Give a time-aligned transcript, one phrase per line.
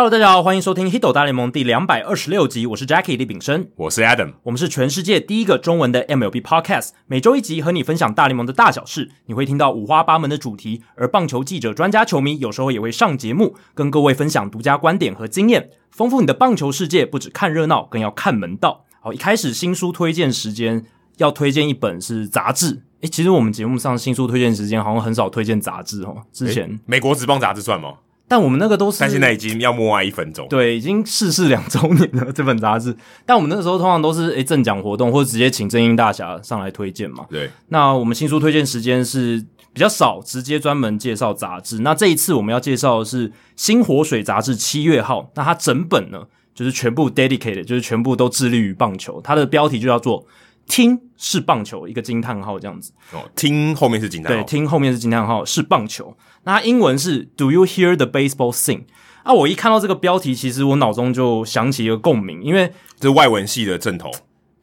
[0.00, 17.04] Hello，大家好，欢迎收听《Hito 大联盟》第两百二十六集，我是 Jackie 李炳生，我是 Adam，我们是全世界第一个中文的 MLB Podcast，每周一集和你分享大联盟的大小事，你会听到五花八门的主题，而棒球记者、专家、球迷有时候也会上节目，跟各位分享独家观点和经验，丰富你的棒球世界。
[17.04, 18.86] 不只看热闹，更要看门道。
[19.02, 20.86] 好，一开始新书推荐时间
[21.18, 27.96] 要推荐一本是杂志，诶，其实我们节目上新书推荐时间好像很少推荐杂志哦，之前美国职棒杂志算吗？
[28.30, 30.46] 但我们那个都是，但现在已经要默哀一分钟。
[30.48, 32.96] 对，已经逝世两周年了这本杂志。
[33.26, 37.26] 但我们那个时候通常都是诶赠奖活动，或者直接请正音大侠上来推荐嘛。
[37.28, 37.50] 对。
[37.70, 41.80] 那我们新书推荐时间是比较少，直接专门介绍杂志。
[41.80, 45.28] 那这一次我们要介绍的是《新火水》杂志七月号。
[45.34, 46.22] 那它整本呢，
[46.54, 49.20] 就是全部 dedicated，就是全部都致力于棒球。
[49.24, 50.24] 它的标题就叫做。
[50.70, 53.28] 听是棒球，一个惊叹号这样子哦。
[53.34, 56.16] 听后面是惊叹号，对，听后面是惊叹号是棒球。
[56.44, 58.82] 那它英文是 Do you hear the baseball sing？
[59.24, 64.10] 啊，我一看到这个标题，其实我脑中就想起一个共鸣，因为这是外文系的正头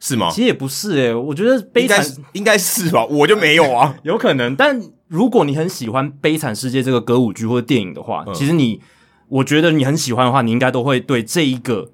[0.00, 0.30] 是吗？
[0.30, 4.56] 其实也不是诶、欸，我觉得悲惨应该是吧，我就没有啊， 有可能。
[4.56, 8.80] 但如果你很喜欢《悲惨世界》这个歌舞剧或者电影的话，嗯、其实你
[9.28, 11.92] 我觉得你很喜欢的话，你应该都会对这一个。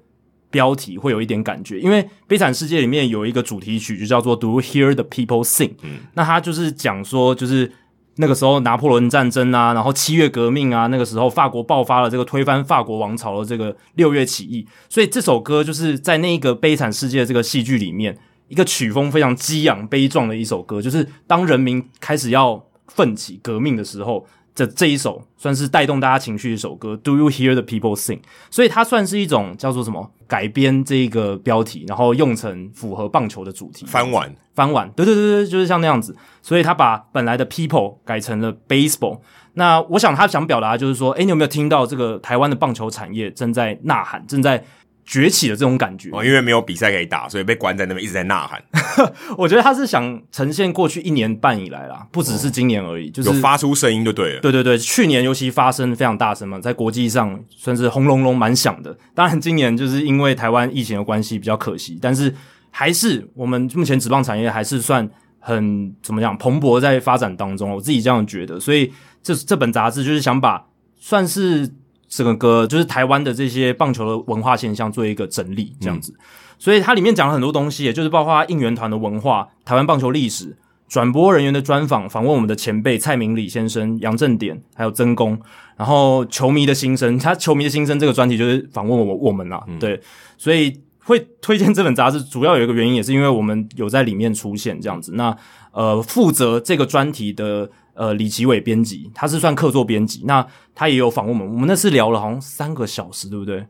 [0.55, 5.67] 标题会有一点感觉，因为《悲惨世界》里面有一个主题曲，就叫做《Do You Hear the People Sing》。
[5.81, 7.69] 嗯，那他就是讲说，就是
[8.15, 24.25] 那个时候拿破仑战争啊，然后七月革命啊，那个时候法国爆发了这个推翻法国王朝的这个六月起义，所以这首歌就是在那个《悲惨世界》这个戏剧里面，一个曲风非常激昂、悲壮的一首歌，就是当人民开始要奋起革命的时候。
[24.55, 28.19] 这这一首算是带动大家情绪的一首歌，Do you hear the people sing？
[28.49, 33.85] 所以它算是一种叫做什么改编这个标题，然后用成符合棒球的主题。
[33.85, 36.15] 翻碗，翻碗，对对对对，就是像那样子。
[36.41, 39.19] 所以他把本来的 people 改成了 baseball。
[39.55, 44.63] 那我想他想表达就是说，诶，你有没有听到这个台湾的棒球产业正在呐喊，正在。
[45.05, 48.63] 崛起的这种感觉哦，因为没有比赛可以打，所以被关在那边一直在呐喊。
[49.37, 54.41] 我觉得他是想呈现过去一年半以来啦，不只是今年而已，哦、就是有发出声音就对了。
[54.41, 58.97] 对对对，去年尤其发声非常大声嘛，在国际上算是轰隆隆蛮响的。
[59.13, 62.33] 当然，今年就是因为台湾疫情的关系比较可惜，但是
[62.71, 65.07] 还是我们目前职棒产业还是算
[65.39, 68.59] 很怎么讲蓬勃在发展当中，我自己这样觉得。
[68.59, 68.91] 所以
[69.21, 70.65] 这这本杂志就是想把
[70.97, 71.71] 算是。
[72.15, 76.23] 这个歌就是台湾的这些棒球的文化现象做一个整理，这样子，嗯、
[76.57, 80.55] 所以它里面讲了很多东西，也就是包括应援团的文化、台湾棒球历史、
[80.87, 85.37] 转播人员的专访、访问我们的前辈蔡明礼先生、杨正典，还有曾公，
[85.75, 89.99] 然后球迷的心声，他球迷的心声这个专题就是访问我我们啦，嗯、对，
[90.37, 95.11] 所以会推荐这本杂志，主要有一个原因也是因为我们有在里面出现这样子。
[95.15, 95.35] 那
[95.73, 97.69] 呃，负责这个专题的。
[97.95, 100.45] 呃，李奇伟编辑，他是算客座编辑，那
[100.75, 103.65] 他也有访问我们，我们那次聊了好像三个小时，对不对？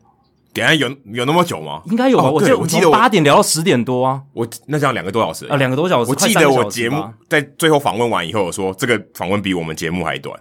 [0.52, 1.82] 等下有有那么久吗？
[1.86, 2.28] 应该有吧？
[2.28, 6.10] 哦、我记得我记得八点聊到十点多啊，我那这样两个多小时啊，两个多小时。
[6.10, 10.38] 我记得我节目在最后访问完以后，我说这个访问比我们节目还短。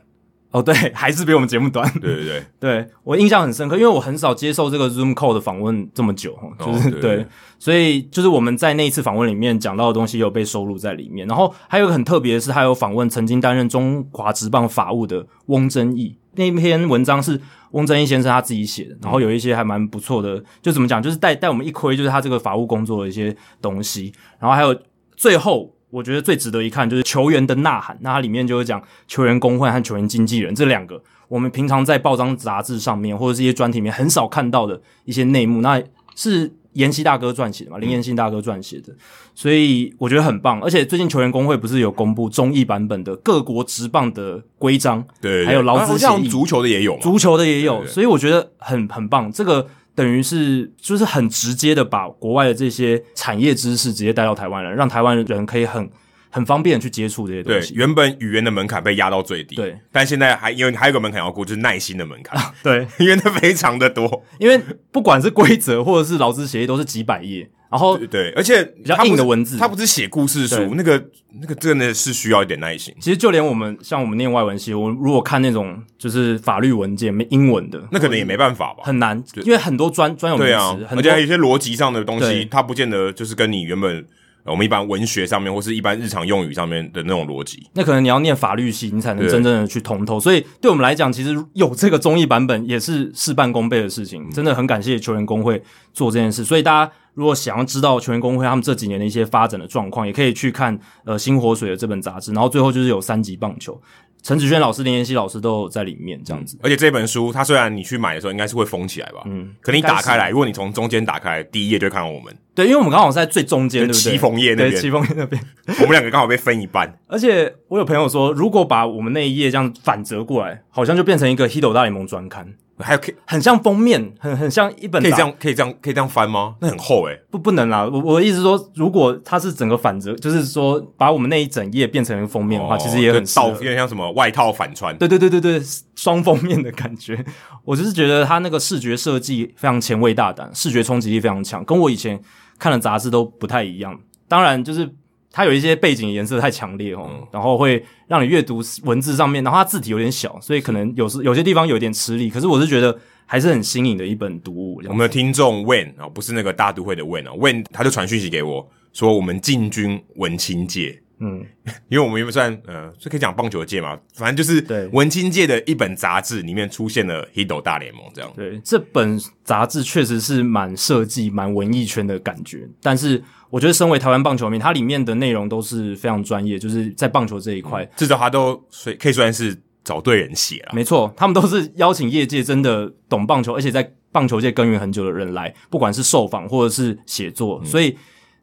[0.55, 1.85] 哦，对， 还是比我们节目短。
[1.99, 7.25] 对对对，对 我印象很深刻，因为我很少接受这个 Zoom call 的访问这么久，就是、哦、对，对，对，
[7.59, 11.27] 所以就是我们在那一次访问里面讲到的东西有被收录在里面。
[11.27, 24.13] 然后还有一个很特别的是，他有访问曾经担任中华职棒法务的翁真义，那篇文章是翁真义先生他自己写的，然后有一些还蛮不错的，就怎么讲，就是带带我们一窥，就是他这个法务工作的一些东西。
[24.39, 24.73] 然后还有
[25.17, 25.74] 最后。
[25.95, 35.81] 我觉得最值得一看就是球员的呐喊，那它里面就会讲球员工会和球员经纪人这两个，我们平常在报章杂志上面或者这些专题里面很少看到的一些内幕，那
[36.13, 38.93] 是延希大哥撰写的嘛，林延信大哥撰写的，
[39.33, 40.61] 所以我觉得很棒。
[40.61, 49.31] 而且最近球员工会不是有公布中译版本的各国职棒的规章，对，还有劳资协议，足球的也有，足球的也有，所以我觉得很很棒。
[49.31, 49.65] 这个。
[49.95, 55.89] 等于是就是很直接的把国外的这些产业知识直接带到台湾来，让台湾人可以很
[56.29, 57.73] 很方便的去接触这些东西。
[57.73, 62.39] 对，原本语言的门槛被压到最低，对，但现在还因为还有个门槛要过，就是耐心的门槛。
[62.61, 64.61] 对， 因为它非常的多，因为
[64.91, 67.49] 不管是规则或者是劳资协议，都是几百页。
[67.75, 71.03] 然后对，对，而且比较硬的文字，它不是写故事书，那个
[71.41, 72.95] 那个真的是需要一点耐心。
[73.01, 84.05] 其实就连我们像我们念外文系，我如果看那种就是法律文件没英文的，那可能也没办法吧，很难，因为很多专专有名词，啊、而且还有一些逻辑上的东西，它不见得就是跟你原本。
[84.47, 90.19] 我们一般文学上面，或是一般日常用语上面的那种逻辑，那可能你要念法律系，你才能真正的去通透。
[90.19, 94.29] 所以对我们来讲，其实有这个综艺版本也是事半功倍的事情。
[94.29, 95.59] 真的很感谢球员工会
[95.95, 96.45] 做这件事。
[96.45, 102.31] 所以大家如果想要知道球员工会他们这几年的一些发展的状况，也可以去看呃新火水的这本杂志。
[102.33, 103.81] 然后最后就是有三级棒球。
[104.21, 106.57] 陈子轩老师、林妍希老师都有在里面这样子。
[106.63, 112.35] 而且这本书，它虽然你去买的时候应该是会封起来吧，嗯，可你打开来，如果你从中间打开，第一页就会看到我们。
[112.55, 113.99] 对，因为我们刚好是在最中间，对不对？
[113.99, 116.91] 骑缝页那边，骑缝页那边，我们两个刚好被分一半。
[117.07, 122.51] 而且我有朋友说，如果把我们那一页这样反折过来，好像就变成一个《h i d o 大联盟》专刊。
[122.79, 125.01] 还有可以很像封面，很很像一本。
[125.01, 126.55] 可以这样，可以这样，可以这样翻吗？
[126.59, 127.21] 那很厚诶、欸。
[127.31, 127.85] 不，不能啦。
[127.85, 134.97] 我我的意思说，如果它是整个反折，就是说把我们那一整页变成一个封面的话，哦、其实也很倒，有点像什么外套反穿。
[134.97, 135.61] 对对对对对，
[135.95, 137.23] 双封面的感觉。
[137.63, 142.19] 我就是觉得它那个视觉设计非常前卫大胆，视觉冲击力非常强，跟我以前
[142.59, 143.99] 看的杂志都不太一样。
[144.27, 144.93] 当然就是。
[145.35, 152.29] 它有一些背景颜色太强烈哦，嗯、然后会让你阅读文字上面，然后它字体有点小，所以可能有时有些地方有点吃力。
[152.29, 154.81] 可是我是觉得还是很新颖的一本读物。
[154.87, 161.01] 我们的听众 Wen 啊，不是那个大都会的 Wen 啊，Wen 他就传讯息给我说，我们进军文青界。
[161.19, 161.45] 嗯，
[161.89, 168.31] 因为我们原本算呃，这可以讲棒球界嘛，反正就是对文青界的一本杂志里面出现了《Hito 大联盟》这样。
[168.35, 172.67] 对，这本杂志确实是蛮设计、蛮文艺圈的感觉。
[172.81, 178.55] 但是我觉得，身为台湾棒球迷，它里面的内容都是非常专业，就是在棒球这一块，至少他都
[178.99, 180.71] 可以算是找对人写了。
[180.73, 187.97] 没错，他们都是邀请业界真的懂棒球，而且在棒球界耕耘很久的人来，不管是受访或者是写作，嗯、所以。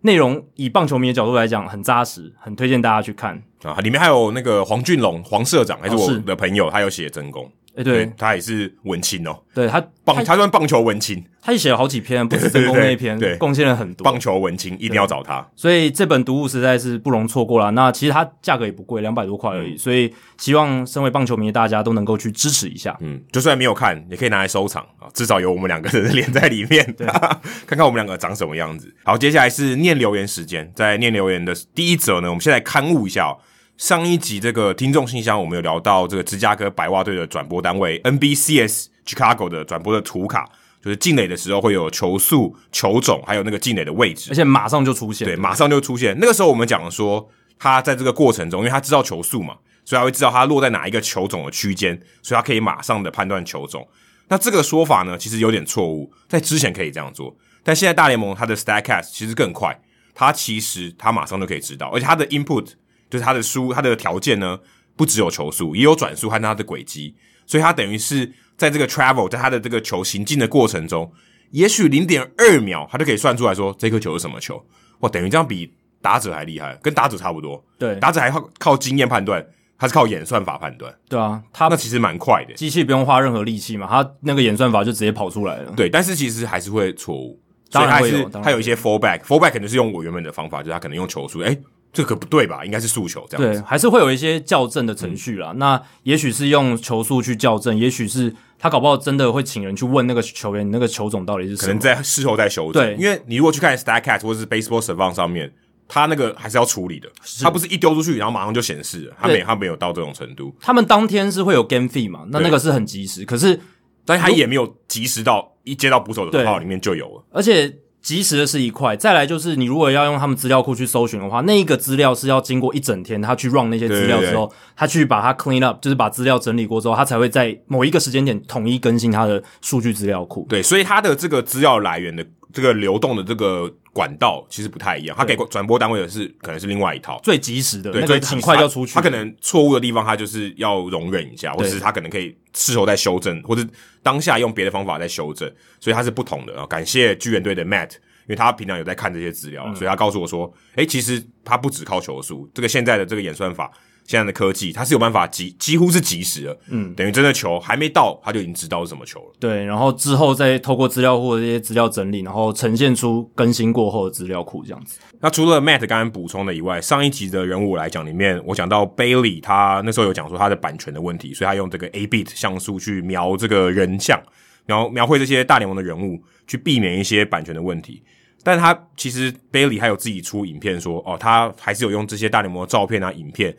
[0.05, 3.77] 内容以棒球迷的角度来讲很扎实，很推荐大家去看啊！
[3.77, 11.25] 里面还有那个黄俊龙黄社长，还是我的朋友，哦、他有写真功，诶对，他也是文青哦，对他棒，他算棒球文青。
[11.45, 14.05] 他也写了好几篇，不是真功那一篇，对，贡献了很多。
[14.05, 17.71] 棒球文青一定要找他，所以这本读物实在是不容错过啦。
[17.71, 19.73] 那其实它价格也不贵，两百多块而已。
[19.73, 22.97] 嗯、所以希望身为棒球迷的大家都能够去支持一下。
[23.01, 27.05] 嗯，就算没有看，也可以拿来收藏啊，至少有我们两个人的 脸在里面，对
[27.67, 28.95] 看看我们两个长什么样子。
[29.03, 33.41] 好，接下来是念留言时间，在念留言的第一则呢，我们先来勘误一下、喔、
[33.83, 40.49] 上一集这个听众信箱，我们有聊到这个芝加哥白袜队的转播单位 NBCS Chicago 的转播的图卡。
[40.81, 45.27] 就是进垒的时候会有球速、球种，还有那个进垒的位置，而且马上就出现。
[45.27, 46.17] 对，马上就出现。
[46.21, 53.89] 那个时候我们讲说，他在这个过程中，因为他知道球速嘛，所以他会知道他落在哪一个球种的区间，所以他可以马上的判断球种。
[54.29, 56.13] 那这个说法呢，其实有点错误。
[56.29, 59.81] 在之前可以这样做，但现在大联盟它的 Statcast 其实更快，
[60.15, 62.69] 它其实它马上就可以知道，而且它的 input
[63.13, 64.59] 就是他的输，他的条件呢，
[64.97, 67.15] 不只有球速，也有转速和它的轨迹，
[67.47, 68.33] 所以它等于是。
[68.55, 71.11] 在这个 travel，在他的这个球行进的过程中，
[71.51, 74.63] 也许零点二秒，他就可以算出来说这颗球是什么球。
[75.01, 77.65] 哇，等于这样比打者还厉害，跟打者差不多。
[77.77, 79.45] 对，打者还靠靠经验判断，
[79.77, 80.95] 他是靠演算法判断。
[81.09, 85.73] 对啊，他那其实蛮快的，机器不用花任何力气嘛，他那个演算法就直接跑出来了。
[85.75, 87.41] 对，但是其实还是会错误，
[87.73, 91.59] 当然会有，他有一些 fallback，fallback 可能是用我原本的方法，就是他可能用球速，诶
[91.93, 92.65] 这可不对吧？
[92.65, 93.61] 应该是速球这样子。
[93.61, 95.53] 对，还是会有一些校正的程序啦。
[95.53, 101.67] 嗯、那也许是用球速去校正，也许是他搞不好真的会请人去问那个球员，那个球种到底是什么？
[101.67, 102.83] 可能在事后再修正。
[102.83, 105.53] 对，因为你如果去看 Statcast 或者是 Baseball Savant 上面，
[105.87, 107.11] 他那个还是要处理的。
[107.43, 110.55] 他不是一丢出去，然后马上就显示了，他没他没有到这种程度。
[110.63, 112.25] 他们当天是会有 Game Feed 嘛？
[112.31, 113.61] 那那个是很及时，可是
[114.07, 117.82] 但他也没有及时到一接到捕手的号里面就有了，而且。
[118.03, 130.45] 即时的是一块，再来就是你如果要用他们资料库去搜寻的话，那一个资料是要经过一整天，他去 run 那些资料之后，他去把它 clean up，就是把资料整理过之后，他才会在某一个时间点统一更新他的数据资料库。
[130.49, 138.95] 对，所以他的这个资料来源的这个流动的这个管道其实不太一样，他给转播单位的是可能是另外一套最及时的，对，那个很快就出去。
[138.95, 143.67] 他可能错误的地方，他就是要容忍一下，或者是他可能可以事后再修正，或者
[144.03, 146.67] 当下用别的方法再修正，所以他是不同的啊。
[146.67, 147.93] 感谢巨人队的 Matt。
[148.25, 153.69] 因为他平常有在看这些资料，嗯、所以他告诉我说：“诶，其实他不只靠球速，这个现在的这个演算法，
[154.05, 159.33] 现在的科技，它是有办法及几乎是及时的，嗯，等于真的球还没到，他就已经知道是什么球了。
[159.41, 164.99] 对，然后之后再透过资料库的这些资料整理，然后呈现出更新过后的资料库这样子。
[165.21, 174.21] 那除了 Matt 刚刚补充的以外，上一集的人物来讲里面，我讲到 Bailey，他那时候有讲说他的版权的问题，所以他用这个 A bit 像素去描这个人像，
[174.67, 178.03] 描描绘这些大联盟的人物。”去避免一些版权的问题，
[178.43, 183.57] 但他其实 Bailey 还有自己出影片说，哦，他还是有用这些大联盟的照片啊、影片。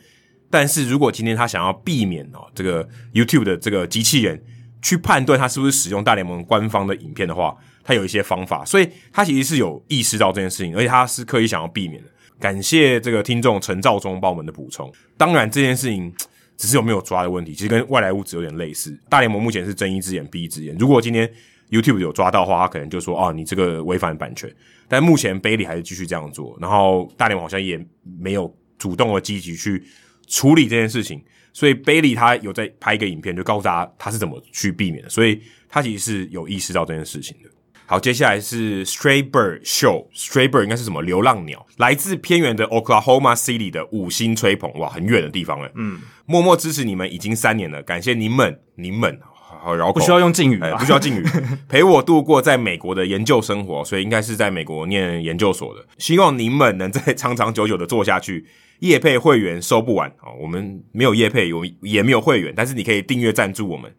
[0.54, 4.40] 但是如果今天他想要避免哦这个 YouTube 的这个机器人
[4.80, 12.08] 去判断他是不是使用大联盟官方的影片的话，他有一些方法，所以他其实是有意识到这件事情，而且他是刻意想要避免的。
[12.38, 14.92] 感谢这个听众陈兆忠帮我们的补充。
[15.16, 16.12] 当然这件事情
[16.56, 18.96] 只是有没有抓的问题，其实跟外来物质有点类似。
[19.08, 21.28] 大联盟目前是睁一只眼闭一只眼，如果今天。
[21.70, 24.54] YouTube 有抓到的话，他可能就说：“哦，你这个违反版权。”
[24.86, 27.84] 但目前 Bailey 还是继续这样做，然后大联盟好像也
[28.20, 29.82] 没有主动的积极去
[30.26, 31.22] 处理这件事情。
[31.52, 35.08] 所以 Bailey 他有在拍一个影片，就告诉大家他是怎么去避免的。
[35.08, 37.50] 所以他其实是有意识到这件事情的。
[37.86, 45.70] 好，接下来是 Stray Bird Show，Stray Bird 应该是什么流浪鸟，来自偏远的 Oklahoma City 的五星吹捧，哇，很远的地方诶。
[45.74, 49.20] 嗯，默默支持你们已经三年了，感谢你们，你们。
[49.64, 51.24] 好绕口，不需要用敬语、欸，不需要敬语，
[51.68, 55.82] 陪我度过在美国的研究生活，所以应该是在美国念研究所的。
[55.96, 58.44] 希望你们能再长长久久的做下去。
[58.84, 63.90] 业配会员收不完啊，我们没有业配，有也没有会员，但是你可以订阅赞助我们。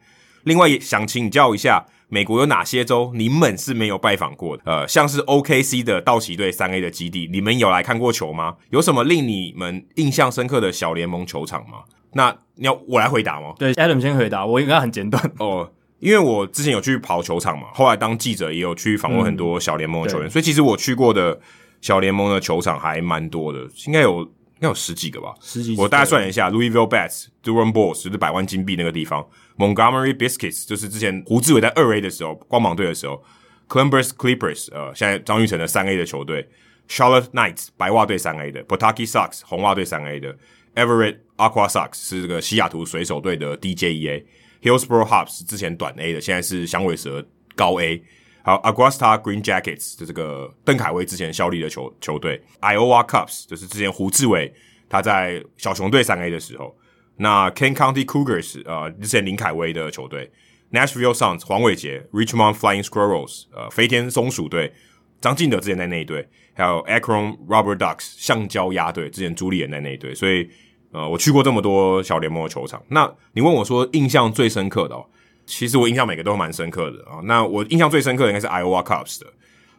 [0.43, 4.63] 另外也想请教一下，美国有哪些州你们是没有拜访过的？
[4.65, 8.57] 呃，像是 OKC 的道奇队三 A 的基地，你们有来看过球吗？
[8.69, 11.79] 有什么令你们印象深刻的小联盟球场吗？
[12.13, 13.53] 那你要我来回答吗？
[13.57, 21.39] 对，Adam 先回答，我应该很简短哦，因为我之前有去跑球场嘛，后来当记者也有去访问很多小联盟的球员，嗯、所以其实我去过的
[21.81, 24.29] 小联盟的球场还蛮多的，应该有应
[24.65, 25.75] 该有十几个吧，十几。
[25.77, 29.25] 我大概算了一下，Louisville Bats、Durham Bulls 就是百万金币那个地方
[29.57, 33.23] ，Montgomery Biscuits 就是之前胡志伟在二 A 的时候，光芒队的时候
[33.69, 36.49] ，Columbus Clippers 呃，现在张玉成的三 A 的球队
[36.89, 40.35] ，Charlotte Knights 白袜队三 A 的，Pawtucket Sox 红袜队三 A 的。
[40.75, 48.03] Everett Aqua Sox 是这个西雅图水手队的 DJEA，Hillsboro Hops 是之前短 A 的，现在是响尾蛇高 A。
[48.45, 54.53] 还有 Augusta Green Jackets 的这个邓凯威之前效力的球球队，Iowa Cubs 就是之前胡志伟
[54.87, 56.77] 他在小熊队三 A 的时候。
[57.17, 60.31] 那 Ken County Cougars 呃之前林凯威的球队
[60.71, 64.71] ，Nashville Sounds 黄伟杰，Richmond Flying Squirrels 呃飞天松鼠队，
[65.19, 70.47] 张进德之前在那一队，还有 Akron Rubber Ducks 橡胶鸭队之前朱莉也在那一队，所以。
[70.91, 75.05] 呃，我去过这么多小联盟的球场，那你问我说印象最深刻的哦，
[75.45, 77.19] 其实我印象每个都蛮深刻的啊。
[77.23, 79.25] 那我印象最深刻的应该是 Iowa Cubs 的，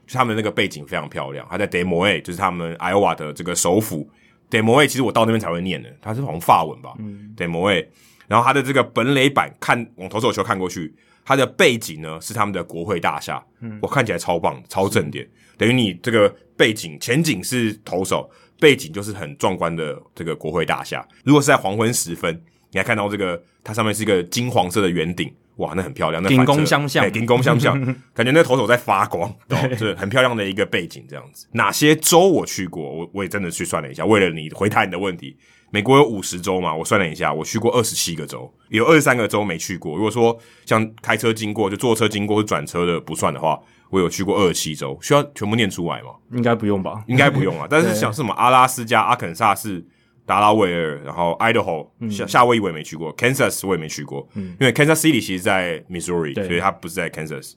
[0.07, 4.09] 就他们那个背景非常漂亮，他在 Des Moines，就是他们 Iowa 的这个首府
[4.51, 7.87] Des Moines，其实我到那边才会念的，它是好像法文吧，嗯，Des Moines，
[8.27, 10.95] 然后它的这个本垒板看往投手球看过去，
[11.25, 18.31] 它的背景呢是他们的国会大厦，嗯，我看起来超棒，超正点，等于你这个背景前景是投手。
[18.59, 21.07] 背景就是很壮观的这个国会大厦。
[21.25, 22.35] 如果是在黄昏时分，
[22.71, 26.23] 你还看到这个，它上面是一个金黄色的圆顶，哇，那很漂亮。
[26.23, 27.81] 那金光相向，金光相向，
[28.15, 31.05] 感觉那个投手在发光，对，是很漂亮的一个背景。
[31.09, 32.83] 这样子，哪些州我去过？
[32.83, 35.37] 我我也真的去算了一下，为了你回答你的问题，
[35.71, 36.75] 美国有五十州嘛？
[36.75, 39.97] 我算了一下，我去过二十七个州，有二十三个州没去过。
[39.97, 43.59] 如果说像开车经过，就坐车经过或转车的不算的话。
[43.89, 46.11] 我有去过二十七州，需要全部念出来吗？
[46.33, 47.05] 应该不用吧？
[47.07, 47.67] 应该不用啊。
[47.71, 49.83] 但是像什么阿拉斯加、阿肯萨斯、
[50.27, 57.53] 达拉维尔，然后 Idaho、嗯、夏夏威夷我也没去过，Kansas 我也没去过，嗯、因为 Kansas City 其实在 Missouri，所以它不是在 Kansas。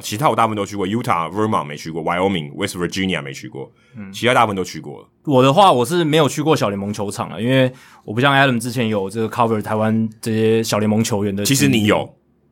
[0.00, 5.08] 其他我大部分都去过，Utah、Vermont 没去过，Wyoming、West Virginia 没去过，嗯，其他大部分都去过了。
[5.24, 7.70] 我的话，我是没有去过小联盟球场了，因为
[8.04, 11.44] 我不像 Adam 之前有这个 cover 台湾这些小联盟球员的。
[11.44, 11.98] 其实你有，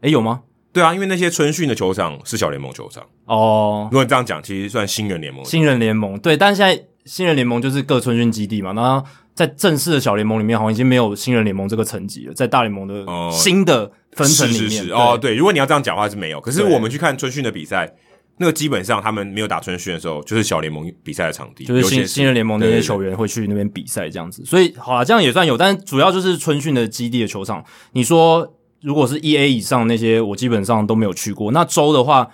[0.03, 0.43] 诶、欸，有吗？
[0.73, 3.89] 对啊，因为那些春训的球场是小联盟球场哦。
[3.91, 5.43] 如果你这样讲，其实算新人联盟。
[5.45, 8.73] 新人联盟对，但是现在新人联盟就是各春训基地嘛。
[8.73, 9.03] 那
[9.35, 12.35] 在正式的小联盟里面，好像已经没有新人联盟这个层级了。
[12.35, 15.35] 在大联盟的新的分层里面，是是是哦，对。
[15.35, 16.41] 如果你要这样讲话，是没有。
[16.41, 17.93] 可是我们去看春训的比赛，
[18.39, 24.45] 那个基本上他们没有打春训的时候，就是小联盟比赛的场地，就是新新人联盟那些球员会去那边比赛这样子。
[24.45, 27.65] 所以好了，这样也算有，但主要就是春训的基地的球场。
[27.93, 28.57] 你说。
[28.83, 31.53] 如果是 E A 以上那些，我基本上都没有去过。
[31.53, 32.27] 那州的话，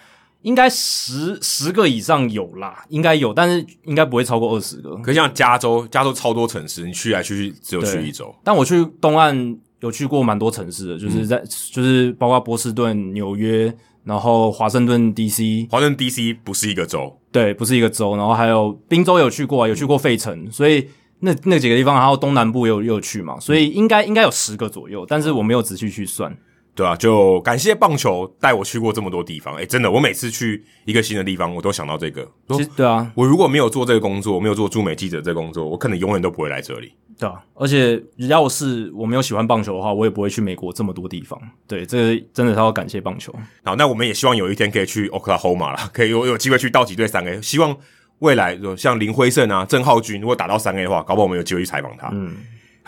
[0.42, 4.94] 应该十十个以上有啦，应该有，但是应该不会超过二十个。
[4.96, 8.34] 可是像加州，加州超多城市，你去来去去只有去一周。
[8.44, 13.74] 但我去东岸有去过蛮多城市的，就是在、嗯、就是包括波士顿、纽约，
[14.04, 15.68] 然后华盛顿 DC。
[15.70, 18.16] 华盛顿 DC 不是一个州，对，不是一个州。
[18.16, 20.88] 然后还有宾州有去过，有去过费城，所以。
[21.20, 26.30] 那那几个地方，然后东南部也有也有去嘛，所以应该应该有十个左右，但是我没有仔细去算。
[26.76, 29.56] 对啊，就感谢棒球带我去过这么多地方。
[29.56, 32.30] 诶，真的，我每次去一个新的地方，我都想到这个。
[32.50, 36.92] 其实对啊，我如果没有做这个工作，我没有做驻美记者这个工作，我可能永远都不会来这里。
[37.18, 41.40] 对啊，而且要是我没有喜欢棒球的话，我也不会去美国这么多地方。
[41.66, 43.34] 对，这个真的是要感谢棒球。
[43.64, 47.76] 好，那我们也希望有一天可以去 Oklahoma 啦， 可以有有机会去道奇队三 A，希望。
[48.20, 52.08] 未来像林辉胜啊、郑浩均，如果打到三 A 的话，搞不好我们有机会去采访他。
[52.14, 52.34] 嗯，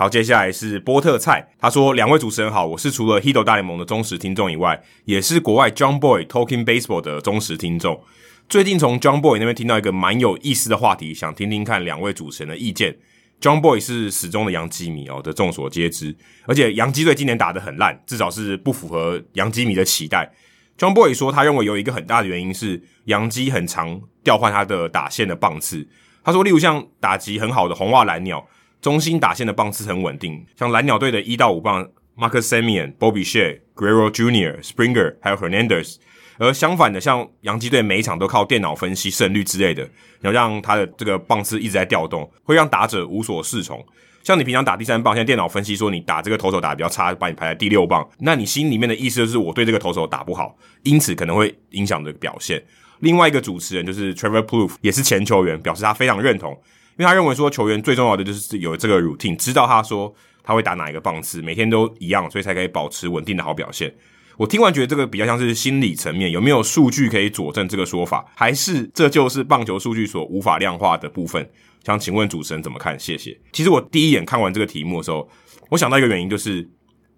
[0.01, 8.01] 好，接下来是波特菜，他说：“两位主持人好，我是除了 Hito 大联盟的忠实听众以外，也是国外 John Boy Talking Baseball 的忠实听众。
[8.49, 12.97] 最近从 John Boy 那边听到一个蛮有意思的话题，想听听看两位主持人的意见。
[13.41, 16.15] John Boy 是始终的洋基迷哦，这众所皆知，
[16.47, 20.33] 而且洋基队今年打得很烂，至少是不符合洋基迷的期待。”
[20.79, 25.89] John Boy 说，他认为有一个很大的原因是洋基很常调换他的打线的棒次。
[26.23, 28.47] 他说，例如像打击很好的红袜蓝鸟，
[28.81, 35.97] 中心打线的棒次很稳定，像蓝鸟队的一到五棒，Marcus Semien、Bobby Shea、Guerrero Jr.、Springer 还有 Hernandez。
[36.39, 39.83] 而相反的，像洋基队每一场都靠电脑分析胜率之类的，
[40.21, 43.85] 然后让他的这个棒次一直在调动，会让打者无所适从。
[44.23, 52.63] 像你平常打第三棒，现在电脑分析说你打这个投手打得比较差，把你排在第六棒，那你心里面的意思就是我对这个投手打不好，因此可能会影响的表现。
[53.01, 56.57] 另外一个主持人就是 Trevor Plouffe，也是前球员，表示他非常认同，
[56.99, 60.13] 因为他认为说球员最重要的就是有这个 routine，知道他说
[60.43, 63.95] 他会打哪一个棒次，每天都一样，所以才可以保持稳定的好表现。
[64.37, 68.25] 我听完觉得这个比较像是心理层面，有没有数据可以佐证这个说法？
[68.35, 71.49] 还是这就是棒球数据所无法量化的部分？
[71.85, 72.99] 想请问主持人怎么看？
[72.99, 73.39] 谢谢。
[73.53, 75.29] 其实我第一眼看完这个题目的时候，
[75.71, 76.69] 我想到一个原因，就是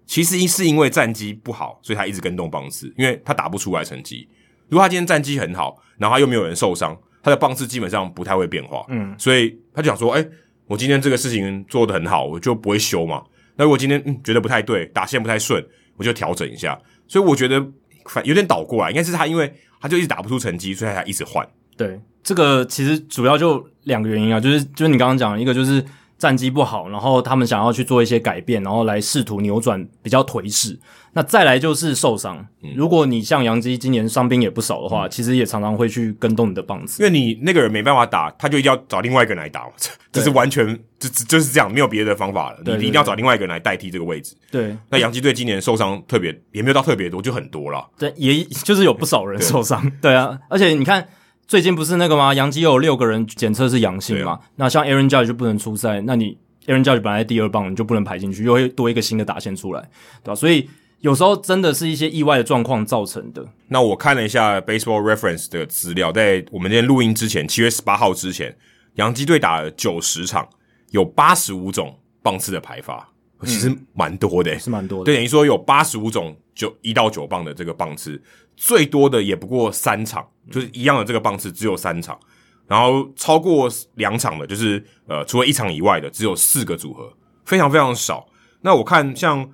[0.05, 4.27] 其实是因为战绩不好，所以他一直跟动棒次，因为他打不出来成绩。
[4.69, 8.85] 如果他今天战绩很好，然后他又没有人受伤，他的棒次基本上不太会变化。
[8.89, 10.25] 嗯，所以他就想说，哎，
[10.65, 13.23] 我今天这个事情做得很好，我就不会修嘛。
[13.55, 15.63] 那如果今天嗯觉得不太对，打线不太顺，
[15.97, 16.79] 我就调整一下。
[17.07, 17.63] 所以我觉得
[18.05, 21.47] 反有点倒过来，应该是他，因为他就一直打不出成绩，所以他才一直换。
[21.75, 25.83] 对，这个其实主要就两个原因啊，就是就是你刚刚讲的一个就是
[26.21, 30.79] 战绩不好，然后他们想要去做一些改变，然后来试图扭转比较颓势。
[31.13, 39.65] 那再来就是受伤，嗯、如果你像杨基今年伤兵也不少的话，嗯、其实也常常会去跟动你的棒子，因为你那个人没办法打，他就一定要找另外一个人来打，
[40.13, 42.59] 这是完全就就是这样，没有别的方法了。
[42.77, 44.35] 你一定要找另外一个人来代替这个位置。
[44.51, 47.83] 对，那杨基队今年受伤特别也没有到特别多，就很多了。
[47.97, 49.81] 对，也 就是有不少人受伤。
[49.99, 51.05] 对，对啊，而且你看
[51.51, 52.33] 最近不是那个吗？
[52.33, 54.31] 洋基有六个人检测是阳性嘛？
[54.31, 56.37] 啊、那像 Aaron Judge 就不能出赛，那你
[56.67, 59.81] Aaron Judge 本来第二棒你就不能排进去，又会多一个新的打线出来，
[60.23, 60.35] 对吧、啊？
[60.35, 60.69] 所以。
[61.01, 63.43] 有时候真的是一些意外的状况造成的。
[63.69, 68.55] 那我看了一下 Baseball Reference 的资料，在我们今天录音之前，七月十八号之前，
[68.97, 70.47] 洋基队打了九十场，
[70.91, 73.09] 有八十五种棒次的排法，
[73.45, 75.05] 其实蛮多的、欸，是蛮多的。
[75.05, 78.21] 对，等于说有八十五种九一到九棒的这个棒次，
[78.55, 82.19] 最多的也不过三场，就是一样的这个棒次只有三场，
[82.67, 87.11] 然后超过两场的，就是呃，除了一场以外的，只有四个组合，
[87.45, 88.27] 非常非常少。
[88.61, 89.51] 那我看像。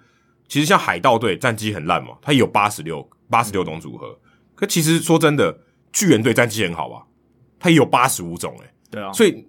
[0.50, 4.18] 其实像海盗队战绩很烂嘛，他有八十六八十六种组合。
[4.56, 5.60] 可其实说真的，
[5.92, 7.06] 巨人队战绩很好吧，
[7.60, 9.46] 他也有八十五种诶、欸、对啊，所以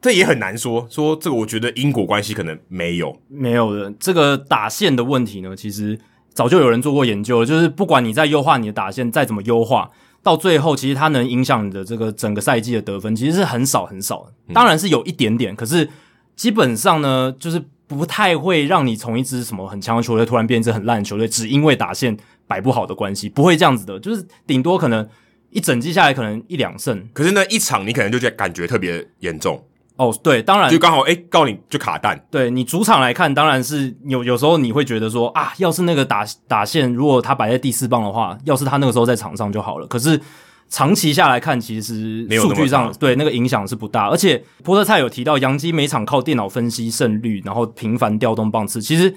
[0.00, 1.36] 这也很难说说这个。
[1.36, 3.88] 我觉得因果关系可能没有没有的。
[4.00, 5.96] 这个打线的问题呢，其实
[6.34, 7.46] 早就有人做过研究了。
[7.46, 9.90] 就是不管你在优化你的打线再怎么优化，
[10.22, 14.32] 到最后其实它能影响你的这个整个赛季的得分，其实是很少很少的。
[14.54, 15.88] 当然是有一点点，可是
[16.36, 17.62] 基本上呢，就是。
[17.88, 22.16] 不太会让你从一支什么很强的球队突然变成很烂的球队，只因为打线
[22.46, 24.00] 摆不好的关系，不会这样子的。
[24.00, 25.06] 就是顶多可能
[25.50, 29.62] 一整季下来可能一两胜，可是那一场你可能就觉得感觉特别严重
[29.96, 30.14] 哦。
[30.22, 32.24] 对，当然就刚好哎，告你就卡蛋。
[32.30, 39.86] 对你主场来看，当然是有有时候你会觉得说啊，要是那个打打线如果他摆在第四棒的话，要是他那个时候在场上就好了。
[39.86, 40.20] 可是。
[40.68, 44.08] 长期下来看，其实数据上对那个影响是不大。
[44.08, 48.80] 而且波特菜有提到，杨基每场靠电脑分析胜率，然后频繁调动棒次。
[48.80, 49.14] 其实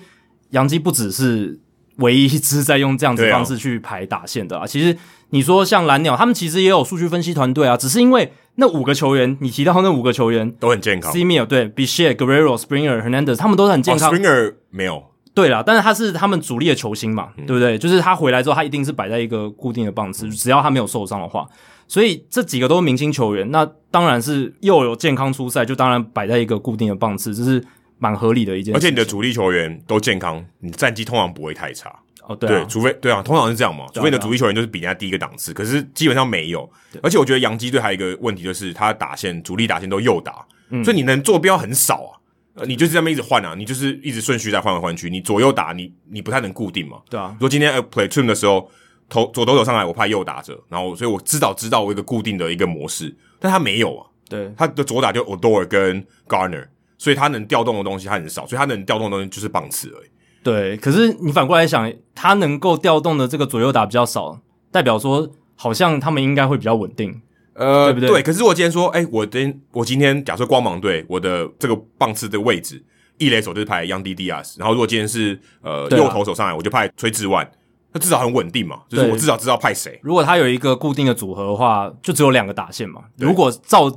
[0.50, 1.58] 杨基不只是
[2.00, 4.68] 唯一一支在用这样子方式去排打线的啊。
[4.68, 4.98] 其实
[5.36, 11.12] 你说像蓝鸟，他们其实也有数据分析团队啊，只是因为那五个球员，你提到那五个球员都很健康。
[11.12, 14.14] Semien 对，Bichette、Guerrero、Springer、Hernandez，他们都是很健康。
[14.14, 15.04] Springer 没有。
[15.34, 17.78] 对啦，但是他是他们主力的球星嘛，嗯、对不对？
[17.78, 21.46] 就是他回来之后，他一定是摆在一个固定的棒次，只要他没有受伤的话。
[21.86, 27.62] 所以这几个都是明星球员，那当然是又有健康出赛，就当然摆在一个固定的棒次，这是
[28.00, 28.78] 蛮合理的一件事。
[28.78, 31.94] 而且你的主力球员都健康，你战绩通常不会太差。
[32.28, 36.70] 哦，对、啊，对，除非对啊，通常是这样嘛，除非你的主力球员就是比人家低一个档次，可是基本上没有。
[37.04, 42.12] 而且我觉得洋基队还有一个问题，就是他打线主力打线都右打，嗯、所以你能坐标很少啊。
[42.56, 47.00] 呃，你就是这么一直换啊，你就是一直顺序在换来换去，你左右打，你你不太能固定嘛。
[47.10, 47.32] 对啊。
[47.34, 48.72] 如果今天呃 platoon 的时候，
[49.10, 54.08] 投左投手上来，我怕右打者，然后所以我知道知道我一个固定的一个模式，但他没有啊。
[54.30, 54.50] 对。
[54.58, 56.66] 他的左打就 Odor 跟 Garner，
[56.98, 60.10] 所以他能调动的东西他很少，所以他能调动的东西就是棒次而已。
[60.46, 60.78] 对。
[60.78, 64.40] 可是你反过来想，他能够调动的这个左右打比较少，
[64.72, 67.20] 代表说好像他们应该会比较稳定。
[67.56, 68.10] 呃，对不对？
[68.10, 72.84] 对，可是我今天说，哎，我今我今天假设光芒队，我的这个棒次的位置，
[73.18, 77.50] 一垒手就是派 Yandy Diaz，然后如果今天是呃、啊、右投手上来，我就派崔志万，
[77.94, 79.98] 那至少很稳定嘛，就是我至少知道派谁。
[80.04, 83.04] 如果他有一个固定的组合的话，就只有两个打线嘛。
[83.18, 83.90] 如果照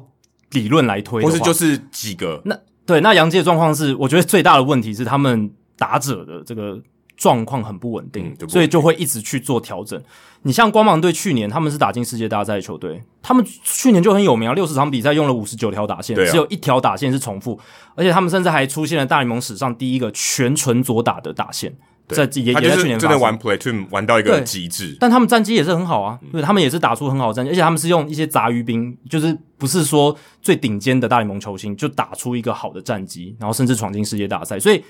[0.52, 2.40] 理论来推的话，或是就是几个。
[2.44, 2.56] 那
[2.86, 6.78] 对，那杨杰的状况是，我觉得最大的问题是他们打者的这个
[7.16, 9.98] 状况很不稳定，所以就会一直去做调整。
[10.42, 17.58] 你像光芒队去年他们是打进世界大赛的球队，他们去年就很有名啊，六十场比赛用了五十九条打线，啊、只有一条打线是重复，
[17.94, 21.74] 而且他们甚至还出现了大联盟史上第一个全纯左打的打线。
[22.08, 34.58] 在也也在去年真的玩 platoon 玩到一个极致，但他们战绩也是很好啊，对，他们也是打出很好的战绩，而且他们是用一些杂鱼兵，就是不是说最顶尖的大联盟球星，就打出一个好的战绩，然后甚至闯进世界大赛。
[34.58, 34.82] 所以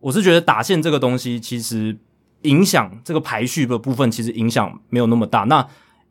[0.00, 1.96] 我是觉得打线这个东西，其实
[2.42, 5.40] 影响这个排序的部分，其实影响没有那么大。
[5.44, 5.66] 那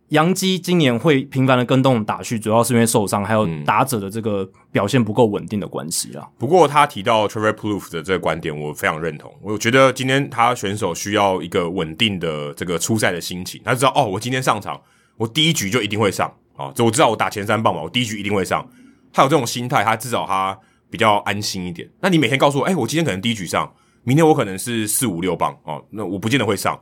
[0.10, 6.28] 杨基今年会频繁的跟动打序，主要是因为受伤，还有打者的这个表现不够稳定的关系啦。
[6.40, 9.32] 不过他提到 Trevor Plouffe 的这个观点，我非常认同。
[9.42, 14.82] 我觉得今天他选手需要一个稳定的这个出赛的心情，他知道哦，我今天上场，
[15.16, 18.68] 我第一局就一定会上啊，就、哦、我知道我打前三棒嘛，我第一局一定会上。
[19.14, 20.58] 他有这种心态，他至少他
[20.90, 21.90] 比较安心一点。
[22.02, 23.72] 那你每天告诉我，哎，我今天可能第一局上，
[24.04, 26.80] 明天我可能是四五六磅哦，那我不见得会上。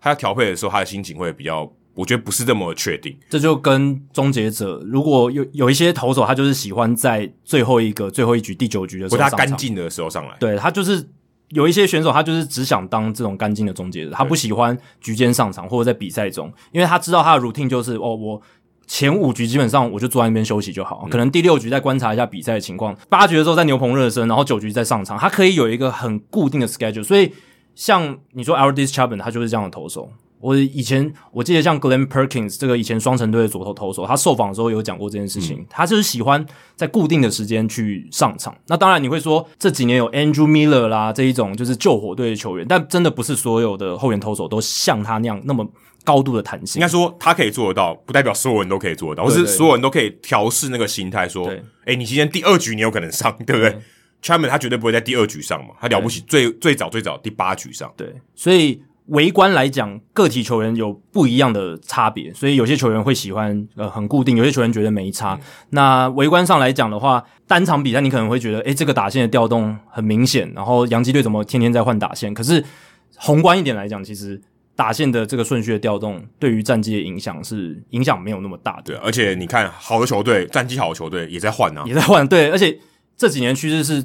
[0.00, 1.70] 他要调配的时候，他的心情会比较。
[1.94, 10.36] 我觉得不是这么确定，这就跟终结者如果有有一些投手，他就是喜欢在最后一个最后一局第九局的时候，他干净的时候上来。
[10.38, 11.04] 对，他就是
[11.48, 18.40] 有一些选手，他就是只想当这种干净的终结者，他不喜欢局间上场或者在比赛中，因为他知道他的 routine 就是哦，我
[18.88, 27.04] 前五局基本上我就坐在那边休息就好，可能第六局再观察一下比赛的情况，八局的时候在牛棚热身，然后九局再上场，他可以有一个很固定的 schedule。
[27.04, 27.32] 所以
[27.74, 30.10] 像你说 Aroldis Chapman，他就是这样的投手。
[30.40, 35.58] 我以前我记得像 Glenn Perkins 这个以前双城队的左投投手，他受访的时候有讲过这件事情。
[35.58, 36.46] 嗯、他就是喜欢
[36.76, 38.56] 在固定的时间去上场。
[38.68, 45.68] 那当然你会说这几年有 Andrew Miller 啦这一种就是救火队的球员，但真的不是所有的后援投手都像他那样那么
[46.08, 46.80] 高度的弹性。
[46.80, 53.78] 应该说他可以做得到，不代表所有人都可以做得到，或是所有人都可以调试那个心态，说，诶、欸、你今天第二局你有可能上，对不对，对
[54.22, 57.92] ？Chapman 他绝对不会在第二局上嘛，他了不起最最早最早第八局上。
[57.96, 58.82] 对，所以。
[59.08, 65.32] 围观来讲，个体球员有不一样的差别，所以有些球员会喜欢呃很固定，有些球员觉得没差。
[65.32, 65.40] 嗯、
[65.70, 72.34] 那围观上来讲的话，单场比赛你可能会觉得，诶，这个打线的调动很明显，然后洋基队怎么天天在换打线？
[72.34, 72.62] 可是
[73.16, 74.38] 宏观一点来讲，其实
[74.78, 78.82] 打线的这个顺序的调动，对于战绩的影响是影响没有那么大的。
[78.84, 82.24] 对，而且你看，好的球队，战绩好的球队也在换啊，也在换。
[82.28, 82.78] 对，而且
[83.16, 84.04] 这几年趋势是。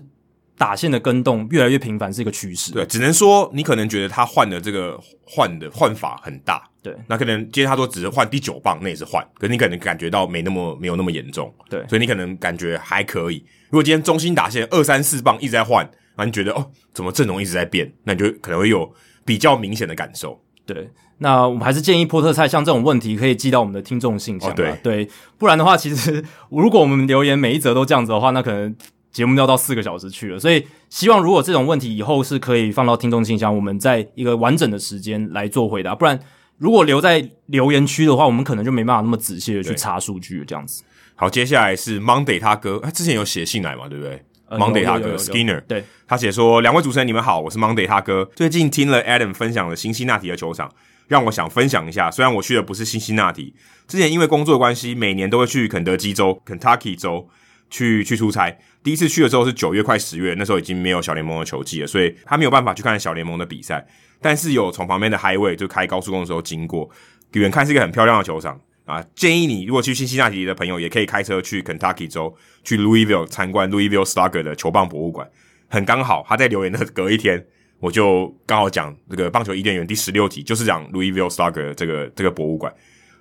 [0.56, 13.44] 打线的跟动越来越频繁是一个趋势，对，只能说你可能觉得他换的这个换的换法很大，对，那可能今天他说只是换第九棒，那也是换，可是你可能感觉到没那么没有那么严重，对，所以你可能感觉还可以。
[13.72, 18.90] 如果今天中心打线二三四棒一直在换，那你觉得哦，怎么阵容一直在变，那你就可能会有
[19.26, 20.40] 比较明显的感受。
[20.66, 28.76] 对，那我们还是建议波特菜像这种问题可以寄到我们的听众信箱，哦，对，对，不然的话，其实 如果我们留言每一则都这样子的话，那可能。
[29.14, 35.94] 节目要到四个小时去了，所以希望如果这种问题以后是可以放到听众信箱，我们在一个完整的时间来做回答。
[35.94, 36.20] 不然，
[36.58, 40.84] 如果留在留言区的话，我们可能就没办法那么仔细的去查数据这样子。
[41.14, 44.20] 好，接下来是 Monday 他哥，他之前有写信来嘛，对不对、呃、
[44.58, 48.30] ？Monday 他哥 Skinner，对，他写说：两位主持人你们好，我是 Monday 他哥。
[48.36, 50.72] 最近听了 Adam 分享的辛辛那提的球场，
[51.08, 52.10] 让我想分享一下。
[52.10, 53.54] 虽然我去的不是辛辛那提，
[53.88, 57.30] 之前因为工作的关系，每年都会去肯德基州 Kentucky 州。
[57.70, 63.84] 去去出差，第一次去的时候是九月快十月，那时候已经没有小联盟的球季了，所以他没有办法去看小联盟的比赛。
[64.22, 66.88] 但是有从旁边的 Highway 就开高速公路的时候经过，
[67.32, 69.04] 远看是一个很漂亮的球场啊。
[69.16, 75.30] 建议你如果去新西那提的朋友，也可以开车去 Kentucky 州，去 Louisville 参观 Louisville Slugger 的球棒博物馆。
[75.70, 77.46] 很刚好，他在留言的隔一天，
[77.80, 82.74] 我就刚好讲这个棒球伊甸园第十六集，就是讲 Louisville Slugger 这个这个博物馆。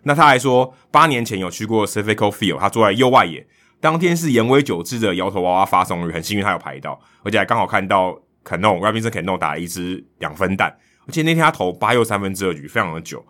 [0.02, 3.46] 那他还说，八年前有去过 Civic Field，他坐在右外野。
[3.80, 8.10] 当天是岩尾久志的摇头娃娃发送率，很幸运他有排到，而且还刚好看到
[8.44, 10.68] Cano Robinson Cano 打了一支两分弹，
[11.06, 13.24] 而且那天他投八又三分之二局，非常的久。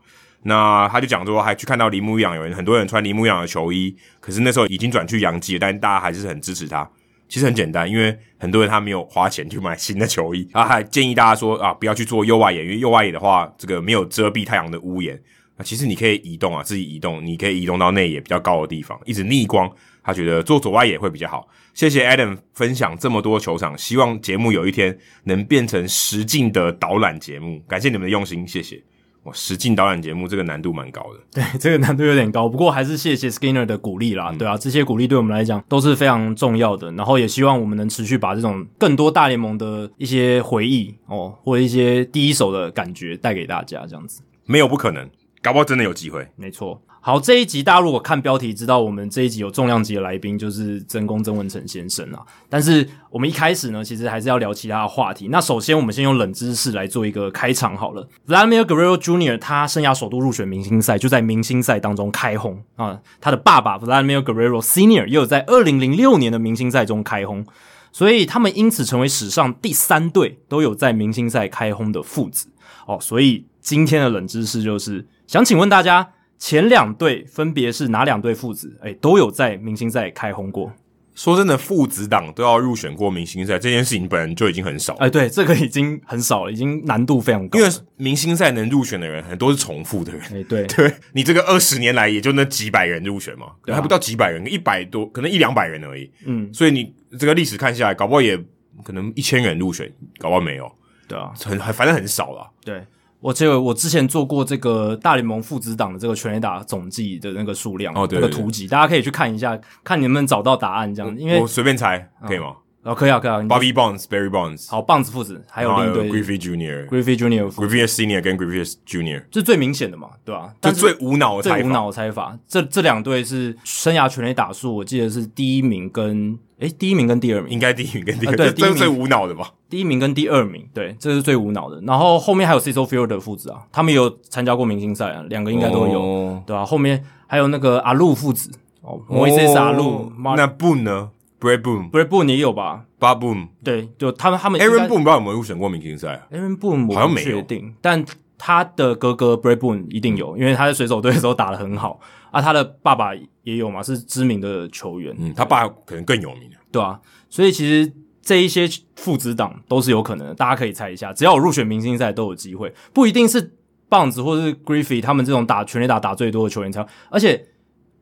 [0.44, 6.88] 那他就讲说，还去看到铃木一朗，有人很多人穿铃木一朗的球衣，可是那时候已经转去洋基了，但大家还是很支持他。
[7.28, 15.18] 其实很简单，因为很多人他没有花钱去买新的球衣，他还建议大家说啊，不要去做右外野，因为右外野的话，这个没有遮蔽太阳的屋檐。
[15.57, 19.70] 那其实你可以移动啊，自己移动，你可以移动到内野比较高的地方，一直逆光。
[20.05, 21.48] 他觉得做左外野会比较好。
[21.74, 27.62] 谢谢 Adam 分享这么多球场，希望节目有一天能变成实境的导览节目。
[27.68, 28.83] 感谢你们的用心，谢谢。
[29.24, 31.20] 哇，实境导演节目这个难度蛮高的。
[31.32, 34.30] 对， 这个难度有点高，不过还是谢谢 Skinner 的鼓励啦。
[34.32, 36.90] 嗯、对啊，这些鼓励对我们来讲都是非常重要的。
[36.92, 44.22] 然后也希望我们能持续把这种更多大联盟的一些回忆哦，或者一些第一手的感觉带给大家，这样子。
[44.44, 45.08] 没有不可能。
[45.40, 46.26] 搞不好真的有机会。
[46.37, 46.80] 没错。
[47.04, 52.22] 好，这一集大家如果看标题知道，我们这一集有重量级的来宾，就是曾公曾文成先生啊。
[52.48, 55.26] 但是我们一开始呢，其实还是要聊其他的话题。
[55.26, 58.08] 那首先，我们先用冷知识来做一个开场好了。
[58.28, 59.36] Vladimir Guerrero Jr.
[59.36, 63.00] 他生涯首度入选明星赛，就在明星赛当中开轰啊。
[63.20, 67.44] 他的爸爸 Vladimir Guerrero Senior 也有在二零零六年的明星赛中开轰，
[67.90, 72.46] 所以他们因此成为史上第三对都有在明星赛开轰的父子
[72.86, 72.96] 哦。
[73.00, 76.10] 所以今天的冷知识就是想请问大家。
[76.44, 78.76] 前两对分别是哪两对父子？
[78.83, 80.72] 哎，都有在明星赛开轰过。
[81.14, 84.98] 说真的，父子档都要入选过明星赛，这件事情本来就已经很少了。
[85.02, 87.61] 哎，对，这个已经很少了，已经难度非常高。
[87.61, 90.20] 因为明星赛能入选的人很多是重复的人。
[90.35, 96.11] 哎，对， 对你这个二十年来也就那几百人入选嘛，对啊，还不到几百人，一百多，可能一两百人而已。
[96.26, 98.37] 嗯，所以你这个历史看下来，搞不好也
[98.83, 100.68] 可能一千人入选，搞不好没有。
[101.07, 102.50] 对啊，很很反正很少了。
[102.64, 102.83] 对。
[103.22, 111.16] 我只有我之前做过这个大联盟父子档的这个全垒打总计的那个数量，哦，对，那个图集，大家可以去看一下，看你能不能找到答案这样。
[111.16, 112.56] 因为我随便猜可以吗？
[112.82, 113.38] 哦，可以啊，可以啊。
[113.42, 120.52] Bobby Bonds, Barry Bonds，好，棒子父子，还有另一对 Griffey Junior, Griffey Junior, Griffey Senior 跟 Griffey Junior，这是最明显的嘛，对吧？
[120.61, 122.37] 就最无脑的猜法，最无脑的猜法。
[122.48, 126.37] 这这两队是生涯全垒打数，我记得是第一名跟。
[126.62, 129.53] 诶，第一名跟第二名应该第一名跟第二名，对，这是最无脑的吧？
[129.68, 131.81] 第一名跟第二名，对，这是最无脑的。
[131.81, 136.64] 然后后面还有 Cecil Fielder 父子啊，他们有参加过明星赛啊，两个应该都有，哦、对吧、啊？
[136.64, 138.48] 后面还有那个阿路父子
[138.83, 148.05] 哦，Moises 阿路，那 Boone 呢？Bret Boone，Bret Boone 也有吧？Bob Boone，对，就他们他们 Aaron Boone 不知道有没有入选过明星赛？Aaron Boone 好像没确定，但
[148.44, 152.00] 他的哥哥 Bret Boone 一定有，因为他在水手队的时候打得很好
[152.33, 152.42] 啊。
[152.42, 157.00] 他的爸爸也有嘛，是知名的球员，嗯，他爸可能更有名，对啊。
[157.31, 163.55] 所以其实这一些父子档都是有可能的，大家可以猜一下，只要有入选明星赛都有机会，不一定是
[163.88, 167.46] 棒子或者是 Griffey 他们这种打全垒打打最多的球员才，而且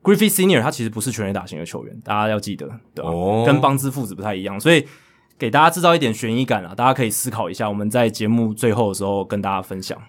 [0.02, 3.10] Griffey Senior 他其实不是全垒打型的球员，大家要记得，对吧？
[3.10, 4.86] 哦，跟邦兹父子不太一样，所以
[5.38, 10.00] 给大家制造一点悬疑感啊，大家可以思考一下，我们在节目最后的时候跟大家分享。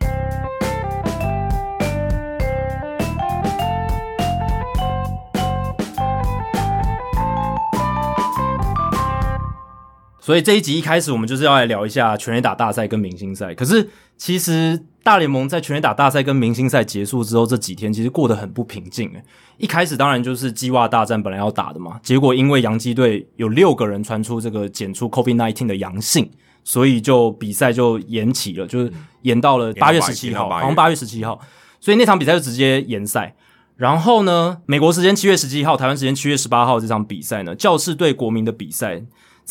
[10.21, 13.55] 所以这一集一开始，我们就是要来聊一下全垒打大赛跟明星赛。
[13.55, 19.09] 可是，其实大联盟在全垒打大赛跟明星赛结束之后这几天，其实过得很不平静。
[19.13, 19.23] 诶，
[19.57, 26.29] 一开始当然就是鸡袜大战本来要打的嘛，结果因为洋基队有六个人传出这个检出 COVID-19 的阳性，
[26.63, 31.41] 所以就比赛就延期了，就是延到了八月十七号，好像八月十七号，
[31.79, 33.35] 所以那场比赛就直接延赛。
[33.75, 39.01] 然后呢，美国时间七月十七号，台湾时间七月十八号这场比赛呢，教士对国民的比赛。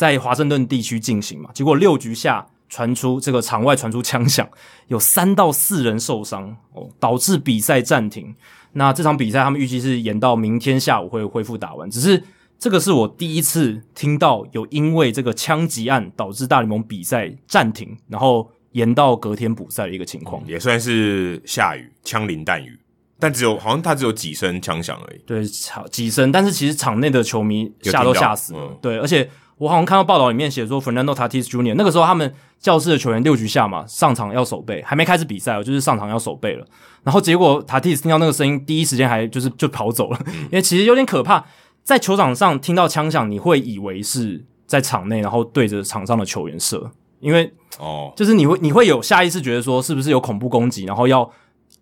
[0.01, 4.49] 在华盛顿地区进行嘛，结果六局下传出这个场外传出枪响，
[4.87, 8.33] 有三到四人受伤哦，导致比赛暂停。
[8.73, 11.87] 那这场比赛他们预计是延到明天下午会恢复打完。
[11.87, 12.23] 只是
[12.57, 20.41] 这个是我第一次听到有因为这个枪击案导致大联盟比赛暂停，然后延到隔天补赛的一个情况。
[20.47, 22.75] 也算是下雨，枪林弹雨，
[23.19, 25.19] 但只有好像他只有几声枪响而已。
[25.27, 25.45] 对，
[25.91, 28.59] 几声，但是其实场内的球迷吓都吓死了。
[28.63, 29.29] 嗯、对，而且。
[29.61, 31.75] 我好像看到报道里面写说，Fernando Tatis Jr.
[31.77, 36.65] 那个时候他们教室的球员六局下嘛，上场要守备，还没开始比赛哦，就是上场要守备了。
[37.03, 41.45] 然后结果 Tatis 听到那个声音，第一时间还就是就跑走了，因为其实有点可怕。
[41.83, 51.29] 在球场上听到枪响，你会以为是在场内，然后对着场上的球员射，因为哦，就是你会你会有下意识觉得说，是不是有恐怖攻击，然后要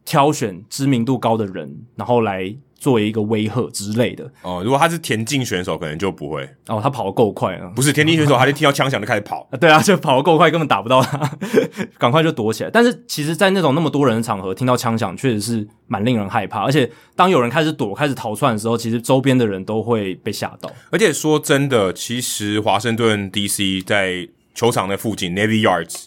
[0.03, 2.53] 挑选知名度高的人，然后来。
[2.79, 6.79] 作为一个威吓之类的哦，如果他是田径选手，可能就不会哦。
[6.81, 7.69] 他跑得够快啊！
[7.75, 9.57] 不是田径选手，他就听到枪响就开始跑啊。
[9.59, 11.29] 对啊，就跑得够快，根本打不到他，
[11.99, 12.69] 赶快就躲起来。
[12.71, 16.63] 但是其实，在那种那么多人的场合，听到枪响确实是蛮令人害怕。
[16.63, 20.71] 而且，当有人开始躲、开始逃窜的时候，其实周边的人都会被吓到。
[20.89, 26.05] 而且说真的，其实华盛顿 DC 在球场的附近 Navy Yards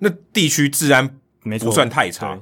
[0.00, 2.38] 那地区治安没不算太差。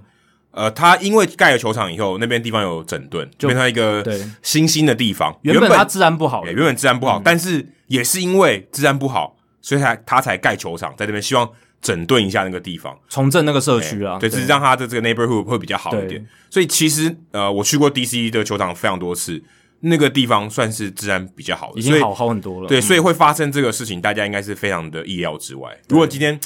[0.57, 4.03] 呃，他因为盖了球场以后，那边地方有整顿，就变成一个
[4.43, 5.39] 新兴的地方。
[5.43, 11.47] 原本他治安不好，原本治安不好，但是也是因为治安不好，所以才他才盖球场，在这边希望
[11.83, 16.27] 整顿一下那个地方，重振那个社区啊，对，只是让他的这个 neighborhood 会比较好一点。
[16.49, 19.43] 所以其实呃，我去过 DC 的球场非常多次，
[19.81, 22.67] 那个地方算是治安比较好的，已经好好很多了。
[22.67, 25.71] 对，所以会发生这个事情，大家应该是非常的意料之外。
[25.91, 26.41] 如果今天。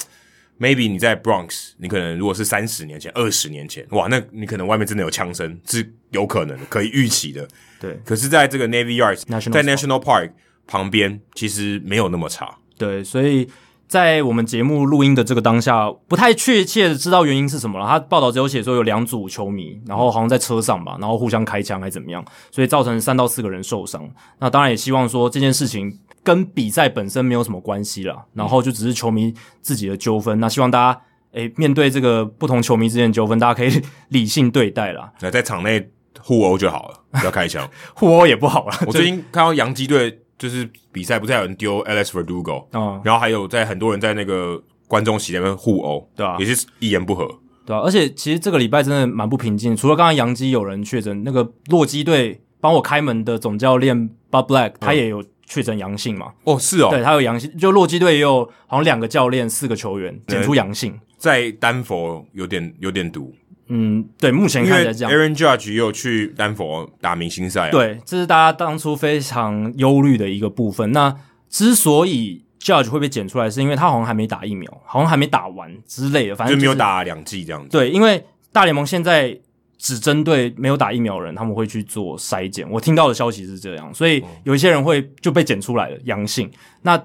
[0.61, 7.47] Maybe 你在 Bronx，你可能如果是三十年前、二十年前，哇，那你可能外面真的有枪声，是有可能的，可以预期的。
[7.79, 10.33] 对，可是在这个 Navy Yards，National 在 National Park
[10.67, 12.55] 旁边，其实没有那么差。
[12.77, 13.49] 对，所以
[13.91, 17.85] 在我们节目录音的这个当下，不太确切的知道原因是什么了。
[17.85, 24.09] 他报道只有写说有两组球迷，然后好像在车上吧，然后互相开枪还是怎么样，所以造成三到四个人受伤。
[24.39, 30.39] 那当然也希望说这件事情跟比赛本身没有什么关系啦，然后就只是球迷自己的纠纷。
[30.39, 31.01] 那希望大家
[31.33, 35.11] 诶面对这个不同球迷之间的纠纷，大家可以理性对待啦。
[35.19, 35.85] 那在场内
[36.21, 38.79] 互殴就好了，不要开枪， 互殴也不好啦。
[38.87, 40.17] 我最近看到洋基队。
[40.41, 47.29] 就是比赛不是还有人丢 Alex Verdugo，嗯，然后还有在很多人在那个观众席那边互殴，对啊，也是一言不合，
[47.63, 63.31] 对啊，而且其实这个礼拜真的蛮不平静，除了刚刚杨基有人确诊，那个洛基队帮我开门的总教练 Bob Black 他也有确诊阳性嘛，哦，是哦，对他有阳性，就洛基队也有好像两个教练四个球员检出阳性，在丹佛有点有点毒。
[63.73, 65.09] 嗯，对，目前看起来这样。
[65.09, 67.71] Aaron Judge 也有去丹佛打明星赛啊。
[67.71, 70.91] 对，这是大家当初非常忧虑的一个部分。
[70.91, 71.15] 那
[71.49, 77.69] 之所以 Judge 会被检出来，是因为他好像还没打疫苗，好像还没打完之类的，反正、就是、就没有打两剂这样子。
[77.69, 79.39] 对，因为大联盟现在
[79.77, 82.69] 只针对没有打疫苗的人，他们会去做筛检。
[82.69, 86.51] 我听到的消息是这样，所以有一些人会就被检出来了阳性。
[86.81, 87.01] 那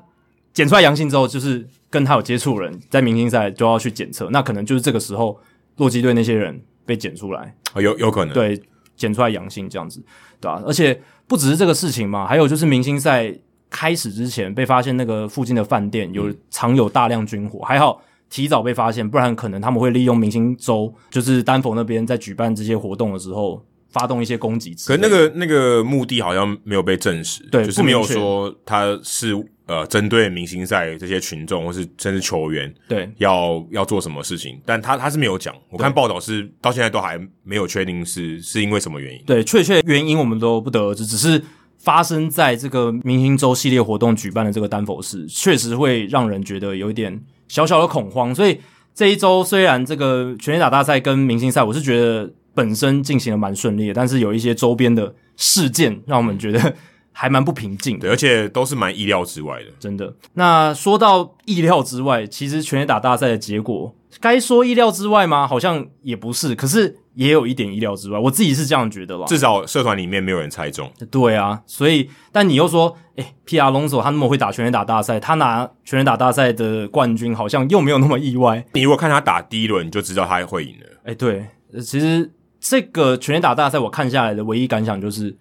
[0.53, 5.39] 检出来阳性之后，就是跟他有接触的人在明星赛就要去检测，那可能就是这个时候。
[5.77, 8.61] 洛基队那些人被检出来，有有可能对
[8.97, 10.03] 检出来阳性这样子，
[10.41, 10.62] 对吧、啊？
[10.67, 13.33] 而且不只是这个事情嘛，还有就是明星赛
[13.69, 24.75] 开始之前被发现那个附近的饭店有藏有大量军火，还好提早被发现，不然可能他们会利用明星周，就是丹佛那边在举办这些活动的时候发动一些攻击。
[24.87, 29.35] 可那个那个目的好像没有被证实，对，就是没有说他是。
[29.67, 35.53] 呃，针对明星赛这些群众或是甚至球员，对，要要做什么事情，但他他是没有讲。
[35.71, 39.21] 我看报道是到现在都还没有确定是是因为什么原因。
[39.27, 41.43] 对，确切原因我们都不得而知，只是
[41.79, 48.33] 发生在这个明星周系列活动举办的这个丹佛市，确实会让人觉得有一点小小的恐慌。
[48.33, 48.61] 所以
[48.95, 56.73] 这一周虽然这个全垒打大赛跟明星赛，我是觉得本身进行的蛮顺利的，但是有一些周边的事件让我们觉得。
[57.19, 60.15] 还蛮不平静的，对，而且都是蛮意料之外的，真的。
[60.35, 65.47] 那说到意料之外，其实全垒打大赛的结果，该说意料之外吗？
[65.47, 68.19] 好像也不是，可是也有一点意料之外。
[68.19, 69.25] 我自己是这样觉得吧。
[69.27, 70.93] 至少社团里面没有人猜中。
[71.11, 78.63] 对啊，所以，但你又说，诶，Pete Alonso 他那么会打全垒打大赛，他拿全垒打大赛的冠军，好像又没有那么意外。
[78.75, 80.87] 你如果看他打第一轮，你就知道他会赢了。
[81.05, 81.47] 诶，对，
[81.81, 85.35] 其实这个全垒打大赛我看下来的唯一感想就是。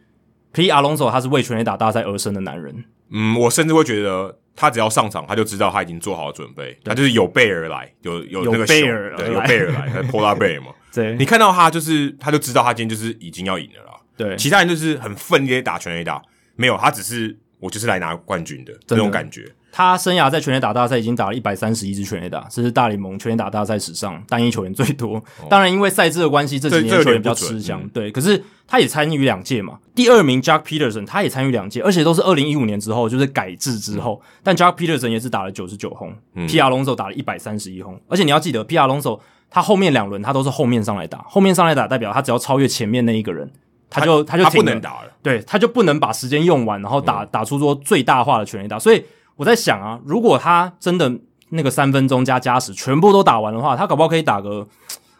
[0.55, 2.85] Pete Alonso 他是为全垒打大赛而生的男人。
[3.11, 10.67] 嗯，我甚至会觉得他只要上场，他就知道他已经做好了准备，他就是有备而来，有有那个备而对，有备而来， Polar Bear 嘛。
[10.93, 13.99] 对，你看到他就是，他就知道他今天就是已经要赢了啦。
[14.15, 16.21] 对，其他人就是很奋力的打全垒打，
[16.55, 19.45] 没有，他只是我就是来拿冠军的这种感觉。
[19.75, 25.17] 他生涯在全垒打大赛已经打了一百三十一支全垒打，这是大联盟全垒打大赛史上单一球员最多。
[25.17, 27.85] 哦、当然，因为赛制的关系，这几年球员比较吃香。
[27.89, 29.77] 对，可是他也参与两届嘛。
[29.93, 34.21] 第二名 Jack Peterson 他也参与两届，而且都是二零一五年之后，就是改制之后。
[34.23, 37.99] 嗯、但 Jack Peterson 也是打了九十九轰，Pete Alonso 打了一百三十一轰。
[38.07, 43.51] 而且你要记得，Pete Alonso 他后面两轮他都是后面上来打，后面上来打代表他只要超越前面那一个人，
[43.89, 45.11] 他就他，他就他不能打了。
[45.21, 49.03] 对，他就不能把时间用完，然后打、嗯、打出说最大化的全垒打，所以。
[49.35, 51.11] 我在想啊，如果他真的
[51.49, 54.67] 那个三分钟加加时全部都打完的话，他搞不好可以打个，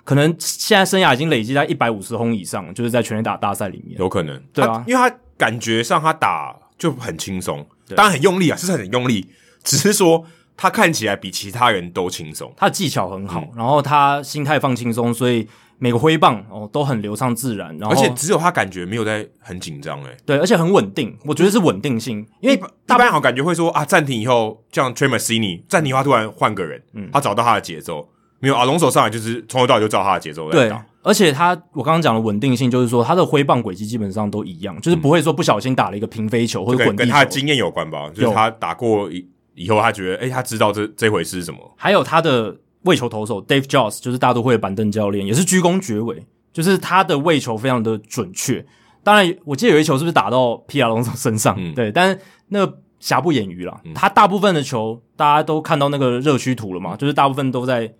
[0.03, 3.97] 可能现在生涯已经累积在一百五十轰以上，就是在全垒打大赛里面。
[3.99, 9.27] 有可能，对啊，因为他感觉上他打就很轻松，当然很用力啊，是很用力，
[9.63, 10.25] 只是说
[10.55, 15.47] 他看起来比其他人都轻松，他的技巧很好，嗯、然后他心态放轻松，所以。
[15.77, 28.07] 每个挥棒哦都很流畅自然，然后而且只有他感觉没有在很紧张诶，对，而且很稳定，我觉得是稳定性，因为大般好感觉会说啊，暂停以后像 Trey Mancini 暂停的话突然换个人，嗯，他找到他的节奏，
[28.39, 30.71] 没有啊，龙手上来就是从头到尾就照他的节奏对，
[31.03, 42.55] 而且他我刚刚讲的稳定性就是说他的挥棒轨迹基本上都一样，就是不会说不小心打了一个平飞球或者滚地球，跟他的经验有关吧，就是他打过以以后他觉得哎、欸，他知道这这回事是什么，还有他的
[42.85, 46.25] 喂球投手 Dave Joss 就是大都会的板凳教练，也是鞠躬绝尾。
[46.53, 48.65] 就是他的位球非常的准确，
[49.03, 51.53] 当然我记得有一球是不是打到皮亚龙索身上？
[51.59, 53.77] 嗯、对，但是那个瑕不掩瑜啦。
[53.83, 57.93] 嗯、他大部分的球大家都看到那个热区图了嘛，就是大部分都在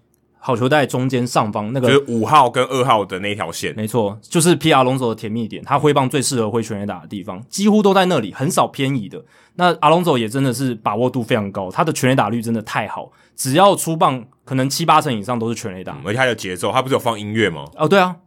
[0.46, 9.20] 好球带中间上方那个，就是五号跟二号的那条线，没错，就是皮亚龙索的甜蜜点，他挥棒最适合挥全垒打的地方，几乎都在那里，很少偏移的。
[9.56, 17.66] 那阿隆索也真的是把握度非常高，他的全垒打率真的太好，只要出棒可能七八成以上都是全垒打，嗯，而且他的节奏，他不是有放音乐吗？
[17.76, 18.18] 哦，对啊。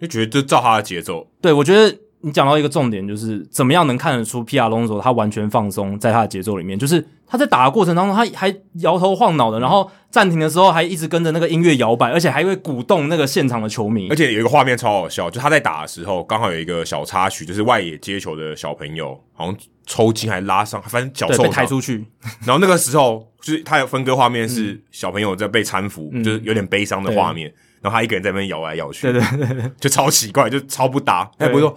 [0.00, 14.08] 就觉得就照他的节奏，对，我觉得你讲到一个重点，就是怎么样能看得出皮亚龙索他完全放松在他的节奏里面，就是他在打的过程当中，他还摇头晃脑的，然后暂停的时候还一直跟着那个音乐摇摆，而且还会鼓动那个现场的球迷。
[14.08, 19.56] 而且有一个画面超好笑，就他在打的时候，刚好有一个小插曲，就是外野接球的小朋友好像
[19.86, 22.04] 抽筋还拉伤，反正脚受伤被抬出去。
[22.46, 27.52] 然后那个时候就是他有分割画面，是小朋友在被搀扶，嗯、就是有点悲伤的画面。
[27.82, 31.30] 然后他一个人在那边摇来摇去，对对对，就超奇怪，就超不搭。
[31.38, 31.76] 他不会说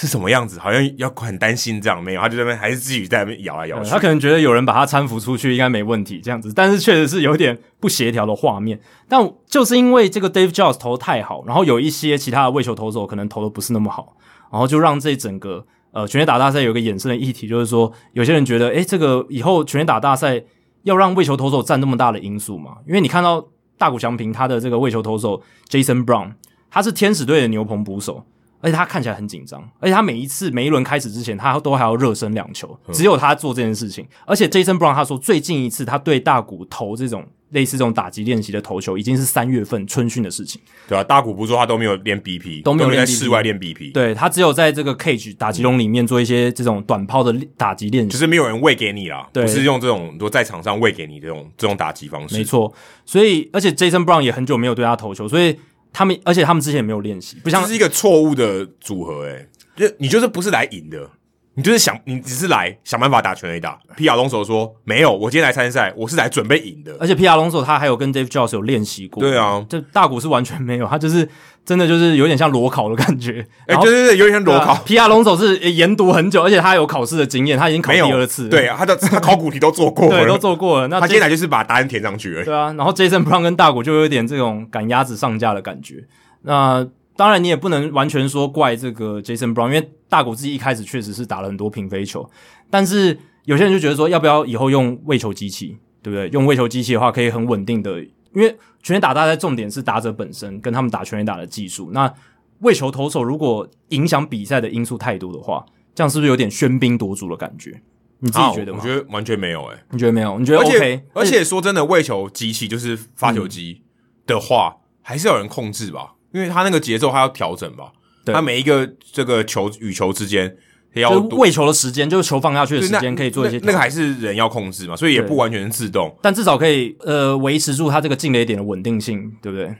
[0.00, 3.90] 是什么样子，好像要很担心这样，没有，他就在那边还是自己在那边摇来摇去。
[3.90, 8.78] 他可能觉得有人把他搀扶出去应该没问题这样子，但是确实是有点不协调的画面。
[9.08, 14.16] 但就是因为这个 Dave Jones 投的太好，然后有一些其他的卫球投手可能投的不是那么好，
[14.52, 20.40] 然后就让这整个呃全垒打大赛有一个衍生的议题，就是说有些人觉得，诶，这个以后全垒打大赛
[20.84, 22.76] 要让卫球投手占那么大的因素嘛？
[22.86, 23.44] 因为你看到。
[23.80, 26.32] 大谷翔平他的这个卫球投手 Jason Brown，
[26.68, 28.24] 他是天使队的牛棚捕手，
[28.60, 34.06] 而且他看起来很紧张，而且他每一次每一轮开始之前，他都还要热身两球，只有他做这件事情。
[34.26, 37.24] 而且 Jason Brown 他说，最近一次他对大谷投这种。
[37.52, 52.70] 类似这种打击练习的投球，已经是三月份春训的事情，对啊，大谷不是说他都没有练 BP，都没有在室外练 BP，对，他只有在这个 cage 打击笼里面做一些这种短抛的打击练习，就是没有人喂给你啦，对，不是用这种说在场上喂给你这种这种打击方式，没错。
[53.06, 55.58] 所以，而且 Jason Brown 也很久没有对他投球，所以
[55.98, 61.10] 他们，而且他们之前也没有练习，不像是一个错误的组合，诶，就你就是不是来赢的。
[61.58, 63.76] 你就是想，你只是来想办法打全垒打。
[63.96, 69.20] 皮亚龙索说：“没有，我今天来参赛，我是来准备赢的。”而且皮亚龙索他还有跟 Dave Jones 有练习过。
[69.20, 71.28] 对啊，这大谷是完全没有，他就是
[71.64, 73.44] 真的就是有点像裸考的感觉。
[73.66, 74.76] 哎、欸，对对对，有点像裸考。
[74.84, 78.48] 皮亚龙索是研读很久，而且他有考试的经验，他已经考第二次。
[78.48, 80.86] 对啊，他的他考古题都做过了，对，都做过了。
[80.86, 82.44] 那他接下来就是把答案填上去而已。
[82.44, 86.04] 对啊，然后 Jason Brown 跟大谷就有点这种赶鸭子上架的感觉。
[86.42, 86.86] 那。
[87.18, 92.30] 当然，你也不能完全说怪这个 Jason Brown，因为大谷自己一开始确实是打了很多平飞球，
[92.70, 96.28] 但是有些人就觉得说，要不要以后用喂球机器，对不对？
[96.28, 98.00] 用喂球机器的话，可以很稳定的，
[98.32, 101.90] 因为全垒打大赛重点是打者本身跟他们打全垒打的技术。
[101.92, 102.14] 那
[102.60, 105.66] 喂球投手如果影响比赛的因素太多的话，
[105.96, 107.82] 这样是不是有点喧宾夺主的感觉？
[108.20, 108.78] 你自己觉得吗？
[108.80, 110.38] 我觉得完全没有、欸，诶你觉得没有？
[110.38, 110.70] 你觉得 OK？
[110.72, 113.82] 而且，而且说真的，喂球机器就是发球机
[114.24, 116.14] 的话，嗯、还是要有人控制吧？
[116.32, 117.92] 因为他那个节奏，他要调整吧？
[118.24, 120.56] 对，他每一个这个球与球之间
[120.94, 123.66] 要喂球的时间，就是球放下去的时间，可以做一些那。
[123.66, 129.74] 那个还是人要控制嘛，所以也不完全是自动，但至少可以呃维持住他这个进雷点的稳定性，对不对？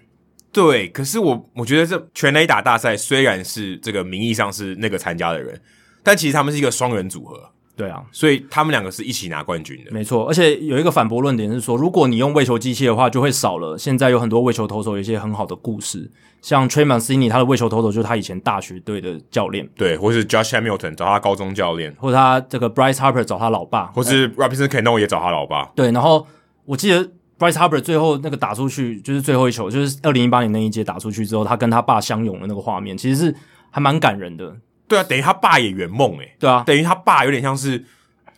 [0.53, 0.89] 对。
[0.89, 5.61] 可是我我觉得这全垒打大赛虽然是这个名义上是那个参加的人，
[6.03, 7.51] 但其实他们是一个双人组合。
[7.79, 10.27] 对啊，所以他们两个是一起拿冠军的，没错。
[10.27, 16.11] 而且有一个反驳论点是说，如果你用喂球机器的话，就会少了现在有很多喂球投手有一些很好的故事，
[16.43, 25.71] 像 Trey Mancini 他的喂球投手就是他以前大学队的教练，对，或是 Josh Hamilton 找他高中教练，或者他这个 Bryce Harper 找他老爸，或是 Robinson Cano 也找他老爸。
[25.77, 26.27] 对，然后
[26.65, 27.09] 我记得
[27.39, 33.35] Bryce Harper 最后那个打出去就是最后一球，就是二零一八年那一届打出去之后，他跟他爸相拥的那个画面，其实是
[33.71, 34.57] 还蛮感人的。
[34.89, 36.35] 对啊，等于他爸也圆梦诶。
[36.41, 37.85] 对啊，等于他爸有点像是。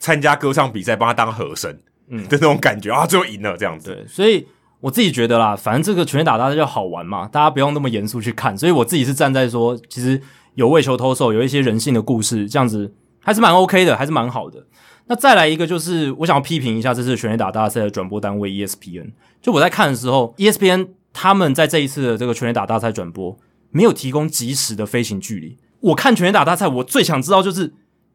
[0.02, 1.70] 参加歌唱比赛，帮他当和声，
[2.08, 3.94] 嗯的那种感觉啊，最后赢了这样子。
[3.94, 4.46] 对，所以
[4.80, 8.56] 我自己觉得啦，反正这个全垒打大赛就好玩嘛，大家不用那么严肃去看。
[8.56, 10.18] 所以我自己是站在说，其实
[10.54, 14.64] 有为球投手，有一些人性的故事，这样子还是蛮 OK 的，还是蛮好的。
[15.08, 19.10] 那再来一个就是，我想要批评一下这次全垒打大赛的转播单位 ESPN。
[19.42, 23.38] 就我在看的时候，ESPN 他们在这一次的这个全垒打大赛转播
[23.70, 25.58] 没有提供及时的飞行距离。
[25.80, 27.72] 我看全垒打大赛，我最想知道就是。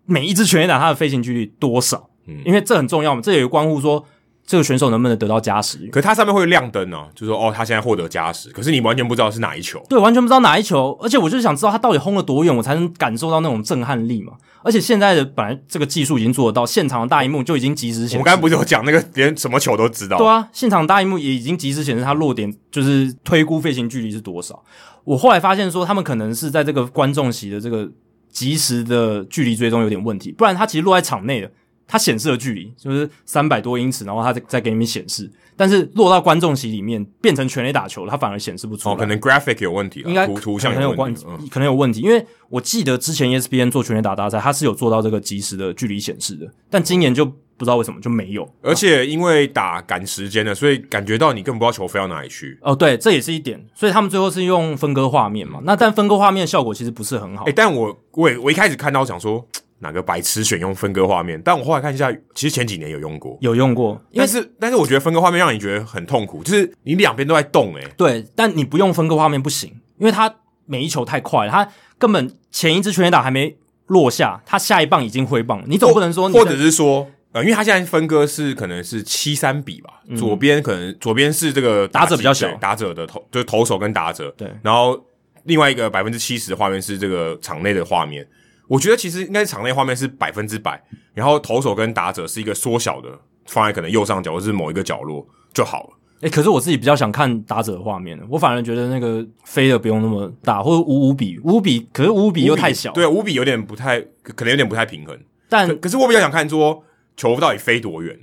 [0.08, 2.08] 每一支全垒打它的飞行距离多少？
[2.28, 4.06] 嗯，因为这很重要嘛，这也关乎说
[4.46, 5.80] 这个选手能不能得到加时。
[5.92, 9.82] 可是它上面会有亮灯哦，就说哦，他现在获得加时，可是你完全不知道是哪一球。
[9.90, 14.34] 对，完全不知道哪一球，而且我就想知道他到底轰了多远，我才能感受到那种震撼力嘛。
[14.62, 18.16] 而且现在的本来这个技术已经做得到，现场的大荧幕就已经及时显示。
[18.18, 20.20] 我们刚才不是有讲那个连什么球都知道？
[20.20, 24.64] 对啊，现场大荧幕也已经及时显示它落点，就是推估飞行距离是多少。
[25.06, 27.90] 我后来发现说，他们可能是在这个观众席的这个。
[28.36, 31.50] 即时的距离追踪有点问题，不然它其实落在场内的，
[31.88, 38.94] 它显示的距离就是三百多英尺，然后它再再给你们显示，但是落到观众席里面变成全垒打球，它反而显示不出来。
[38.94, 47.32] 哦，可能 graphic 有问题，应该图图像有问题，可能有问题，因为我记得之前 ESPN 做全垒打大赛，它是有做到这个及时的距离显示的，但今年就。
[47.58, 52.58] 不知道为什么就没有，而且因为打赶时间了，所以感觉到你根本不知道球飞到哪里去。
[52.62, 53.66] 哦，对，这也是一点。
[53.74, 55.62] 所以他们最后是用分割画面嘛？
[55.64, 57.44] 那但分割画面效果其实不是很好。
[57.44, 59.46] 哎、欸，但我我我一开始看到想说
[59.80, 64.02] 哪个白痴选用分割画面，但我后来看一下，其实前几年有用过，有用过。
[64.14, 67.94] 但是但是我觉得分割画面让你觉得很痛苦，就是你两边都在动诶、欸。
[67.96, 70.34] 对，但你不用分割画面不行，因为它
[70.66, 73.56] 每一球太快了，它根本前一支全垒打还没
[73.88, 84.98] 落下，它下一棒已经挥棒，你总不能说你，或者是说，呃，因为他现在分割是可能是七三比吧，嗯、左边可能左边是这个打者比较小，打者的投就是投手跟打者，对，然后
[85.44, 88.26] 另外一个百分之七十的画面是这个场内的画面，
[88.70, 90.82] 我觉得其实应该是场内画面是百分之百，
[91.14, 93.10] 然后投手跟打者是一个缩小的，
[93.48, 95.90] 放在可能右上角或是某一个角落就好了。
[96.22, 105.20] 哎、欸，可是我自己比较想看打者的画面，我反而觉得那个飞的不用那么大，或者五五比五五比，可是五五比又太小，对，五比有点不太，可能有点不太平衡。
[105.50, 106.82] 但可，可是我比较想看说
[107.16, 108.18] 球到底飞多远，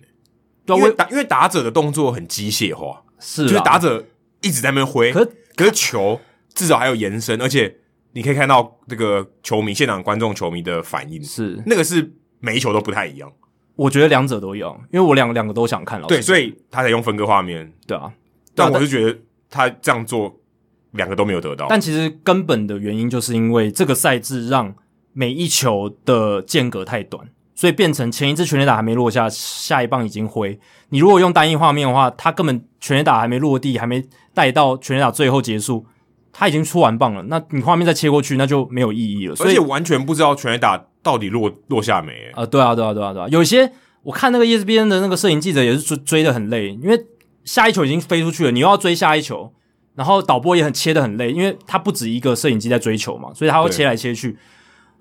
[0.64, 4.04] 对，因为打因为打者的动作很机械化，是就是打者
[4.40, 6.20] 一直在那边挥，可是可是球
[6.54, 7.74] 至少还有延伸，而且
[8.12, 13.32] 你可以看到这个球迷现场观众球迷的反应，是那个是每一球都不太一样。
[13.74, 16.00] 我觉得两者都有，因为我两两个都想看。
[16.02, 17.72] 对，所以他才用分割画面。
[17.86, 18.12] 对啊，
[18.54, 19.18] 但我是觉得
[19.48, 20.38] 他这样做
[20.90, 21.66] 两个都没有得到。
[21.70, 24.74] 但其实根本的原因就是因为这个赛制让
[25.14, 30.58] 每一球的间隔太短，所以变成前一支全垒打还没落下，下一棒已经挥。
[30.90, 35.86] 你如果用单一画面的话，他根本全垒打还没落地，还没带到全垒打最后结束，
[36.32, 37.22] 他已经出完棒了。
[37.24, 39.36] 那你画面再切过去，那就没有意义了。
[39.36, 40.84] 所以而且完全不知道全垒打。
[41.04, 42.12] 到底落落下没？
[42.32, 43.26] 啊、呃，对啊，对啊，对啊，对啊！
[43.28, 43.72] 有些
[44.04, 47.06] 我看那个 ESPN 的那个摄影记者也是追追的很累，因为
[47.42, 49.52] 下一球已经飞出去了，你又要追下一球，
[49.96, 54.38] 然后导播也很切的很累，因为他不止一个摄影机在追球嘛，所以他会切来切去。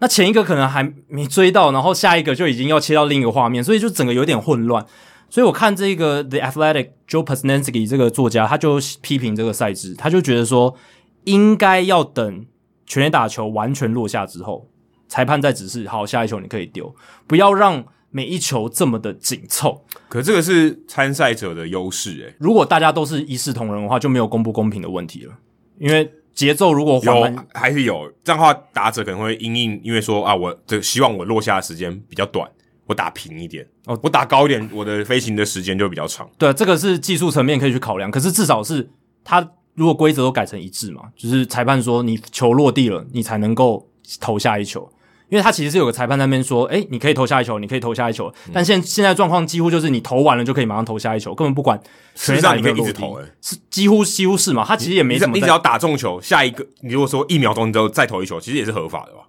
[0.02, 4.86] 那前一个可能还没追到，然后下一个就已经要切到另一个画面，所以就整个有点混乱。
[5.30, 10.76] 所以我看这个 The Athletic Joe Posnanski 这个作家，他就批评这个赛制，他就觉得说
[11.24, 12.46] 应该要等
[12.86, 14.68] 全垒打球完全落下之后。
[15.08, 16.96] 裁判再指示，好，下一球你可以丢，
[17.28, 19.84] 不要让每一球这么的紧凑。
[20.08, 25.34] 可这个是参赛者的优势，诶，如果大家都是一视同仁的话，就没有公不公平的问题了。
[25.78, 32.50] 因为节奏如果有，还是有这样的话，打者可能会因应，因为说啊，我这希望我落下的时间比较短，
[32.86, 36.30] 我打平一点，哦，我打高一点，我的飞行的时间就比较长。
[36.38, 38.10] 对，这个是技术层面可以去考量。
[38.10, 38.90] 可是至少是
[39.24, 44.92] 他如果规则都改成一致嘛，就是裁判说你球落地了，你才能够投下一球。
[45.32, 51.82] 因为他其实是有个裁判在那边说，诶，你可以投下一球，你可以投下一球，嗯、但现现在状况几乎就是你投完了就可以马上投下一球，根本不管
[52.16, 54.66] 实际上你可以一直投，诶，是几乎几乎是嘛？
[54.68, 59.20] 他其实也没什么，你只要打中球，下一个你如果说一秒钟之后再投一球，其实也是合法的吧？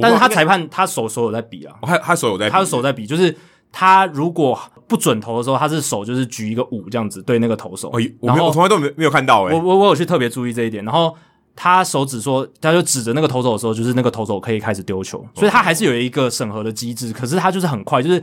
[0.00, 3.36] 但是他裁判他手手有在比啊，他他手有在比，他的手在比，就是
[3.70, 4.58] 他如果
[4.88, 11.14] 不准投的时候，他是手就是举一个五这样子对那个投手，哦、然后我从来都没没有看到诶，我我我有去特别注意这一点，然后。
[11.54, 17.12] 他手指说，他就指着那个投手的时候，就是那个投手可以开始丢球，所以他还是有一个审核的机制。
[17.12, 18.22] 可是他就是很快，就是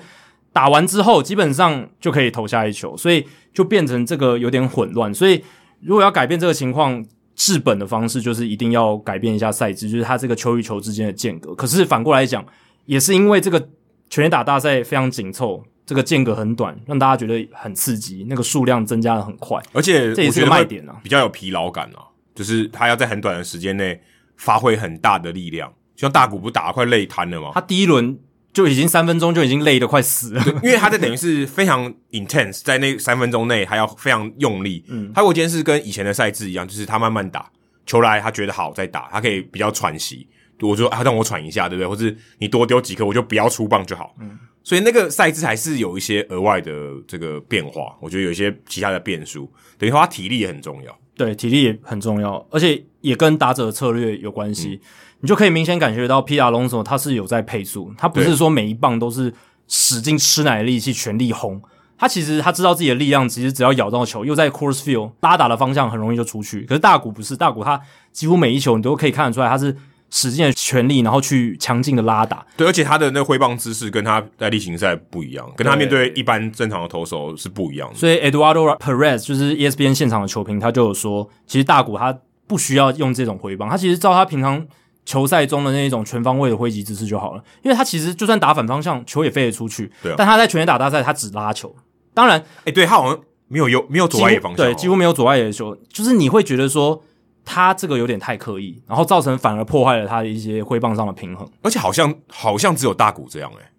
[0.52, 5.14] 打完之后基本上就可以投下一球，所以就变成这个有点混乱。
[5.14, 5.44] 所以
[5.82, 7.06] 如果要改变这个情况，
[7.36, 11.54] 治本的方式就是一定要改变一下赛制，就是他这个球与球之间的间隔。
[11.54, 12.44] 可是反过来讲，
[12.86, 13.70] 也是因为这个
[14.10, 22.07] 全垒打大赛非常紧凑，这个间隔很短，让大家觉得很刺激，那个数量增加的很快，而且这也是个卖点啊，比较有疲劳感啊。
[22.38, 24.00] 就是他要在很短的时间内
[24.36, 27.50] 发挥很大的力量，像大谷不打快累瘫了吗？
[27.56, 28.16] 他第一轮
[28.54, 34.86] 就已经三分钟就已经累得快死了，因为他在等于是非常 intense，在那三分钟内还要非常用力。
[34.88, 37.52] 嗯，他如果今天是跟以前的赛制一样，就是他慢慢打
[37.88, 40.28] 球来，他觉得好再打，他可以比较喘息。
[40.62, 41.88] 我就说啊，让我喘一下，对不对？
[41.88, 44.16] 或是你多丢几颗，我就不要出棒就好。
[44.20, 46.72] 嗯，所以那个赛制还是有一些额外的
[47.08, 51.00] 这个变化，我觉得有一些其他的变数，等于说他体力也很重要。
[51.18, 54.80] 对，体力也很重要，而且也跟打者的策略有关系。
[54.82, 54.88] 嗯、
[55.22, 59.34] 你就可以明显感觉到皮亚龙索他是有在配速，他不是说每一棒都是
[59.68, 61.62] 使劲吃奶的力气全力轰。
[61.98, 66.62] 他其实他知道自己的力量，其实只要咬到球，又在 course Field 拉打的方向很容易就出去。
[66.62, 69.76] 可是大谷不是，大谷他几乎每一球你都可以看得出来，他是。
[70.10, 72.46] 使尽了全力，然后去强劲的拉打。
[72.56, 77.96] 对，而且他的那个挥棒姿势跟他在例行赛不一样，跟他面对一般正常的投手是不一样的。
[77.96, 84.66] 所以 Eduardo Perez 就是 ESPN 现场的球评，他就有说，其实大谷他不需要用这种挥棒，他其实照他平常
[85.06, 87.44] 球赛中的那一种全方位的挥击姿势就好了。
[87.64, 89.92] 因为他其实就算打反方向，球也飞得出去。
[90.02, 90.16] 对啊。
[90.18, 91.76] 但他在全垒打大赛，他只拉球。
[92.14, 97.04] 当然，诶，对他好像没有有没有左外野方向，对，几乎没有左外野的球，就是你会觉得说。
[97.50, 103.70] 他这个有点太刻意，然后造成反而破坏了他的一些挥棒上的平衡，而且好像好像只有大谷这样诶、欸，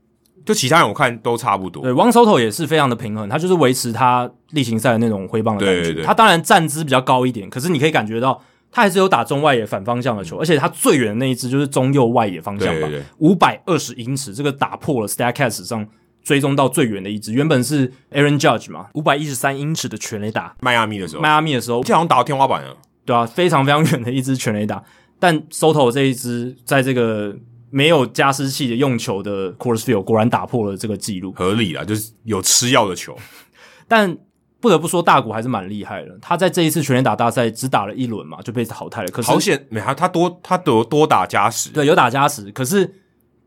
[0.46, 1.82] 就其他人我看都差不多。
[1.82, 5.82] 对，Juan Soto 也是非常的平衡，他就是维持他例行赛的那种挥棒的感觉。
[5.82, 8.42] 对对对，他当然站姿比较高一点，可是你可以感觉到
[8.72, 12.88] 他还是有打中外野反方向的球，而且他最远的那一支就是中右外野方向吧，
[13.18, 15.86] 五百二十英尺，这个打破了 Statcast 上
[16.22, 22.76] 追踪到最远的一支，原本是 Aaron Judge 嘛，五百一十三英尺的全垒打，迈阿密的时候，迈阿密的时候，这好像打到天花板了。
[23.08, 24.84] 对啊，非常非常远的一支全垒打，
[25.18, 27.34] 但 Soto 这一支在这个
[27.70, 33.16] 没有加湿器的用球的 Coors Field 果然打破了这个记录，合理啦，就是有吃药的球。
[33.88, 34.14] 但
[34.60, 36.18] 不得不说，大谷还是蛮厉害的。
[36.20, 39.08] 他在这一次全垒打大赛只打了一轮嘛，就被淘汰了。
[39.08, 42.92] 可是好险，没他他多他多多打加时，对，有打加时，可是。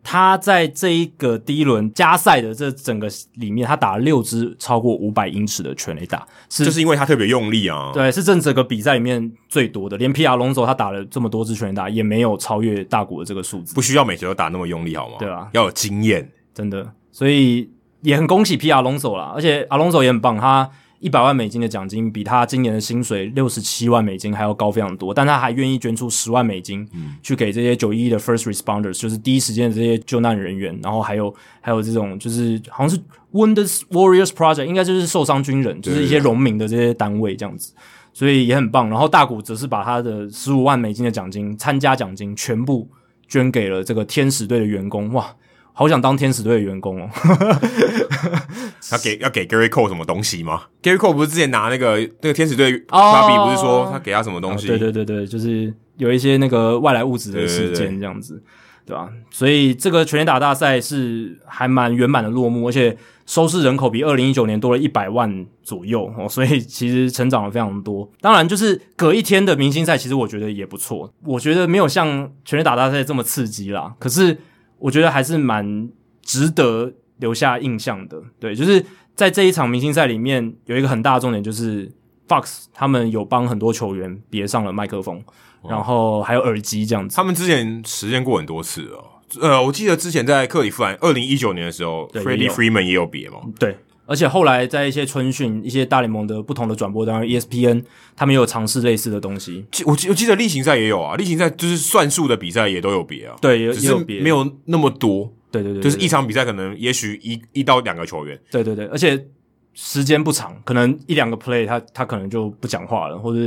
[0.04, 7.92] 他在这一个第一轮加赛的这整个里面，他打了六支超过五百英尺的全垒打，是就是因为他特别用力啊。
[7.94, 13.76] 对，是这整个比赛里面最多的，连皮亚龙索他打了这么多支全垒打，也没有超越大谷的这个数字。
[13.76, 15.16] 不需要每球都打那么用力，好吗？
[15.20, 16.92] 对啊，要有经验，真的。
[17.12, 17.70] 所以
[18.02, 20.70] 也很恭喜皮亚龙索啦，而且阿龙索也很棒，他。
[21.02, 26.88] 一百万美金的奖金比他今年的薪水六十七万美金还要高非常多，但他还愿意捐出十万美金，
[27.24, 33.02] 去给这些九一一的 first responders，就是第一时间的这些救难人员，然后还有还有这种就是好像是
[33.34, 37.74] Wounded Warriors Project，应该就是受伤军人，就是一些农民的这些单位这样子，
[38.14, 38.88] 所以也很棒。
[38.88, 42.88] 然后大谷则是把他的十五万美金的奖金参加奖金全部
[43.28, 45.36] 捐给了这个天使队的员工，哇！
[45.74, 47.10] 好想当天使队的员工哦！
[48.90, 54.68] 他给要给 Gary Cole 什么东西吗？Gary Cole 不是之前拿那个那个天使队 Bobby 不是说他给他什么东西？
[54.68, 58.44] 对对对对，就是有一些那个外来物质的事件这样子，
[58.86, 59.10] 对吧？
[59.30, 68.10] 所以这个全垒打大赛是还蛮圆满的落幕，而且收视人口比二零一九年多了一百万左右哦，所以其实成长了非常多。
[68.20, 71.14] 当然，就是隔一天的明星赛，其实我觉得也不错。
[71.24, 74.38] 我觉得没有像全垒打大赛这么刺激啦，可是。
[74.82, 75.88] 我觉得还是蛮
[76.22, 78.84] 值得留下印象的，对，就是
[79.16, 81.90] 在这一场明星赛里面有一个很大的重点，就是
[82.28, 85.24] Fox 他们有帮很多球员别上了麦克风，
[85.70, 87.16] 然后还有耳机这样子。
[87.16, 93.78] 他们之前实验过很多次哦，呃，我记得之前在克里夫兰二零一九年的时候，Freddie Freeman 也有别嘛，对。
[94.12, 97.82] 而且后来在一些春训、一些大联盟的不同的转播，当然 ESPN
[98.14, 99.66] 他们也有尝试类似的东西。
[99.86, 103.38] 我记我记得例行赛也有啊，例行赛就是算数的比赛也都有别啊。
[103.42, 105.32] 对，也只有别，没有那么多。
[105.50, 108.38] 对对对，就是一场比赛可能也许一一到两个球员。
[108.52, 109.28] 对对对，而且
[109.74, 113.40] 时间不长，可能一两个 play 他他可能就不讲话了，或者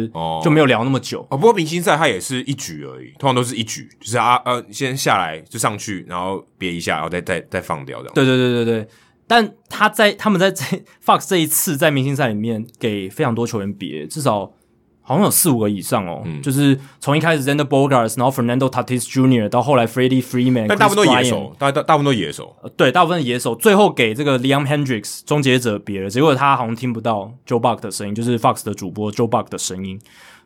[0.42, 1.20] 就没有聊那么久。
[1.28, 8.14] 哦，不过明星赛他也是一局而已，通常都是一局，就是啊呃先下来就上去，然后别一下，然后再再再放掉这样。
[8.14, 8.88] 对对对对对。
[9.26, 10.64] 但他在他们在这
[11.04, 14.52] Fox 这一次在明星赛里面给非常多球员别，至少
[15.00, 16.22] 好像有四五个以上哦。
[16.24, 19.48] 嗯、就是从一开始 Xander Bogaerts，然后 Fernando Tatis Jr.
[19.48, 22.54] 到后来 Freddie Freeman，但大部分都野手，大大大部分都野手。
[22.76, 23.54] 对，大部分野手。
[23.54, 29.98] 最后给这个 Liam Hendricks 终结者别了，结果他好像听不到 Joe Buck 的声音，就是 Fox 的主播 Joe Buck 的声音，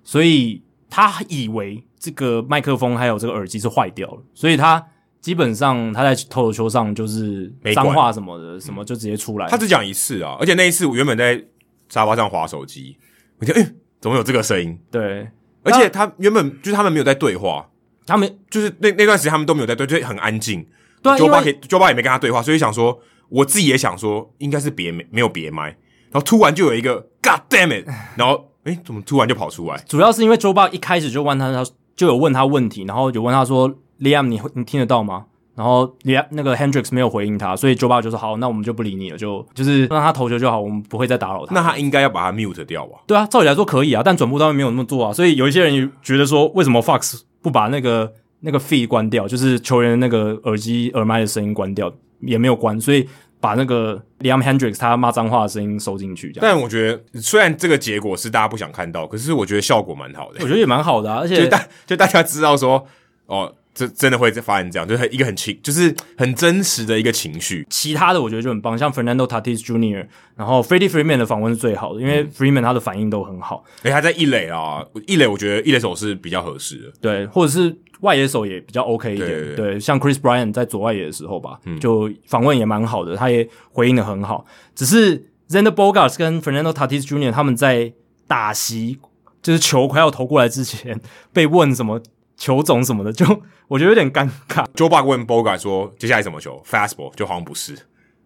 [0.05, 4.87] 所以他以为这个麦克风还有这个耳机是坏掉了，所以他。
[5.21, 9.49] 基本上他在投手球上就是脏话什么的，什么就直接出来。
[9.49, 11.45] 他只讲一次啊，而且那一次我原本在
[11.89, 12.97] 沙发上划手机，
[13.39, 14.79] 我觉得诶，怎么有这个声音？
[14.91, 15.29] 对，
[15.65, 17.69] 而且他原本就是他们没有在对话，
[18.07, 20.65] 他们就是那那段时间他们都没有在对，就很安静。
[21.03, 22.99] 对，Joe Buck 也 Joe Buck 也没跟他对话，所以想说
[23.29, 29.83] 我自己也想说应该是别没没有别麦，然后突然就有一个 God damn it，然后诶，怎么突然就跑出来？
[29.89, 31.65] 主要是因为 Joe Buck 一开始就问他，他
[31.97, 33.75] 就有问他问题，然后就问他说。
[34.01, 35.27] Liam，你你听得到吗？
[35.55, 41.53] 然后 Liam 那个 Hendricks 没有回应他，所以 Joe Buck 就说好，那我们就不理你了，就就是让他投球就好，我们不会再打扰他。
[41.53, 42.99] 那他应该要把他 mute 掉吧？
[43.09, 53.09] 对啊，照理来说可以啊，但转播单位没有那么做啊，所以有一些人觉得说，为什么 Fox 不把那个那个 feed 关掉，就是球员那个耳机耳麦的声音关掉，也没有关，所以
[53.41, 56.33] 把那个 Liam Hendricks 他骂脏话的声音收进去。
[56.41, 60.39] 但我觉得虽然这个结果是大家不想看到，可是我觉得效果蛮好的。
[60.39, 62.87] 我觉得也蛮好的啊，而且就大就大家知道说
[63.27, 63.53] 哦。
[63.79, 67.65] 这真的会发生这样，就是一个很情，就是很真实的一个情绪。
[67.71, 70.05] 其他的我觉得就很棒，像 Fernando Tatis Jr.，
[70.35, 73.63] 然后 Freddie Freeman 的访问是最好的，因为 Freeman 他的反应都很好。
[73.85, 79.55] 诶他在一垒啊，一垒我觉得一垒手是比较合适的，对，或者是外野手也比较 OK 一点。
[79.55, 84.45] 对，像 Chris Bryant 在左外野的时候吧，嗯、就访问也蛮好的，他也回应的很好。
[84.75, 85.17] 只是
[85.49, 87.31] Xander Bogaerts 跟 Fernando Tatis Jr.
[87.31, 87.93] 他们在
[88.27, 88.99] 打席，
[89.41, 91.01] 就是球快要投过来之前
[91.33, 92.03] 被问什么。
[92.41, 93.27] 球种什么的，就
[93.69, 94.67] 我觉得有点尴尬。
[94.75, 97.77] Joe Buck 问 Bogart 说：“接下来什么球？Fastball？” 就好像不是。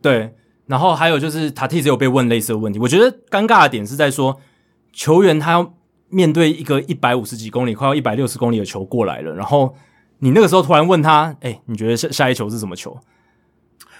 [0.00, 0.32] 对，
[0.66, 2.78] 然后还有就是塔蒂只有被问类似的问题。
[2.78, 4.40] 我觉得尴尬的点是在说，
[4.92, 5.74] 球员他要
[6.08, 9.76] 面对一个一百五十几公里、快要一百六十公里的球过来了，然后
[10.20, 12.96] 你那个时候突然问他：“哎、欸，你觉得下下一球是什么球？”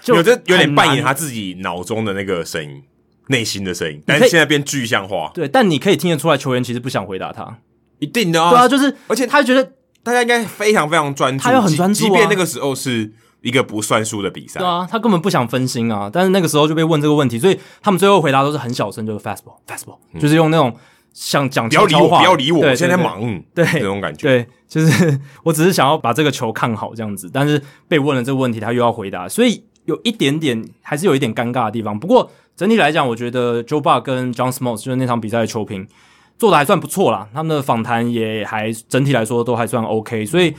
[0.01, 2.83] 就有这有点扮演他自己脑中的那个声音、
[3.27, 5.31] 内心的声音，但是现在变具象化。
[5.33, 7.59] 对，但你可以听得出来，球员其实不想回答他，
[7.99, 8.49] 一定的啊。
[8.49, 9.73] 对啊，就是，而且他觉得。
[10.03, 14.59] 大家应该非常非常专注，他要很专注啊，即便那个时候是一个不算数的比赛。
[14.59, 16.09] 对啊，他根本不想分心啊。
[16.11, 20.75] 但是那个时候就被问这个问题，所以他们最后回答都是很小声，就是 fastball，fastball，、嗯、就是用那种
[21.13, 23.21] 想讲不要理我，不要理我，对我现在忙，
[23.53, 31.97] 对这种感觉，对，就是 我只是想要把这个球看好这样子，但是被问了这个问题，他又要回答，所以有一点点还是有一点尴尬的地方。
[31.97, 35.87] 不过整体来讲，我觉得 Joe Buck 跟 John Smoltz 就是那场比赛的球评
[36.43, 40.53] 做的还算不错啦，他们的访谈也还整体来说都还算 OK，所以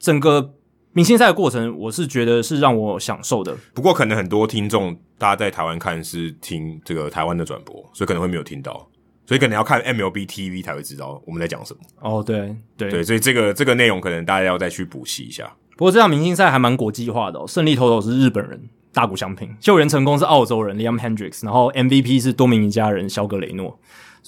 [0.00, 0.54] 整个
[0.92, 3.56] 明星赛的过程，我是觉得是让我享受的。
[3.72, 8.88] 不过可能很多听众大家在台湾看是听这个台湾的转播，所以可能会没有听到。
[9.24, 11.80] 所以可能要看 MLB TV 才会知道我们在讲什么。
[12.00, 15.48] 哦，对对对，所以这个这个内容可能大家要再去补习一下。
[15.76, 18.60] 不过这场明星赛还蛮国际化的哦，胜利投手是日本人
[18.92, 23.78] 大谷翔平，救援成功是澳洲人 Liam Hendricks，然后 MVP 是多米尼加人肖格雷诺，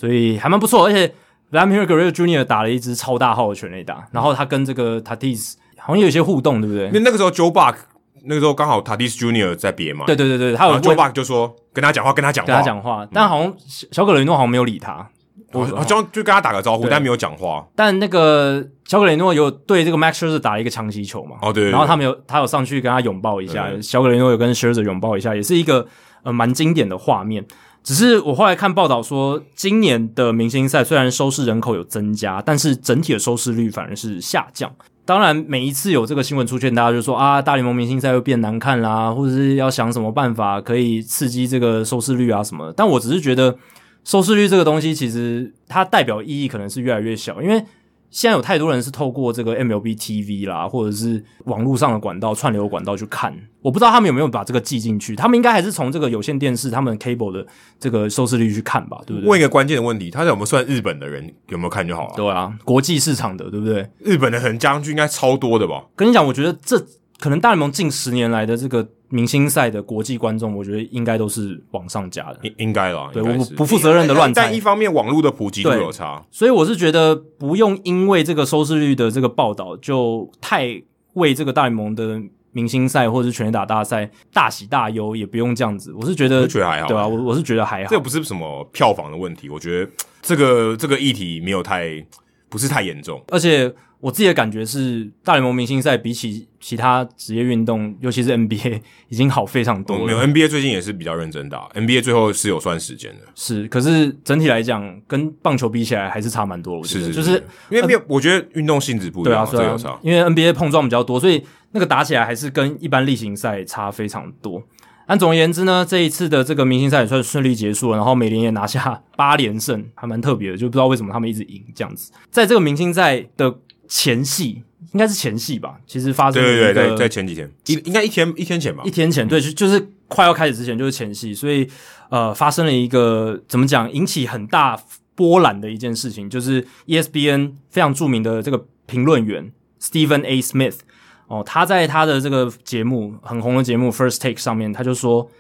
[0.02, 0.84] 所以还蛮不错。
[0.84, 1.14] 而且
[1.52, 2.42] Vladimir Guerrero Jr.
[2.42, 6.86] 打了一支超大号的全垒打，然后他跟这个 Tatis 好像有一些互动，对不对？
[6.88, 7.76] 因为那个时候 Joe Buck
[8.24, 9.54] 那个时候刚好 Tatis Jr.
[9.56, 13.54] 在别嘛，对对对对，他有 Joe Buck 就说跟他讲话，跟他讲话，跟他讲话，但好像
[13.92, 15.08] 小葛雷诺好像没有理他。
[15.54, 17.62] 我就就跟他打个招呼，但没有讲话。
[17.76, 21.36] 但那个小格雷诺有对这个 Max Scherzer 打了一个强袭球嘛？
[21.42, 21.70] 哦，对，对，对。
[21.72, 25.86] 然后他们有他有上去跟他拥抱一下，小格雷诺有跟 Scherzer 拥抱一下，也是一个
[26.22, 27.44] 呃蛮经典的画面。
[27.82, 34.70] 只是我后来看报道说，今年的明星赛虽然收视人口有增加，但是整体的收视率反而是下降。
[35.04, 42.72] 当然，每一次有这个新闻出现，大家就说啊，大联盟明星赛又变难看啦，或者是要想什么办法可以刺激这个收视率啊什么的。
[42.72, 43.56] 但我只是觉得。
[44.04, 47.64] 收视率这个东西，其实它代表意义可能是越来越小，因为
[48.12, 53.34] 现在有太多人是透过这个 MLB TV 啦，或者是网络上的管道、串流管道去看。
[53.62, 57.44] 我不知道他们有没有把这个记进去，他们应该还是从这个有线电视、他们 cable 的
[57.80, 59.30] 这个收视率去看吧，对不对？
[59.30, 62.14] 问一个关键的问题，他有没有算日本的人有没有看就好了？
[62.14, 63.88] 对啊，国际市场的，对不对？
[64.00, 65.86] 日本的人加上去应该超多的吧？
[65.96, 66.78] 跟你讲，我觉得这
[67.18, 68.86] 可能大联盟近十年来的这个。
[69.12, 73.10] 明星赛的国际观众，我觉得应该都是往上加的，应应该啦。
[73.12, 74.44] 对，我不负责任的乱猜。
[74.44, 80.82] 但一方面，网络的普及度有差，所以我是觉得不用因为这个收视率的这个报道，就太
[81.12, 82.18] 为这个大联盟的
[82.52, 85.92] 明星赛或者是全垒打大赛大喜大忧，也不用这样子。
[85.92, 89.50] 我是觉得，我觉得还好，对啊，我我是觉得还好，这不是什么票房的问题。
[89.50, 89.90] 我觉得
[90.22, 92.02] 这个这个议题没有太
[92.48, 93.70] 不是太严重，而且。
[94.02, 100.04] 我自己的感觉是，大联盟明星赛比起其他职业运动，尤其是 NBA，已经好非常多了。
[100.04, 103.20] 没有 NBA 最近也是比较认真打，NBA 最后是有算时间的。
[103.36, 106.78] 是，可是整体来讲，跟棒球比起来还是差蛮多。
[106.78, 109.96] 我觉得，是是是就是因为没有，我觉得运动性质不一样，对啊，对啊，差。
[110.02, 114.60] 因为 NBA 碰撞比较多，所以那个打起来还是跟一般例行赛差非常多。
[115.06, 122.10] 但总而言之呢，这一次的这个明星赛也算顺利结束了，然后美联也拿下 八连胜，还蛮特别的，就不知道为什么他们一直赢这样子。
[122.30, 123.54] 在这个明星赛的
[123.94, 124.62] 前戏
[124.94, 131.68] 应该是前戏吧，其实发生对对对，在前几天，一应该一天一天前吧，一天前，对，就就是快要开始之前就是前戏，所以
[132.08, 134.80] 呃，发生了一个怎么讲，引起很大
[135.14, 140.40] 波澜的一件事情，就是 ESPN 非常著名的这个评论员 Stephen A.
[140.40, 140.78] Smith
[141.26, 145.30] 哦，他在他的这个节目很红的节目 First Take 上面，他就说，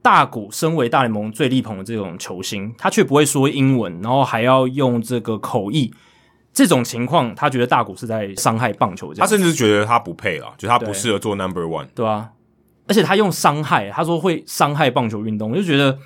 [0.00, 5.92] 大谷身为大联盟最力捧的这种球星，他却不会说英文，然后还要用这个口译。
[6.52, 9.14] 这种情况，他觉得大谷是在伤害棒球。
[9.14, 12.30] 这样，他甚至觉得他不配了，就他不适合做 Number One，对啊，
[12.88, 15.96] 而且他用伤害，他说会伤害棒球运动，我就觉得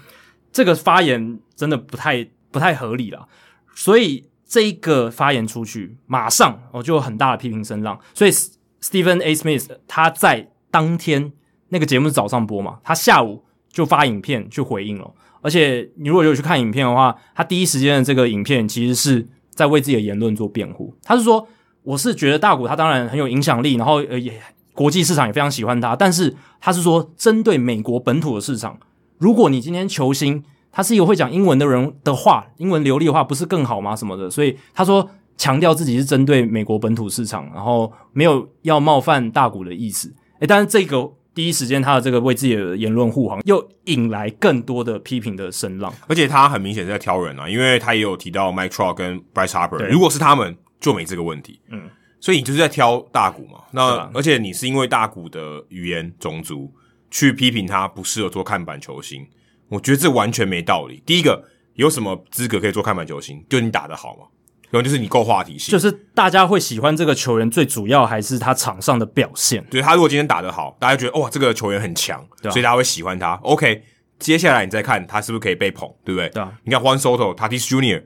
[0.53, 3.27] 这个发言真的不太不太合理了。
[3.75, 7.99] 所以这一个发言出去，马上哦就有很大的批评声浪。
[8.13, 9.35] 所以 Stephen A.
[9.35, 11.33] Smith 他在当天
[11.71, 15.11] 那个节目是早上播嘛，他下午就发影片去回应了。
[15.41, 19.27] 而且你如果有去看影片的话，他第一时间的这个影片其实是。
[19.55, 21.47] 在为自己的言论做辩护，他是说，
[21.83, 24.33] 我是觉得大谷他当然很有影响力，然后呃也
[24.73, 28.79] 国际市场也非常喜欢他，但是他是说针对美国本土的市场，
[29.19, 30.43] 如果你今天球星
[30.73, 33.95] 他是一个会讲英文的人的话，英文流利的话，不是更好吗？
[33.95, 40.13] 什么的，所以他说强调自己是针对美国本土市场，然后没有要冒犯大谷的意思。
[40.41, 41.13] 诶，但是这个。
[41.35, 45.93] 第一时间，他的这个为自己的言论护航，又引来更多的批评的声浪。
[46.07, 51.61] 而且他很明显是在挑人啊，因为他也有提到 Mike Trout 跟 Bryce Harper，如果是他们，就没这个问题。
[51.71, 53.61] 嗯，所以你就是在挑大谷嘛。
[53.73, 56.73] 那而且你是因为大谷的语言种族
[57.11, 59.27] 去批评他不适合做看板球星，
[59.69, 61.03] 我觉得这完全没道理。
[61.05, 63.45] 第一个，有什么资格可以做看板球星？
[63.49, 64.27] 就你打得好吗？
[64.75, 69.65] 然后就是你够话题性，就是大家会喜欢这个球员，最主要还是他场上的表现。
[69.71, 73.35] 对，他如果今天打得好，大家觉得哇，这个球员很强，对啊，所以大家会喜欢他。
[73.45, 73.85] OK，
[74.19, 76.29] 接下来你再看他是不是可以被捧，对不对？
[76.31, 76.53] 对啊。
[76.65, 78.03] 你看 Juan Soto、Tatis Junior，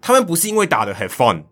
[0.00, 1.44] 他们不是因为打得很 fun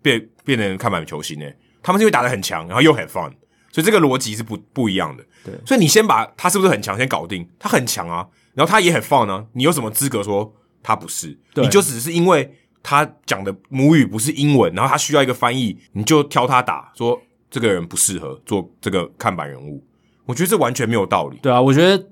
[0.00, 3.32] 变变成看板球星诶，他们是因为打得很强，然后又很 fun，
[3.72, 5.24] 所以这个逻辑是不不一样的。
[5.44, 11.36] 对，所以你先把他是不是很强先搞定，他很强啊，然后他也很 fun 啊，你有什么资格说他不是？
[11.56, 12.58] 你就只是因为。
[12.82, 17.20] 他讲的母语不是英文，然后他需要一个翻译，你就挑他打，说
[17.50, 19.84] 这个人不适合做这个看板人物。
[20.26, 21.38] 我觉得这完全没有道理。
[21.42, 22.06] 对啊，我觉得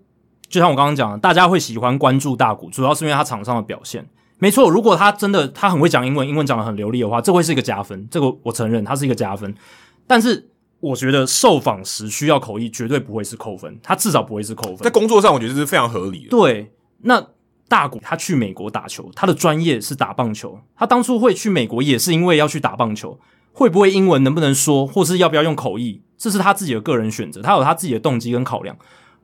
[0.48, 4.06] 就像我刚刚讲的，大家会喜欢关注大谷，主要是因为他场上的表现。
[4.38, 8.08] 没错，如果他真的他很会讲英文，英文讲的很流利的话，这会是一个加分。
[8.10, 9.54] 这个我承认，他是一个加分。
[10.06, 10.50] 但是
[10.80, 14.78] 我觉得受访时需要口译，绝对不会是扣分，他至少不会是扣分。
[14.78, 16.30] 在工作上，我觉得这是非常合理的。
[16.30, 17.24] 对，那
[17.70, 23.20] 大谷他去美国打球，他的专业是打棒球，他当初会去美国也是因为要去打棒球。
[23.52, 28.76] 会不会英文，能不能说，或是要不要用口译，这是他自己的个人选择，他有他自己的动机跟考量，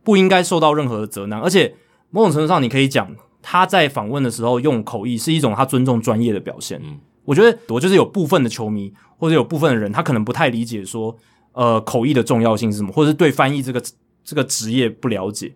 [0.03, 1.41] 不应该受到任何的责难。
[1.41, 1.75] 而且
[2.11, 3.09] 某种程度上，你可以讲
[3.41, 6.81] 他在访问的时候用口译是一种他尊重专业的表现。
[6.85, 11.17] 嗯，我觉得我就是有部分的球迷或者有部分的人，他可能不太理解说，
[11.53, 13.81] 呃，口译的重要性是什么，或者是对翻译这个
[14.25, 15.55] 这个职业不了解。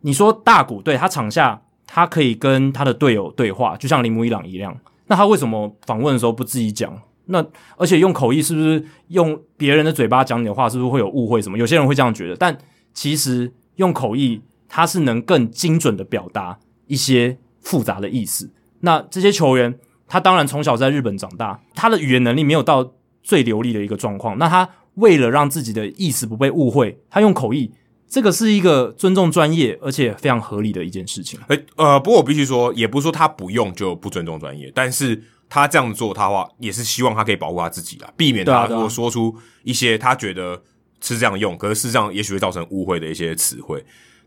[0.00, 4.76] 你说大谷对他场下他可以跟他的队友对话，就像铃木一朗一样，
[5.06, 7.00] 那他为什么访问的时候不自己讲？
[7.26, 7.44] 那
[7.76, 11.58] 而且用口译是不是用别人的嘴巴讲你的话，是不是会有误会什么？
[11.58, 12.56] 有些人会这样觉得，但
[12.94, 18.48] 其实用口译，他是能更精准的表达一些复杂的意思。
[18.80, 19.76] 那这些球员，
[20.06, 22.92] 他当然从小在日本长大，他的语言能力没有到
[23.24, 24.38] 最流利的一个状况。
[24.38, 27.72] 那他为了让自己的意思不被误会，他用口译，
[28.08, 31.38] 这个是一个尊重专业而且非常合理的一件事情。
[31.48, 35.22] 诶，呃，不过我必须说，也不是说他不用就不尊重专业，但是。
[35.48, 39.32] 他这样做，他话也是希望他可以保护他自己啊，避免他如果说出
[39.62, 40.60] 一些他觉得
[41.00, 43.80] 是这样用，可是事实上也许会造成误会的一些词汇。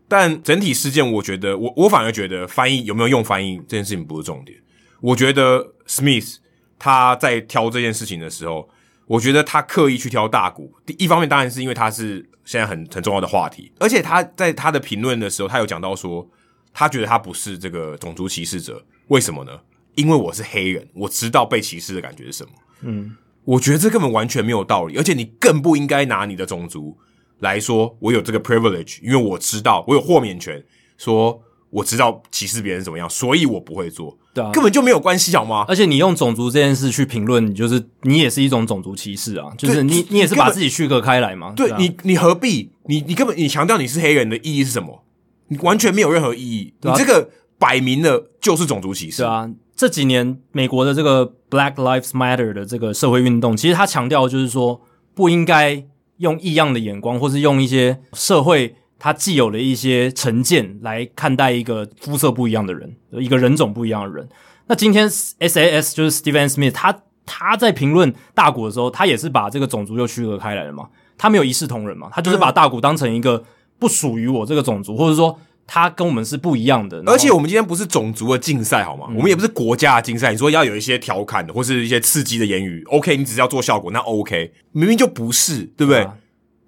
[0.08, 4.58] 但整体事件，我觉得我我反而觉得翻译有没有用翻译这件事情不是重点。
[5.02, 6.36] 我觉得 Smith
[6.78, 8.66] 他在挑这件事情的时候，
[9.10, 16.24] 我觉得他刻意去挑大股，第一方面当然是因为他是现在很很重要的话题，而且他在他的评论的时候，他有讲到说，
[16.72, 19.50] 他觉得他不是这个种族歧视者，为什么呢？
[19.96, 22.50] 因为我是黑人，我知道被歧视的感觉是什么。
[22.82, 26.96] 嗯，我觉得这根本完全没有道理，而且你更不应该拿你的种族
[27.40, 30.64] 来说，我有这个 privilege，因为我知道我有豁免权，
[30.96, 34.16] 说我知道歧视别人怎么样，所以我不会做。
[34.32, 35.64] 对啊，根本就没有关系，好吗？
[35.66, 41.52] 而且你用种族这件事去评论，你就是你也是一种种族歧视啊，就是你你也是把自己区隔开来嘛。
[41.56, 42.70] 对，你你何必？
[42.86, 45.04] 你你根本你强调你是黑人的意义是什么？
[45.48, 46.74] 你完全没有任何意义。
[46.82, 49.50] 你这个摆明了就是种族歧视啊。
[49.74, 54.80] 这几年美国的这个 Black Lives Matter 的这个社会运动，其实它强调就是说，
[55.14, 55.84] 不应该
[56.18, 64.28] 用异样的眼光，或是用一些社会他既有了一些成见来看待一个肤色不一样的人，一个人种不一样的人。
[64.68, 66.96] 那今天 SAS 就是 Stephen Smith，他
[67.26, 70.88] 他在评论大谷的时候，他也是把这个种族又区隔开来了嘛，
[71.18, 73.42] 他没有一视同仁嘛，他就是把大谷当成一个
[73.80, 75.36] 不属于我这个种族，或者说。
[75.72, 79.06] 他跟我们是不一样的，而且我们今天不是种族的竞赛，好吗？
[79.08, 80.32] 嗯、我们也不是国家的竞赛。
[80.32, 83.16] 你说要有一些调侃的，或是一些刺激的言语，OK？
[83.16, 84.52] 你只是要做效果，那 OK？
[84.72, 86.02] 明明就不是，对不对？
[86.02, 86.16] 啊、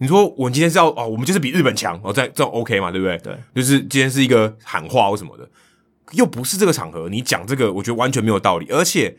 [0.03, 2.91] 你说我们今天是要哦，我们就是比日本强，哦，这这 OK 嘛？
[2.91, 3.17] 对不对？
[3.19, 5.49] 对，就是今天是一个喊话或什么的，
[6.11, 8.67] 又不是这个场合，你讲这个，我觉得完全没有道理。
[8.71, 9.17] 而且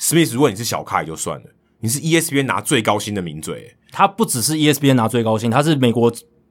[0.00, 1.44] ，Smith，如果你是小咖也就算了，
[1.80, 6.10] 你是 ESPN 拿最高薪的名嘴，他不只是 ESPN 拿最高薪，他是美国。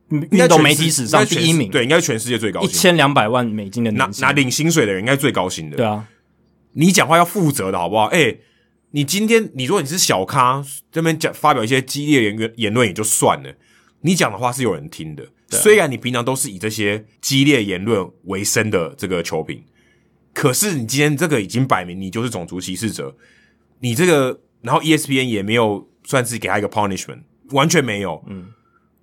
[0.10, 5.76] 运动媒体史上第一名，对，应该是全世界最高薪，一千两百万美金的拿拿领薪水的人，应该是最高薪的。
[5.76, 6.08] 对啊，
[6.72, 8.06] 你讲话要负责的好不好？
[8.06, 8.40] 哎、欸，
[8.92, 13.56] 你今天你如果你是小咖，这边讲发表一些激烈言言论也就算了，
[14.02, 15.24] 你讲的话是有人听的。
[15.24, 19.64] 啊、虽然你平常都是以这些激烈言论为生的这个球评，
[20.34, 23.16] 可是你今天这个已经摆明你就是种族歧视者，
[23.80, 27.22] 你这个，然后 ESPN 也没有算是给他一个 punishment，
[27.52, 28.48] 完全没有，嗯。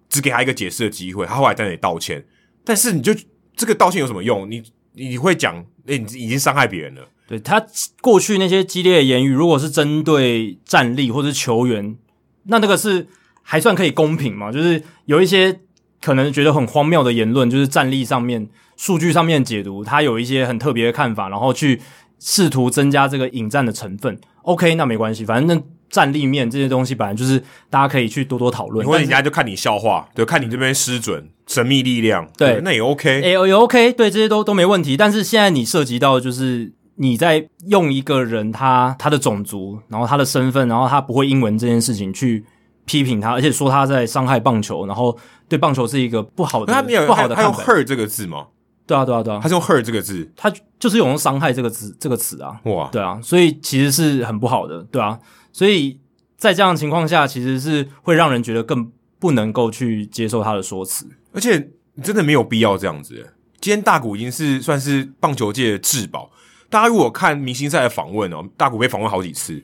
[0.07, 2.24] 只给他一个解释的机会，他后来在那里道歉，
[2.62, 3.12] 但是你就
[3.57, 4.49] 这个道歉有什么用？
[4.49, 4.62] 你
[4.93, 5.57] 你会讲，
[5.87, 7.09] 哎、欸，你已经伤害别人了。
[7.27, 7.64] 对，他
[8.01, 11.97] 过去那些激烈的言语，如果是针对战力或者是球员，
[12.45, 13.07] 那那个是
[13.43, 14.53] 还算可以公平嘛？
[14.53, 15.61] 就是有一些
[16.03, 21.81] 可能觉得很荒谬的言论，就是战力上面、数据上面解读，他有一些很特别的看法，然后去
[22.18, 24.20] 试图增加这个引战的成分。
[24.43, 25.62] OK，那没关系，反正那。
[25.91, 34.97] 战力面这些东西本来就是大家可以去多多讨论，因为人家就看你笑话，对，看你这边失准，神秘力量，对，对，那也 OK，也也 OK，对，这些都都没问题。
[34.97, 42.45] 但是现在你涉及到就是你在用一个人他他的种族，然后他的身份，然后他不会英文这件事情去
[42.84, 45.16] 批评他，而且说他在伤害棒球，然后
[45.49, 48.47] 对棒球是一个不好的，他没有不好的，他用 hurt 这个字吗？
[48.86, 55.18] 对啊，对啊，对啊，他是用 hurt 这个字，他就是用伤害这个字这个词啊，哇，对啊，所以其实是很不好的，对啊，
[55.53, 55.99] 所以。
[56.36, 61.70] 在这样的情况下，其实是会让人觉得更不能够去接受他的说辞，而且
[62.03, 63.14] 真的没有必要这样子。
[63.61, 66.30] 今天大谷已经是算是棒球界的至宝，
[66.70, 69.62] 大家如果看明星赛的访问哦，大谷被访问好几次，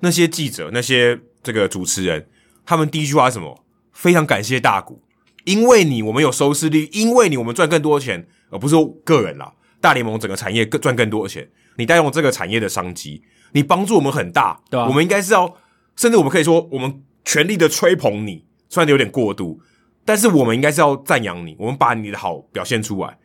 [0.00, 2.28] 那些记者、那些这个主持人，
[2.64, 3.64] 他们第一句话是什么？
[3.92, 5.02] 非常感谢大谷，
[5.44, 13.22] 因为你我们有收视率，因为你我们赚更多钱，而不是说个人啦，大联盟整个产业更赚更多的钱，你带动这个产业的商机，
[13.52, 15.56] 你帮助我们很大，对啊，我们应该是要，
[15.96, 19.60] 甚至我们可以说，我们全力的吹捧你，虽然有点过度，
[20.04, 23.16] 但是我们应该是要赞扬你，我们把你的好表现出来。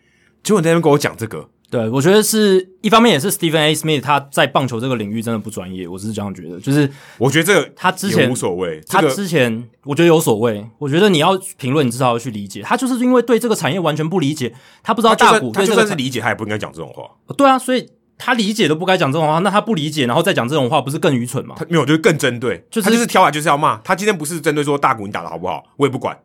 [0.42, 1.50] 结果你在那边跟我讲这个。
[1.72, 3.76] 对，我觉得是一方面也是 Stephen A.
[3.76, 6.60] Smith 他在棒球这个领域真的不专业，我只是这样觉得。
[6.60, 6.90] 就是
[7.20, 10.68] 我觉得这个他之前无所谓，他之前我觉得有所谓。
[10.80, 12.64] 我觉得你要评论，你至少要去理解。
[12.64, 14.52] 他就是因为对这个产业完全不理解，
[14.82, 17.04] 他不知道大股他就算是理解，他也不应该讲这种话。
[17.38, 21.54] 对啊，所以他理解都不该讲这种话，那他不理解然后再讲这种话，不是更愚蠢吗？
[21.56, 23.78] 他没有，就是更针对，就是他就是挑来就是要骂。
[23.84, 26.18] 他今天不是针对说大股你打的好不好，我也不管，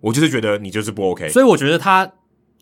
[0.00, 1.28] 我就是觉得你就是不 OK。
[1.28, 2.10] 所以我觉得他。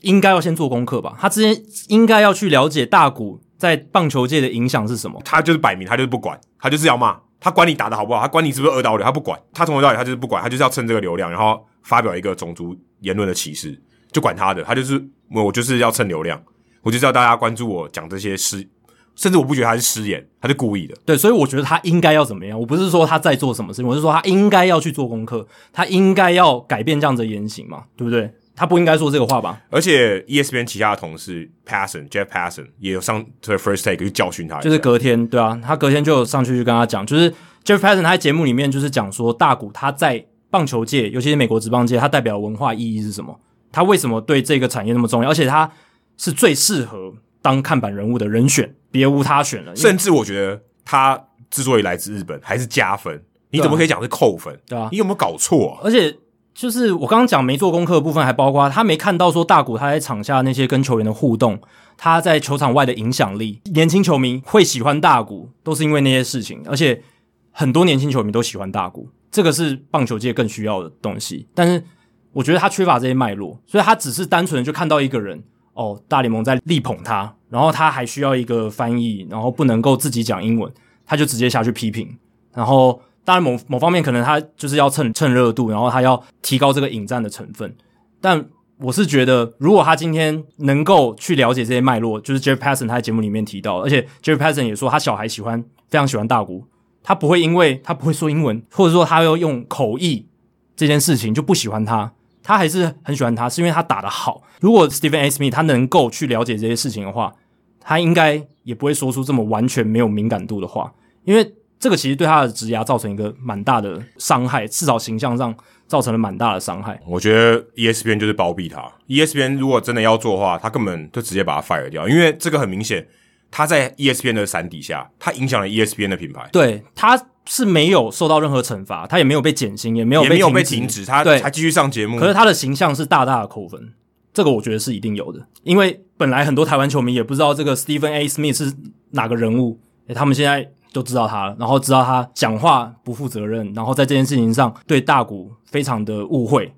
[0.02, 5.20] 应该要先做功课吧，他之前应该要去了解大谷在棒球界的影响是什么。
[5.24, 13.80] 他就是摆明，他就是不管，他就是要骂，他管你打的好不好，他管你是不是二刀流，他不管，他从头到尾他就是不管，他就是要蹭这个流量，然后发表一个种族言论的歧视，
[14.12, 16.40] 就管他的，他就是我就是要蹭流量，
[16.82, 18.68] 我就是要大家关注我讲这些失，
[19.14, 20.94] 甚至我不觉得他是失言，他是故意的。
[21.04, 22.58] 对，所以我觉得他应该要怎么样？
[22.58, 28.30] 我不是说他在做什么事情，我是说他应该要去做功课，他应该要改变这样子的言行嘛，对不对？
[28.56, 29.60] 他不应该说这个话吧？
[29.70, 37.30] 而且 ESPN 其他的同事 Passon Jeff Passon 也有上 The First Take 去教训他，就是隔天对啊，他隔天就有上去去跟他讲，就是
[37.62, 43.38] Jeff Passon 他在节目里面就是讲说大谷他在棒球界，尤其是美国职棒界，他代表文化意义是什么？
[43.70, 45.28] 他为什么对这个产业那么重要？
[45.28, 45.70] 而且他
[46.16, 49.76] 是最适合当看板人物的人选，别无他选了。
[49.76, 53.22] 甚至我觉得他之所以来自日本，还是加分。
[53.50, 54.58] 你怎么可以讲是扣分？
[54.66, 55.80] 对啊，你有没有搞错啊？
[55.84, 56.16] 而且。
[56.56, 61.60] 就是我刚刚讲没做功课的部分，还包括他没看到说大谷他在场下那些跟球员的互动，
[61.98, 67.02] 他在球场外的影响力，年轻球迷会喜欢大谷，都是因为那些事情，而且
[67.50, 71.46] 很多年轻球迷都喜欢大谷，这个是棒球界更需要的东西。
[71.54, 71.84] 但是
[72.32, 75.44] 我觉得他缺乏这些脉络，所以他只是单纯的就看到一个人，
[75.74, 80.72] 哦，大联盟在力捧他，然后他还需要一个翻译，然后不能够自己讲英文，
[81.04, 82.16] 他就直接下去批评，
[82.54, 82.98] 然后。
[83.26, 87.76] 当然某，某方面可能他就是要蹭蹭热度，然后他要提高这个引战的成分。
[88.20, 88.46] 但
[88.78, 96.64] 我是觉得，如果他今天能够去了解这些脉络，就是 Jeff Passan 他在节目里面提到，而且 Jeff Passan 也说他小孩喜欢，非常喜欢大谷，
[97.02, 100.28] 他不会因为他不会说英文，或者说他要用口译
[100.76, 102.12] 这件事情就不喜欢他，
[102.44, 104.40] 他还是很喜欢他，是因为他打得好。
[104.60, 107.34] 如果 Stephen Asme 他能够去了解这些事情的话，
[107.80, 111.52] 他应该也不会说出这么完全没有敏感度的话，因为。
[111.86, 115.54] 这个其实对他的职涯造成一个蛮大的伤害，至少形象上
[115.86, 117.00] 造成了蛮大的伤害。
[117.06, 118.82] 我觉得 ESPN 就是包庇他。
[119.06, 123.06] ESPN 如果真的要做的话，他根本就直接把他 fire 掉，因为这个很明显，
[123.52, 126.48] 他在 ESPN 的伞底下，他影响了 ESPN 的品牌。
[126.50, 132.18] 对，他是没有受到任何惩罚，他也没有被减薪，也没有被也没有被停止，他还继续上节目。
[132.18, 133.92] 可是他的形象是大大的扣分，
[134.34, 138.26] 这个我觉得是一定有的，因为本来很多台湾球迷也不知道这个 Stephen A.
[138.26, 138.74] Smith 是
[139.12, 139.78] 哪个人物，
[140.08, 140.72] 诶他们现在。
[140.96, 146.74] 都知道他了，然后知道他讲话不负责任，然后在这件事情上对大谷非常的误会。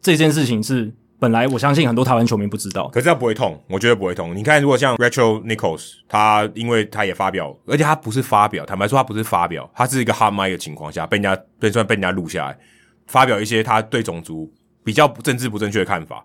[0.00, 4.34] 这件事情是本来我相信很多台湾球迷不知道，可是他不会痛，我觉得不会痛。
[4.34, 12.58] 你看，如果像 Rachel Nichols，他因为他也发表，而且他不是发表，坦白说他不是发表，他是一个哈麦的情况下被人家被算被人家录下来，
[13.06, 14.52] 发表一些他对种族
[14.82, 16.24] 比较政治不正确的看法。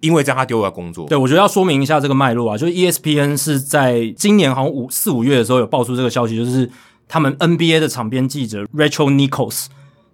[0.00, 1.08] 因为这样，他丢了工作。
[1.08, 6.70] 对，我觉得要说明一下这个脉络啊，就是 ESPN 是在今年好像五四五月的时候有爆出这个消息，就是
[7.08, 9.66] 他们 NBA 的场边记者 Rachel Nichols，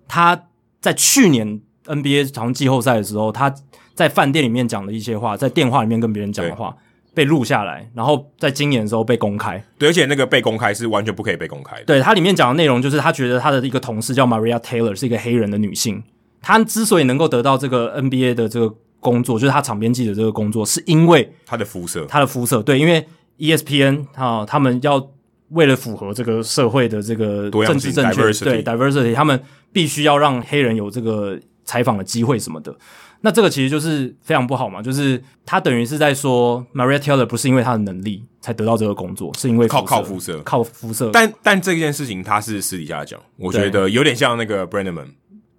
[0.09, 0.45] 他
[0.81, 3.55] 在去年 NBA 好像季后赛的时候，他
[3.95, 6.75] 在饭店里面讲的一些话，在电话里面跟别人讲的话
[7.13, 9.63] 被录下来，然后在今年的时候被公开。
[9.79, 11.85] 对，而且那个被公开是完全不可以被公开的。
[11.85, 16.03] 对，他里面讲的内容就是他觉得他的一个同事叫 Maria Taylor 是一个黑人的女性，
[16.41, 18.75] 她之所以能够得到这个 NBA 的这个。
[19.05, 25.11] 工作就是他场边记者这个工作，是因为他的肤色，他的肤色对，因为 ESPN 啊，他们要
[25.51, 29.39] 为了符合这个社会的这个政治正确，对 diversity，他们
[29.71, 32.75] 必须要让黑人有这个采访的机会什么的。
[33.21, 41.11] 那这个其实就是非常不好嘛，就是他等于是在说 Maria Taylor 不是因为他的能力才得到这个工作，是因为靠靠肤色，靠肤色。
[41.13, 45.09] 但但这件事情他是私底下讲，我觉得有点像那个 Brennaman。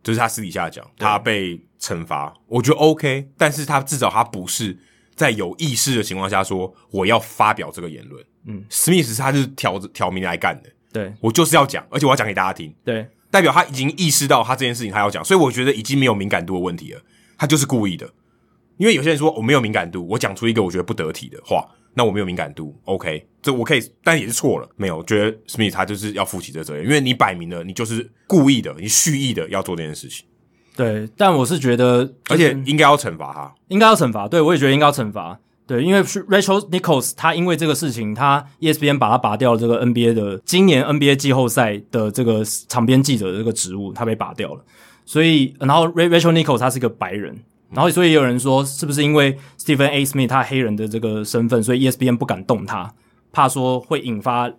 [0.03, 4.77] 就是他私底下讲，他被惩罚，我觉得 OK，但是他至少他不是
[5.15, 8.23] 在有意识的情况下说我要发表这个言论。
[8.47, 17.01] 嗯，Smith 他是挑着挑明来干的，对，我就是要讲，而且我要讲给大家听，对，代表他已经意识到他这件事情他要讲，所以我觉得已经没有敏感度的问题了，
[17.37, 18.07] 他就是故意的。
[18.77, 24.69] 因为有些人说我没有敏感度，我讲出一个我觉得不得体的话，那我没有敏感度，OK，这我可以，但也是错了。
[24.75, 30.25] 没有，我觉得 Smith 他就是要负起这责任，因为你摆明了你就是故意的，你蓄意的要做这件事情。
[30.75, 34.27] 对，但我是觉得，而且应该要惩罚他，应该要惩罚。
[34.27, 35.39] 对，我也觉得应该要惩罚。
[35.67, 44.63] 对，因为 Rachel Nichols 他因为这个事情，他 ESPN 把他拔掉了这个 NBA 的今年 NBA 季后赛的这个场边记者的这个职务，他被拔掉了。
[45.05, 47.35] 所以，然后 Rachel Nichols 他是一个白人。
[47.71, 50.05] 然后，所以也有人说，是不是因为 Stephen A.
[50.05, 52.93] Smith 他黑人的这个身份，所以 ESPN 不敢动他，
[53.31, 54.49] 怕说会引发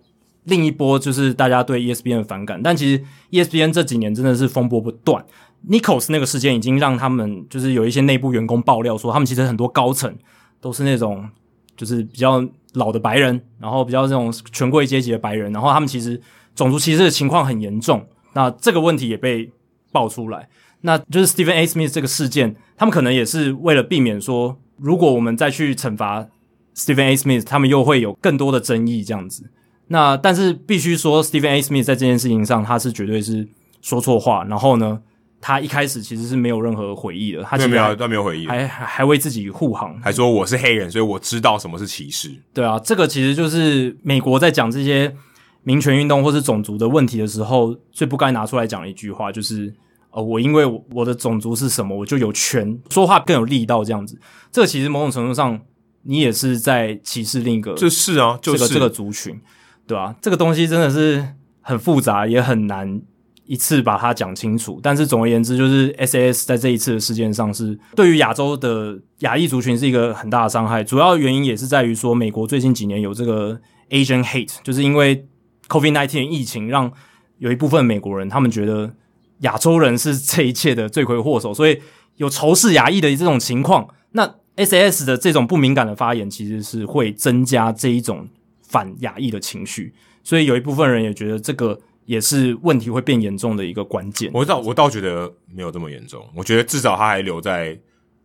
[0.43, 2.61] 另一波就是大家对 ESPN 的反感。
[2.61, 5.25] 但其实 ESPN 这几年真的是风波不断。
[5.69, 10.13] Nichols 那个事件已经让他们就是有一些内部员工爆料说，他们其实很多高层
[10.59, 11.27] 都是那种
[11.75, 12.43] 就是比较
[12.73, 16.21] 老的白人，然后比较这种权贵阶级的白人，然后他们其实
[16.55, 18.05] 种族歧视的情况很严重。
[18.33, 19.51] 那这个问题也被
[19.91, 20.47] 爆出来。
[20.81, 21.65] 那就是 Stephen A.
[21.65, 26.27] Smith 这个事件，他们可能也是为了避免说，如果我们再去惩罚
[26.75, 27.15] Stephen A.
[27.15, 29.49] Smith，他们又会有更多的争议这样子。
[29.87, 31.61] 那但是必须说，Stephen A.
[31.61, 33.47] Smith 在这件事情上，他是绝对是
[33.81, 34.43] 说错话。
[34.43, 35.01] 然后呢，
[35.39, 42.31] 他一开始其实是没有任何回忆的，他没有，他没有回忆，还还还为自己护航，还说我是黑人，所以我知道什么是歧视。
[42.53, 45.15] 对啊，这个其实就是美国在讲这些
[45.63, 49.73] 民权运动或是种族的问题的时候，最不该拿出来讲的一句话就是。
[50.09, 54.17] 呃，我因为我的种族是什么，我就有权说话更有力道，这样子。
[54.51, 55.59] 这个其实某种程度上，
[56.03, 59.39] 你也是在歧视另一个，就是啊，这个、就是这个族群，
[59.85, 60.15] 对吧、啊？
[60.21, 61.23] 这个东西真的是
[61.61, 63.01] 很复杂，也很难
[63.47, 64.79] 一次把它讲清楚。
[64.83, 70.83] 但是总而言之，就是 SAS 在这一次的事件上是对于亚洲的亚裔族群是一个很大的伤害。
[70.83, 75.25] 主要原因也是在于说，美国最近几年有这个 Asian Hate，就是因为
[75.67, 76.91] COVID-19 疫情，让
[77.39, 78.93] 有一部分美国人他们觉得。
[79.41, 81.79] 亚洲人是这一切的罪魁祸首，所以
[82.15, 83.87] 有仇视亚裔的这种情况。
[84.13, 88.27] 那 SAS 的这种不敏感的发言，其实是会增加这一种
[88.63, 89.93] 反亚裔的情绪。
[90.23, 94.31] 所以有一部分人也觉得这个也是问题会变严重的一个关键。
[94.33, 97.79] 我倒我倒觉得没有这么严重，我觉得至少他还留在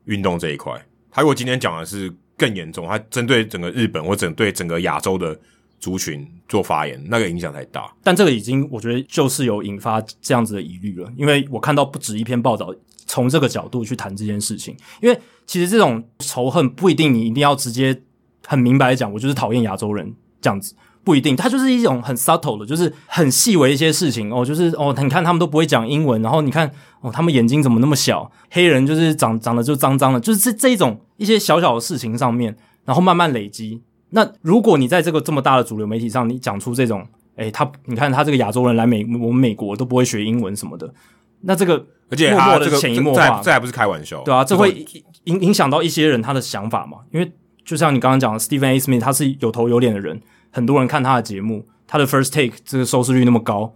[0.07, 0.73] 运动这一块。
[1.11, 5.39] 他如果今天讲的是更严重，他针对整个日本或整对整个亚洲的。
[5.83, 12.73] 族群做发言，那个影响太大，但这个已经我觉得就是有引发这样子的疑虑了，因为我看到不止一篇报道
[13.05, 18.01] 从这个角度去谈这件事情，因为其实这种仇恨不一定你一定要直接
[18.47, 20.73] 很明白讲，我就是讨厌亚洲人这样子，
[21.05, 33.83] 不一定，它就是一种很 subtle 的，就是很细微一些事情哦，就是哦，你看他们都不会讲英文，然后你看哦，他们眼睛怎么那么小，黑人就是长长得就脏脏的，就是这这一种一些小小的事情上面，然后慢慢累积。
[34.11, 40.93] 那如果你在这个这么大的主流媒体上，你讲出这种，诶、欸，他你看他这个亚洲人来美我们美国都不会学英文什么的，
[41.41, 44.87] 那这个而且他这个潜移默化，这还不是开玩笑，对啊，这会
[45.25, 46.99] 影影响到一些人他的想法嘛？
[47.11, 47.33] 因为
[47.65, 48.79] 就像你刚刚讲的，Stephen A.
[48.79, 50.21] Smith 他是有头有脸的人，
[50.53, 53.75] 很多人看他的节目，他的 First Take 这个收视率那么高，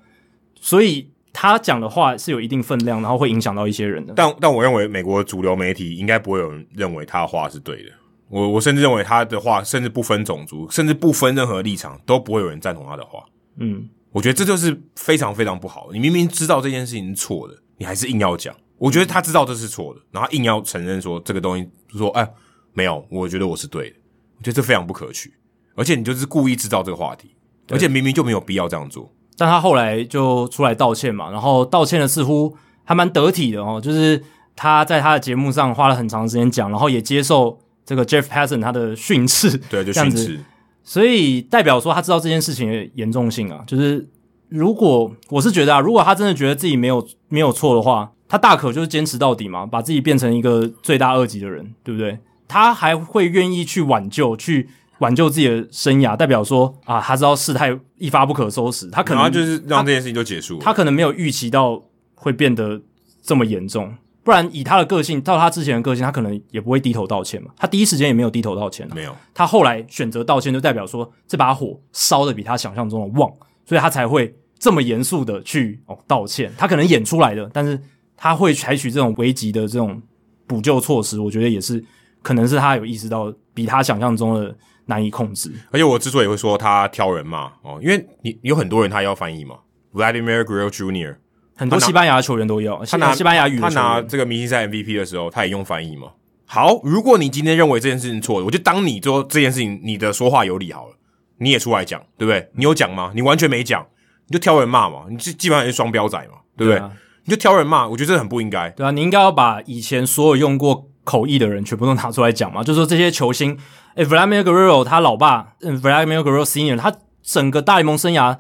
[0.55, 4.15] 所以他讲的话是有一定分量，然后会影响到一些人的。
[4.15, 7.91] 但但我认为美国主流媒体应该不会有人认为他的话是对的。
[8.29, 13.25] 我我甚至认为他的话，甚至不分种族，甚至不分任何立场，都不会有人赞同他的话。
[13.59, 15.91] 嗯，我觉得这就是非常非常不好。
[15.93, 18.53] 你明明知道这件事情是错的，你还是硬要讲。
[18.79, 22.29] 我觉得他知道这是错的，然后硬要承认说这个东西，说哎，
[22.73, 23.97] 没有，我觉得我是对的。
[24.39, 25.33] 我觉得这非常不可取，
[25.77, 27.31] 而且你就是故意制造这个话题，
[27.71, 29.09] 而且明明就没有必要这样做。
[29.37, 34.21] 但他后来就出来道歉嘛，然后道歉的似乎还蛮得体的哦，就是
[34.57, 37.61] 他在他的节目上花了很长时间讲，然后也接受。
[37.89, 40.41] 这个 Jeff Passan 他的训斥，对，就训斥，
[40.83, 43.63] 所以代表说他知道这件事情的严重性啊。
[43.65, 44.05] 就是
[44.49, 52.19] 如果我是觉得啊，如果他真的觉得自己没有没有错的话，他大可就是坚持到底嘛，把自己变成一个罪大恶极的人，对不对？
[52.49, 61.83] 他还会愿意去挽救，去挽救自己的生涯，代表说啊，他知道事态一发不可收拾，他可能就是让这件事情就结束了，他可能没有预期到
[62.15, 62.81] 会变得
[63.23, 63.95] 这么严重。
[64.25, 67.51] 不然，以他的个性，到他之前的个性，他可能也不会低头道歉嘛。
[67.57, 68.93] 他第一时间也没有低头道歉啊。
[68.93, 69.15] 没有。
[69.33, 73.31] 他后来选择道歉，就代表说这把火烧的比他想象中的旺，
[73.65, 76.53] 所以他才会这么严肃的去哦道歉。
[76.59, 77.81] 他可能演出来的，但是
[78.17, 80.03] 他会采取这种危急的这种
[80.45, 81.85] 补救措施，我觉得也是
[82.21, 84.53] 可能是他有意识到比他想象中的
[84.87, 85.53] 难以控制。
[85.71, 89.57] 而且我之所以会说他挑人嘛，哦，因为你有很多人他要翻译嘛
[89.93, 91.17] ，Vladimir Guerrero Jr.
[91.55, 96.09] 很多西班牙球员都要，他拿西班牙语，他拿这个明星赛 MVP 的时候，他也用翻译嘛。
[96.45, 100.95] 好，如果你今天认为这件事情错了，我就当你做这件事情，你的说话有理好了，
[101.39, 102.49] 你也出来讲，对不对？
[102.55, 103.11] 你有讲吗？
[103.15, 103.85] 你完全没讲，
[104.29, 106.79] 你就挑人骂嘛，你基基本上也是双标仔嘛，对不对？
[106.79, 106.93] 对啊，
[107.25, 108.69] 你就挑人骂，我觉得这很不应该。
[108.71, 113.57] 对啊，你应该要把以前所有用过口译的人全部都拿出来讲嘛，就是说这些球星，
[113.95, 116.93] 诶 Vladimir Guerrero 他老爸，嗯，Vladimir Guerrero Senior，他
[117.23, 118.39] 整个大联盟生涯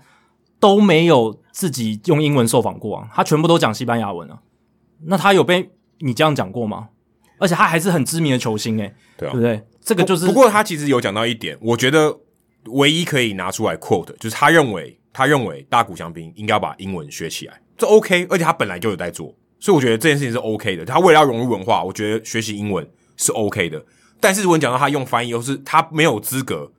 [0.58, 4.40] 都没有自己用英文受访过啊，他全部都讲西班牙文啊。
[5.04, 5.70] 那他有被
[6.00, 6.88] 你这样讲过吗？
[7.38, 9.62] 而且他还是很知名的球星诶、欸，对啊，对不对？
[9.80, 12.18] 这个就是不，不过他其实有讲到一点，我觉得
[12.66, 19.34] 唯一可以拿出来 quote 就是他认为他认为大谷翔平应该要把英文学起来，这 OK，而且他本来就有在做。
[19.66, 20.84] 所以我觉得这件事情是 OK 的。
[20.84, 23.84] 他为了要融入文化，我觉得学习英文是 OK 的。
[24.20, 26.70] 但是如果你讲到他用翻译，又是他没有资格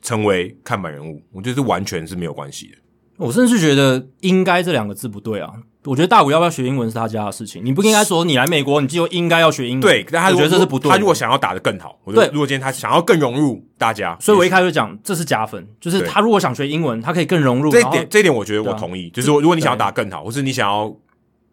[0.00, 2.76] 成为看板人物，我觉得是完全是没有关系的。
[3.16, 5.50] 我甚至觉得“应该”这两个字不对啊。
[5.86, 9.80] 我觉得大谷要不要学英文是他家的事情，你不应该说你来美国你就应该要学英文。
[9.80, 10.88] 对，但他我觉得这是不对。
[10.88, 17.72] 他如果想要打得更好，我觉得如果今天他想要更融入大家，所以我一开始就讲这是加分，就是他如果想学英文，他可以更融入。
[17.72, 19.10] 这一点，这一点我觉得我同意。
[19.10, 20.96] 就是，如果你想要打得更好，或是你想要。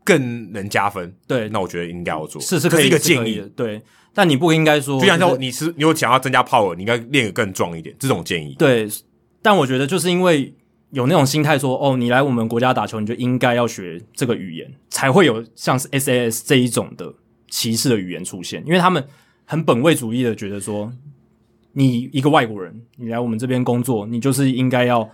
[0.04, 3.82] 更能加分，对，那我觉得应该要做，是是可以是一个建议，对。
[4.16, 8.54] 但你不应该说，就像说你是你有想要增加 power，你应该练得更壮一点，这种建议。
[8.60, 8.88] 对，
[9.42, 10.54] 但我觉得就是因为
[10.92, 17.12] 有那种心态，说哦，你来我们国家打球，你就应该要学这个语言，才会有像是 SAS 这一种的
[17.50, 18.64] 歧视的语言出现。
[18.68, 19.04] 因为他们
[19.46, 20.94] 很本位主义的觉得说，
[21.72, 25.10] 你一个外国人，你来我们这边工作，你就是应该要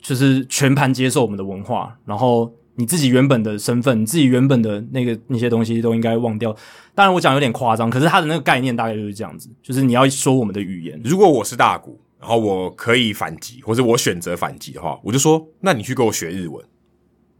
[0.00, 2.50] 就是全盘接受我们的文化，然后。
[2.80, 6.56] 你自己原本的身份，你自己原本的那个那些东西都应该忘掉。
[6.94, 10.98] 当然，我讲有点夸张，可是他的那个概念大概就是这样子，就是你要说我们的语言。
[11.04, 16.64] 如果我是大谷，然后我可以反击，或者我选择反击的话，我就说：那你去给我学日文，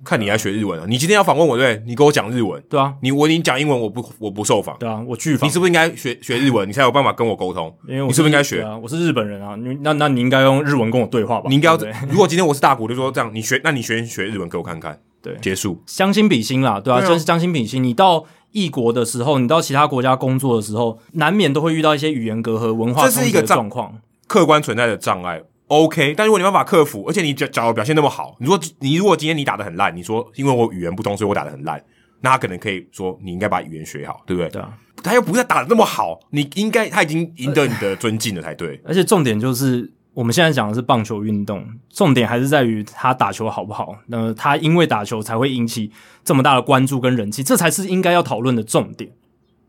[0.04, 0.86] 看你来学日文啊！
[0.88, 1.84] 你今天要访问我，对不对？
[1.86, 2.94] 你给我讲日文，对啊。
[3.02, 5.02] 你我你讲英文，我不我不受访，对啊。
[5.06, 7.74] 我拒访，你是不是应该学学日文，你才有办法跟我沟通？
[7.86, 8.78] 因为我你是不是应该学啊？
[8.78, 11.46] 我是日本人啊，你那那你应该用日文跟我对话吧？
[11.48, 11.78] 你应该要。
[12.08, 14.98] 如果今天我是大谷，就说这样，你学，那你学学日文给我看看。
[15.22, 17.82] 对，结束，将心比心啦，对啊，真是将心比心。
[17.82, 25.42] 你到异国的时候，你到其他国家工作的时候，难免都会遇到一些语言隔阂、文化冲击的状况，客观存在的障碍。
[25.68, 31.80] OK，但如果你没办法克服，而且你假假如表现那么好，你说你如果今天你打的很烂，你说因为我语言不通，所以我打的很烂，
[32.22, 34.48] 那他可能可以说你应该把语言学好，对不对？
[34.48, 34.72] 对啊，
[35.02, 38.80] 他又不是打的那么好，你应该他已经赢得你的尊敬了才对。
[38.84, 39.92] 而且重点就是。
[40.12, 43.96] 我们现在讲的是棒球运动，重点还是在于他打球好不好。
[44.06, 45.90] 那他因为打球才会引起
[46.24, 49.12] 这么大的关注跟人气，这才是应该要讨论的重点。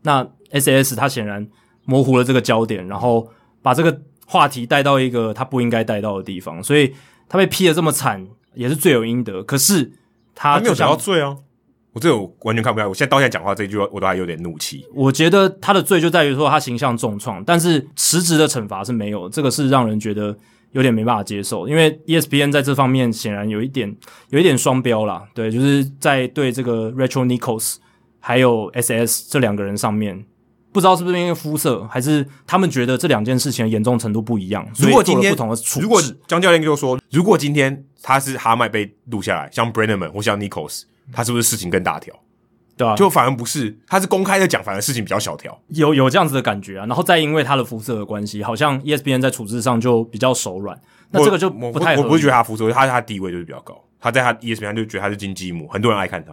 [0.02, 1.48] 那 SS 他显然
[1.84, 3.28] 模糊了这个焦点，然后
[3.62, 6.92] 把这个话题带到一个他不应该带到的地方，所以
[7.28, 9.44] 他被批的这么惨，也是罪有应得。
[9.44, 9.92] 可是
[10.34, 11.36] 他，他没有想到罪啊。
[11.92, 14.86] 我这我完全看不出来，我现在到现在讲话这一句话，我都还有点怒气。
[14.94, 20.34] 我觉得他的罪就在于说他形象重创，但是实质的惩罚是没有，这个是让人觉得
[20.70, 21.68] 有点没办法接受。
[21.68, 23.94] 因为 ESPN 在这方面显然有一点
[24.30, 27.76] 有一点双标啦，对，就是在对这个 Rachel Nichols
[28.20, 30.24] 还有 SAS 这两个人上面，
[30.72, 34.66] 不知道是不是因为肤色，还是他们觉得这两件事情的严重程度不一样。
[34.78, 40.84] 如果今天不同的处置，如果江教练就说，如果今天他是哈麦被录下来，像 Brennaman 或像 Nichols。
[41.12, 42.14] 他是不是事情更大条？
[42.74, 46.86] 对啊，就反而不是，他是公开的讲，反而事情比较小条，有有这样子的感觉啊。
[46.86, 50.80] 然后再因为他的肤色的关系，好像 ESPN 在处置上就比较手软。
[51.10, 53.78] 那这个就不太我，我不是觉得他肤色，他他地位就是比较高。
[54.00, 56.32] 他在他 ESPN 就觉得他是金鸡母，很多人爱看他。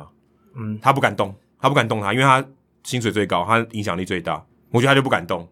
[0.56, 2.43] 嗯，他不敢动，他不敢动他，因为他
[2.84, 4.43] 薪水最高，他影响力最大。
[4.72, 5.45] 我觉得他就不敢动，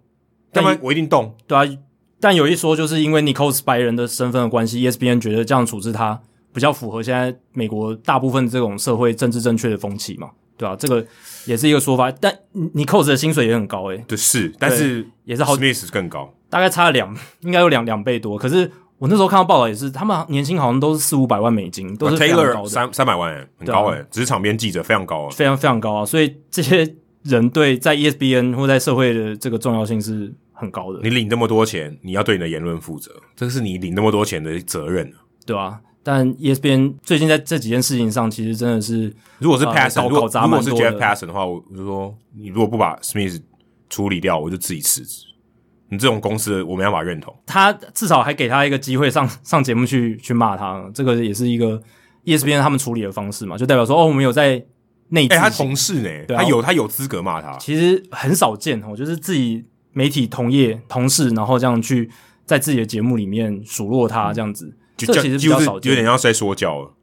[0.53, 1.35] 要不然我一定动。
[1.45, 1.77] 对啊，
[2.21, 6.21] 但有一说就是因为 Nichols 白人的身份的关系，ESPN 觉得这样处置他。
[6.57, 10.75] 比较符合现在美国大部分这种社会政治正确的风气嘛，对吧、啊？
[10.75, 11.05] 这个
[11.45, 12.11] 也是一个说法。
[12.19, 12.35] 但
[12.73, 18.39] 你扣子的薪水也很高诶、欸，对，是，但是也是好，Smith 更高，大概差了两，应该有两两倍多。
[18.39, 26.03] 可是我那时候看到报道也是，他们年薪好像都是四五百万美金，都是非常高的，三三百万、欸，很高诶、欸，职、啊、场编记者非常高啊，非常非常高啊。
[26.03, 31.01] 所以这些人对在 ESPN 或在社会的这个重要性是很高的。
[31.03, 35.13] 你领那么多钱，你要对你的言论负责，这个是你领那么多钱的责任，
[35.45, 35.79] 对吧、啊？
[36.07, 43.41] 但 ESPN 最近在这几件事情上，其实真的是，如果是 Passon，、呃、如果如果是 Jeff Passan 的话，我就说，你如果不把 Smith
[43.89, 45.25] 处理掉，我就自己辞职。
[45.89, 47.35] 你这种公司，我没办法认同。
[47.45, 51.77] 他至少还给他一个机会上 上节目去去骂他，这个也是一个
[52.23, 54.63] ESPN 他们处理的方式嘛，就代表说，哦，我们有在
[55.09, 55.27] 内。
[55.27, 56.25] 哎、欸，他同事呢？
[56.25, 57.57] 对啊、他有他有资格骂他。
[57.57, 62.09] 其实很少见哦，就是自己媒体同业同事，然后这样去
[62.45, 64.67] 在自己的节目里面数落他这样子。
[64.67, 66.93] 嗯就这其实比较少见，有点要在说教了。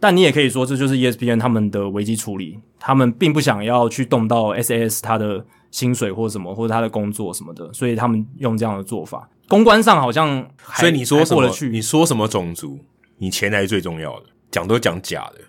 [0.00, 9.28] 但你也可以说，这就是 ESPN 他们的危机处理，他们并不想要去动到 SAS 他的薪水或什么，或者他的工作什么的，所以他们用这样的做法。
[9.48, 11.40] 公关上好像还，所以你说什么？
[11.40, 11.68] 过得去。
[11.68, 12.78] 你说什么种族？
[13.18, 14.26] 你钱才是最重要的。
[14.50, 15.40] 讲都讲假的。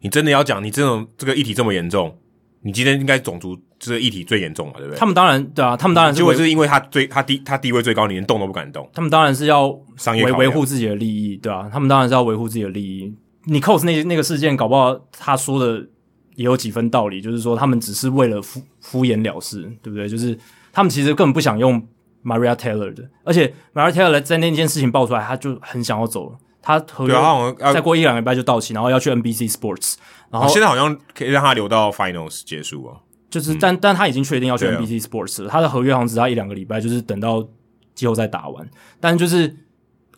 [0.00, 2.16] 你真的要讲，你这种这个议题这么严重，
[2.68, 4.98] 你今天应该种族这个议题最严重嘛，对不对？
[4.98, 8.86] 他们当然对啊，他们当然是结果是因为他最他地他地位最高，你连动都不敢动。
[8.92, 13.10] 他们当然是要商业维维护自己的利益，对啊，他们当然是要维护自己的利益。
[13.44, 15.78] 你 cos 那那个事件，搞不好他说的
[16.34, 20.06] 也有几分道理，就是说他们只是为了敷敷衍了事，对不对？
[20.06, 20.38] 就是
[20.70, 21.82] 他们其实根本不想用
[22.22, 26.36] Maria Taylor 的，而且 Maria Taylor 在那件事情爆出来，他就很想要走了。
[26.68, 29.94] 他合约好像再过一两个礼拜就到期，然后要去 NBC Sports，
[30.30, 33.00] 然后、哦、现在好像可以让他留到 Finals 结束啊。
[33.30, 35.48] 就是，但、嗯、但他已经确定要去 NBC Sports 了。
[35.48, 37.42] 他的合约好像只差一两个礼拜，就是等到
[37.94, 38.68] 季后赛打完。
[39.00, 39.56] 但就是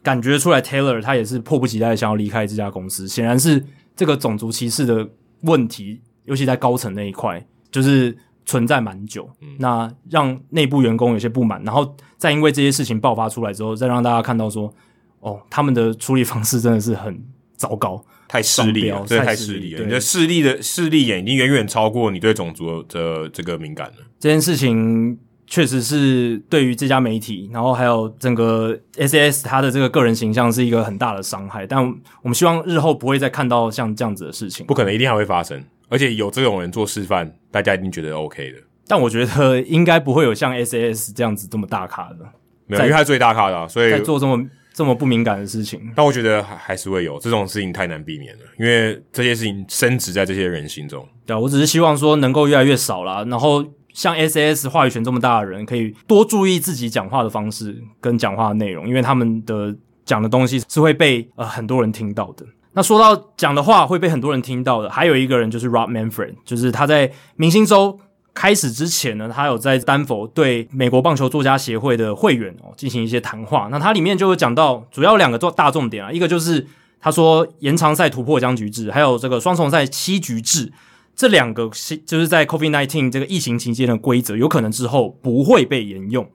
[0.02, 3.06] 感觉出来，Taylor 他也是迫不及待想要离开这家公司。
[3.06, 3.64] 显然是
[3.94, 5.08] 这个种族歧视的
[5.42, 9.30] 问题，尤其在高层那一块，就是存在蛮久。
[9.40, 14.74] 嗯、那让内部员工有些不满，然后再因为这些事情爆发出来之后，再让大家看到说。
[15.20, 17.22] 哦，他们的处理方式真的是很
[17.56, 19.84] 糟糕，太势利了，这太势利了。
[19.84, 23.96] 你的势利的势利眼已经远远超过你对种族的这个敏感了。
[24.18, 31.66] 这件事情确实是对于这家媒体，然后还有整个 SAS 他的这个个人形象是一个很大的伤害。
[31.66, 31.82] 但
[32.22, 34.64] 我们希望日后不会再看到像这样子的事情。
[34.64, 35.62] 不可能，一定还会发生。
[35.88, 38.58] 而且有这种人做示范，大家一定觉得 OK 的。
[38.86, 42.18] 但我觉得应该不会有像 SAS 这样子这么大咖的，
[42.66, 44.48] 没有，因为他最大咖的啊，所以在做这么。
[44.80, 51.06] 这么不敏感的事情，但我觉得还还是会有这种事情，太难避免了，因为这些事情深植在这些人心中。
[51.26, 53.62] 对啊，我只是希望说能够越来越少啦，然后
[53.92, 59.76] 像 SAS 话语权这么大的人，可以多注意自己讲话的方式跟讲话的内容，因为他们的
[60.06, 62.46] 讲的东西是会被呃很多人听到的。
[62.72, 68.00] 那说到讲的话会被很多人听到的，还有一个人就是 Rob Manfred，就是他在明星周。
[68.32, 73.68] 开始之前呢，他有在丹佛对美国棒球作家协会的会员哦进行一些谈话。
[73.70, 76.66] 那他里面就会讲到主要两个重大重点啊，一个就是
[77.00, 80.72] 他说延长赛突破僵局制，还有这个双重赛七局制
[81.16, 81.68] 这两个
[82.06, 86.26] 就是在 COVID-19 这个疫情期间的规则，有可能之后不会被沿用。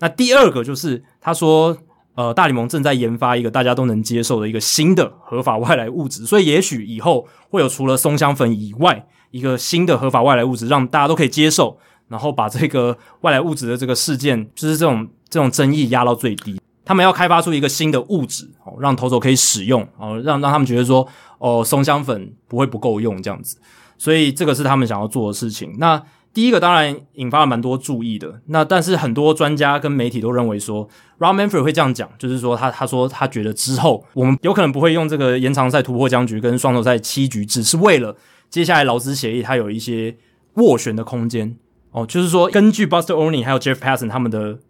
[0.00, 1.76] 那第二个就是他说，
[2.16, 9.06] 呃，大联盟正在研发一个大家都能接受的一个新的合法外来物质，所以也许以后会有除了松香粉以外。
[9.34, 16.60] 一个新的合法外来物质，让大家都可以接受，然后把这个外来物质的这个事件，就是这种这种争议压到最低。
[16.84, 21.04] 他们要开发出一个新的物质，哦，让投手可以使用，哦，让让他们觉得说，
[21.38, 23.56] 哦，松香粉不会不够用这样子。
[23.98, 25.74] 所以这个是他们想要做的事情。
[25.78, 26.00] 那
[26.32, 28.40] 第一个当然引发了蛮多注意的。
[28.46, 30.88] 那但是很多专家跟媒体都认为说
[31.18, 38.14] r o m a n f r e y 会这样讲，就是说他他说他觉得之后我们有可能不会用这个延长赛突破僵局跟双头赛七局制，是为了。
[38.54, 40.16] 接下来劳资协议它有一些
[40.54, 41.56] 斡旋的空间
[41.90, 44.60] 哦，就是说根据 Buster Olney 还有 Jeff Passan 他们的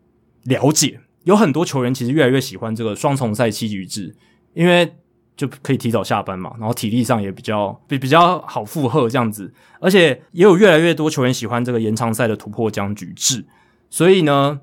[0.44, 4.16] 了解，有很多球员其实越来越喜欢这个双重赛七局制，
[4.54, 4.94] 因为
[5.36, 13.44] 就可以提早下班嘛，然后体力上也比较比比较好负荷这样子，而且也有越来越多球员喜欢这个延长赛的突破僵局制，
[13.90, 14.60] 所以呢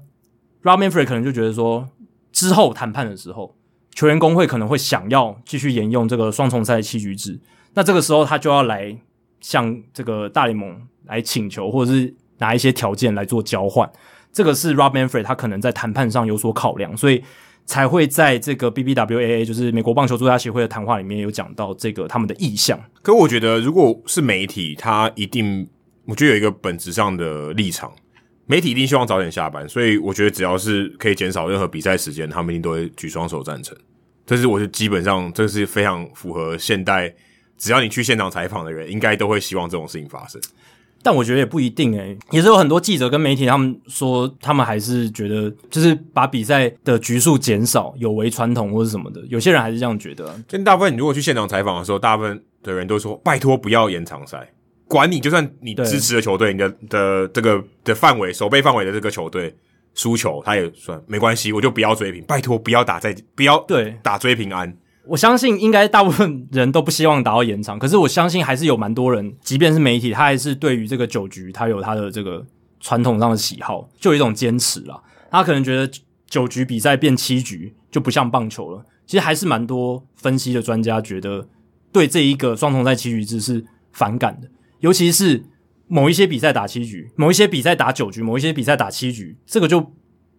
[0.64, 1.88] ，Rob Manfred 可能就觉得说，
[2.32, 3.56] 之后谈判的时候，
[3.94, 7.40] 球员工会可能会想要继续沿用这个双重赛七局制，
[7.76, 8.98] 那这个时候他就要来。
[9.42, 13.92] 向这个大联盟来请求，或者是拿一些条件来做交换，
[14.32, 17.24] 这个是 Rob Manfred 他可能在谈判上有所考量，所以
[17.66, 22.80] 才会在这个 BBWAA 就是美国棒球作家协会的谈话里面有讲到这个他们的意向。
[23.02, 25.68] 可我觉得，如果是媒体，他一定
[26.06, 27.92] 我觉得有一个本质上的立场，
[28.46, 33.78] 媒体一定希望早点下班，所以我觉得只要是可以减少任何比赛时间，他们一定都会举双手赞成。
[34.26, 37.14] 这是我觉得基本上这是非常符合现代。
[37.62, 40.42] 只要你去现场采访的人，应该都会希望这种事情发生。
[41.04, 49.22] 但我觉得也不一定诶、欸，也是有很多记者跟媒体，他们说他们还是觉得，就是把比赛的局数减少有违传统或者什么的。
[49.30, 50.36] 有些人还是这样觉得。
[50.48, 54.52] 但大部分你如果去现场采访的时候，大部分的人都说：“拜托不要延长赛，
[54.88, 59.56] 管你就算你支持的球队，你的的这个的范围、守备范围的这个球队
[59.94, 62.24] 输球，他也算没关系，我就不要追平。
[62.26, 64.76] 拜托不要打在不要对打追平安。”
[65.12, 72.46] 我相信应该大部分人都不希望达到延长，可是我相信还是有蛮多人，即便是媒体，他还是对于这个九局，他有他的这个
[72.80, 74.98] 传统上的喜好，就有一种坚持啦。
[75.30, 75.92] 他可能觉得
[76.28, 78.86] 九局比赛变七局就不像棒球了。
[79.06, 81.46] 其实还是蛮多分析的专家觉得，
[81.92, 84.48] 对这一个双重赛七局制是反感的，
[84.80, 85.44] 尤其是
[85.88, 89.92] 某一些比赛打七局，某一些比赛打九局，某一些比赛打七局，这个就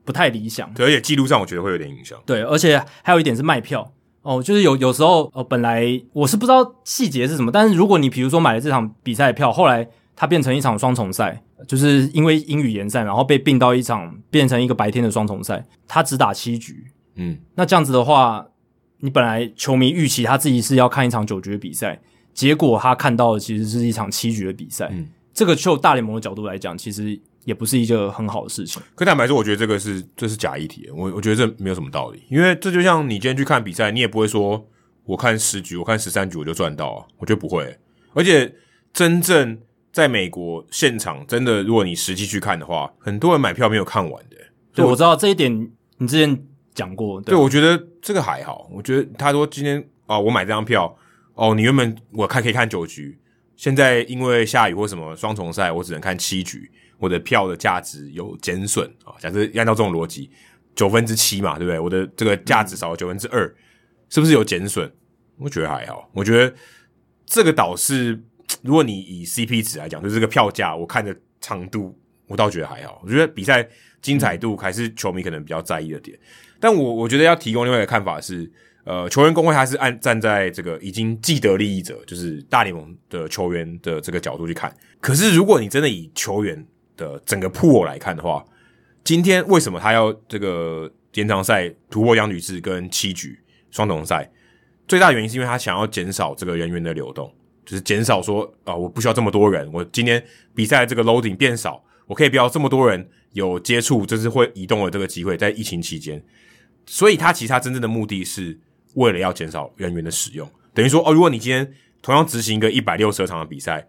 [0.06, 0.72] 不太理想。
[0.72, 2.18] 对，而且记录上我觉得会有点影响。
[2.24, 3.92] 对，而且还有一点是卖票。
[4.22, 16.84] 哦，就是有有时候，呃，本来我是不知道细节是什么，但是如果你比如说买了这场比赛的票，后来它变成一场双重赛，就是因为英语延赛，然后被并到一场变成一个白天的双重赛，他只打七局，
[17.16, 18.46] 嗯，那这样子的话，
[19.00, 22.00] 你本来球迷预期他自己是要看一场九局的比赛，
[22.32, 28.82] 结果他看到的其实是一场七局的比赛，嗯，这个就大联盟的角度来讲，其实也不是一个很好的事情。
[28.94, 34.68] 可坦白说，我觉得这个是这是假议题，我我觉得这没有什么道理，因为这就像你今天去看比赛，你也不会说
[35.04, 37.78] 我看十局，我看十三局我就赚到啊，我觉得不会。
[38.14, 38.54] 而且
[38.92, 39.58] 真正
[39.90, 44.36] 在美国现场，真的如果你实际去看的话，很多人买票没有看完的。
[44.74, 46.44] 对，我知道这一点，你之前
[46.74, 47.20] 讲过。
[47.20, 48.68] 对，对，我觉得这个还好。
[48.72, 50.96] 我觉得他说今天啊、哦，我买这张票，
[51.34, 53.18] 哦，你原本我看可以看九局，
[53.56, 56.70] 现在因为下雨或什么双重赛，我只能看七局，
[57.02, 59.12] 我的票的价值有减损啊。
[59.18, 60.30] 假设按照这种逻辑，
[60.74, 61.78] 九分之七嘛，对不对？
[61.78, 63.54] 我的这个价值少了九分之二，嗯、
[64.08, 64.90] 是不是有减损？
[65.36, 66.08] 我觉得还好。
[66.12, 66.54] 我觉得
[67.26, 68.22] 这个倒是，
[68.62, 71.98] 如果你以 CP 值来讲，就是这个票价，我看的长度，
[72.28, 73.02] 我倒觉得还好。
[73.04, 73.68] 我觉得比赛。
[74.02, 76.18] 精彩度还是球迷可能比较在意的点，
[76.58, 78.50] 但我我觉得要提供另外一个看法是，
[78.82, 84.76] 呃，球员工会还是按站在这个已经既得利益者，就是大联盟的球员的这个角度去看。
[85.00, 86.66] 可是如果你真的以球员
[86.96, 88.44] 的整个 pool 来看的话，
[89.04, 93.38] 今天为什么他要这个延长赛突破僵局制跟七局
[93.70, 94.30] 双重赛？
[94.86, 97.32] 最大原因是因为他想要减少这个人员的流动，
[97.64, 100.22] 就是减少说啊、呃，我不需要这么多人，我今天
[100.54, 101.82] 比赛这个 loading 变少。
[102.06, 106.22] 我可以不要这么多人有接触，就是会移动的这个机会，在疫情期间，
[106.84, 108.58] 所以他其实他真正的目的是
[108.94, 113.86] 为了要减少人员的使用，等于说哦，如果你今天同样执行一个一百六十场的比赛，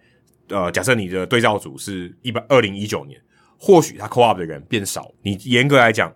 [0.50, 3.20] 呃，假设你的对照组是一百二零一九年，
[3.58, 6.14] 或许他 call up 的人变少，你严格来讲，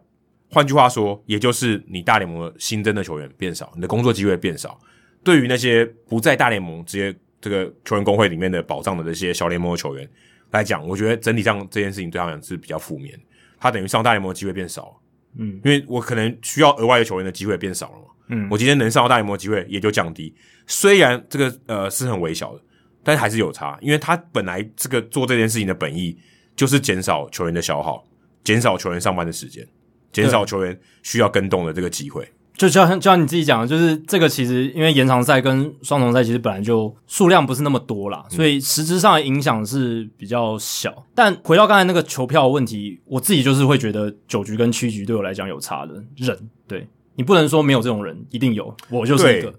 [0.52, 4.80] 换句话说，也就是你大联盟新增的球员变少，你的工作机会变少，
[5.24, 10.10] 对于那些不在大联盟直接这个球员工会里面的保障的这些小联盟的球员。
[10.52, 13.20] 来讲，我觉得整体上这件事情对他们是比较负面。
[13.60, 14.98] 他等于上大联盟的机会变少，
[15.38, 20.34] 嗯，因为我可能需要额外的球员的机会变少了嘛，嗯，我今天能上到大联盟的机会也就降低。
[20.66, 22.62] 虽然这个呃是很微小的，
[23.08, 26.18] 但是还是有差，因为他本来这个做这件事情的本意
[26.58, 28.04] 就是减少球员的消耗，
[28.44, 29.66] 减少球员上班的时间，
[30.12, 32.28] 减少球员需要跟动的这个机会。
[32.58, 41.06] 就像就像你自己讲的，就是这个其实因为延长赛跟双重赛其实本来就数量不是那么多啦，所以实质上的影响是比较小。
[41.16, 46.86] 但回到刚才那个球票问题，我自己就是会觉得九局跟七局对我来讲有差的人，对，
[47.16, 49.54] 你不能说没有这种人，一定有，我就是一个。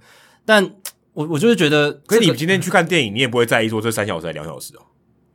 [0.44, 0.68] 但
[1.18, 4.80] 我我就是觉得，可是你今天去看电影，你也不会在意说这三小时还是两小时哦，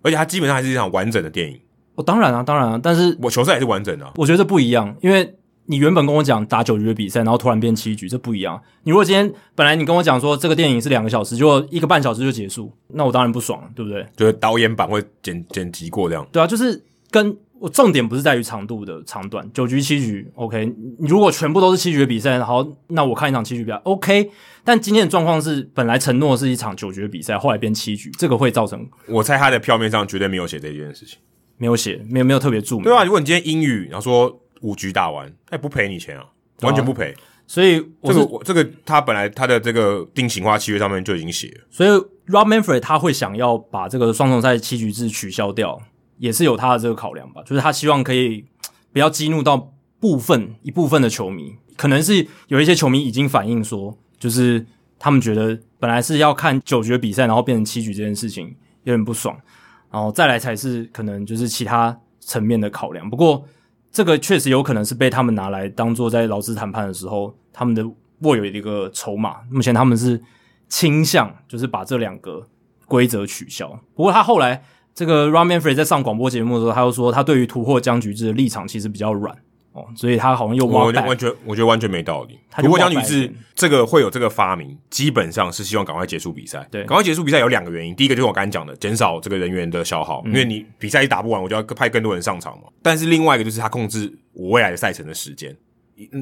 [0.02, 1.60] 而且它基本上还是一场完整的电影。
[1.96, 5.36] 哦，当然啊，当然啊，但是我球赛也是完整的啊，我觉得不一样，因为。
[5.66, 8.62] 你原本跟我讲打九局的比赛，然后突然变七局，这不一样。
[8.84, 14.06] 你如果今天本来你跟我讲说这个电影是两个小时，结果一个半小时就结束，那我当然不爽，对不对？
[14.14, 16.28] 就是导演版会剪剪辑过这样。
[16.34, 17.34] 对啊，就是跟
[17.64, 20.66] 我重点不是在于长度的长短，九局七局 OK。
[21.00, 24.30] 你如果全部都是七局的比赛，好，那我看一场七局比赛 OK。
[24.66, 28.86] 但今天的状况是，本来承诺是一场九局的比赛，后来变七局，这个会造成。
[29.08, 31.18] 我猜他的票面上绝对没有写这件事情，
[31.58, 32.84] 没有写，没有没有特别注明。
[32.84, 34.40] 对啊，如果你今天英语，然后说。
[34.62, 36.24] 五局打完，他也不赔你钱啊，
[36.62, 37.14] 完全不赔。
[37.46, 41.68] 所以这个我这个他本来他的这个定型化契约上面就已经写了。
[41.70, 41.90] 所以
[42.32, 45.78] Rob Manfred 他会想要把这个双重赛七局制取消掉，
[46.18, 47.42] 也是有他的这个考量吧。
[47.44, 48.46] 就是他希望可以
[48.92, 54.66] 不要激怒到部分一部分的球迷，可能是有一些球迷已经反映说，就是
[54.98, 59.38] 他们觉得本来是要看九局比赛，然后变成七局这件事情有点不爽，
[59.92, 63.10] 然后再来才是可能就是其他层面的考量。
[63.10, 63.46] 不过。
[63.96, 67.88] 这个确实有可能是被他们拿来当做在劳资谈判的时候，他们的
[68.22, 69.42] 握有一个筹码。
[69.52, 70.20] 目前他们是
[70.68, 72.44] 倾向就是把这两个
[72.88, 73.70] 规则取消。
[73.94, 74.64] 不过他后来
[74.96, 79.36] 这个 Rob Manfred 在上广播节目的时候，他又说他对于突破僵局制的立场其实比较软。
[79.74, 82.38] 哦，所以他好像又完全完全，我觉得完全没道理。
[82.58, 86.64] 突破僵局制这个会有这个发明，基本上是希望赶快结束比赛。
[86.70, 92.66] 对，赶快结束比赛有两个原因，第一个就是我刚才讲的，减少这个人员的消耗，嗯、因为你比赛一打不完，我就要派更多人上场嘛。
[92.84, 95.58] 但是另外一个就是他控制我未来的赛程的时间。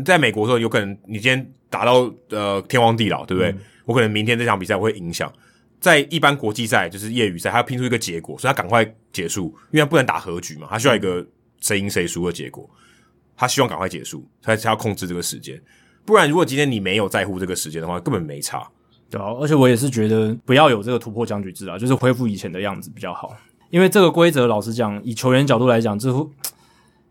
[0.06, 3.52] 在美国的时候，有可能你今天打到呃天荒地老，对不对？
[3.52, 5.30] 嗯、我可能明天这场比赛会影响。
[5.82, 11.26] 在一般国际赛就是业余赛，他要拼出一个结果，所以他赶快结束，因为他不能打和局嘛，他需要一个
[11.60, 12.70] 谁赢谁输的结果。
[13.36, 15.60] 他希望赶快结束，他才要控制这个时间。
[16.06, 18.70] 不然，如果今天你没有在乎这个时间的话，根本没差。
[19.10, 23.36] 对啊，而且我也是觉得不要有这个突破僵局制啊，就是恢复以前的样子比较好。
[23.72, 26.12] 因为这个规则，老实讲，以球员角度来讲，这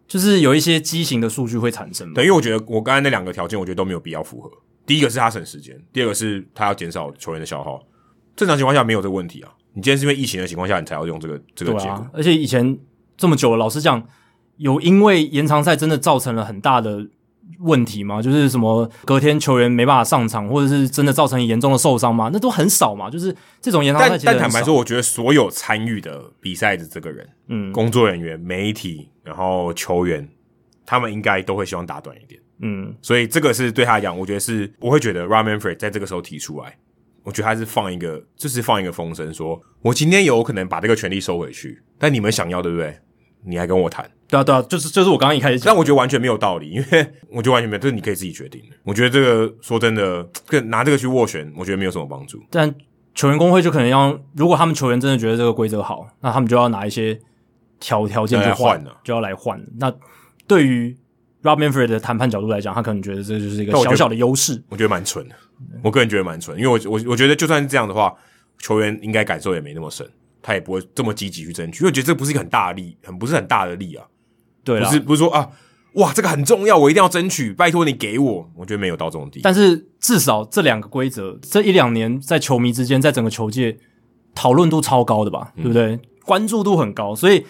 [0.06, 2.14] 就是有一些畸形的数据会产生。
[2.14, 4.50] 对，因为我觉得我刚才那两个条件，我觉得都没有必要符合。
[4.86, 7.82] 第一个是他省时间，第二个是他要减少球员的消耗。
[8.40, 9.52] 正常情况下没有这个问题啊。
[9.74, 11.88] 你今天是因为疫情的情况下，你才要用这个这个结果。
[11.88, 12.78] 对啊，而且以前
[13.18, 14.02] 这么久了，老实讲。
[14.56, 17.06] 有因为延长赛真的造成了很大的
[17.60, 18.20] 问题吗？
[18.20, 22.28] 就是什么隔天球员没办法上场，或者是真的造成严重的受伤吗？
[22.30, 23.08] 那都很少嘛。
[23.08, 30.28] 就是这种延长赛，但但坦白说，我觉得所有参与的比赛的这个人，嗯，工作人员、媒体，然后球员，
[30.84, 32.38] 他们应该都会希望打短一点。
[32.60, 36.76] 嗯，所以这个是对他来讲，我觉得是我会觉得 Rob Manfred 在这个时候提出来，
[37.22, 42.98] 我觉得他是放一个，就是放一个风声，说我今天有可能把这个权利收回去，但你们想要对不对？
[43.42, 44.08] 你还跟我谈？
[44.28, 48.76] 对啊，对啊，就是就是我刚刚一开始讲，但我觉得完全没有道理，因为 我觉得完全没有，这是你可以自己决定的。
[48.84, 52.38] 我觉得这个说真的，跟拿这个去斡旋，我觉得没有什么帮助。
[52.50, 52.74] 但
[53.14, 57.18] 球员工会就可能要，如果他们球员真的觉得这个规则好，那他们就要拿一些
[57.78, 59.58] 条条件去换了，就要来换。
[59.78, 59.90] 那
[60.46, 60.94] 对于
[61.42, 64.62] Rob Manfred 的谈判角度来讲，他可能觉得这就是一个小小的优势。
[64.68, 65.34] 我觉得蛮蠢的，
[65.82, 68.14] 我个人觉得蛮蠢，因为我我我觉得就算是这样的话，
[68.58, 70.06] 球员应该感受也没那么深。
[70.42, 74.06] 他也不会这么积极去争取，因为我觉得这不是一个很大的利，很不是很大的利啊。
[74.64, 75.50] 对，不是不是说啊，
[75.96, 78.50] 哇，这个很重要，我一定要争取，拜托你给我。
[78.56, 79.42] 我觉得没有到这种地步。
[79.42, 83.76] 但是至少这两个规则，这一两年在球迷之间，在整个球界
[84.34, 85.96] 讨论度超高的吧，对不对？
[85.96, 87.44] 嗯、关注度很高，所以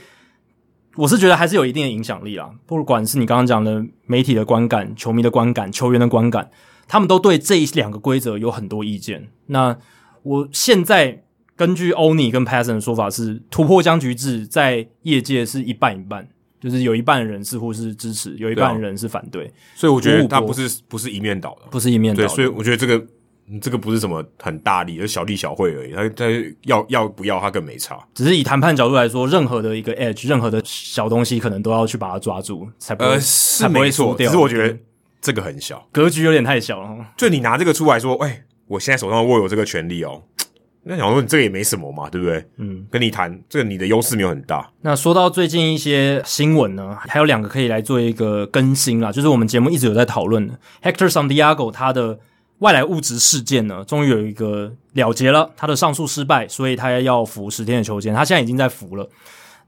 [1.01, 2.51] 我是觉得还是有一定的影响力啦。
[2.66, 6.51] 不管是你刚刚讲的媒体的观感、球迷的观感、球员的观感，
[6.86, 9.28] 他们都对这两个规则有很多意见。
[9.47, 9.77] 那
[10.22, 11.24] 我现在。
[11.56, 16.27] 根据欧尼跟 Passon 的说法是，突破僵局制在业界是一半一半，
[16.59, 19.44] 就是有一半的人似乎是支持，有一半的人是反对。
[19.44, 22.28] 对啊，所以我觉得他不是不是一面倒的，不是一面倒的。
[22.28, 23.06] 对，所以我觉得这个
[23.59, 25.93] 这个不是什么很大利，是小利小惠而已。
[25.93, 26.24] 他他
[26.64, 27.98] 要要不要，他更没差。
[28.14, 34.14] 只是以谈判角度来说，任何的一个 edge，任何的小东西，可能都要去把它抓住，才不会，呃，是没错。
[34.16, 34.78] 只是我觉得
[35.20, 36.97] 这个很小，格局有点太小了。
[37.16, 40.22] 就你拿这个出来说，哎，我现在手上握有这个权利哦。
[40.82, 42.43] 那想说你这个也没什么嘛，对不对？
[42.56, 44.66] 嗯，跟你谈这个，你的优势没有很大。
[44.81, 52.18] 那说到最近一些新闻呢，还有两个可以来做一个更新啦，就是我们节目一直有在讨论的 Hector Santiago 他的
[52.61, 59.07] 外来物质事件呢，终于有一个了结了，他的上诉失败，所以他要服十天的囚监，他现在已经在服了。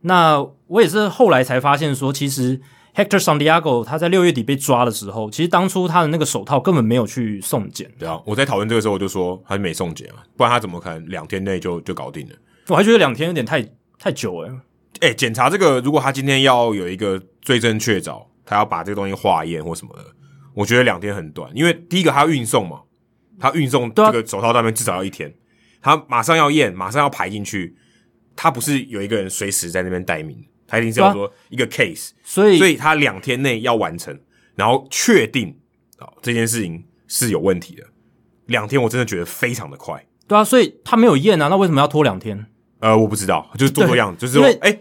[0.03, 2.61] 那我也是后来才发现说，其实。
[2.95, 7.91] Hector Santiago 他在六月底被抓的时候，其实当初他的那个手套根本没有去送检。
[7.99, 12.35] 对啊，我在讨论这个时候我就说他没送检啊，不然他怎么可能两天内就就搞定了？
[12.69, 13.67] 我还觉得两天有点太
[13.99, 14.51] 太久诶、
[15.01, 15.09] 欸。
[15.09, 20.05] 诶，检查这个，如果他今天要有一个罪证确凿，他要把这个东西化验或什么的，
[20.55, 22.83] 我觉得两天很短，因为第一个他要运送嘛，
[23.39, 25.33] 他运送这个手套那边至少要一天，
[25.81, 27.77] 他马上要验，马上要排进去，
[28.37, 30.45] 他不是有一个人随时在那边待命。
[30.65, 34.19] 他一定是要说一个 case，所以所以他两天内要完成，
[34.55, 35.55] 然后确定
[35.99, 37.85] 啊这件事情是有问题的。
[38.47, 40.03] 两天我真的觉得非常的快。
[40.27, 42.47] 对啊，所以他没有验啊，那为什么要拖两天？
[42.79, 44.81] 呃，我不知道，就是做做样子，就是说，哎、欸，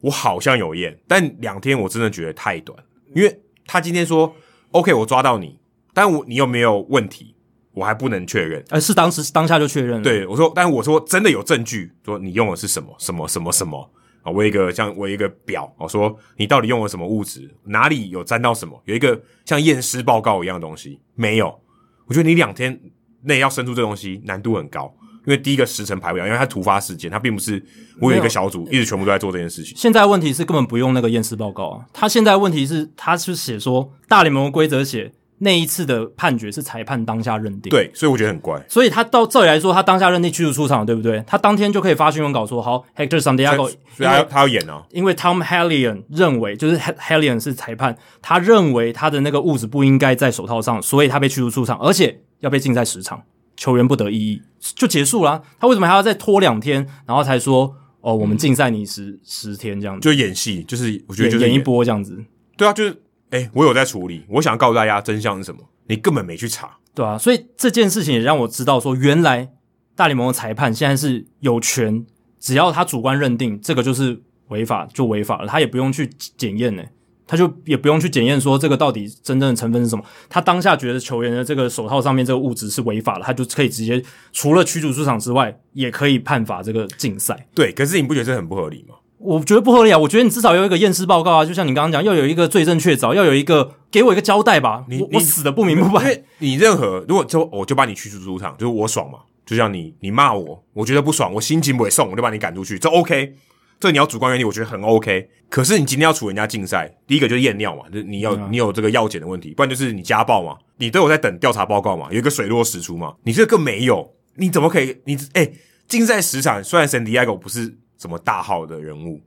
[0.00, 2.78] 我好像有验，但两天我真的觉得太短，
[3.14, 4.34] 因为他今天说
[4.72, 5.58] OK，我抓到你，
[5.94, 7.34] 但我你有没有问题，
[7.72, 8.64] 我还不能确认。
[8.70, 10.02] 呃，是当时当下就确认了。
[10.02, 13.90] 对，我说，但我说真的有证据说你用的是什么什么什么什么。
[14.22, 18.80] 啊，我一个像我一个表，我说你到底用了什么物质，哪里有沾到什么？
[18.84, 21.60] 有一个像验尸报告一样的东西没有？
[22.06, 22.80] 我觉得你两天
[23.22, 24.92] 内要生出这东西难度很高，
[25.26, 27.62] 因为第一个时辰排不了，因为它突发事件，它并不是
[28.00, 29.76] 我有一个小组一直全部都在做这件事情。
[29.76, 35.12] 现在问题是根本不用那个验尸报告啊，他现在问题是他是写说大联盟的规则写。
[35.38, 38.58] 那一次的判决是裁判当下认定，对，所以我觉得很怪。
[38.70, 41.22] 所以他到照理来说，他当下认定驱逐出场，对不对？
[41.26, 53.22] 他当天就可以发新闻稿说，好，Hector Santiago，所以他要他要演啊，因为 Tom Hallion 认为，就是 Hallion 是裁判，他认为他的那个物质不应该在手套上，所以他被驱逐出场，而且要被禁赛十场，
[53.56, 55.42] 球员不得异议，就结束了。
[55.58, 60.04] 他为什么还要再拖两天，然后才说，哦，我们禁赛你十、嗯、十天这样子？
[60.04, 62.24] 就演戏，就是我觉得就是演，演一波这样子。
[62.56, 63.02] 对啊，就是。
[63.30, 64.24] 哎、欸，我有在处理。
[64.28, 65.60] 我想告诉大家真相是什么？
[65.88, 69.50] 你根本没去查，对啊，所以这件事情也让我知道说，原来
[69.96, 72.06] 大联盟的裁判现在是有权，
[72.38, 76.84] 只要他主观认定这个就是违法，就违法了，他也不用去检验呢，
[77.26, 80.04] 他就也不用去检验说这个到底真正的成分是什么。
[80.28, 87.46] 他当下觉得球员的这个手套上面这个物质是违法的，他就可以直接除了驱逐出场之外，也可以判罚这个禁赛。
[87.54, 88.94] 对，可是你不觉得这很不合理吗？
[89.18, 89.98] 我觉得不合理啊！
[89.98, 94.84] 我觉得你至少要有一个验尸报告啊，就像你刚刚讲，要有一个罪证确凿，要有一个给我一个交代吧。
[94.88, 96.02] 你我，我死的不明不白。
[96.02, 99.20] 因为你任何如果就我就把你驱逐出场，就是我爽嘛。
[99.46, 103.34] 就像你你骂我，我觉得不爽，我心情不会送，我就把你赶出去，这 OK。
[103.78, 105.28] 这你要主观原理，我觉得很 OK。
[105.48, 113.14] 可是你今天要处人家竞赛，第一个就是验尿嘛，就是你要、嗯、你有这个药检的问题，不然就是你家暴嘛，你都有在等调查报告嘛，有一个水落石出嘛。
[113.24, 114.96] 你这个没有，你怎么可以？
[115.04, 115.50] 你哎，
[115.86, 119.22] 竞赛时场，虽然 Santiago 不是什么大号的人物。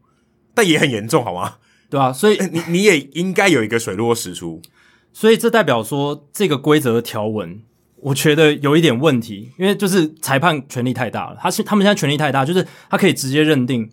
[0.56, 1.56] 但也很严重，好吗？
[1.90, 4.62] 对啊，所以你你也应该有一个水落石出。
[5.14, 7.62] 所以这代表说这个规则的条文，
[8.02, 13.90] 我觉得有一点问题，因为就是裁判权力太大了，他是他们现在权力太大，就是他可以直接认定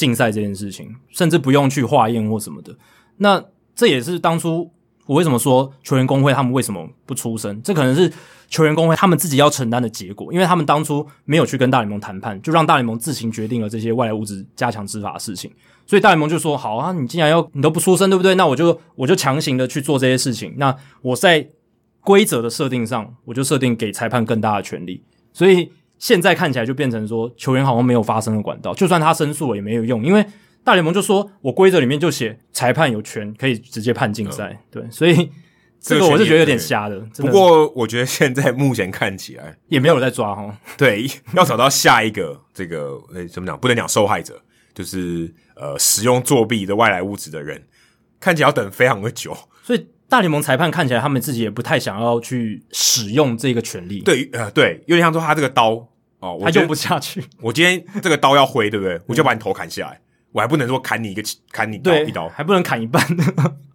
[0.00, 2.74] 竞赛这件事情，甚至不用去化验或什么的。
[3.18, 3.44] 那
[3.76, 4.70] 这也是当初
[5.04, 8.10] 我为什么说球员工会他们为什么不出声，这可能是
[8.48, 15.52] 球员工会他们自己要承担的结果，因为他们当初没有去跟大联盟谈判，就让大联盟自行决定了这些外来物质加强执法的事情。
[15.86, 18.34] 所以大联盟就说：“好啊，你既然要你都不出声，对不对？
[18.36, 20.54] 那我就我就强行的去做这些事情。
[20.56, 21.48] 那我在
[22.00, 25.02] 规则的设定上，我就设定给裁判更大的权利。
[25.32, 25.70] 所以
[26.00, 30.26] 现在看起来就变成说，球员好像没有发声的管道，就算他申诉了也没有用，因为
[30.64, 34.48] 大联盟就说我规则里面就写裁判有权可以直接判禁赛。
[34.48, 35.30] 嗯、对，所以
[35.80, 36.98] 这个我是觉得有点瞎的。
[37.18, 40.52] 不过我觉得现在目前看起来也没有在抓哈。
[40.76, 43.56] 对，要找到下一个这个诶怎么讲？
[43.56, 47.60] 不能讲受害者。”就是呃，使用作弊的外来物质的人，
[48.20, 54.00] 看起来要等非常的久，所以大联盟裁判看起来他们自己也不太想要去使用这个权利。
[54.02, 55.86] 对，呃，对，有点像说他这个刀
[56.20, 57.24] 哦，他用不下去。
[57.42, 59.00] 我今天这个刀要挥，对不对？
[59.06, 60.00] 我就把你头砍下来，嗯、
[60.32, 63.04] 我还不能说砍你一个，砍你刀一刀，还不能砍一半。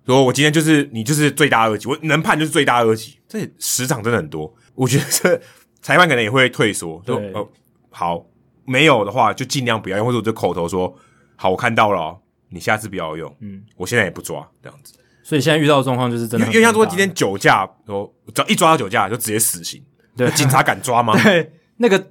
[0.05, 3.17] 说我今天就是你就是罪大恶极，我能判就是罪大恶极。
[3.27, 5.41] 这十场真的很多，我觉得这
[5.81, 7.47] 裁判可能也会退缩，说哦
[7.89, 8.26] 好。
[8.67, 10.91] 没有的话，就尽量不要用，或者我就口头说
[11.35, 12.19] 好，我看到了，哦，
[12.49, 13.31] 你下次不要用。
[13.39, 14.95] 嗯，我现在也不抓这样子。
[15.22, 19.84] 所以现在遇到的状况就是真的，因为像说今天酒驾，说只要一抓到酒驾就直接死刑。
[20.17, 21.13] 对，警察敢抓吗？
[21.22, 22.03] 对，那个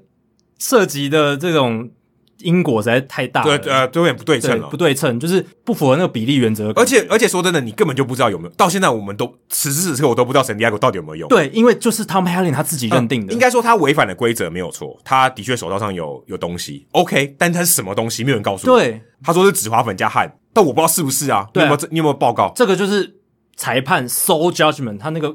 [0.58, 1.90] 涉及的这种。
[2.38, 6.70] 因果实在太大了，对呃，都有点不对称了，不对称，就是不符合那个比例原则。
[6.72, 11.28] 而且而且说真的，你根本就不知道有没有，到现在我们都此时此刻我都不知道圣地亚哥到底有没有用。
[11.30, 18.78] 对，因为就是 Tom Henley 他自己认定的，应该说他违反了规则没有错，他的确手套上有有东西，OK，但他是什么东西，没有人告诉我。
[18.78, 21.46] 对，他说是紫花粉加汗，但我不知道是不是啊？
[21.54, 22.52] 你有没有你有没有报告？
[22.54, 23.14] 这个就是
[23.56, 25.34] 裁判 sole judgment，他那个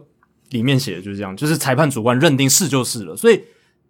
[0.49, 3.41] 里面写的就是这样，就是裁判主观认定是就是了，所以。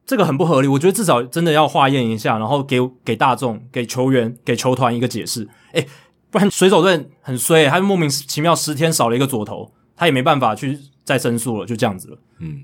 [0.09, 5.47] 这个很不合理，我觉得至少真的要化验一下，然后给给大众、给球员、给球团一个解释。
[5.73, 5.87] 诶，
[6.31, 12.17] 不然水手队很衰，他莫名其妙十天少了一个左投，他也没办法去再申诉了，就这样子了。
[12.39, 12.63] 嗯，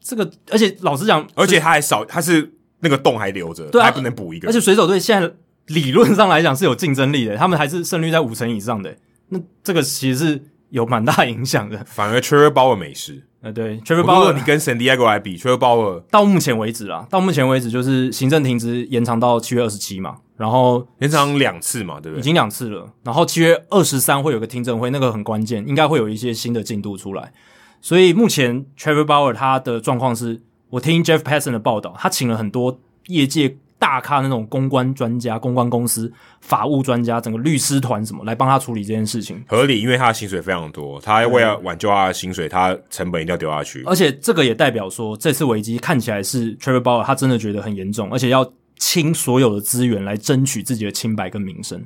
[0.00, 2.50] 这个而且老实讲，而且他还少，他是
[2.80, 4.48] 那个洞还留着，对啊，还不能补一个。
[4.48, 5.30] 而且水手队现在
[5.66, 8.96] 理论上来讲是有竞争力的，他们还是胜率在五成以上的，
[9.28, 11.82] 那这个其实是有蛮大影响的。
[11.84, 13.22] 反而 Trevor Bauer 没事。
[13.42, 22.20] 呃，对，Trevor Bauer，你跟 San Diego 来比，Trevor Bauer 到目前为止啊，到目前为止就是行政停职延长到七月二十七嘛，然后延长两次嘛，对不对？
[22.20, 27.32] 已经两次了，然后七月二十三会有个听证会，那个很关键，应该会有一些新的进度出来。
[27.80, 33.58] 所以目前 Trevor Bauer 他的状况是，我听 Jeff Passan 的报道，他请了很多业界。
[33.86, 43.84] 大咖那种公关专家、公关公司、法务专家，整个律师团什么来帮他处理这件事情，合理，因为他的薪水非常多，他为了挽救他的薪水，他成本一定要丢下去。
[43.86, 51.80] 而且这个也代表说，这次危机看起来是 Trevor Bauer 他真的觉得很严重，而且要倾所有的资源来争取自己的清白跟名声。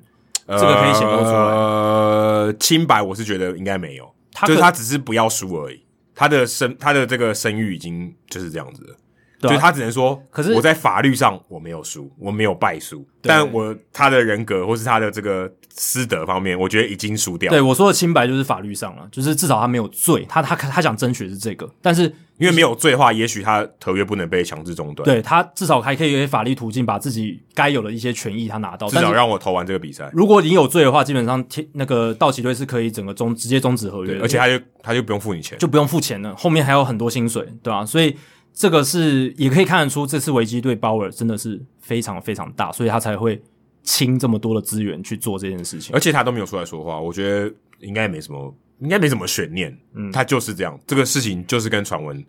[0.46, 1.36] 这个可以显露出来。
[1.36, 5.82] 呃，清白我是觉得应该没有，他就是他只是不要输而已。
[6.14, 8.96] 他的声，他的这个声誉已经就是这样子了。
[9.40, 17.56] 对啊，就他只能说，可是我在法律上我没有输，我没有败诉，但我他的人格或是他的这个师德方面，我觉得已经输掉了。
[17.56, 22.02] 对，我说的清白就是法律上了，就是至少他没有罪，他他他想争取的是这个，但是
[22.36, 25.04] 因为没有罪的话，也许他合约不能被强制中断。
[25.04, 30.10] 对，他至少还可以有些法律途径把自己该有的一些权益他拿到，至少让我投完这个比赛。
[30.12, 31.42] 如果你有罪的话，基本上
[31.72, 37.86] 那个道奇队是可以整个终直接终止合约，而且他就他就不用付你钱，就不用付钱了，后面还有很多薪水，对吧、啊？
[37.86, 38.14] 所以。
[38.52, 43.40] 这个是也可以看得出，这次危机对鲍尔真的是非常非常大，所以他才会
[43.82, 45.94] 倾这么多的资源去做这件事情。
[45.94, 49.74] 而且他都没有出来说话，我觉得应该没什么，应该没什么悬念。
[49.94, 52.22] 嗯，他就是这样，这个事情就是跟传闻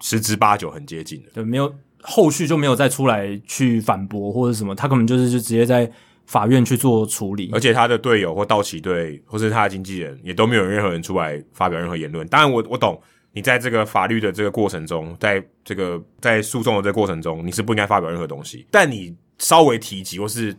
[0.00, 1.28] 十之八九很接近的。
[1.34, 5.88] 对，没有后续就没有再出来去反驳或者什么，他可能就是就直接在
[6.24, 7.50] 法院去做处理。
[7.52, 12.26] 而且他的队友或道奇队或是他的经纪人也都没有任何人出来发表任何言论。
[12.26, 13.00] 当然我，我我懂。
[13.36, 18.66] 你在这个法律的这个过程中，在这个在诉讼的这个过程中，你是不应该发表任何东西。
[18.70, 20.56] 但你稍微提及或是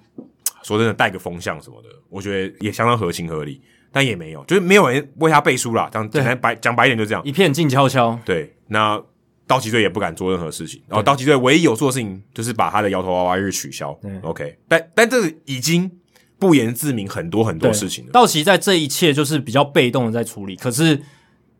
[0.61, 3.59] 说真的带个风向什么的，我觉得也相当合情合理。
[3.91, 5.89] 但也没有，就是没有人为他背书啦。
[5.91, 8.19] 这样简单白讲白一点就这样，一片静悄悄。
[8.23, 9.01] 对，那
[9.47, 10.79] 道奇队也不敢做任何事情。
[10.87, 13.99] 然后道奇队唯一有做的事情就是把他的摇头娃娃日取消。
[14.21, 15.89] OK，但但这已经
[16.37, 18.11] 不言自明很多很多事情了。
[18.11, 21.01] 道奇在这一切就是比较被动的在处理，可是。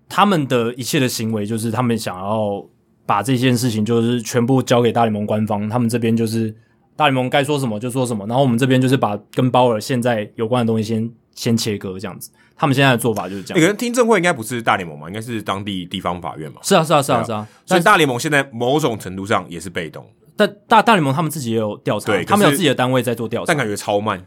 [0.09, 2.63] 他们的一切的行为，就是他们想要
[3.05, 5.67] 把这件事情，就是全部交给大联盟官方。
[5.69, 6.55] 他们这边就是
[6.95, 12.31] 大联盟该说什么就说什么，然后我们这边就是把跟鲍尔现在有关的东西先先切割这样子。
[12.59, 13.61] 他们现在的做法就是这样。
[13.61, 16.57] 可能听证会应该不是大联盟嘛，应该是当地地方法院嘛。
[16.63, 17.47] 是啊，是啊，是啊，是啊。
[17.65, 20.03] 所以大联盟现在某种程度上也是被动。
[20.35, 24.25] 但大大联盟他们自己也有调查，他们有自己的单位在做调查，但感觉超慢。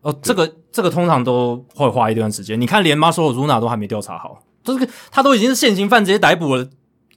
[0.00, 2.58] 哦，这个这个通常都会花一段时间。
[2.58, 4.38] 你看，连 Marcell Ozuna 都还没调查好，
[4.74, 6.68] 这个他都已经是现行犯直接逮捕了，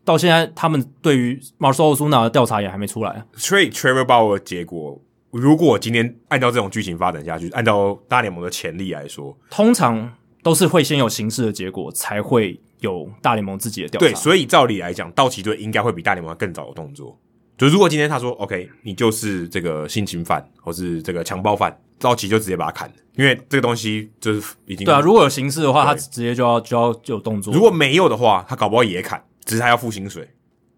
[0.04, 3.24] 到现在他们对于 Marcell Ozuna 的调查也还没出来。
[3.38, 5.02] Trade Trevor Bauer 结果，
[5.32, 14.08] 如果今天按照这种剧情发展下去，按照大联盟的潜力来说，通常都是会先有刑事的结果，才会有大联盟自己的调查。
[14.08, 17.18] 对，所以照理来讲，道奇队应该会比大联盟更早有动作。
[17.58, 25.00] 就如果今天他说 OK，你就是这个性侵犯或是这个强暴犯，道奇就直接把他砍了，因为这个东西就是已经对啊。
[25.00, 27.54] 如果有刑事的话，他直接就要就要就有动作。
[27.54, 30.28] 如果没有的话，他搞不好也砍，只是他要付薪水，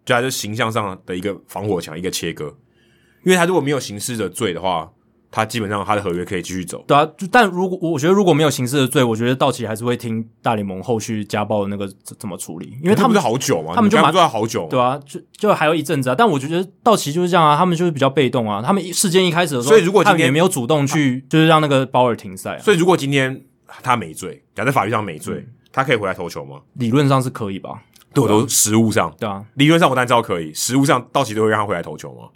[0.04, 2.46] 就还是形象上的一个防火墙，一个切割。
[3.24, 4.92] 因为他如果没有刑事的罪的话。
[5.32, 11.90] 他基本上他的合约可以继续走，对啊，但如果我觉得如果没有刑事的罪，我觉得道奇还是会听大联盟后续家暴的那个
[12.20, 16.16] 怎么处理，因为他们不是好久嘛，他们就蛮好久，对啊，就就还有一阵子啊。
[16.18, 18.62] 但我觉得道奇就是这样啊，他们就是比较被动啊。
[18.62, 22.60] 他们事件一开始的时候，所以如果今天他也没有主动去，就是让那个鲍尔停赛啊。
[22.60, 23.42] 所以如果今天
[23.82, 26.60] 他没罪，假在法律上没罪，嗯，他可以回来投球吗？
[26.74, 27.82] 理论上是可以吧？
[28.14, 32.28] 对，我都实物上，对啊，理论上我当然知道可以，实物上道奇都会让他回来投球吗？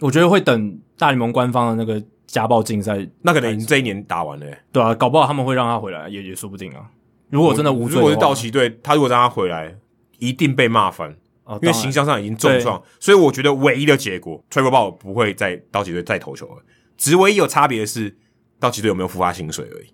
[0.00, 2.04] 我觉得会等大联盟官方的那个。
[2.32, 6.90] 家暴竞赛，那可能已经这一年打完了，欸，对啊，搞不好他们会让他回来，也也说不定啊。
[7.28, 9.76] 如果真的无罪，如果是道奇队，他如果让他回来，
[10.18, 11.14] 一定被骂翻，
[11.44, 12.82] 哦，因为形象上已经重创。
[12.98, 16.62] 所以我觉得唯一的结果，Trevor Bauer 不会在道奇队再投球了。
[16.96, 18.16] 只唯一有差别的是，
[18.58, 19.86] 道奇队有没有付他薪水而已。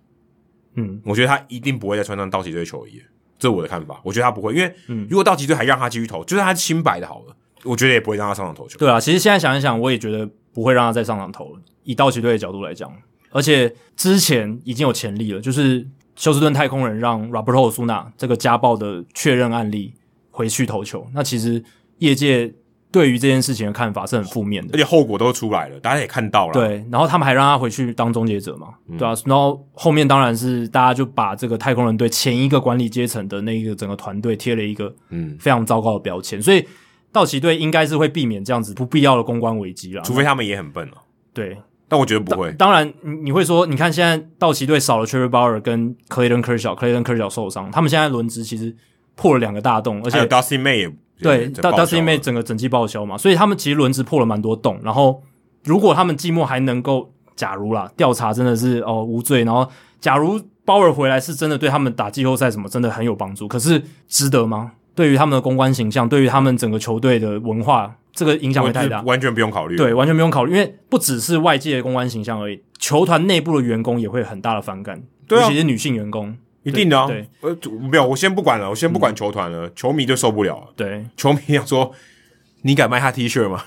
[0.75, 3.01] 嗯，我觉得他一定不会再穿上道奇队球衣，
[3.37, 3.99] 这是我的看法。
[4.01, 4.73] 我觉得他不会，因为
[5.09, 7.35] 如果道奇队还让他继续投，就算他清白的好了，
[7.65, 8.77] 我觉得也不会让他上场投球。
[8.79, 10.29] 对啊，其实现在想一想，我也觉得
[10.59, 11.61] 不会让他再上场投了。
[11.83, 12.91] 以道奇队的角度来讲，
[13.31, 15.87] 而且之前已经有潜力了，就是
[16.17, 19.93] 休斯顿太空人让 Roberto Osuna 这个家暴的确认案例
[20.29, 21.07] 回去投球。
[21.13, 21.63] 那其实
[21.99, 22.53] 业界
[22.91, 26.53] 对于这件事情的看法是很负面的，而且后果都出来了，大家也看到了。
[26.53, 36.67] 对，然后他们还让他回去当终结者嘛，嗯、对啊，然后后面当然是大家就把这个太空人队前一个管理阶层的那一个整个团队贴了一个嗯非常糟糕的标签，嗯、所以
[37.11, 40.93] 道奇队应该是会避免这样子不必要的公关危机了，除非他们也很笨了。
[41.33, 41.57] 对。
[41.91, 42.51] 但我觉得不会。
[42.51, 48.75] 当然，你你会说，你看现在道奇队少了 Trevor Bauer 跟 Clayton Kershaw，Clayton Kershaw 受伤，他们现在轮值其实
[49.15, 54.79] 破了两个大洞，而且 Dusty May 也对，Dusty May 整个整季报销嘛，所以他们其实轮值破了蛮多洞。
[54.83, 55.23] 然后，
[55.63, 59.67] 如果他们季末还能够，假如啦，调查真的是哦无罪，然后
[59.99, 64.73] 假如 Bauer 回来是真的对他们打季后赛什么真的很有帮助，可是值得吗？
[64.99, 67.95] 对于他们的公关形象，对于他们整个球队的文化。
[68.11, 69.77] 这个影响会太大，完全不用考虑。
[69.77, 77.07] 对，完全不用考虑，因为不只是外界的公关形象而已，球团内部的员工也会很大的反感，对啊，尤其是女性员工，一定的啊。
[77.07, 77.55] 对，呃，
[77.89, 80.73] 没有，我先不管了，我先不管球团了，嗯，球迷就受不了了。
[80.75, 81.93] 对，球迷要说，
[82.63, 83.63] 你敢卖他 T 恤吗？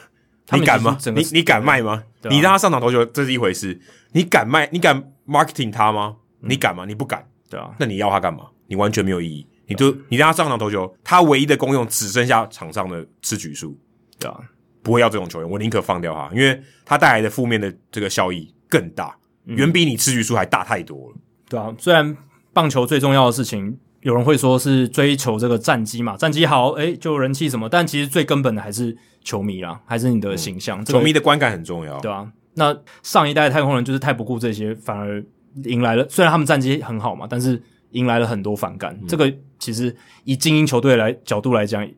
[0.53, 0.99] 你敢吗？
[1.15, 2.03] 你你敢卖吗？
[2.29, 3.81] 你让他上场投球，这是一回事。
[4.13, 4.69] 你敢卖？
[4.71, 6.17] 你敢 marketing 他吗？
[6.41, 6.85] 你敢吗？
[6.87, 7.25] 你不敢。
[7.49, 8.45] 对啊，那你要他干嘛？
[8.67, 9.47] 你完全没有意义。
[9.67, 13.79] 你就你让他上场投球，他唯一的功用只剩下场上的吃局数。
[14.19, 14.37] 对啊。
[14.85, 21.17] 不会要这种球员，我宁可放掉他，因为他带来的负面的这个效益更大，远比你吃局数还大太多了。
[21.49, 22.17] 对啊，虽然
[22.53, 32.29] 棒球最重要的事情，有人会说是追求这个战绩嘛，战绩好，诶，就人气什么，但其实最根本的还是球迷啦，还是你的形象，球迷的观感很重要，对啊。
[32.55, 35.25] 那上一代太空人就是太不顾这些，反而
[35.63, 37.63] 迎来了，虽然他们战绩很好嘛，但是
[37.93, 38.99] 迎来了很多反感。
[39.09, 41.89] 这个其实以精英球队来角度来讲。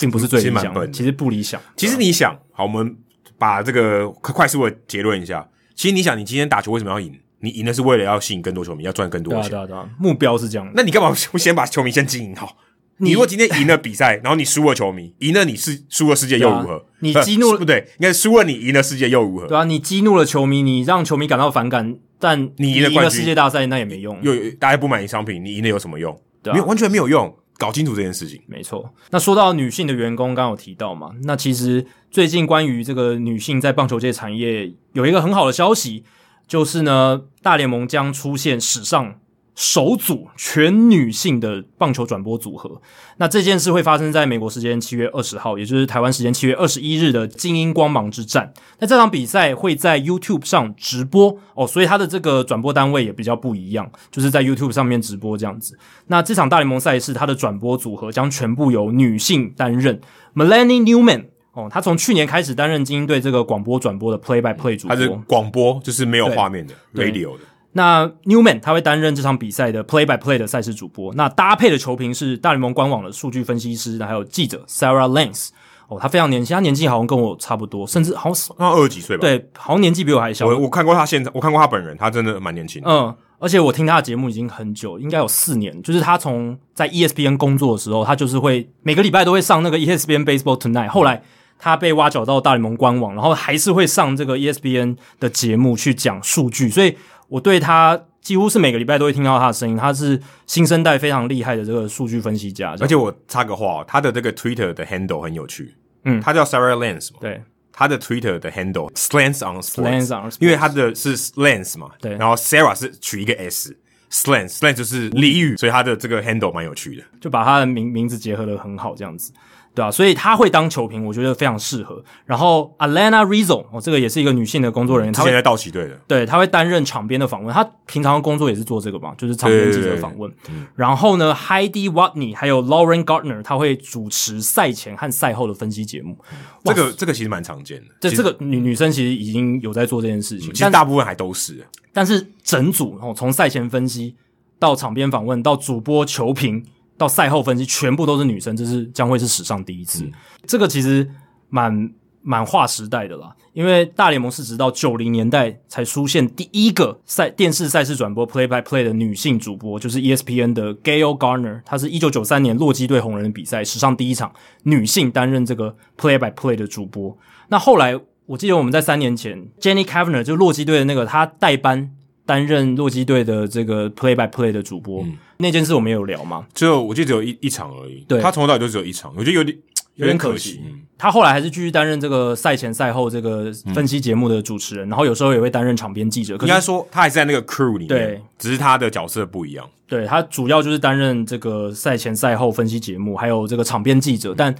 [0.00, 1.60] 并不是最理想的，其实不理想。
[1.74, 2.96] 其实你想，好，我们
[3.36, 5.44] 把这个快速的结论一下。
[5.74, 7.12] 其实你想，你今天打球为什么要赢？
[7.40, 9.50] 你赢的是为了要吸引更多球迷，要赚更多钱。
[9.50, 10.70] 对啊，对啊，目标是这样。
[10.72, 12.56] 那你干嘛不先把球迷先经营好？
[12.98, 16.86] 你如果今天赢了比赛，然后你输了球迷，赢了你是输了世界又如何？
[17.00, 19.48] 你激怒了， 不对，应该输了你赢了世界又如何？
[19.48, 24.20] 对啊，你激怒了球迷，你让球迷感到反感，但你赢了冠军，世界大赛那也没用。
[24.22, 26.18] 又大家不买你商品，你赢了有什么用？
[26.42, 27.34] 对啊，没有，完全没有用。
[27.56, 28.94] 搞清楚这件事情，没错。
[29.10, 31.10] 那说到女性的员工，刚刚有提到嘛？
[31.24, 36.04] 那其实最近关于这个女性在棒球界产业有一个很好的消息，
[36.46, 39.18] 就是呢，大联盟将出现史上。
[39.58, 42.80] 首组全女性的棒球转播组合，
[43.16, 48.52] 那这件事会发生在美国时间七月二十号，也就是台湾时间七月二十一日的精英光芒之战。
[48.78, 55.76] 那这场比赛会在 YouTube 上直播哦，所以它的这个转播单位也比较不一样，就是在 YouTube 上面直播这样子。
[56.06, 60.00] 那这场大联盟赛事，它的转播组合将全部由女性担任。
[60.36, 61.24] Melanie Newman
[61.54, 67.40] 哦，她从去年开始担任精英队这个广播转播的 Play by Play 主播，她是广播，就是没有画面的 Radio 的。
[67.78, 75.50] 那 Newman 他会担任这场比赛的 Play by Play 的赛事主播，那搭配的球评是大联盟官网的数据分析师，还有记者 Sarah Lance。
[75.86, 79.20] 哦，他非常年轻，他年纪好像跟我差不多，甚至好像二十几岁吧？
[79.22, 80.46] 对，好像年纪比我还小。
[80.46, 82.82] 我我看过他现在，我看过他本人，他真的蛮年轻。
[82.84, 85.80] 嗯，而且我听他的节目已经很久，应该有四年。
[85.82, 90.88] 就是他从在 ESPN 工作的时候，他就是会每个礼拜都会上那个 ESPN Baseball Tonight。
[90.88, 91.22] 后来
[91.58, 96.68] 他被挖角到大联盟官网，然后还是会上这个 ESPN 的节目去讲数据。
[96.68, 96.94] 所以
[97.28, 99.76] 我对他几乎是每个礼拜都会听到他的声音。
[99.76, 102.74] 他是新生代非常厉害的这个数据分析家。
[102.80, 105.74] 而且我插个话，他的这个 Twitter 的 handle 很有趣。
[106.04, 107.18] 嗯，他叫 Sarah Lance 嘛？
[107.20, 107.42] 对，
[107.72, 119.32] 他的 Twitter 的 handle slants on slants on，因为他的是 slants 嘛，对，然后 Sarah 是取一个 s，slants，slants 就是俚语，所以他的这个 handle 蛮有趣的，就把他的名名字结合的很好，这样子。
[119.78, 122.02] 对啊，所以他会当球评，我觉得非常适合。
[122.26, 127.54] 然后 Alanna Rizzo 哦，这个也是一个女性的工作人员，她现在道奇队的，对，她会担任场边的访问。
[127.54, 130.28] 她平常的工作也是做这个嘛，就是场边记者访问。
[130.74, 136.18] 然后呢，Heidi Watney 还有 Lauren Gardner，她会主持赛前和赛后的分析节目。
[136.64, 141.64] 这个这个其实蛮常见的，这这个女女生其实已经有在做这件事情，其实大部分还都是。
[141.92, 144.16] 但是整组哦，从赛前分析
[144.58, 146.64] 到场边访问到主播球评。
[146.98, 150.04] 到赛后分析，全部都是女生，这是将会是史上第一次。
[150.04, 150.12] 嗯、
[150.46, 151.08] 这个其实
[151.48, 164.30] 蛮蛮划时代的啦，因为大联盟是直到九零年代才出现第一个赛电视赛事转播 play by play 的女性主播，就是 ESPN 的 Gail Garner，她是一九九三年洛基队红人的比赛史上第一场
[164.64, 167.16] 女性担任这个 play by play 的主播。
[167.48, 171.92] 那后来我记得我们在三年前，Jenny Cavner 就洛基队的那个她代班。
[172.26, 176.46] 担任洛基队的这个 play by play 的主播，嗯、那件事我们有聊吗？
[176.52, 178.04] 就我记得只有一一场而已。
[178.08, 179.56] 对，他从头到尾就只有一场，我觉得有点
[179.94, 180.60] 有点可惜。
[180.98, 186.36] 他后来还是继续担任这个赛前赛后这个分析节目的主持人，嗯、然后有时候也会担任场边记者。
[186.36, 189.68] 可应该说他还是在那个 crew 里面，对，只是他的角色不一样。
[189.86, 194.54] 对，他主要就是担任这个赛前赛后分析节目，还有这个场边记者，嗯、但。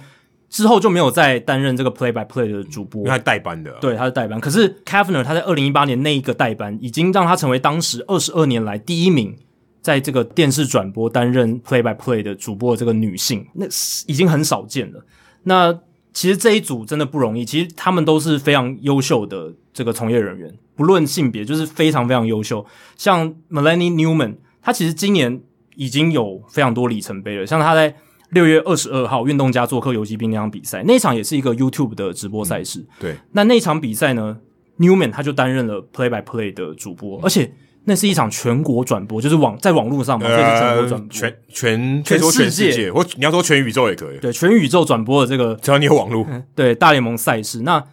[0.49, 3.77] 之后就没有再担任这个 play by play 的主播，因为他代班的、啊。
[3.79, 4.39] 对，他是代班。
[4.41, 9.37] 可是 Cavner 他在二零一八年那一个代班，已经让他成为当时二十二年来第一名
[9.81, 13.65] 在这个电视转播担任 play by play 的主播的这个女性，那
[14.07, 15.05] 已经很少见了。
[15.43, 15.77] 那
[16.13, 22.65] 其实这一组真的不容易，其实他们都是非常优秀的这个从业人员，不论性别，就是非常非常优秀。
[22.95, 25.41] 像 Melanie Newman，她其实今年
[25.75, 27.95] 已经有非常多里程碑了，像她在。
[28.31, 32.79] 六月二十二号，运动家做客游击兵那场比赛，那场也是一个 YouTube 的直播赛事。
[32.79, 34.37] 嗯、对，那那场比赛呢
[34.77, 37.51] ，Newman 他就担任了 Play by Play 的主播，嗯、而且
[37.89, 44.17] 那是一场全国转播，就是网在网络上嘛，这、呃、是全国转播，全全全世界，或你要说全宇宙也可以。
[44.19, 47.61] 对，全宇宙转播的这个，只要你有网络，对大联盟赛事。
[47.61, 47.83] 那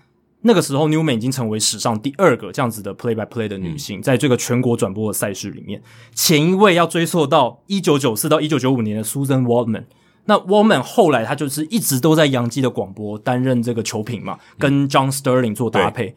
[0.43, 5.81] 那个时候，Newman 已经成为史上第二个这样子的 Play by Play 的女性，嗯、在这个全国转播的赛事里面，
[6.15, 9.85] 前一位要追溯到一九九四到一九九五年的 Susan Waldman。
[10.27, 16.09] 那 Waldman 后来他就是一直都在洋基的广播担任这个球评嘛，跟 John Sterling 做搭配。
[16.09, 16.17] 对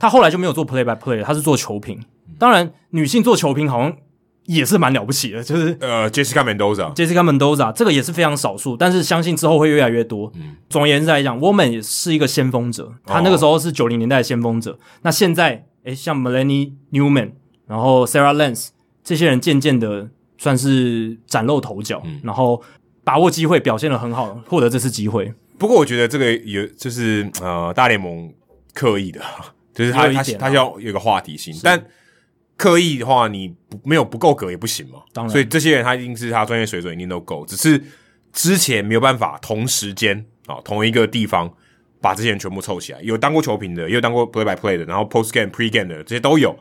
[0.00, 2.02] 他后来就没有做 play by play，他是做球评。
[2.40, 3.96] 当然，女性做球评好像
[4.46, 10.32] 也是蛮了不起的，就是呃 Jessica Mendoza，Jessica Mendoza 这个也是非常少数，但是相信之后会越来越多。
[10.34, 14.72] 嗯、总而言之来讲，Waldman 也是一个先锋者，她那个时候是九零年代的先锋者。
[14.72, 17.32] 哦、那现在，诶，像 Melanie Newman，
[17.68, 18.70] 然后 Sarah Lance
[19.04, 20.08] 这些人渐渐的
[20.38, 22.60] 算是崭露头角，嗯、然后。
[23.02, 25.32] 把握机会，表现的很好，获得这次机会。
[25.58, 28.30] 不过，我觉得这个有就是呃，大联盟
[28.74, 29.20] 刻意的，
[29.74, 31.52] 就是他他他要有一个话题性。
[31.64, 31.82] 但
[32.60, 34.98] 刻意的话，你不没有不够格也不行嘛。
[35.14, 37.82] 当然，所以这些人他一定是他专业水准一定都够，只是
[38.34, 41.50] 之前没有办法同时间啊同一个地方
[42.02, 43.00] 把这些人全部凑起来。
[43.00, 46.54] 有当过球评的，也有当过 play by play 的，然后 post game pre game 的这些都有。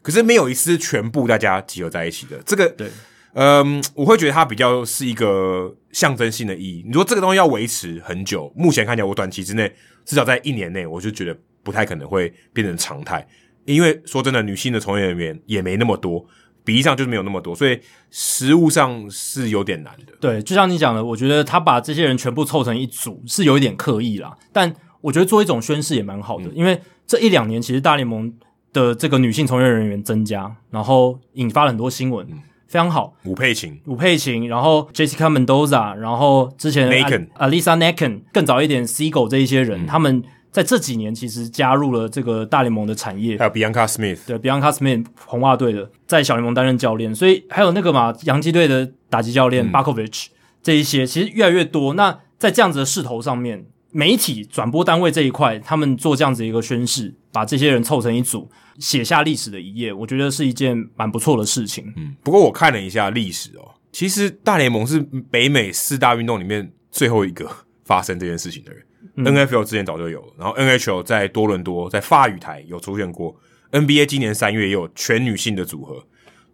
[0.00, 2.40] 可是没有一次全部大家集合在一起的。
[2.46, 2.88] 这个对。
[3.34, 6.82] 嗯，我会觉得它比较是一个象征性的意义。
[6.86, 9.72] 你说这个东西要维持很久，目前看起来我短期之内，
[10.04, 13.26] 至少在一年内，我就觉得不太可能会变成常态。
[13.64, 16.24] 因为说真的，女性的从业人员也没那么多，
[16.64, 17.78] 比例上就是没有那么多，所以
[18.10, 20.12] 实物上是有点难的。
[20.20, 24.36] 对，就像你讲的，我觉得他把这些人全部凑成一组是有一点刻意啦。
[24.52, 28.32] 但我觉得做一种宣誓也蛮好的，嗯、因为这一两年其实大联盟
[28.72, 32.26] 的这个女性从业人员增加，然后引发了很多新闻。
[32.30, 40.22] 嗯非常好，吴佩琴，吴佩琴，然后 Jessica Mendoza，然后之前 Naken Alyssa Naken，更早一点 Seagull 这一些人，嗯、他们
[40.52, 43.38] 在这几年其实加入了这个大联盟的产业。
[43.38, 50.30] 还有 Bianca Smith，对 Bianca Smith 红袜队的，在小联盟担任教练，所以还有那个嘛，洋基队的打击教练 Bakovich、嗯、
[50.62, 51.94] 这一些，其实越来越多。
[51.94, 61.90] 那在这样子的势头上面，媒体转播单位这一块，他们做这样子一个宣誓，把这些人凑成一组，写下历史的一页，我觉得是一件蛮不错的事情。
[61.96, 65.00] 嗯，不过我看了一下历史哦，其实大联盟是
[65.30, 67.50] 北美四大运动里面最后一个
[67.84, 68.82] 发生这件事情的人。
[69.16, 73.34] 嗯、NFL 之前早就有了，然后 NHL 在多伦多在法语台有出现过
[73.70, 76.04] ，NBA 今年三月也有全女性的组合，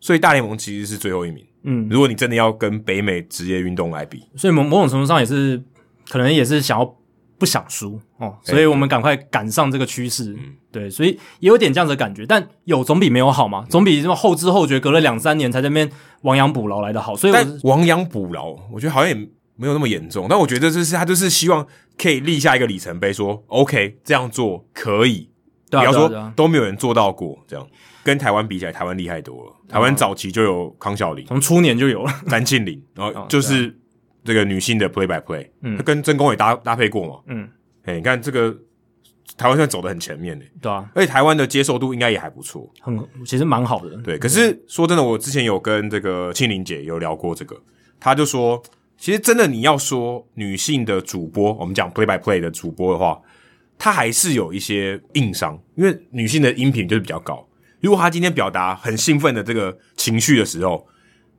[0.01, 1.45] 所以大联盟其实是最后一名。
[1.63, 5.63] 嗯，如果你真的要跟北美职业运动来比，所以某某种程度上也是
[6.09, 6.95] 可能也是想要。
[7.41, 10.33] 不想输哦，所以我们赶快赶上这个趋势。
[10.33, 15.89] 嗯，对，所以也有点这样子的感觉，但有总比没有好嘛，总比这么后知后觉，隔了两三年才在那边
[16.23, 17.15] 亡羊补牢来的好。
[17.15, 20.27] 所以我，但亡羊补牢，我觉得好像也没有那么严重。
[20.31, 21.67] 但我觉得这是他就是希望
[21.99, 25.29] 可以立下一个里程碑，说 OK 这样做可以。
[25.71, 27.69] 比方说都没有人做到过，这样。
[28.03, 29.53] 跟台湾比起来，台湾厉害多了。
[29.69, 32.03] 台湾早期就有康小玲，从初年就有。
[32.05, 33.75] 了 詹庆龄，然后就是。
[34.25, 37.49] 这个女性的 play by play，嗯，她跟曾公伟搭搭配过嘛，嗯，
[37.85, 38.55] 哎，你看这个
[39.39, 44.19] 台湾现在走得很前面呢，对啊，而且台湾的接受度应该也还不错，很其实蛮好的，对。
[44.19, 47.57] 可是说真的，我之前有跟这个庆玲姐有聊过这个，
[47.99, 48.63] 她就说，
[48.99, 53.19] 其实真的你要说女性的主播，我们讲 play by play 的主播的话，
[53.79, 57.49] 她还是有一些硬伤，因为女性的音频就是比较高，
[57.81, 60.87] 如果她今天表达很兴奋的这个情绪的时候，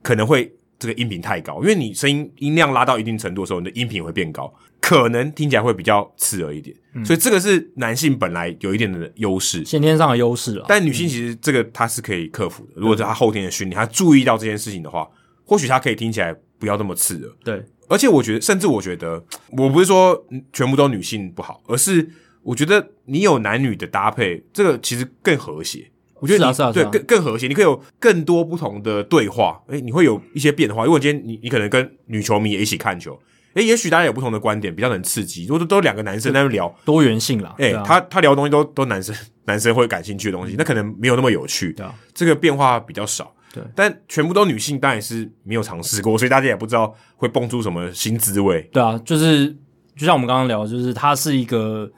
[0.02, 0.52] 可能会。
[0.81, 4.49] 这个音频太高，因为你声音音量拉到一定程度的时候，你的音频会变高，
[4.80, 6.73] 可能听起来会比较刺耳一点。
[6.94, 10.65] 嗯、所以这个是男性本来有一点的优势，先天上的优势了。
[10.69, 15.06] 但女性其实这个她是可以克服的，嗯、如果是她后天的训练，她注意到这件事情的话，
[15.44, 17.34] 或许她可以听起来不要那么刺耳。
[17.44, 22.07] 对，而且我觉得，甚至我觉得，我不是说全部都女性不好，而是
[22.44, 25.90] 我觉得你有男女的搭配，这个其实更和谐。
[26.19, 30.84] 我觉得你是啊是啊是啊对更更和谐，你可以有更多不同的对话，诶，你会有一些变化。
[30.84, 33.18] 如果今天你你可能跟女球迷也一起看球，
[33.53, 35.45] 诶，也许大家有不同的观点，比较能刺激。
[35.45, 39.15] 如果都两个男生在那聊多元性啦，诶，啊、他他聊的东西都都男生
[39.45, 41.72] 男生会感兴趣的东西，那可能没有那么有趣。
[41.72, 43.34] 对啊，这个变化比较少。
[43.53, 48.61] 对，但全部都女性，当然是没有尝试过，所以大家也不知道会蹦出什么新滋味。
[48.71, 49.49] 对啊，就是
[49.95, 51.89] 就像我们刚刚聊，就是它是一个。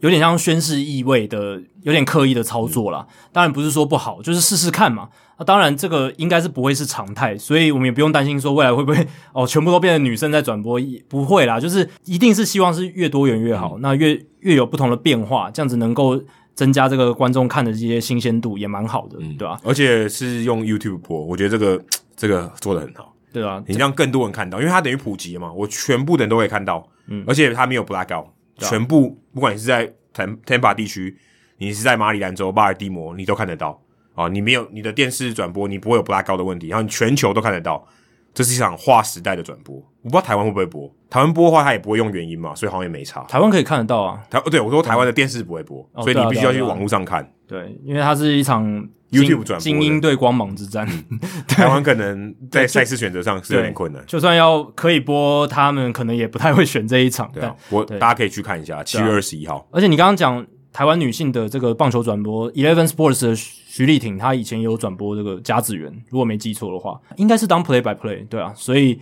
[0.00, 3.04] 有点像宣誓意味的，有点刻意的操作啦。
[3.32, 5.08] 当然不是说不好，就是试试看嘛。
[5.38, 11.58] 那当然这个应该是不会是常态，所以我们也不用担心说未来会不会 哦，全部都变成女生在转播，也不会啦。
[11.58, 16.22] 就是一定是希望是越多元越好，嗯、那越越有不同的变化，这样子能够
[16.56, 19.60] 增加这个观众看的这些新鲜度，也蛮好的，嗯、对吧、啊？
[19.62, 21.84] 而且是用 YouTube 播，我觉得这个
[22.16, 28.26] 这个做的很好，对啊，你让更多人看到，因为它等于普及嘛，我全部的人都会看到，嗯，而且它没有 blackout。
[28.58, 31.14] 全部，不管你是在 Tampa 地区，
[31.58, 33.78] 你是在马里兰州、巴尔的摩，你都看得到
[34.14, 34.28] 啊！
[34.28, 37.86] 你没有你的电视转播，你不会有 blackout 的问题，然后你全球都看得到。
[38.36, 40.86] 这是一场划时代的转播，我不知道台湾会不会播。
[41.08, 43.22] 台湾播的话，它也不会用原音嘛，所以好像也没差。
[43.22, 44.20] 台湾可以看得到啊。
[44.28, 47.26] 台对我说，台湾的电视不会播，嗯、所以你必须要去网络上看。
[47.48, 48.62] 对，因为它是一场
[49.10, 50.86] YouTube 转播，精英对光芒之战。
[51.48, 54.04] 台湾可能在赛事选择上是有点困难。
[54.06, 57.30] 就算要可以播，他们可能也不太会选这一场。
[57.32, 59.66] 对啊，我大家可以去看一下，七月二十一号。
[59.70, 60.46] 而且你刚刚讲。
[60.72, 63.34] 台湾女性的这个棒球转播，Eleven Sports 的
[63.76, 68.98] 徐丽婷，她以前也有转播这个甲子园，如果没记错的话，应该是当 play by play，对啊，所以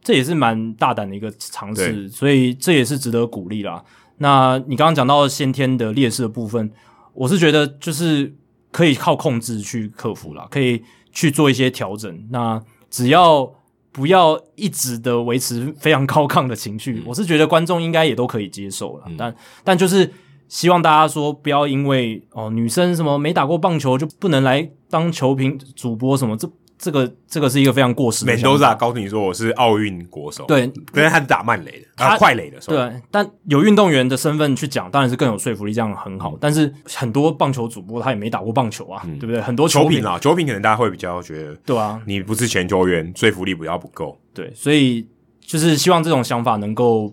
[0.00, 3.82] 这也是蛮大胆的一个尝试，所以这也是值得鼓励啦。
[4.18, 6.70] 那你刚刚讲到先天的劣势的部分，
[7.12, 8.32] 我是觉得就是
[8.70, 12.28] 可以靠控制去克服啦，可以去做一些调整。
[12.30, 13.52] 那只要
[13.90, 19.04] 不要一直的维持非常高亢的情绪，嗯、我是觉得观众应该也都可以接受了。
[19.08, 19.34] 嗯、但
[19.64, 20.08] 但就是。
[20.54, 26.48] 希望大家说不要因为哦女生什么没打过棒球就不能来当球评主播什么，这
[26.78, 28.32] 这个这个是一个非常过时的。
[28.32, 33.02] Mendoza 告诉你说我是奥运国手，对，可是他是打慢垒的，他快垒的，对。
[33.10, 36.30] 但有运动员的身份去讲，当然是更有说服力，这样很好。
[36.34, 39.42] 嗯、但是很多棒球主播他也没打过棒球啊，嗯、对不对？
[39.42, 44.16] 很多球品啊，球品可能大家会比较觉得，对啊，你不是前球员，说服力比较不够。
[44.32, 45.04] 对，所以
[45.40, 47.12] 就是希望这种想法能够。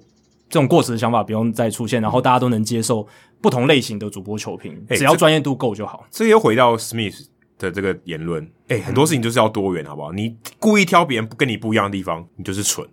[0.52, 3.08] 这种过时的想法不用再出现，然后大家都能接受
[3.40, 6.06] 不同类型的主播球评，欸、只要专业度够就好。
[6.12, 7.26] 这个又回到 Smith
[7.58, 10.12] 的这个言论，哎、欸，很多事情就是要多元，好不好？
[10.12, 12.86] 你故意挑别人跟你不一样的地方，你就是蠢。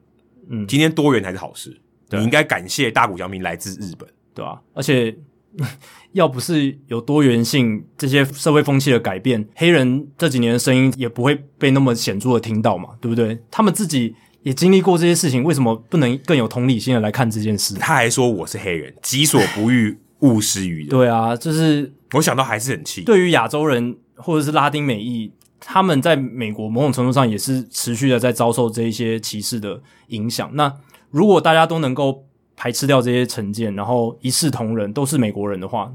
[0.48, 1.76] 嗯，今天多元才是好事。
[2.10, 4.60] 你应该感谢大谷翔平来自日本，对吧、啊？
[4.74, 5.14] 而且
[6.12, 13.36] 要不是有多元性，这些社会风气的改变，黑人这几年的声音也不会被那么显著的听到嘛，对不对？
[13.50, 14.14] 他们自己。
[14.42, 17.74] 也经历过这些事情，为什么不能更有同理心的来看这件事？
[17.74, 20.88] 他还说我是黑人，己所不欲， 勿施于人。
[20.88, 23.02] 对啊，就是我想到还是很气。
[23.02, 30.50] 对于亚洲人或者是拉丁美裔，他们在美国某种程度上也是持续的在遭受这一些歧视的影响。
[30.54, 30.72] 那
[31.10, 32.24] 如果大家都能够
[32.56, 35.92] 排斥掉这些成见，然后一视同仁，都是美国人的话。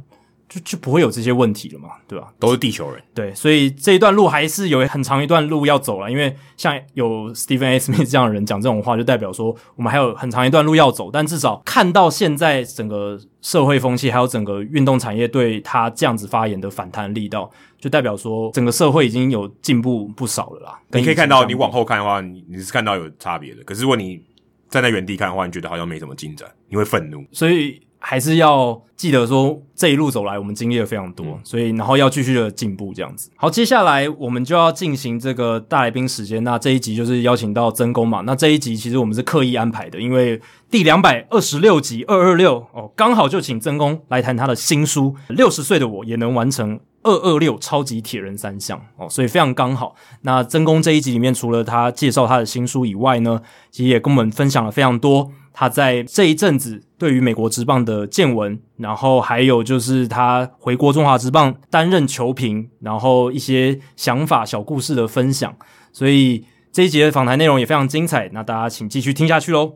[0.54, 2.32] 就就不会有这些问题了嘛，对吧？
[2.38, 6.12] 都是地球人，对，所以这一段路还是有很长一段路要走了。
[6.12, 7.80] 因为像有 Stephen A.
[7.80, 11.10] Smith 这样的人讲这种话，就代表说我们还有很长一段路要走。
[11.12, 17.50] 但至少看到现在整个社会风气，还有整个运动产业对他这样子发言的反弹力道，
[17.80, 20.80] 就代表说整个社会已经有进步不少了啦。
[20.92, 23.64] 你可以看到，你往后看的话，你你是看到有差别的。
[23.64, 24.22] 可是如果你
[24.70, 27.26] 站在原地看的话，你觉得好像没什么进展，你会愤怒。
[27.32, 27.82] 所以。
[28.06, 33.32] 还是要记得说，这一路走来，我们经历了非常多，嗯、所以然后要继续的进步，这样子。
[33.38, 36.44] 好，接下来我们就要进行这个大来宾时间。
[36.44, 38.20] 那这一集就是邀请到曾公嘛。
[38.26, 49.96] 那这一集其实我们是刻意安排的，因为第两百二十六集二二六哦，刚好就请曾公来谈他的新书《六十岁的我也能完成二二六超级铁人三项》哦，所以非常刚好。
[50.22, 55.32] 那曾公这一集里面，除了他介绍他的新书以外呢，其实也跟我们分享了非常多。
[55.56, 65.56] 他在这一阵子对于美国职棒的见闻，然后还有就是他回国中华职棒担任球评，然后一些想法、小故事的分享，
[65.92, 68.30] 所以这一集的访谈内容也非常精彩。
[68.34, 69.74] 那大家请继续听下去喽。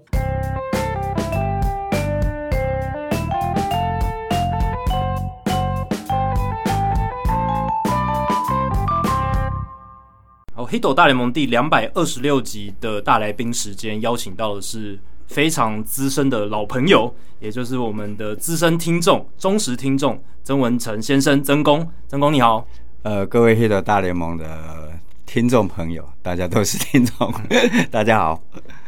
[10.69, 14.99] 《黑斗大联盟》第两百二十六集的大来宾时间，邀请到的是。
[15.27, 22.65] 非常资深的老朋友，也就是我们的资深听众、忠实听众曾文成先生，曾公，曾公你好。
[23.01, 27.31] 呃，各位黑斗大联盟的听众朋友，大家都是听众，
[27.91, 28.41] 大家好。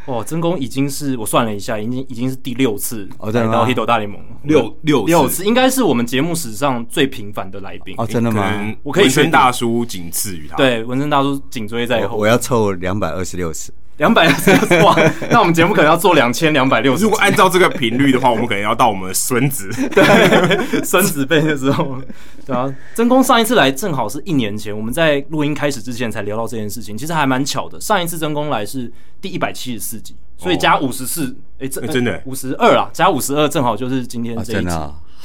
[0.06, 7.94] 哦，真宫已经是我算了一下，已经已经是第六次来到黑斗大联盟，六六六次，应该是我们节目史上最频繁的来宾。
[7.98, 8.74] 哦，真的吗？
[8.84, 12.18] 我可以文森大叔仅次于他，对，文森大叔紧追在后。
[12.18, 13.74] 我要凑两百二十六次。
[14.00, 14.52] 两百六十
[14.84, 14.96] 哇，
[15.30, 17.04] 那我们节目可能要做两千两百六十。
[17.04, 22.02] 如果按照这个频率的话，我们可能要到我们的孙子 对孙子辈的时候，
[22.46, 22.74] 对啊。
[22.96, 27.80] 曾公上一次来正好是一年前，我们在录音开始之前才聊到这件事情，其实还蛮巧的。
[27.80, 34.72] 上一次曾公来是第一百七十四集，所以加五十四，哎，这真的五十二啊，加五十二正好就是今天这一集。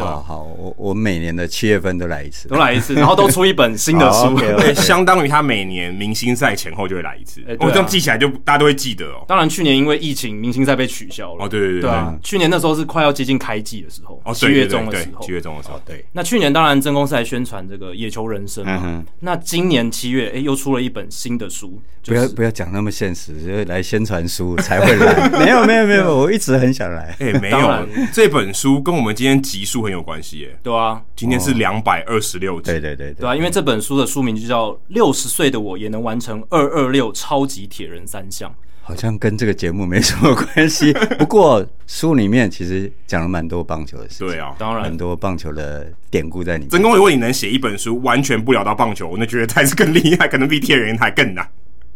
[0.02, 4.74] 好好，我我每年的七月份都来一次，都来一次， 然后都出一本新的书， 对，okay, okay.
[4.74, 7.40] 相当于他每年明星赛前后就会来一次。
[7.46, 9.24] 我、欸啊哦、这样记起来就大家都会记得哦。
[9.28, 11.44] 当然，去年因为疫情，明星赛被取消了。
[11.44, 16.04] 哦，对对对，啊，去年那时候是快要接近开季的时候，哦，七月中的时候，七月中的时候，对。
[16.12, 18.82] 那去年当然真公司还宣传这个《野球人生》嘛。
[18.84, 21.80] 嗯、那今年七月，哎，又出了一本新的书。
[22.06, 25.28] 不要不要讲那么现实，就来宣传书才会来。
[25.40, 27.16] 没有没有没有，我一直很想来。
[27.18, 30.58] 哎，没有，这本书跟我们今天集数很有关系耶。
[30.62, 32.70] 对啊，今天是两百二十六集。
[32.70, 38.50] 对对对对啊，因为这本书的书名就叫《六十岁的我也能完成二二六超级铁人三项》，
[38.82, 40.92] 好像跟这个节目没什么关系。
[41.18, 44.26] 不过书里面其实讲了蛮多棒球的事情。
[44.26, 46.70] 对啊，当然很多棒球的典故在里面。
[46.70, 51.48] 曾公，如果你能写一本书完全不聊到棒球，我那觉得才是更厉害，可能比铁人还更难。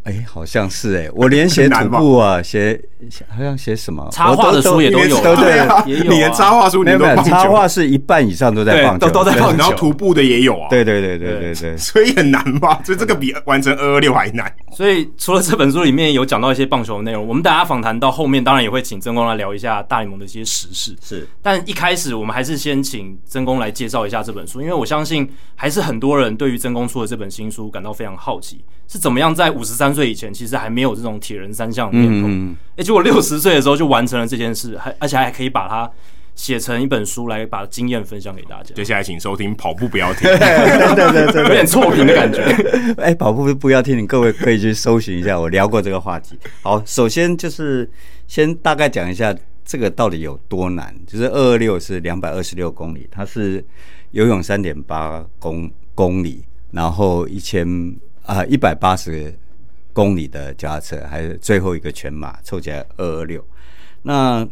[0.04, 2.80] 哎、欸，好像是哎、欸，我连写徒步啊，写
[3.28, 6.06] 好像写什么 插画的书也都有，都对啊，也有、啊。
[6.08, 9.58] 你连插画书你都插画是一半以上都在棒球，都都在棒球。
[9.58, 12.80] 然后徒步的也有啊，对对对对对对，所以很难吧？
[12.84, 14.50] 所以这个比完成二二六还难。
[14.72, 20.96] 所以除了这本书里面有讲到一些棒球的内容，我们大家访谈到后面，当然也会请曾公来聊一下大联盟的一些时事。
[21.02, 35.90] 是，但一开始我们还是先请曾公来介绍一下这本书，因为我相信还是很多人对于曾公出的这本新书感到非常好奇，是怎么样在五十三岁以前其实还没有这种铁人三项的面孔，哎、嗯欸，结果六十岁的时候就完成了这件事，还而且还可以把它
[36.34, 38.72] 写成一本书来把经验分享给大家。
[38.74, 42.42] 接下来请收听跑步不要停， 对对对对，有点错评的感觉。
[42.98, 46.38] 哎、欸，跑步不要停，各位可以去搜寻一下，我聊过这个话题。
[46.62, 47.90] 好，首先就是
[48.28, 49.34] 先大概讲一下
[49.64, 53.64] 这个到底有多难，就是二二六是两百二十六公里，它是
[54.12, 57.66] 游泳三点八公公里，然后一千
[58.24, 59.34] 啊一百八十。
[59.98, 63.44] 公里的脚踏车，还是最后一个全马，凑起来二二六。
[64.02, 64.48] 那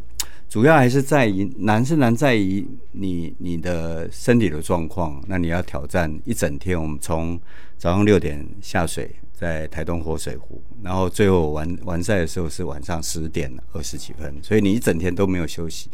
[0.48, 5.22] 主要还是在于难是难在于你你的身体的状况。
[5.28, 7.40] 那你要挑战一整天，我们从
[7.78, 15.88] 早上六点下水，在台东活水湖，然后最后完完赛的时候是晚上十点二十几分，所以你一整天都没有休息。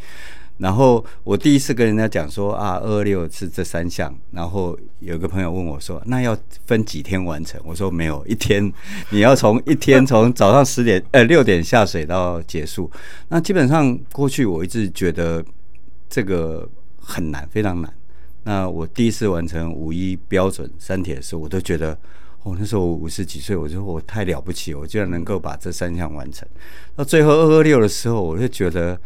[0.63, 4.17] 然后我第一次跟人家讲说啊，二二六是这三项。
[4.31, 7.61] 然后有个朋友问我说，那要分几天完成？
[7.65, 8.73] 我说没有，一天
[9.11, 12.89] 你要从一天从早上十点 呃六点下水到结束。
[13.29, 15.45] 那基本上过去我一直觉得
[16.09, 17.93] 这个很难，非常难。
[18.45, 21.99] 那我第一次完成五一标准三铁的时候，我都觉得
[22.45, 26.49] 哦，那时候我五十几岁，我说我太了不起，我居然能够把这三项完成。
[26.95, 28.97] 到最后二二六的时候，我就觉得。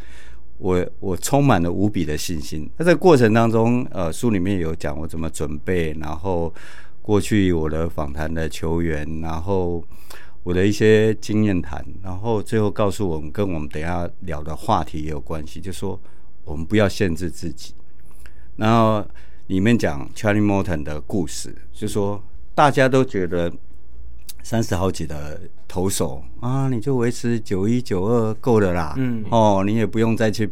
[0.58, 2.68] 我我充满了无比的信心。
[2.76, 6.52] 那在过程当中，呃，书里面有讲我怎么准备，然后
[7.02, 9.84] 过去我的访谈的球员，然后
[10.42, 16.00] 我的一些经验谈，然后最后告诉我们，跟我们等下聊的话题也有关系，就说
[16.44, 17.74] 我们不要限制自己。
[18.56, 19.04] 然后
[19.48, 22.22] 里面讲 Charlie Morton 的故事，就说
[22.54, 23.52] 大家都觉得
[24.46, 25.40] 三十好几的。
[25.66, 28.94] 投手啊，你就维持九一九二够了啦。
[28.96, 30.48] 嗯，哦，你也不用再去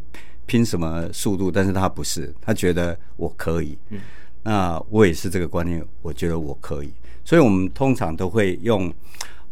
[0.47, 1.49] 拼什么速度。
[1.49, 3.79] 但是他不是，他觉得我可以。
[3.91, 4.01] 嗯，
[4.43, 6.93] 那我也是这个观念，我觉得我可以。
[7.25, 8.93] 所以我们通常都会用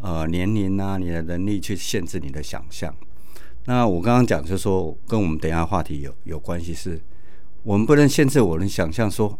[0.01, 2.93] 呃年龄啊，你的能力去限制你的想象。
[3.66, 7.01] 那我刚刚讲就是说，跟我们等一下话题有有关系，是
[7.62, 9.39] 我们不能限制我的想象说。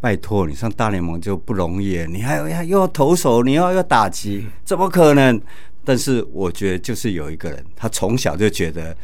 [0.00, 5.40] 拜托，你上大联盟就不容易，你还要又要投手，你要要打击，怎么可能？
[5.84, 8.94] 但是我觉得就是有一个人，他从小就觉得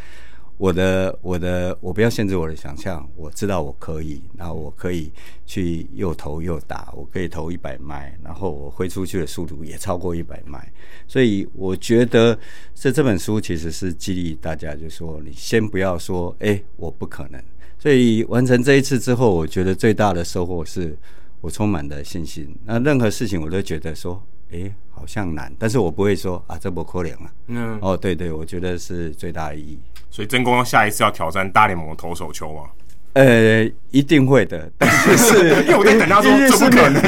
[0.58, 5.10] 我的我的我不要限制我的想象，我知道我可以，然后我可以
[5.46, 10.70] 去又投又打，我可以投一百迈，然后我挥出去的速度也超过一百迈，
[11.08, 12.38] 所以我觉得
[12.74, 17.42] 这这本书其实是激励大家，就是说你先不要说，哎，我不可能。
[17.84, 20.96] 所以完成这一次之后，我觉得最大的收获是
[21.42, 22.48] 我充满了信心。
[22.64, 27.32] 那任何事情我都觉得说，哎、欸，好像难，但是我不会说啊，这不可能啊。
[27.48, 29.78] 嗯，哦，对对，我觉得是最大的意义。
[30.10, 32.70] 所以真功下一次要挑战大联盟的投手球吗？
[33.14, 34.88] 呃，一定会的， 但
[35.18, 37.02] 是因为我在等他说 怎么可能？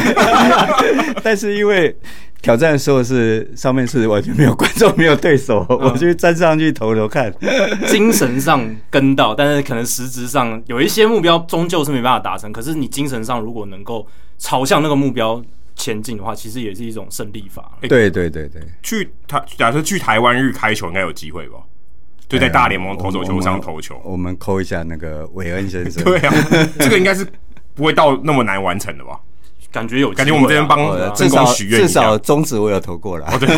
[1.23, 1.95] 但是因为。
[2.43, 7.33] 挑战的时候是上面是完全没有观众，没有对手，嗯、我就站上去投投看。
[7.89, 12.53] 精神上跟到，但是可能实质上有一些目标终究是没办法达成。
[12.53, 14.07] 可是你精神上如果能够
[14.39, 15.43] 朝向那个目标
[15.75, 17.73] 前进的话，其实也是一种胜利法。
[17.81, 21.59] 欸、对对对对，去台假设去台湾日开球应该有机会吧？
[22.29, 26.03] 就在大联盟投手球上投球，我们扣一下那个韦恩先生。
[26.05, 26.35] 对啊，
[26.79, 27.27] 这个应该是
[27.75, 29.21] 不会到那么难完成的吧？
[29.73, 33.49] 感觉有、啊，感觉我们这边帮真功许愿，至少中指我有投过了，哦对，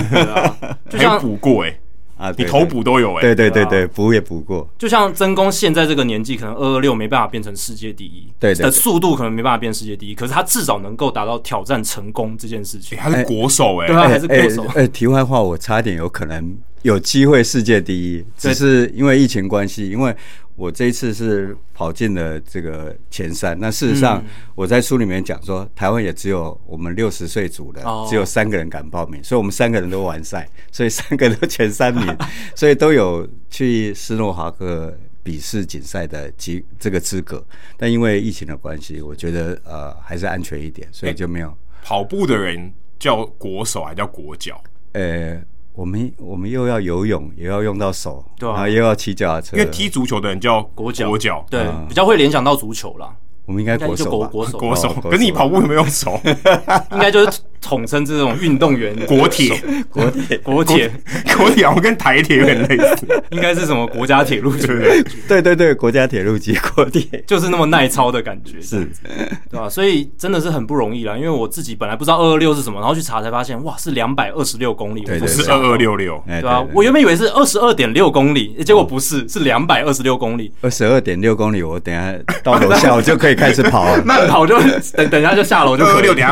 [0.90, 1.81] 就像补过哎、欸，
[2.16, 4.69] 啊，你投补都有哎、欸，对对对对，补也补过。
[4.77, 12.99] 就像曾公现在这个年纪，可能二二六没办法变成世界第一，对的速度可能没办法变世界第一，可是他至少能够达到挑战成功这件事情。
[12.99, 14.66] 他是国手哎，对啊，还是国手。
[14.74, 20.15] 哎，题外话，我差点有可能有机会世界第一，只是因为疫情关系，因为。
[20.59, 23.57] 我这一次是跑进了这个前三。
[23.61, 24.21] 那事实上，
[24.57, 32.05] 我在书里面讲说，台湾也只有我们六十岁组的，只有三个人敢报名，所以我们三个人都完赛，所以三个都前三名，
[32.57, 34.93] 所以都有去斯诺华克
[35.23, 37.41] 比试锦赛的资这个资格。
[37.77, 41.57] 但因为疫情的关系，我觉得呃还是安全一点，所以就没有。
[41.85, 44.61] 跑步的人叫国手还叫国脚？
[44.95, 45.41] 呃。
[45.79, 49.57] 我们我们又要游泳，也要用到手，对啊，然后又要骑脚踏车。
[49.57, 53.15] 因为踢足球的人叫国脚，国脚对，比较会联想到足球啦。
[53.49, 54.29] 我们应该国手吧？
[54.31, 54.95] 国手，国手。
[55.03, 56.20] 可是你跑步有没有用手？
[56.93, 59.59] 应该就是统称这种运动员，国铁，
[59.91, 60.91] 国铁，国铁，
[61.35, 63.07] 国铁，我跟台铁有点类似。
[63.33, 64.66] 应该是什么国家铁路局？
[65.27, 68.87] 对对对，国家铁路局国铁，就是那么耐操的感觉，是，
[69.51, 69.66] 对吧？
[69.66, 71.16] 所以真的是很不容易啦。
[71.16, 76.62] 因为我自己本来不知道二二六是什么，然后去查才发现，哇，是两百二十六公里，不是二二六六，对吧？
[76.75, 80.53] 我原本以为是二十二点六公里，结果不是，是两百二十六公里。
[80.61, 82.15] 二十二点六公里，我等下
[82.45, 84.02] 到楼下我就可以开始跑了。
[84.28, 84.59] 跑就
[84.97, 85.94] 等等一下就下楼就可以。
[85.94, 86.28] 二六点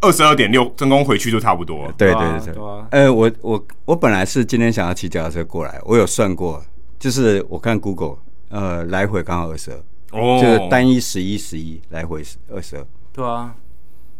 [0.00, 1.92] 二十二点六，真功回去就差不多。
[1.98, 2.54] 对对对，
[2.90, 6.62] 呃，我我我本来是今天想要骑脚踏车过来，我有算过，
[6.98, 8.16] 就是我看 Google，
[8.48, 9.78] 呃，来回刚好二十二，
[10.12, 12.86] 哦，就是单一十一十一，来回二十二。
[13.12, 13.54] 对啊，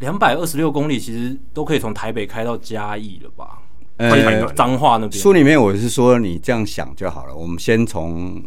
[0.00, 3.58] 两百二十六公里其实都可以从台北开到嘉义了吧？
[3.98, 5.12] 呃，彰化那边。
[5.12, 8.42] 书里面我是说你这样想就好了，我们先从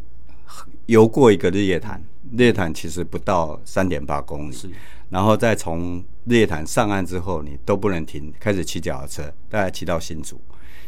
[0.86, 2.02] 游过一个日月潭。
[2.38, 4.70] 日月潭其实不到三点八公里，是，
[5.10, 10.40] 然后再从日月潭上岸之后，你都不能停，开始骑脚踏车，大概骑到新竹，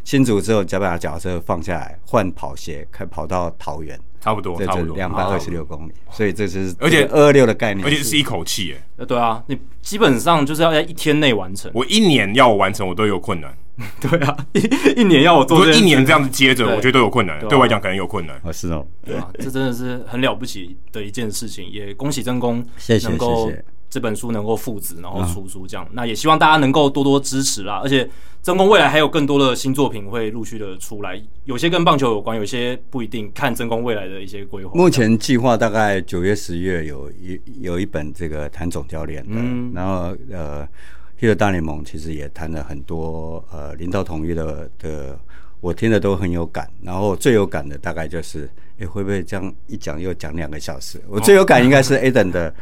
[0.05, 4.95] 新竹之后，再把脚踏车放下来，换跑鞋，开跑到桃园，差不多，差不多。
[4.95, 13.53] 两百二十六公里，所以这是而且二二六的概念，而且是一口气，哎，对啊，你基本上就是要在一天内完成，我一年要完成，我都有困难。
[13.99, 17.39] 对啊，一一年要我做，一年这样子接着，我觉得都有困难。
[17.47, 18.39] 对我来讲，可能有困难。
[18.43, 21.67] 啊，是哦，对啊，这真的是很了不起的一件事情。
[21.71, 23.51] 也恭喜真功，谢谢，能够
[23.89, 25.87] 这本书能够父子，然后出书这样。
[25.93, 27.81] 那也希望大家能够多多支持啦。
[27.81, 28.07] 而且
[28.43, 33.31] 真功未来还有更多的新作品会陆续的出来，有些跟棒球有关，有些不一定。
[33.33, 34.71] 看真功未来的一些规划。
[34.75, 40.67] 目前计划大概九月、十月有一有一本这个谈总教练的，嗯，然后呃。
[41.17, 45.17] 这个大联盟其实也谈了很多呃，领导统一的的
[45.61, 46.69] 我听的都很有感。
[46.81, 51.01] 然后最有感的大概就是，哎，会不会这样一讲又讲两个小时？
[51.07, 52.53] 我最有感应该是 Aden 的，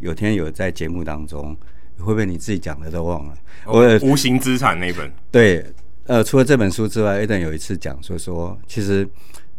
[0.00, 1.56] 有天有在节目当中，
[1.98, 3.34] 会不会你自己讲的都忘了？
[3.66, 5.64] 我无形资产那本对，
[6.06, 9.08] 呃，除了这本书之外，Aden 有一次讲说说，其实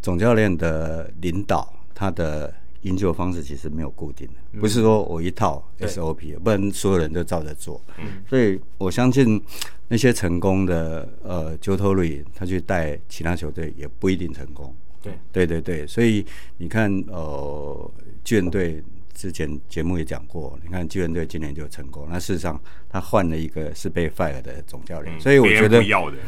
[0.02, 2.54] 总教练的领导他的。
[2.84, 7.82] 营救方式其实没有固定的，不是说我一套 SOP，不然所有人都照着做。
[8.30, 9.42] 所以我相信
[9.90, 14.74] 那些成功的呃 Joe Torre 他去带其他球队也不一定成功。
[15.02, 16.26] 对对对对，所以
[16.58, 17.92] 你看呃
[18.24, 18.82] 巨人队
[19.14, 22.58] 之前节目也讲过，你看巨人队今年就成功，那事实上
[22.90, 25.84] 他换了一个是被 fire 的总教练，所以我觉得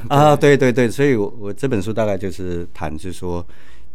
[0.09, 3.45] 啊对对对，所以我我这本书大概就是谈是说。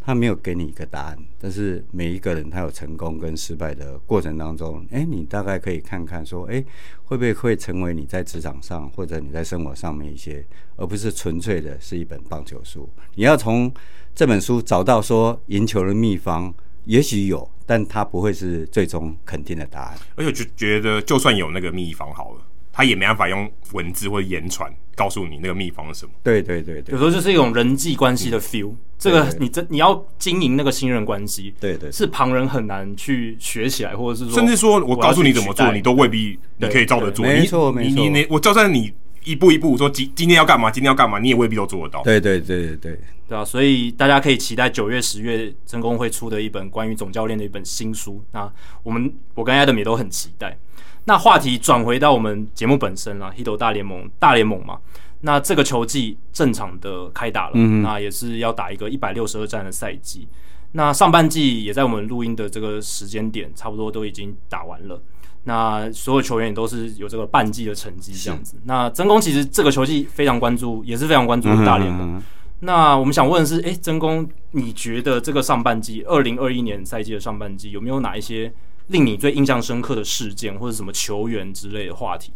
[0.07, 6.65] 他没有给你一个答案，但是每一个人他有成功跟失败的过程当中，哎，你大概可以看看说，哎，
[7.03, 10.47] 会不会会成为你在职场上或者你在生活上面一些，
[10.77, 12.89] 而不是纯粹的是一本棒球书。
[13.17, 13.69] 你要从
[14.15, 16.55] 这本书找到说赢球的秘方，
[16.85, 19.99] 也许有，但它不会是最终肯定的答案。
[20.15, 22.41] 而且就觉得，就算有那个秘方好了。
[22.77, 26.13] 他也没办法用文字或者言传告诉你那个秘方是什么。
[26.23, 28.69] 对对对对，有时候就是一种人际关系的 feel。
[28.69, 37.25] 嗯、这个你这你要经营那个信任关系，对，对对，是旁人很难去学起来，或者是说，甚至说我告诉你怎么做，你都未必你可以照着做。
[37.25, 38.93] 没错没错，你你我就算你
[39.25, 42.03] 一步一步说今今天要干嘛，今天要干嘛，你也未必都做得到。
[42.03, 48.23] 对对对对对，对啊，所以大家可以期待九月十月真宫会出的一本关于总教练的一本新书。
[48.33, 50.59] 那我们我跟 Adam 也都很期待。
[51.07, 54.79] 那话题转回到我们节目本身啦，Hito 大联盟大联盟嘛，
[55.21, 60.27] 那这个球季正常的开打了，嗯、那也是要打一个一百六十二战的赛季。
[60.73, 65.01] 那上半季也在我们录音的这个时间点，差不多都已经打完了。
[65.45, 68.57] 那所有球员也都是有这个半季的成绩这样子。
[68.65, 72.17] 那真宫其实这个球季非常关注，也是非常关注大联盟。
[72.17, 72.23] 嗯、
[72.61, 78.53] 那我们想问的是，哎、欸，真宫，你觉得这个上半季，二零二一年赛季的上半季有没有哪一些？
[78.89, 82.33] 令你最印象深刻的事件，或者什么球员之类的话题？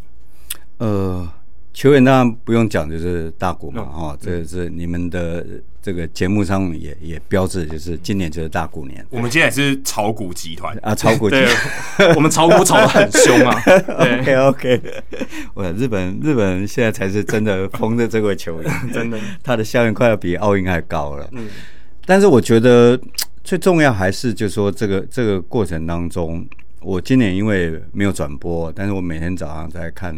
[0.79, 1.29] 呃，
[1.73, 5.47] 球员当然不用讲，就是大谷嘛，哈、嗯，这是你们的
[5.81, 9.07] 这个节目上也也标志，就是今年就是大谷年。
[9.11, 13.63] 我们今天也是炒股集团啊，炒股集团， 我们炒股炒的很凶啊。
[14.01, 14.83] OK OK，
[15.55, 21.29] 我日本日本现在才是真的疯的这位球员， 真的，他的效应快要比奥运还高了。
[21.33, 21.49] 嗯，
[22.07, 22.99] 但是我觉得。
[23.43, 26.47] 最重要还是就是说，这个这个过程当中，
[26.81, 30.15] 我今年因为没有转播，但是我每天早上在看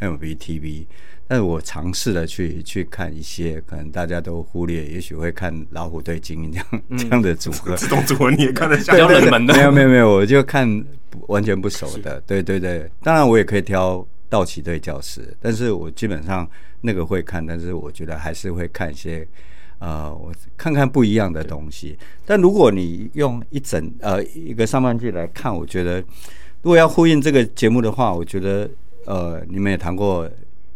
[0.00, 0.86] MLB TV，
[1.28, 8.92] 但是我尝试的去去看一些可能大家都忽略，也许会看老虎队精英这样、嗯、这样的组合， 自动组合你也看得下？
[8.92, 10.84] 比较冷门的，没有没有没有，我就看
[11.28, 16.48] 完全不熟的，对对对，当然我也可以挑道奇队教师，但是我基本上
[16.80, 19.28] 那个会看，但是我觉得还是会看一些。
[19.82, 21.98] 呃，我看看不一样的东西。
[22.24, 25.98] 但如果你用一整呃一个上半季来看，我觉得
[26.62, 28.70] 如果要呼应这个节目的话，我觉得
[29.06, 30.30] 呃你们也谈过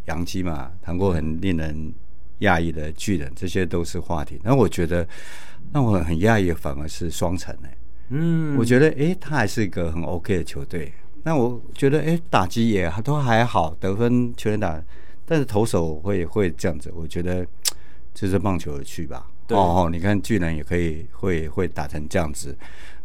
[0.06, 1.94] 洋基嘛，谈过很令人
[2.40, 4.40] 讶异的巨人，这些都是话题。
[4.42, 5.06] 那我觉得
[5.72, 7.76] 让我很讶异反而是双城哎，
[8.08, 10.92] 嗯，我觉得哎他还是一个很 OK 的球队。
[11.22, 14.82] 那我觉得哎打击也还都还好，得分球员打，
[15.24, 17.46] 但是投手会会这样子，我觉得。
[18.18, 19.26] 这是棒球的趣吧？
[19.50, 22.56] 哦哦，你看巨人也可以会会打成这样子，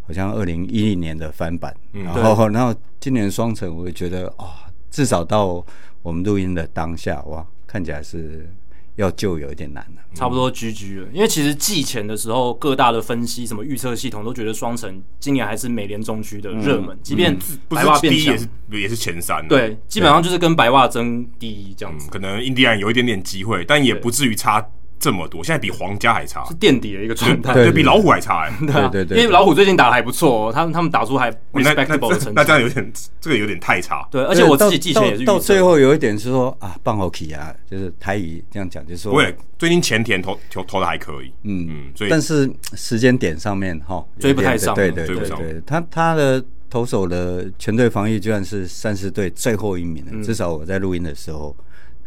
[0.07, 1.75] 好像二零一零年的翻版。
[1.91, 4.49] 嗯、然后然后今年双城，我也觉得啊、哦，
[4.89, 5.63] 至少到
[6.01, 8.49] 我们录音的当下，哇，看起来是
[8.95, 10.01] 要救有一点难了。
[10.13, 19.45] 差不多 GG 了，因为其实季前的时候，各大的分析什么预测系统都觉得双城今年还是美联中区的热门，嗯、即便白袜变强也是也是前三。
[19.47, 22.07] 对，基本上就是跟白袜争第一这样子。
[22.07, 24.65] 嗯、可能印第安有一点点机会，但也不至于差。
[25.01, 51.55] 这么多，现在比皇家还差，是垫底的一个状态，对，比老虎还差哎，对对对，因为老虎最近打的还不错，他们他们打出还 respectable 的成绩，那这样有点这个有点太差，对，而且我自己季前也是到最后有一点是说啊，棒好 key 啊，就是台语这样讲，就是说，对，最近前田投投投的还可以，嗯嗯，所以但是时间点上面哈追不太上，对对对对，他他的投手的全队防御居然是三十队最后一名的，至少我在录音的时候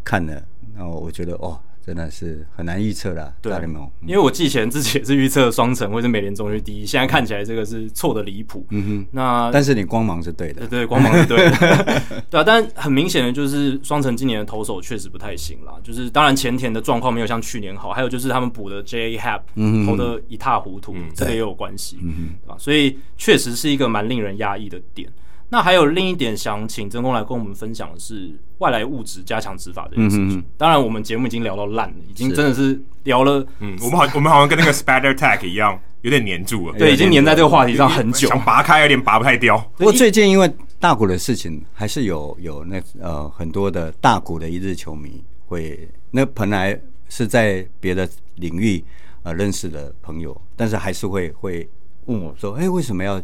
[0.04, 0.40] 看了，
[0.76, 1.58] 然后我觉得哦。
[1.84, 3.90] 真的是很难预测的，对大联盟。
[4.06, 8.66] 因为我季前自己也是预测双城或是美联中区第一，现在看起来这个是错的离谱。
[8.70, 12.44] 嗯哼，那但是你光芒是对的，对，对，光芒是对的， 对啊。
[12.44, 19.18] 但很明显的就是双城今年的投手确实不太行啦，就是当然前田的状况没有像去年好，还有就是他们补的 J.A.
[19.18, 19.42] Happ
[19.86, 25.08] 投的一塌糊涂，嗯、这个也有关系，嗯哼，啊，所以确实是一个蛮令人压抑的点。
[25.50, 30.38] 那还有另一点想请曾公来跟我们分享的是外来物质加强执法这件事情。
[30.38, 33.46] 嗯、当然，我们节目已经聊到烂了，已经真的是聊了。
[33.60, 36.78] 嗯，我们好， 我们好像跟那个 Spider Tag 一样，有点黏住了。
[36.78, 39.56] 对，已经黏在这个话题上很久，想拔开有点拔不太掉。
[39.76, 40.50] 不过最近因为
[40.80, 46.76] 大股的事情，还是有有那呃很多的大股的一日球迷会，那本来
[47.08, 48.82] 是在别的领域
[49.22, 51.68] 呃认识的朋友，但是还是会会
[52.06, 53.22] 问我说：“哎、欸，为什么要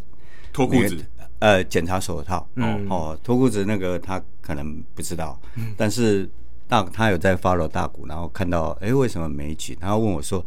[0.53, 0.97] 脱裤子？”
[1.41, 6.29] 呃，检查手套，嗯、哦，脱裤子那个他可能不知道，嗯、但是
[6.69, 9.77] 大他有在 follow 大谷，然后看到，哎，为什么没举？
[9.81, 10.45] 然后问我说，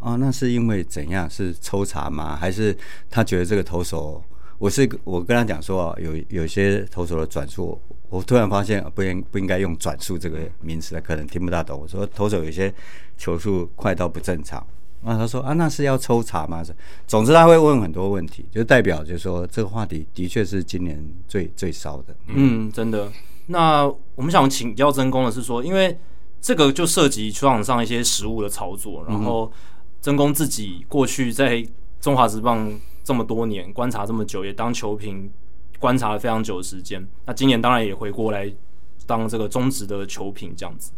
[0.00, 1.30] 啊，那是因为怎样？
[1.30, 2.36] 是抽查吗？
[2.36, 2.76] 还是
[3.08, 4.22] 他觉得这个投手？
[4.58, 11.80] 我是我跟他讲说，有有些投手的转速，我突然发现不应不应该用转速这个名词，可能听不大懂。
[11.80, 12.72] 我说投手有些
[13.16, 14.64] 球速快到不正常。
[15.04, 16.62] 啊，他说啊，那是要抽查吗？
[17.06, 22.14] 总之他会问很多问题，就代表就是说这个话题的确是今年最最烧的。
[22.28, 23.10] 嗯，真的。
[23.46, 23.84] 那
[24.14, 25.98] 我们想请教曾公的是说，因为
[26.40, 29.50] 这个就涉及球场上一些实物的操作，然后
[30.00, 31.66] 曾公自己过去在
[32.00, 32.72] 中华职棒
[33.02, 35.28] 这么多年观察这么久，也当球评
[35.80, 37.04] 观察了非常久的时间。
[37.26, 38.52] 那今年当然也回过来
[39.04, 40.92] 当这个中职的球评这样子。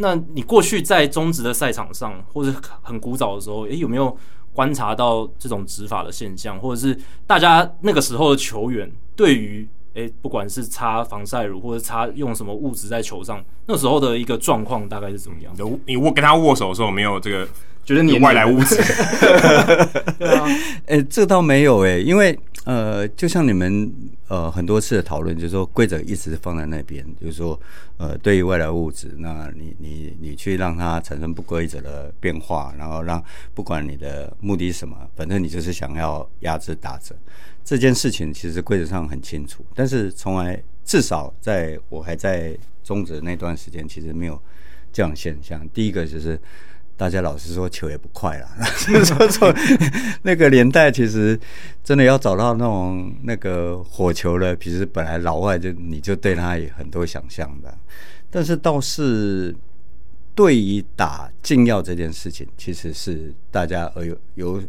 [0.00, 4.16] 那你过去在中职的赛场上，或者很古早的时候，诶、欸，有没有
[4.52, 15.52] 观察到这种执法的现象，或者是大家那个时候的球员对于诶、欸，不管是擦防晒乳或者擦用什么物质在球上，那时候的一个状况大概是怎么样？
[15.86, 17.48] 你握跟他握手的时候没有这个？
[17.84, 18.76] 觉得你外来物质？
[20.18, 20.44] 对啊，
[20.86, 22.38] 哎、欸，这倒没有哎、欸，因为。
[22.64, 23.90] 呃，就像你们
[24.28, 27.58] 呃很多次的讨论，就是说规则一直放在那边，就是说
[27.96, 33.22] 呃对于外来物质，那你你你去让它产生不规则的变化，然后让
[33.54, 37.16] 不管你的目的是什么，反正你就是想要压制打折
[37.64, 44.40] 这件事情，其实规则上很清楚，但是从来至少在我还在中职那段时间，其实没有
[44.92, 45.68] 这样现象。
[45.70, 46.40] 第一个就是。
[46.98, 48.48] 大家老实说，球也不快了。
[48.84, 49.54] 就是说，从
[50.22, 51.38] 那个年代，其实
[51.84, 57.72] 真的要找到那种那个火球的，其实本来老外就你就对他有很多想象的。
[58.28, 59.54] 但是倒是
[60.34, 64.62] 对于打禁药这件事情，其实是大家耳有有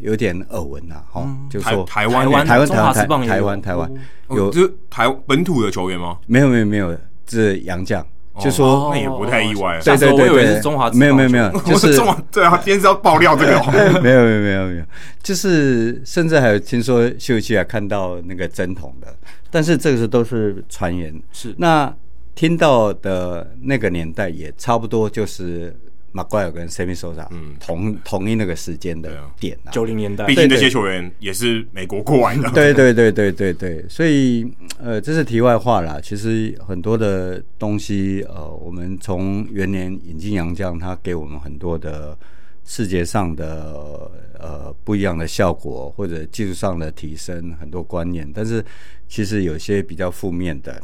[0.00, 1.00] 有点耳闻呐。
[1.12, 3.92] 哈，就说台湾台湾台湾台湾台湾
[4.30, 6.18] 有就是台本土的球员吗？
[6.26, 6.98] 没有没有没有，
[7.28, 8.04] 是洋将。
[8.40, 13.60] 就说那也不太意外，对对对，我以为是中华，没有没有没有， 就是中华，对啊，今天是要爆料这个，
[14.00, 14.84] 没有没有没有没有，
[15.22, 19.08] 就是甚至还有听说秀气啊看到那个针筒的，
[19.50, 21.54] 但是这个是都是传言，是。
[21.58, 21.94] 那
[22.34, 25.76] 听到的那个年代也差不多就是。
[26.12, 29.10] 马奎尔跟 Sammy Sosa 嗯，同同一那个时间的
[29.40, 34.46] 点啊，九零年代，毕竟这些球员也是美国过来的，对对对对对对，所以
[34.78, 35.98] 呃，这是题外话啦。
[36.02, 42.16] 其实很多的东西，呃，我们从元年引进洋将，他给我们很多的
[42.66, 48.30] 视觉上的呃不一样的效果，或者技术上的提升，很多观念。
[48.34, 48.62] 但是
[49.08, 50.82] 其实有些比较负面的，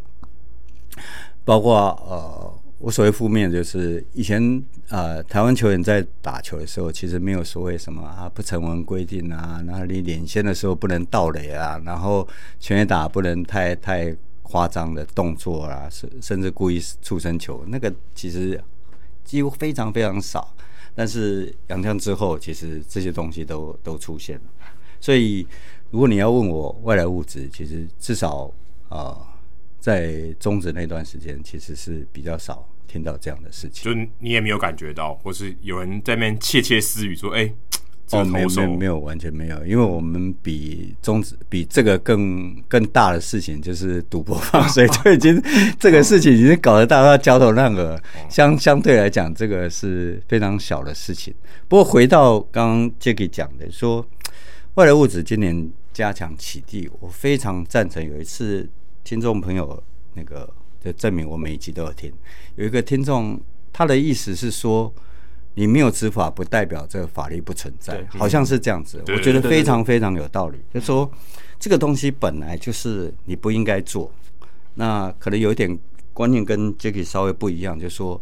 [1.44, 1.74] 包括
[2.08, 2.57] 呃。
[2.78, 12.26] 我所谓负面就是以前呃，台湾球员在打球的时候，其实没有所谓什么啊不成文规定啊，然后你领先的时候不能倒垒啊，然后
[12.60, 18.62] 全垒打不能太太夸张的动作啊，甚甚至故意触身球，那个其实
[19.24, 20.54] 几乎非常非常少。
[20.94, 24.42] 但是杨绛之后，其实这些东西都都出现了。
[25.00, 25.44] 所以
[25.90, 28.48] 如果你要问我外来物质，其实至少
[28.88, 29.34] 啊。
[29.78, 33.84] 在中止那段时间，其实是比较少听到这样的事情。
[33.84, 37.54] 就你也没有感觉到，或是有人在那边窃窃私语说：“哎、欸，
[38.10, 45.42] 哦，没有，没有，没有，完全没有。”因为我们比中止比这个更更大的事情就是赌博放水，所以就已经
[45.78, 48.00] 这个事情已经搞得大家焦头烂额。
[48.28, 51.32] 相相对来讲，这个是非常小的事情。
[51.68, 54.04] 不过回到刚刚 Jacky 讲的，说
[54.74, 58.04] 外来物质今年加强起地，我非常赞成。
[58.04, 58.68] 有一次。
[59.08, 59.82] 听众朋友，
[60.12, 60.46] 那个
[60.84, 62.12] 就证明我每一集都有听。
[62.56, 63.40] 有一个听众，
[63.72, 64.92] 他的意思是说，
[65.54, 69.02] 你没有执法，不代表这个法律不存在，好像是这样子。
[69.06, 70.58] 嗯、我觉得非常非常有道理。
[70.74, 71.10] 就说，
[71.58, 74.12] 这个东西本来就是你不应该做。
[74.74, 75.78] 那可能有一点
[76.12, 78.20] 观念跟 Jacky 稍微不一样，就说，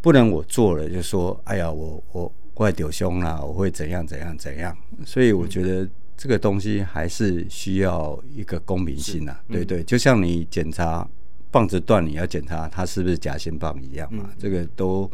[0.00, 4.76] 不能我做了就说，哎呀，我我怪丢胸啦，我会怎样怎样怎样。
[5.06, 5.88] 所以我觉得。
[6.18, 11.08] 嗯这个东西还是需要一个公平性呐、啊，嗯、对对，就像你检查
[11.52, 15.08] 棒子断，你要检查它是不是假心棒一样嘛，嗯、这个都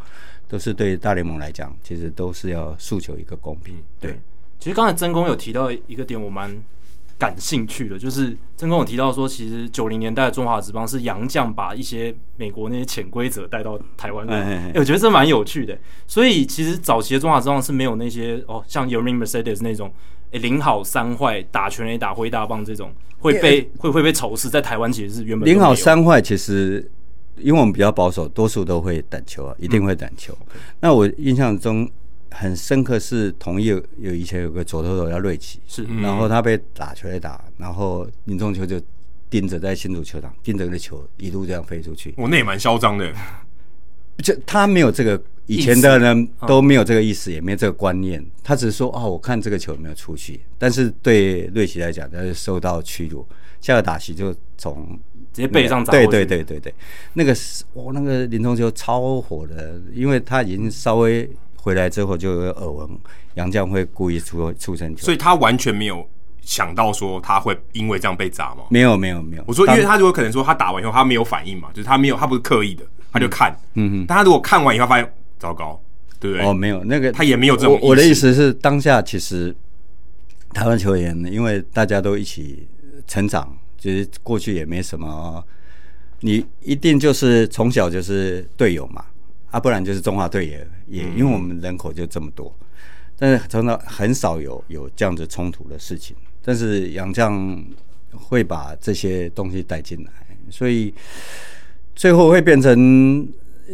[0.48, 3.76] 都是对大联盟来讲，其实都是要诉求一个公平。
[4.00, 4.18] 对，
[4.58, 6.50] 其实刚才曾公有提到一个点，我蛮
[7.18, 15.78] 感兴趣的，就是曾公有提到说，其实九零年代的中华职棒是洋将把一些美国那些潜规则带到台湾来，哎，我觉得这蛮有趣的。
[16.06, 19.92] 所以其实早期的中华职棒是没有那些哦，像 Yermin Mercedes 那种，
[20.34, 26.86] 哎，零好三坏，打全垒打挥大棒这种会被会会被仇视，在台湾其实是原本零好三坏，其实
[27.38, 30.36] 因为我们比较保守，多数都会挡球啊，一定会挡球。
[30.52, 31.88] 嗯那我印象中。
[32.36, 38.80] 很深刻是同意有以前有个左投手叫瑞奇，是，然后他被打球来打，然后林中秋就
[39.30, 43.08] 盯着在新竹球场盯着那球一路这样飞出去，我那也蛮嚣张的，
[44.18, 53.26] 就他没有这个以前的人都没有这个意思，也没有这个观念，他只是说哦，我看这个球有没有出去，但是对瑞奇来讲，他是受到屈辱，
[53.60, 54.98] 下个打席就从
[55.32, 56.74] 直接背上砸，对对对对对，
[57.12, 61.30] 那个是哦，那个林冲秋超火的，因为他已经稍微。
[61.56, 62.86] 回来之后就有耳闻，
[63.36, 66.06] 杨绛会故意出出成球，所以他完全没有
[66.42, 68.64] 想到说他会因为这样被砸吗？
[68.68, 69.44] 没有没有没有。
[69.46, 74.04] 我说，因为他如果可能说他打完以后他没有反应嘛，就是他没有，他不是刻意的，他就看，嗯哼。
[74.06, 75.80] 但他如果看完以后发现糟糕，
[76.18, 76.46] 对不对？
[76.46, 77.78] 哦，没有那个，他也没有这种。
[77.82, 79.54] 我的意思是，当下其实
[80.52, 82.66] 台湾球员，因为大家都一起
[83.06, 85.44] 成长，其实过去也没什么，
[86.20, 89.04] 你一定就是从小就是队友嘛。
[89.50, 92.52] 啊，不然就是中华队也也，因为我们人口就这么多，
[93.16, 96.16] 但是常常很少有有这样子冲突的事情。
[96.42, 97.64] 但是杨绛
[98.10, 100.10] 会把这些东西带进来，
[100.50, 100.92] 所以
[101.94, 103.28] 最后会变成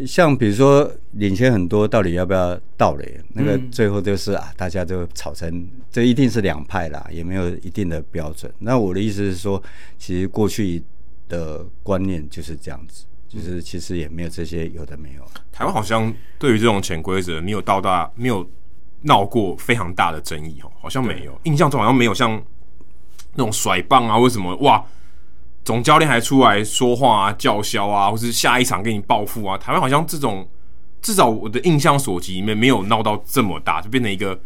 [0.07, 3.21] 像比如说领先很多，到底要不要倒垒？
[3.35, 8.53] 那个最后就是啊，大家都吵成，这一定是两派啦，也没有一定的标准。
[8.59, 9.63] 那我的意思是说，
[9.99, 10.83] 其实过去
[11.29, 13.05] 的观念就是这样子。
[13.29, 15.25] 就是其实也没有这些有的没有。
[15.53, 18.45] 台湾好像对于这种潜规则没有到大没有
[19.03, 21.41] 闹过非常大的争议哦，好像没有。
[21.45, 22.43] 印象中好像没有像
[23.35, 24.85] 那种甩棒啊，为什么哇？
[25.65, 29.59] 总教练还出来说话啊，叫嚣啊，或是下一场给你报复啊？
[29.59, 30.49] 台湾好像这种
[31.03, 34.39] 至少我的印象所及里面没有闹到这么大，就变成一个。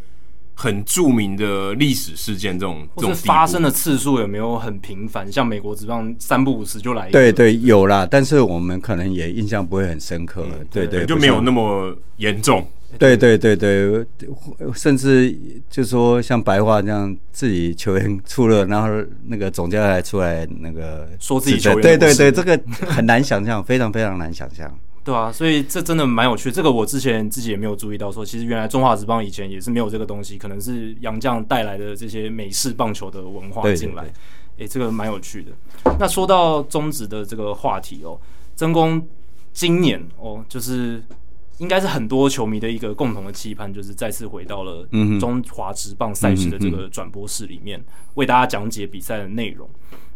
[0.56, 5.26] 很著名的历史事件，这种或是发生的次数有没有很频繁？
[5.32, 12.64] 像美国职棒三不五时就来一个，对对，有啦，但是我们可能也印象不会很深刻，嗯、对对，就没有那么严重。
[12.98, 14.06] 对对对对，
[14.74, 15.36] 甚至
[15.68, 18.88] 就说像白话这样，自己球员出了，然后
[19.26, 24.72] 那个总教练出来那个说自己球员，对对对，这个很难想象，非常非常难想象。
[25.04, 26.50] 对啊，所以这真的蛮有趣。
[26.50, 34.04] 这个我之前自己也没有注意到，说其实原来中华职棒以前也是没有这个东西，可能是洋将带来的这些美式棒球的文化进来。
[34.56, 35.50] 诶，这个蛮有趣的。
[35.98, 38.18] 那说到中职的这个话题哦，
[38.56, 39.06] 曾公
[39.52, 41.02] 今年哦，就是
[41.58, 44.86] 应该是很多球迷的一个共同的期盼，就是再次回到了
[45.20, 47.82] 中华职棒赛事的这个转播室里面，
[48.14, 49.68] 为大家讲解比赛的内容。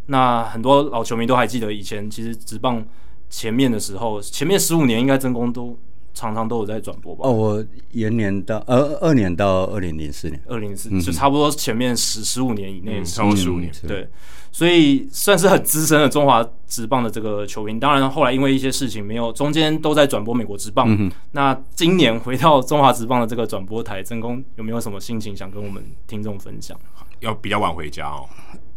[0.07, 2.85] 那很多老球迷都还记得以前，其实职棒。
[3.31, 5.79] 前面的时候，前面十五年应该真功都
[6.15, 7.23] 常常都有在转播吧？
[7.25, 14.09] 哦，我元年到呃二年到二零零四年，二零零四就差不多前面十十五年以内，超过十五年，对，
[14.51, 17.79] 所以算是很资深的中华职棒的这个球迷。
[17.79, 20.87] 当然后来因为一些事情没有，中间都在转播美国职棒。
[20.89, 26.79] 嗯、那今年回到中华职棒的这个转播台，曾工有没有什么心情想跟我们听众分享？
[27.21, 28.29] 要比较晚回家哦。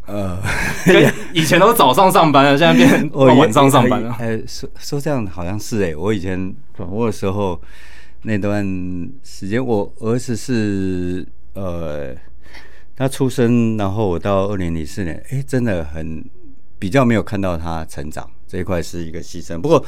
[0.07, 0.41] 呃，
[1.31, 4.11] 以前都早上上班了，现在变 成晚上上班了。
[4.19, 7.61] 哎、欸，说说这样好像是哎、欸，我以前转播的时候
[8.23, 8.65] 那段
[9.23, 12.15] 时间，我儿子是呃，
[12.95, 16.25] 他出生，然后我到二零零四年，哎、欸，真的很
[16.79, 19.61] 比较没有看到他成长这一块是一个牺牲。
[19.61, 19.85] 不过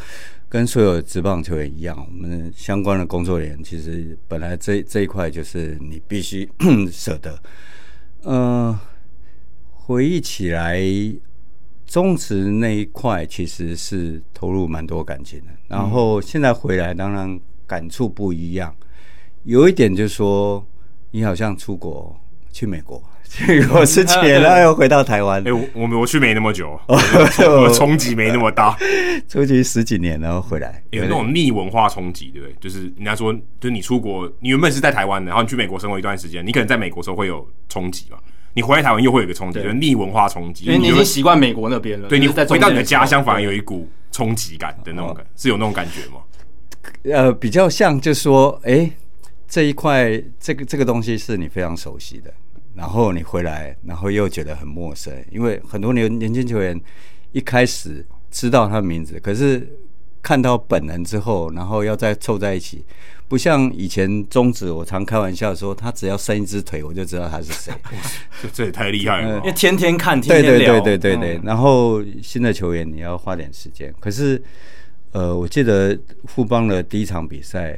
[0.48, 6.48] 跟所有职棒球员一样，我们相关的工作人员其实本来这这一块就是你必须
[6.92, 7.38] 舍得，
[8.24, 8.80] 嗯、呃。
[9.86, 10.82] 回忆起来，
[11.86, 15.48] 中职那一块其实是投入蛮多感情的。
[15.68, 17.38] 然后现在回来，当然
[17.68, 18.74] 感触不一样。
[19.44, 20.66] 有一点就是说，
[21.12, 22.18] 你好像出国
[22.50, 25.42] 去美国，去美国之前，然后又回到台湾。
[25.46, 28.78] 哎、欸，我我我去没那么久， 我冲击没那么大，
[29.28, 32.56] 出去十几年然后回来，有那种逆文化冲击，对不对？
[32.62, 38.18] 就是人家说，就是你出国，你原本是在台湾的，然后你去美国生活一段时间，你可能在美国时候会有冲击嘛。
[38.54, 42.08] 你回来台湾又会有一个冲击，就是逆文化冲击，因为你已经习惯美国那边了。
[42.08, 46.22] 对，你回到你的家乡，反而有一股冲击感的那种感，是有那种感觉吗？
[47.04, 48.94] 呃，比较像，就是说，哎、欸，
[49.48, 52.34] 这一块，这个这个东西是你非常熟悉的，
[52.76, 56.80] 然后你回来，然后又觉得很陌生，因为很多年年轻球员
[57.32, 59.68] 一开始知道他的名字，可是
[60.24, 62.84] 看到本人之后，然后要再凑在一起，
[63.28, 67.74] 不像以前中指，我常开玩笑说，他只要伸一只腿，我就知道他是谁。
[68.42, 70.80] 这这也太厉害了，因为天天看，天天聊。
[70.80, 71.42] 对对对对对对。
[71.44, 74.42] 然后新的球员你要花点时间，可是
[75.12, 77.78] 呃，我记得富邦的第一场比赛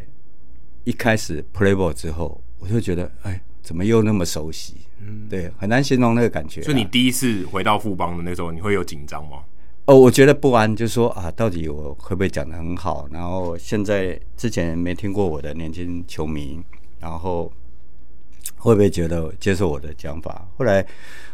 [0.84, 4.76] 一开始 play ball 之后，我就觉得哎，怎么又那么熟悉？
[5.02, 6.62] 嗯，对，很难形容那个感觉。
[6.62, 9.40] 所以你第一次回到富邦的那时候，你会有紧张吗？
[9.88, 13.08] 哦，我觉得不安，就是说啊，到底我会不会讲的很好？
[13.12, 16.60] 然后现在之前没听过我的年轻球迷，
[17.00, 17.54] 然后
[18.58, 20.48] 会不会觉得接受我的讲法？
[20.58, 20.84] 后来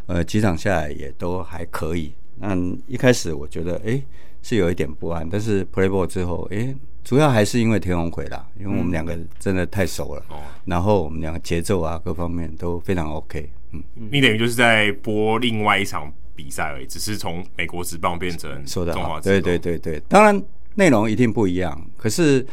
[0.04, 2.12] 呃几场下来也都还可以。
[2.36, 2.54] 那
[2.86, 4.02] 一开始我觉得哎
[4.42, 13.48] 是有一点不安，但是 play ball 之后哎，主要还是因为田宏奎啦，因为我们两个真的太熟了，嗯、然后我们两个节奏啊各方面都非常 OK。
[13.70, 16.12] 嗯，你等于就是在播另外一场。
[16.34, 19.20] 比赛而已，只是从美国职棒变成中华职棒。
[19.22, 20.42] 对对对对，当然
[20.74, 21.78] 内容一定不一样。
[21.96, 22.46] 可是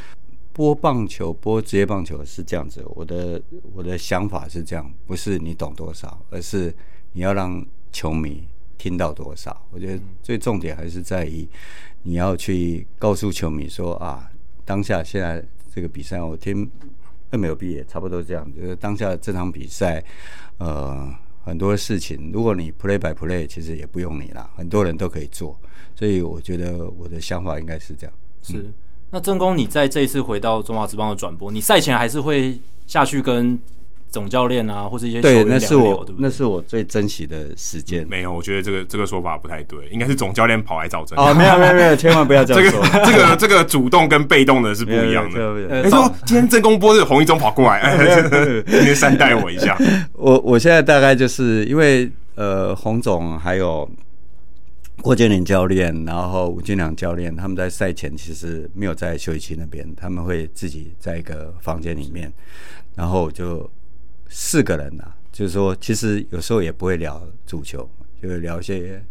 [0.52, 3.42] 播棒球、播职业棒球是这样子，我的
[3.74, 6.74] 我的想法是这样，不是你懂多少，而是
[7.14, 8.48] 你要让球迷
[8.78, 9.66] 听到多少。
[9.72, 11.48] 我觉得最重点还是在于
[12.04, 14.30] 你要去告诉球迷说啊，
[14.66, 15.44] 当下现在
[15.74, 16.70] 这个比赛，我听
[17.32, 20.04] MLB 也差不多这样，就是当下这场比赛，
[20.58, 21.16] 呃。
[21.50, 25.60] 很多事情，如果你 play by play，其实也不用你啦，很多人都可以做。
[25.96, 28.16] 所以我觉得我的想法应该是这样。
[28.42, 28.74] 是，嗯、
[29.10, 32.58] 那正宫，你在这一次回到中华职棒的转播，你赛前还是会
[32.88, 33.60] 下去跟
[34.12, 38.08] 总教练啊，或者一些对，那是我，对对那是我最珍惜的时间。
[38.08, 41.18] 没有，我觉得这个这个说法不太对，应该是总教练跑来找真。
[41.18, 42.84] 哦，没有没有没有，千万不要这样说。
[42.84, 45.54] 这个这个这个主动跟被动的是不一样的。
[45.84, 49.78] 没错，今天正公波是洪一中跑过来， 哎、今天善待我一下。
[50.14, 53.88] 我我现在大概就是因为呃，洪总还有
[55.02, 62.32] 郭建林教练，然后吴金良教练，他们在赛前其实没有在休息区那边，他们会自己在一个房间里面，
[62.96, 63.70] 然后就。
[64.32, 67.90] 四个人呐、啊，就是说，其实有时候也不会聊足球，
[68.22, 69.04] 就是聊一些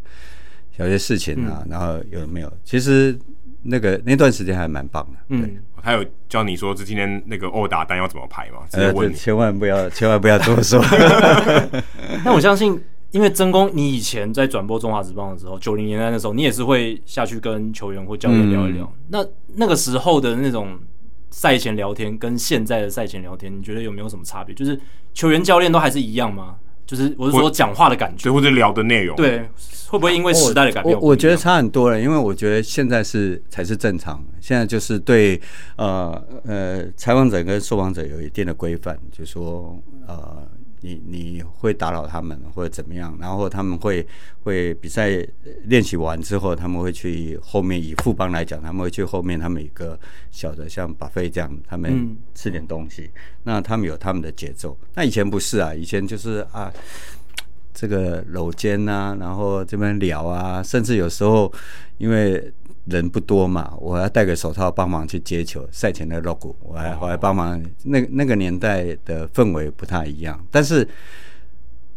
[0.76, 1.60] 聊一些事情啊。
[1.64, 2.52] 嗯、然后有没有？
[2.64, 3.18] 其实
[3.62, 5.18] 那个那段时间还蛮棒的。
[5.28, 8.58] 对嗯，还有教你说，这今天那个殴打单要怎么排吗？
[8.70, 10.80] 直接问你、呃、千万不要，千万不要这么说。
[12.24, 12.80] 那我相信，
[13.10, 18.84] 因为曾公，你以前在转播中华职棒的时候，九零年代的时候，你也是会下去跟球员或教练聊一聊。
[18.84, 19.26] 嗯、那
[19.56, 20.78] 那个时候的那种。
[21.30, 24.55] 赛前聊天跟现在的赛前聊天，你觉得有没有什么差别？
[24.55, 24.78] 就是
[25.12, 26.56] 球员、教练都还是一样吗？
[26.86, 29.48] 就是我是说讲话的感觉，或者聊的内容，对，
[29.88, 30.94] 会不会因为时代的改变？
[30.98, 34.24] 我我觉得差很多了，因为我觉得现在是才是正常。
[34.40, 35.40] 现在就是对
[35.76, 40.48] 呃呃采访者跟受访者有一定的规范，就是说呃。
[40.80, 43.16] 你你会打扰他们或者怎么样？
[43.20, 44.06] 然后他们会
[44.42, 45.10] 会比赛
[45.64, 47.82] 练习完之后，他们会去后面。
[47.82, 49.98] 以副帮来讲，他们会去后面，他们一个
[50.31, 53.02] 小的像 buffet 这样，他们吃点东西。
[53.02, 54.76] 嗯、那他们有他们的节奏。
[54.94, 56.73] 那以前不是啊，以前就是啊，
[57.73, 61.52] 这个搂肩啊，然后这边聊啊，甚至有时候
[61.98, 62.52] 因为。
[62.91, 65.68] 人不多嘛，我要戴个手套帮忙去接球。
[65.70, 67.62] 赛前的 logo，我还我还帮忙。
[67.84, 70.89] 那那个年代的氛围不太一样，但是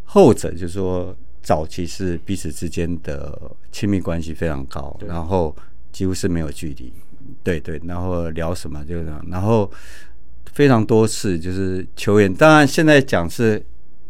[0.04, 3.40] 后者就是说，早期是彼此之间的
[3.72, 5.56] 亲密关系非常高，然后
[5.92, 6.92] 几乎是没有距离。
[7.42, 9.72] 对对，然后聊什么就这样，然后
[10.52, 12.34] 非常多次就是球员。
[12.34, 13.64] 当然现在讲是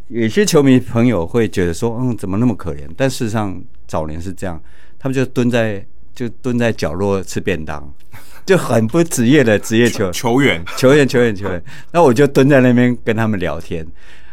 [0.08, 2.90] 有些球迷朋友会觉得说，嗯，怎么那么可怜？
[2.98, 4.60] 但事实上早年是这样，
[4.98, 5.86] 他们就蹲在。
[6.22, 7.92] 就蹲在角落吃便当，
[8.46, 11.64] 就很不职业的职业球球员，球员，球员，球员。
[11.92, 13.84] 那我就蹲在那边跟他们聊天，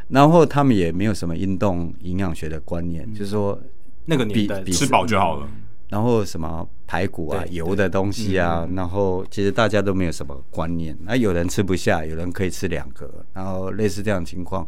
[0.09, 3.59] 然后他们也没有什么运动营养学的观念，就是说
[4.05, 5.49] 那个年代吃饱就好了。
[5.89, 10.95] 然后什么排骨啊、油的东西啊，然后其实大家都没有什么观念。
[11.05, 14.67] 那有人吃不下，有人可以吃两个，然后类似这样的情况。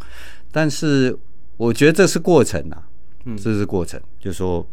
[0.50, 1.14] 但是
[1.58, 2.82] 我觉得这是过程啊，
[3.36, 4.66] 这是过程，就是说。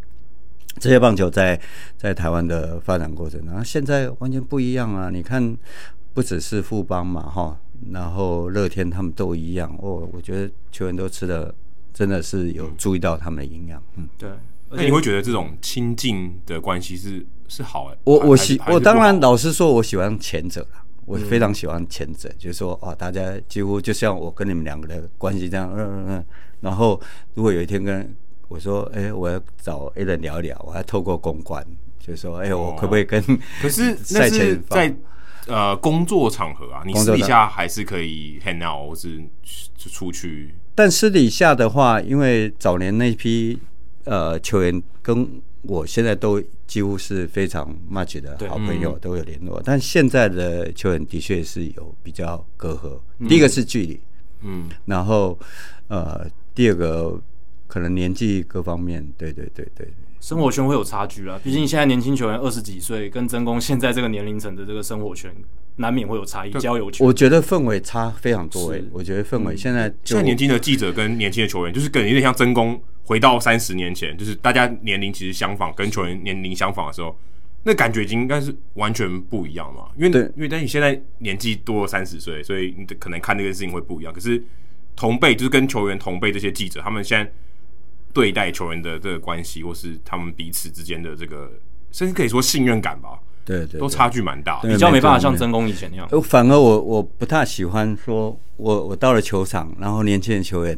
[0.80, 1.60] 职业棒球在
[1.98, 5.10] 在台湾的发展过程，然后现在完全不一样啊！
[5.10, 5.58] 你看，
[6.14, 7.60] 不只是富邦嘛，哈，
[7.92, 10.08] 然后乐天他们都一样哦。
[10.14, 11.54] 我觉得球员都吃的
[11.94, 14.30] 真的是有注意到他们的营养，嗯，对。
[14.70, 17.98] 那你会觉得这种亲近的关系是是好的？
[18.04, 26.26] 我我喜我当然老实说，我喜欢前者啦，我非常喜欢前者，嗯、就是说哦，大家几乎就像我跟你们两个的关系这样，嗯嗯嗯。
[26.60, 27.00] 然后
[27.36, 28.14] 如果有一天跟
[28.48, 31.66] 我说：“哎、欸，我要找 A 人聊一聊，我要透过公关，
[32.00, 33.22] 就是说，哎、欸，我可不可以跟？
[33.62, 34.96] 可是那是在
[35.48, 39.22] 呃工作场合啊，你私底下还是可以 hang out 或是
[39.78, 40.54] 出去。
[40.76, 43.60] 但私底下的话，因为早年那批
[44.06, 45.28] 呃球员跟
[45.64, 49.62] 我现在都几乎是非常 much 的好朋友，嗯、都有联络。
[49.66, 53.00] 但现在的球员的确是有比较隔阂。
[53.18, 54.00] 嗯、第一个是距离，
[54.44, 55.38] 嗯，然后
[55.88, 57.20] 呃，第二个
[57.68, 59.88] 可能年纪各方面，对对对对，
[60.20, 61.40] 生活圈会有差距啊。
[61.44, 65.34] 毕竟现在年轻球员二十几岁，跟真宫现在这个年龄层的这个生活圈。
[65.80, 67.06] 难免会有差异，交友圈。
[67.06, 68.86] 我觉得氛围差非常多诶、欸。
[68.92, 77.16] 我觉得氛围现在现在年轻的记者跟年轻的球员，就是跟有点像真宫回到三十年前，就是大家年龄其实相仿，跟球员年龄相仿的时候，
[77.62, 79.90] 那感觉已经应该是完全不一样嘛。
[79.96, 84.12] 因为对因为但你现在年纪多了三十岁，所以你可能看这件事情会不一样。
[84.12, 84.44] 可是
[84.96, 87.32] 同辈就是跟球员同辈这些记者，他们现在
[88.18, 91.52] 对待球员的这个关系，或是他们彼此之间的这个，
[91.92, 93.10] 甚至可以说信任感吧。
[93.46, 96.10] 对，对对，都差距蛮大的，比较没办法像真宫以前那样。
[96.24, 100.76] 反而我我不太喜欢说，我我到了球场，然后年轻的球员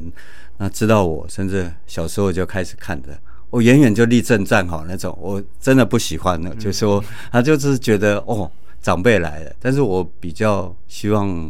[0.57, 3.17] 那知道我，甚至小时候就开始看的
[3.49, 7.01] 我，远远就立正站好那种，我真的不喜欢的，嗯、就说
[7.31, 8.51] 他就是觉得哦，
[8.81, 11.49] 长辈来了，但是我比较希望。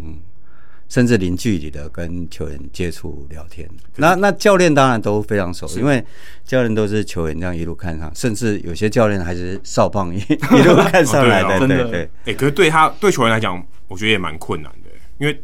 [0.90, 6.04] 甚至零距离的跟球员接触聊天，那那教练当然都非常熟，因为
[6.44, 12.10] 教练都是球员这样一路看上，甚至有些教练还是少棒一 一路看上来的，对对。
[12.26, 15.44] 哎，可是对他对球员来讲，我觉得也蛮困难的，因为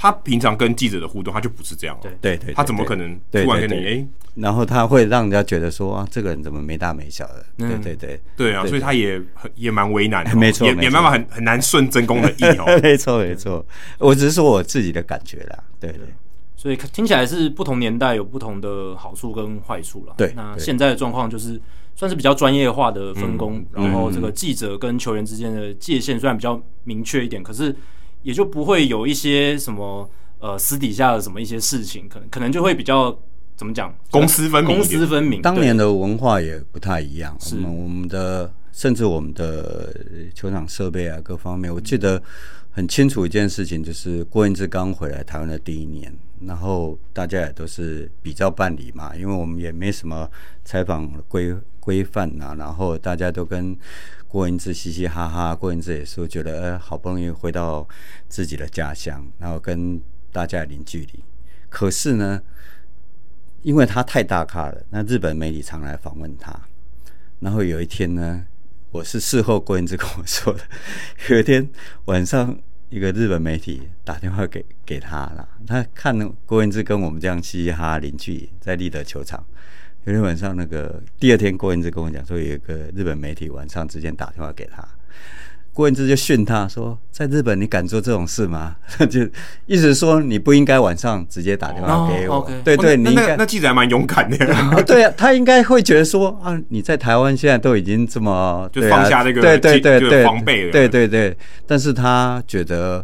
[0.00, 4.06] 他平常跟记者的互动，他就不是这样，对对，他怎么可能突然跟你哎？
[4.34, 7.44] 然后他会让人家觉得说啊，这个人怎么没大没小的？
[7.58, 12.64] 对对对，对啊，所以他也很也蛮为难的， 没错，也没办法很很难顺真宫的意哦。
[12.82, 13.62] 没错没错，
[13.98, 16.00] 我只是说我自己的感觉啦，对对。
[16.56, 20.14] 所以听起来是不同年代有不同的好处跟坏处啦。
[20.16, 21.60] 对，那现在的状况就是
[21.94, 27.74] 算是比较专业化的分工，然后这个记者跟球员之间的界限虽然比较明确一点，可是
[28.22, 30.08] 也就不会有一些什么
[30.38, 33.16] 呃私底下的什么一些事情，可能可能就会比较。
[33.56, 33.94] 怎么讲？
[34.10, 35.42] 公私分明，公私分明。
[35.42, 37.36] 当年的文化也不太一样。
[37.38, 39.94] 是我们我们的，甚至我们的
[40.34, 42.22] 球场设备啊，各方面，我记得
[42.70, 46.10] 很清楚一件事情，就是郭英志刚回来台湾的第一年，
[46.40, 50.28] 然后大家也都是比照办理嘛，因为我们也没什么
[50.64, 53.76] 采访规规范啊，然后大家都跟
[54.26, 55.54] 郭英志嘻嘻哈哈。
[55.54, 57.86] 郭英志也说觉得，呃，好不容易回到
[58.28, 60.00] 自己的家乡，然后跟
[60.32, 61.24] 大家零距离。
[61.68, 62.40] 可是呢，
[63.62, 66.58] 因为他太大咖了，那日本媒体常来访问他。
[67.40, 68.46] 然后有一天呢，
[68.90, 70.60] 我是事后郭英志跟我说的，
[71.30, 71.68] 有一天
[72.04, 72.58] 晚上，
[72.90, 79.46] 一个日本媒体打电话给给他了，他看郭彦志跟我们这样嘻嘻哈哈邻居在立德球场。
[80.04, 84.84] 有天晚上，那个第二天郭彦志跟我讲说，有一个日本媒体晚上直接打电话给他。
[85.80, 88.76] 郭英志就训他说：“在日本你敢做这种事吗？”
[89.08, 89.26] 就
[89.64, 92.34] 意思说你不应该晚上直接打电话给我。
[92.34, 94.36] Oh, 对对，哦、你应该那记者还蛮勇敢的。
[94.54, 100.70] 啊对啊，他应该会觉得说啊，你在台湾现在都已经这么 就放下那个对对对对防备了。
[100.70, 101.34] 对对对，
[101.66, 103.02] 但是他觉得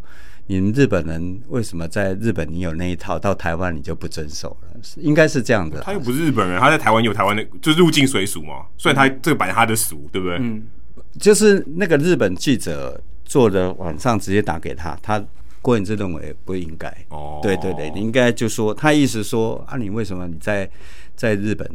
[0.49, 4.79] 你们日本人为什么在日本你有那一套，到台湾你就不遵守了？
[4.97, 5.81] 应该是这样的。
[5.81, 8.67] 他又不是日本人，他在台湾有台湾的，就入境随俗嘛。
[8.77, 10.37] 虽然他这个摆他的俗，对不对？
[10.37, 10.63] 嗯。
[11.19, 15.23] 就是那个日本记者做的，晚上直接打给他，他
[15.63, 16.89] 郭永志认为不应该。
[17.09, 20.69] 哦，对对对，你应该就说他意思说啊，你为什么你在
[21.17, 21.69] 在日本？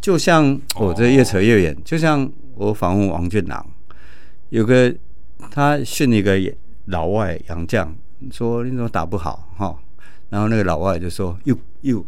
[0.00, 3.66] 就像我这越扯越远，就像我访问王俊朗，
[4.50, 4.94] 有个
[5.50, 6.40] 他训一个
[6.86, 7.92] 老外洋将，
[8.30, 9.76] 说你怎么打不好哈？
[10.30, 12.04] 然后那个老外就说又又，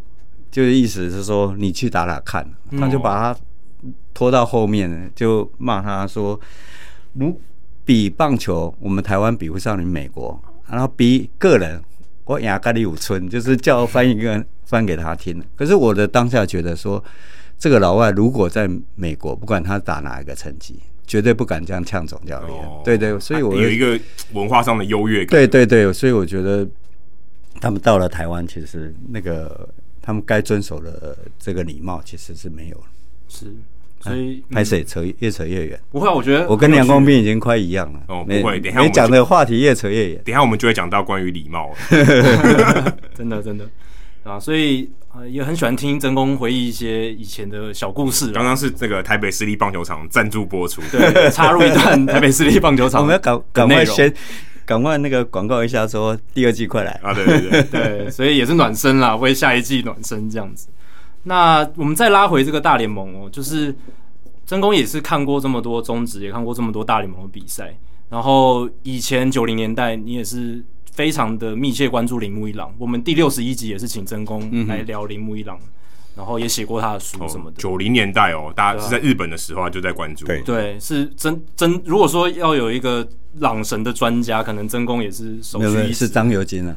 [0.49, 2.49] 就是意思是说你去打打看，
[2.79, 3.39] 他就把他。
[4.13, 6.39] 拖到后面就骂他说
[7.13, 7.39] ：“如
[7.83, 10.39] 比棒球，我们台湾比不上你美国。
[10.69, 11.81] 然后比个人，
[12.23, 15.43] 我亚咖里五村就是叫翻译一个翻给他听。
[15.55, 17.03] 可是我的当下觉得说，
[17.57, 22.63] 这个老外如果在美国，不管他打哪一个成绩，绝对不敢这样呛总教练。
[22.63, 23.99] 哦、对对，所以我有一个
[24.31, 25.27] 文化上的优越感。
[25.31, 26.65] 对对对，所以我觉得
[27.59, 29.67] 他们到了台湾，其实那个
[30.01, 32.85] 他们该遵守的这个礼貌，其实是没有了。
[33.27, 33.53] 是。”
[34.01, 37.99] 所以拍谁扯越扯越远，不会，我觉得我跟梁光斌已经快一样了。
[38.07, 41.71] 哦，不会，等下我们讲的话题越扯越远， 等下我们就会讲到关于礼貌。
[43.13, 43.65] 真的真的
[44.23, 48.31] 啊，所以呃也很喜欢听真公回忆一些以前的小故事。
[48.31, 54.13] 刚刚是这个台北市立棒球场赞助播出，对，插入一段台北市立棒球场，我们要赶赶快先
[54.65, 57.13] 赶快那个广告一下，说第二季快来啊！
[57.13, 60.67] 对对对对，所以也是暖身啦，为下一季暖身这样子。
[61.23, 63.75] 那我们再拉回这个大联盟哦，就是
[64.45, 67.77] 真宫也是看过这么多中职，也看过这么多大联盟的比赛。
[68.09, 72.73] 然后以前九零年代，你也是非常的密切关注铃木一朗。
[72.77, 75.55] 我们第六十一集也是请真宫来聊铃木一朗。
[75.57, 75.69] 嗯、哼
[76.21, 77.57] 然后也写过他的书什么的。
[77.57, 80.23] 九零、哦、年代哦，大家是在日本的时候就在关注。
[80.27, 81.81] 对对，是真真。
[81.83, 83.05] 如果说要有一个
[83.39, 86.75] 朗神的专家，可能真宫也是首屈一是张友金啊。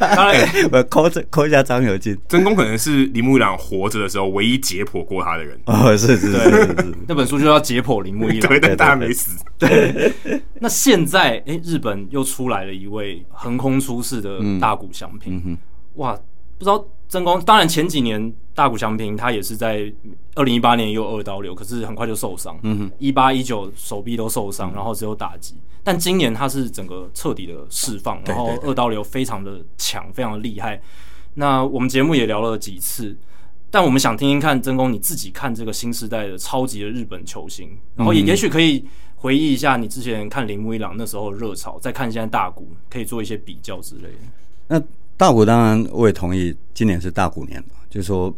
[0.00, 2.18] 当然， 我扣着扣一下张友金。
[2.26, 5.56] 真宫可能是铃木一朗活着的时候唯一解剖过他的人。
[5.66, 6.94] 哦，是是是是是。
[7.06, 9.38] 那本书就叫解剖铃木一朗， 对，但大家没死。
[9.56, 10.12] 对。
[10.58, 15.40] 那现在，哎、欸，日本又出来了一位横空出世的大谷翔平。
[15.46, 15.56] 嗯、
[15.94, 16.18] 哇，
[16.58, 16.84] 不知道。
[17.10, 19.92] 真宫当然前几年大谷翔平他也是在
[20.36, 22.56] 二零一八年也有二刀流，可是很快就受伤。
[22.62, 25.56] 嗯哼，一八一九手臂都受伤，然后只有打击。
[25.82, 30.80] 但今年他是整个彻底的释放，然后二刀流非常的强，非常的厉害。
[31.34, 33.18] 那我们节目也聊了几次，
[33.72, 38.84] 但我们想听听看真宫你自己看这个新时代的超级的日本球星，然后也也许可以
[39.16, 44.18] 回忆一下你之前看铃木一朗那时候的热潮，再看现在大谷，可以做一些比较之类的。
[44.68, 44.82] 那。
[45.20, 48.34] 大股当然我也同意，今年是大股年，就是说，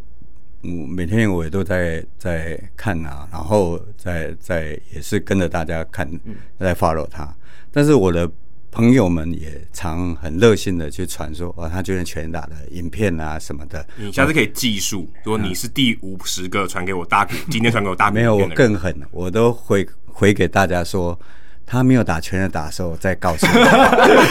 [0.62, 6.10] 我，每天我也都在在看啊，然后在在也是跟着大家看，
[6.58, 7.32] 在 follow 他。
[7.70, 8.28] 但是我的
[8.72, 13.86] 朋友们也常很热心的去传说，哦，他最近全打的影片啊什么的。
[13.96, 18.16] 你下次可以计数，说你是第五十个传给我大股， 今天传给我大股。
[18.16, 21.16] 没有，我更狠，我都回回给大家说。
[21.64, 23.52] 他没有打全的打的时候，再告诉你。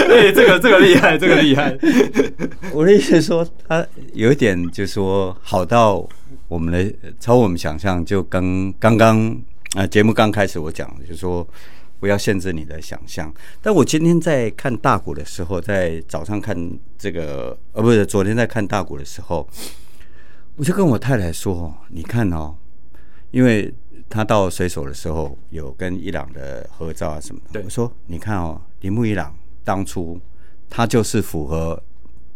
[0.07, 1.75] 对， 这个这个厉害，这个厉害。
[2.71, 6.07] 我的意思是说，他有一点就是说，好到
[6.47, 8.03] 我们的超我们想象。
[8.05, 9.35] 就跟刚刚
[9.75, 11.47] 啊节目刚开始我讲的，就是说
[11.99, 13.33] 不要限制你的想象。
[13.61, 16.55] 但我今天在看大鼓的时候，在早上看
[16.97, 19.47] 这个，呃，不是昨天在看大鼓的时候，
[20.57, 22.55] 我就跟我太太说：“你看哦，
[23.31, 23.73] 因为。”
[24.11, 29.33] 他到水手的时候，有跟伊朗的合照啊什么我说：“你看哦，铃木一朗
[29.63, 30.19] 当初
[30.69, 31.81] 他就是符合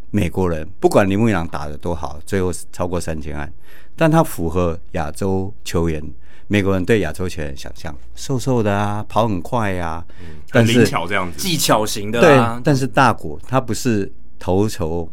[0.10, 3.52] 美国人，不管铃木一朗打的多好，最后超过三千万，
[3.96, 6.02] 但他符合亚洲球员，
[6.48, 12.56] 美国人对亚洲球员想象，瘦瘦的啊，跑很快呀、啊，嗯、但是灵巧这样子，技巧型的、啊。
[12.56, 15.10] 对，但是大国他不是投球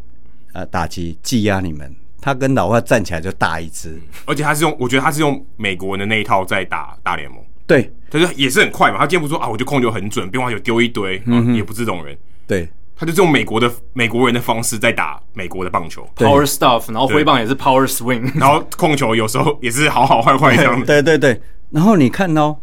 [0.53, 1.93] 呃打击技压你们。”
[2.23, 7.37] 他跟老外站起来就大一只，而且他是用，我觉得他是用美国人的那一套在打大联盟。
[7.67, 8.97] 对，他就也是很快嘛。
[8.97, 12.17] 他今天不说啊，我就控球很准，变化球丢一堆，嗯、啊，也不是这种人。
[12.47, 20.85] 对，他就是用美国的美国人的方式在打美国的棒球，power stuff，然后挥棒也是 power swing，然后控球有时候 也是好好坏坏这样子。
[20.85, 22.55] 对对对，然后你看哦，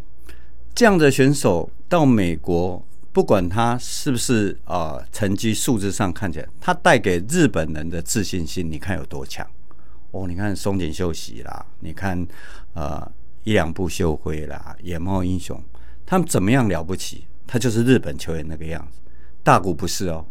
[0.73, 2.83] 这样的选手到美国。
[3.13, 9.45] 不管他是不是啊、呃，成绩数字上看起来，他带给日本人的自信心，你看有多强？
[10.11, 12.25] 哦，你看松井秀喜啦，你看
[12.73, 13.09] 呃
[13.43, 15.61] 一两部秀辉啦，野茂英雄，
[16.05, 17.25] 他们怎么样了不起？
[17.45, 18.99] 他就是日本球员那个样子。
[19.43, 20.25] 大谷不是哦，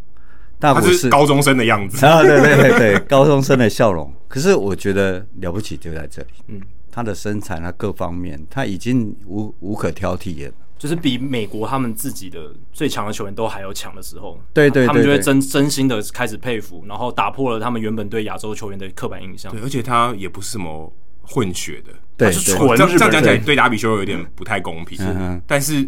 [0.58, 4.10] 大谷是，是高中生的样子 啊，对对对对，高中生的笑容。
[4.28, 6.60] 可是我觉得了不起就在这里，嗯，
[6.90, 10.54] 他的身材，他各方面，他已经无无可挑剔了。
[10.80, 19.52] 就是比美国他们自己的最强的球员都还要强的时候，对对，对，对，他们就会真真心的开始佩服，然后打破了他们原本对亚洲球员的刻板印象。
[19.52, 24.98] 对，而且他也不是什么混血的，对，是纯这样这样讲起来对达比修有点不太公平。
[25.46, 25.86] 但是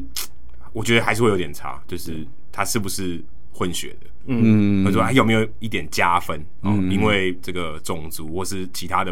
[0.75, 3.19] 我觉得还是会有点差，就是他是不是
[3.51, 4.07] 混血的？
[4.27, 6.45] 嗯，或者说还有没有一点加分？
[6.65, 9.11] 嗯，因为这个种族或是其他的，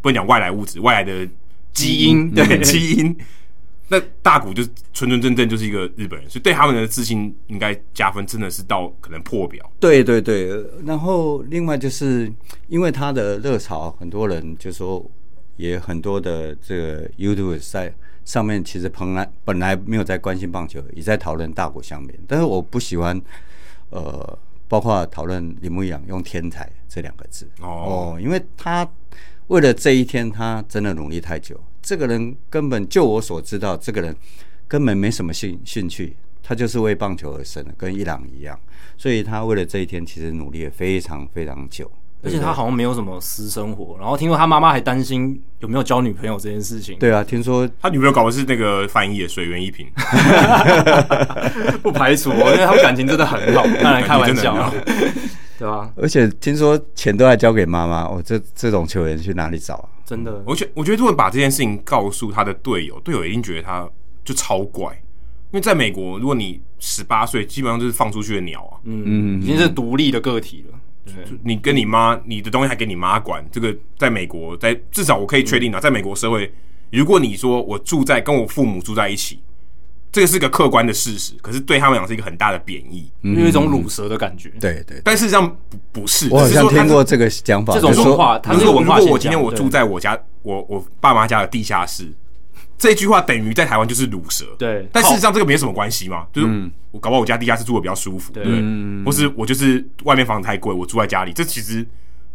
[0.00, 1.28] 不能讲外来物质，外来的
[1.72, 3.16] 基因，对、嗯、基因。
[3.88, 4.62] 那大谷就
[4.94, 9.70] 纯纯正正就是一个日本人，所以对他们的自信应该加分，真的是到可能破表。
[9.78, 12.32] 对对对，然后另外就是
[12.68, 15.04] 因为他的热潮，很多人就说
[15.56, 17.92] 也很多的这个 YouTube 在
[18.24, 23.20] 上面，其实本来本来没有在关心棒球，也在讨论大谷相面，但是我不喜欢
[23.90, 24.38] 呃，
[24.68, 28.88] 包括讨论铃木一朗用天才这两个字哦，因为他
[29.48, 31.60] 为了这一天，他真的努力太久。
[31.82, 34.16] 这个人根本就我所知道，这个人
[34.68, 38.58] 根本没什么兴兴趣，他就是为棒球而生的，跟伊朗一样。
[38.96, 41.90] 所以他为了这一天，其实努力了非常非常久。
[42.24, 46.96] 而且他好像没有什么私生活，然后听说他妈妈还担心有没有交女朋友这件事情。
[47.00, 49.90] 对啊，听说他女朋友搞的是那个翻译的水源一平，
[51.82, 54.72] 不排除，因为他们感情真的很好，当然 开玩笑。
[55.58, 55.92] 对吧？
[55.96, 59.88] 而且听说钱都还交给妈妈，哦，这这种球员去哪里找啊？
[60.04, 63.88] 真的，我觉我觉得如果把这件事情告诉他的队友，队友一定觉得他
[64.24, 64.92] 就超怪。
[65.52, 69.02] 因为在美国，如果你十八岁，基本上就是放出去的鸟啊，嗯。
[69.38, 70.78] 嗯，已经是独立的个体了。
[71.04, 71.14] 对，
[71.44, 76.50] 你跟你妈，你的东西还给你妈管，这个在美国，在至少我可以确定啊，在美国社会，
[76.90, 79.40] 如果你说我住在跟我父母住在一起，
[80.12, 84.50] 这个是个客观的事实，可是对他们讲是一个很大的贬义，有一种鲁蛇的感觉。
[84.60, 86.28] 对对，但事实上不不是。
[86.30, 88.98] 我好像听过这个讲法，这种文化，它是文化。
[88.98, 92.12] 如果我今天我住在我家，我我爸妈家的地下室，
[92.76, 94.44] 这句话等于在台湾就是鲁蛇。
[94.58, 98.44] 对，但事实上这个没什么关系嘛，就是我搞不好我家地下室住的比较舒服，对？
[99.06, 101.86] 或是我就是外面房子太贵，我住在家里，这其实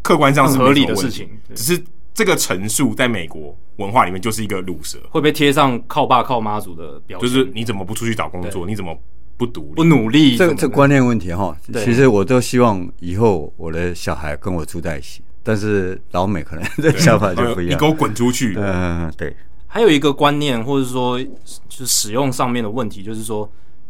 [0.01, 1.83] 客观上是合理的事情，只是。
[2.17, 7.29] 这个陈述在美国文化里面就是一个卤蛇，会被贴上靠爸靠妈祖的标签。
[7.29, 8.65] 就是你怎么不出去找工作？
[8.65, 8.97] 你怎么
[9.37, 9.75] 不独立？
[9.75, 10.35] 不努力？
[10.35, 11.55] 这这观念问题哈。
[11.75, 17.73] 其实我都希望以后我的小孩跟我住在一起，但是老美可能这想法就不一样。
[17.73, 18.55] 你给我滚出去！
[18.57, 19.35] 嗯，对。
[19.67, 21.29] 还有一个观念，或者说就
[21.69, 23.47] 是使用上面的问题，就是说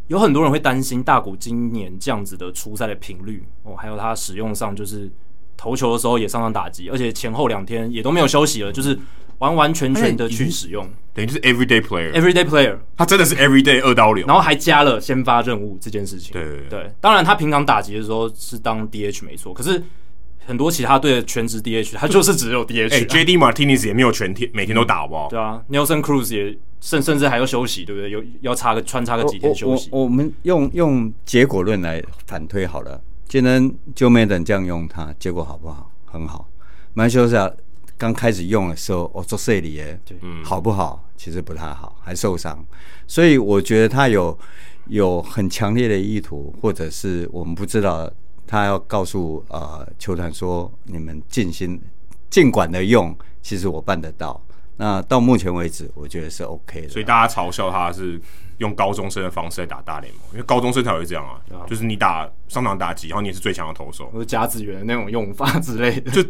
[0.08, 5.10] 有很多人会担心大谷今年这样子的出赛的频率哦，还有他使用上就是。
[5.58, 8.98] 投球的时候也上场打击，而且前后两天也都没有休息了，就是
[9.40, 12.12] 完完全全的去使用，等于就是 everyday player。
[12.14, 16.32] everyday player，他真的是 everyday 二刀流，然后还加了先发任务这件事情。
[16.34, 19.84] 对对当然他平常打击的时候是当 DH 没错，可是
[20.46, 22.94] 很多其他队的全职 DH 他就是只有 DH。
[22.94, 25.28] 哎，JD Martinez 也没有全天每天都打，好不好？
[25.30, 28.10] 对啊，Nelson Cruz 也甚甚至还要休息，对不对？
[28.10, 29.90] 有要插个穿插个几天休息。
[29.92, 35.92] 我我，我们用用结果论来反推好了，今天 Joe Maddon 这样用它，结果好不好？
[36.06, 36.48] 很好，
[36.94, 37.58] 曼修斯
[37.98, 40.00] 刚开始用的时候，我做这里耶，
[40.46, 41.04] 好不好？
[41.18, 42.66] 其实不太好，还受伤。
[43.06, 44.38] 所以我觉得他有
[44.86, 48.10] 有很强烈的意图，或者是我们不知道，
[48.46, 51.78] 他要告诉呃球团说，你们尽心
[52.30, 54.42] 尽管的用，其实我办得到。
[54.78, 56.90] 那到目前为止，我觉得是 OK 的。
[56.90, 58.22] 所以大家嘲笑他是
[58.58, 66.12] 用高中生的方式来打大联盟，因为高中生才会这样啊，啊就是你打上场打击，然后你也是最强的投手，或者甲子园的那种用法 之类的。
[66.12, 66.22] 就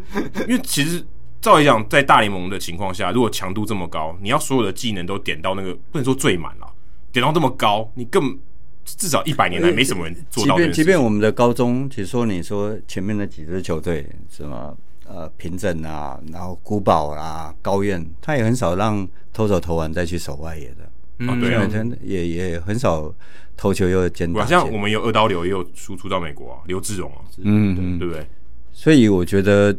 [0.47, 1.06] 因为其实
[1.41, 6.67] 照理讲，在大联盟的情况下，如果强度这么高，你要所有的技能都点到那个不能说最满了，
[7.11, 8.38] 点到这么高，你更
[8.83, 10.56] 至少一百年来没什么人做到。
[10.56, 14.75] 即便即便我们的高中，其实说你说前面的几支球队什么？
[15.09, 20.80] 呃，平整啊，然后古堡啊，高院，他也很少让投手投完再去守外野的。
[21.19, 21.67] 嗯，对啊，
[22.01, 23.13] 也也很少
[23.55, 24.45] 投球又兼打。
[24.45, 28.25] 像我们有二刀流，也有输出到美国啊，刘志荣啊，嗯嗯，对不对？
[28.71, 29.75] 所以我觉得，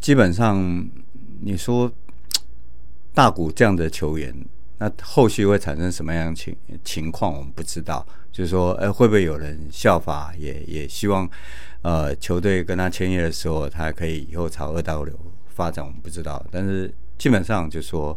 [0.00, 0.88] 基本上
[1.40, 1.90] 你说
[3.12, 4.34] 大谷这样的球员，
[4.78, 8.06] 那后续会产生什么样的情情况，我们不知道。
[8.30, 10.32] 就是说，哎，会不会有人效法？
[10.38, 11.28] 也也希望。
[11.82, 15.12] 呃，球队跟他签约的时候，他可以以后朝二刀流
[15.48, 16.40] 发展，我们不知道。
[16.48, 18.16] 但是基本上就说，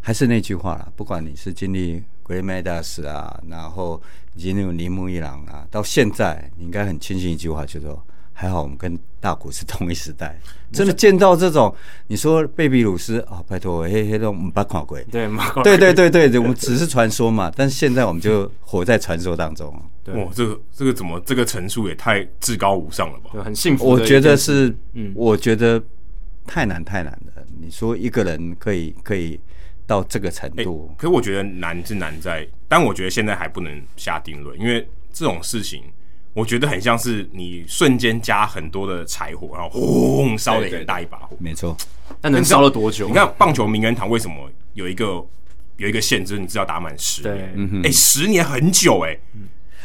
[0.00, 4.00] 还是那句话啦，不管你是经历 Greg Maddux 啊，然后
[4.34, 8.02] 以及那种铃木一郎啊，到现在你应该很庆幸一句话，就是说。
[8.40, 10.38] 还好我们跟大谷是同一时代，
[10.70, 11.74] 真的见到这种，
[12.06, 15.04] 你说贝比鲁斯啊，拜托，嘿嘿，都没看鬼。
[15.10, 15.28] 对，
[15.64, 19.74] 对对对对，我们只是传说嘛，但是现在我们就活在传说当中。
[20.14, 23.42] 哇，这个这个怎么这个陈述也太至高无上了吧？
[23.42, 23.84] 很幸福。
[23.84, 25.82] 我觉得是，嗯，我觉得
[26.46, 27.42] 太难太难了。
[27.60, 29.40] 你说一个人可以可以
[29.88, 35.82] 到这个程度，可是我觉得难是难在，但我觉得现在还不能下定论，因为这种事情。
[36.34, 41.36] 我觉得很像是你瞬间加很多的柴火，然后轰烧了很大一把火。
[41.40, 41.76] 没错，
[42.20, 43.08] 那能烧了多久？
[43.08, 45.06] 你看棒球名人堂为什么有一个
[45.78, 46.38] 有一个限制？
[46.38, 47.44] 你知道打满十年。
[47.44, 49.20] 哎、嗯欸，十年很久哎、欸，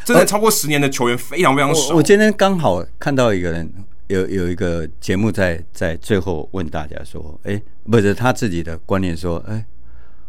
[0.06, 1.93] 真的超过十年的球员非常非常少。
[1.93, 3.73] 我，我今天刚好看到一个人
[4.07, 9.65] 有有一个节目在在最后问大家说，哎、欸，不是他自己的观念说，哎、欸，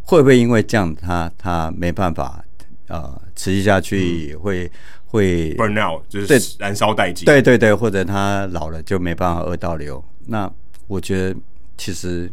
[0.04, 2.44] 会不会因为这样他他没办法
[2.88, 4.70] 呃持续下去、嗯、会？
[5.06, 10.02] 会 burn out 就是燃烧殆尽，对对对，或者他老了就没办法二刀流。
[10.26, 10.50] 那
[10.88, 11.36] 我觉得
[11.78, 12.28] 其实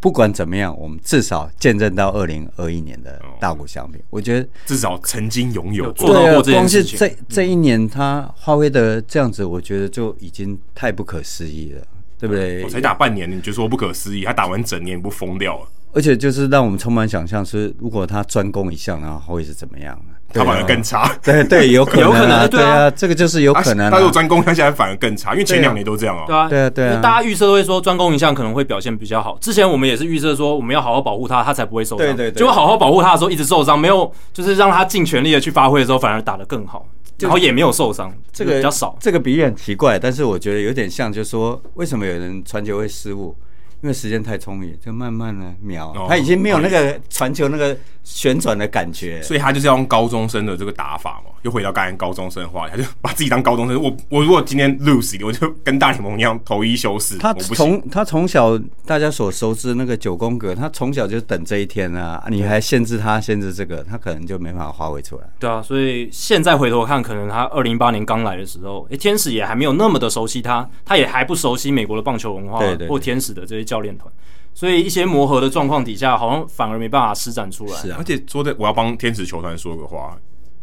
[0.00, 4.02] 不管怎么样，我们至少见证到二零二一年的大谷翔平。
[4.10, 6.98] 我觉得至少曾经拥有做到过这件事情。
[6.98, 11.82] 光是这这一年他发挥的这样子，我觉得就已经太不可思议了，
[12.18, 12.64] 对不对？
[12.64, 14.24] 我才打半年，你就说不可思议？
[14.24, 15.68] 他打完整年不疯掉了？
[15.92, 19.98] 而且就是让我们充满想象，是如果他专攻一项，然后会是怎么样？
[20.30, 23.90] 他反而更差，对对，有可能，有可能，对啊，这个就是有可能。
[23.90, 26.26] 他如果专攻，他现在反而更差，因为前两年都这样啊。
[26.26, 27.00] 对啊，对啊，对啊。
[27.00, 29.38] 大家预测都会说专攻一项可能会表现比较好。
[29.40, 32.06] 之前我们也是预测说，我们要好好保护他，他才不会受伤。
[32.06, 32.40] 对对对。
[32.40, 36.86] 结果好好保护他的时候一直受伤，没有就是让他尽全力的去发挥的时候，反而打得更好，
[37.20, 38.12] 然后也没有受伤。
[38.30, 38.94] 这个比较少。
[39.00, 43.34] 这个比喻很奇怪，但是我觉得有点像，就是说为什么有人传球会失误？
[43.80, 51.30] 因为时间太充裕，就慢慢的瞄，他已经没有那个传球那个旋转的感觉，所以他就是要用高中生的这个打法嘛。
[51.42, 53.80] 又回到刚才高中生的话，他就把自己当高中生。
[53.82, 57.18] 我我如果今天 lose，我就跟大联盟一样投一休四。
[57.18, 62.24] 他从他从小大家所熟知那个九宫格，他从小就等这一天啊！
[62.28, 65.22] 你还限制他，限制这个，他可能就没办法发挥出来。
[65.38, 74.12] 对啊，所以现在回头看，可能他二零一八年刚来的时候，诶，天使也还没有那么的熟悉他，他也还不熟悉美国的棒球文化，或天使的这些教练团。
[74.54, 77.72] 所以一些磨合的状况底下，好像反而没办法施展出来。
[77.74, 80.18] 是啊，而且说的，我要帮天使球团说个话，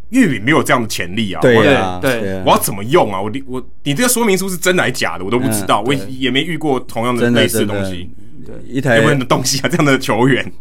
[0.09, 1.42] 玉米没有这样的潜力啊。
[1.42, 3.22] 对啊，对，我要怎么用啊？
[3.22, 5.25] 我我你这个说明书是真的还是假的？
[5.25, 8.09] 我都不知道，嗯、我也没遇过同样的类似的东西。
[8.45, 9.69] 对，一台有没有的东西啊？
[9.69, 10.51] 这样的球员。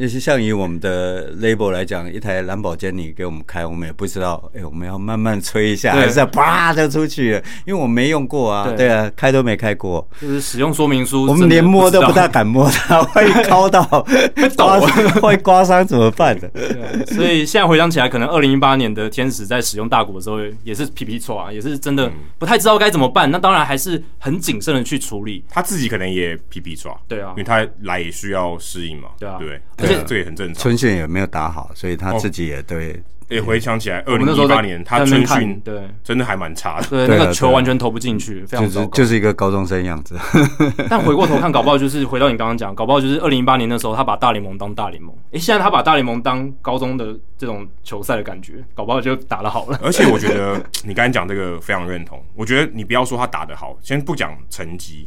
[0.00, 7.42] 也是像以我们的 label 来讲，一台蓝宝坚尼给我们开，我们也不知道，哎、欸，我们要慢慢吹一下，还是要啪就出去了？
[7.66, 14.80] 因为我没用过啊，对，对啊，开都没开过，就是使用说明书，我们连摸都不大敢摸它， 万一敲到会抖，
[15.20, 16.48] 会刮伤怎么办的？
[16.56, 23.30] 对，所以现在回想起来，可能二零一八年的天使在使用大鼓的时候，也是皮皮错啊，也是真的不太知道该怎么办。
[23.30, 29.60] 那当然还是很谨慎的去处理，他自己可能也皮皮抓，对啊，因为他来也需要适应嘛，对啊，对。
[30.06, 30.62] 这也很正常。
[30.62, 33.02] 春训也没有打好，所以他自己也对。
[33.28, 40.18] 也回想起来，二零一八年他春训对真的还蛮差的，对那个球完全投不进去，非常就是就是一个高中生样子。
[40.90, 45.14] 但回过头看，搞不好就是回到你刚刚讲，搞不好就是二零一八年的时候，他把大联盟当大联盟。
[45.30, 49.78] 诶，现在他把大联盟当高中的这种球赛的感觉，搞不好就打得好了。
[49.80, 52.20] 而且我觉得 你刚才讲这个非常认同。
[52.34, 55.06] 我觉得你不要说他打得好，先不讲成绩，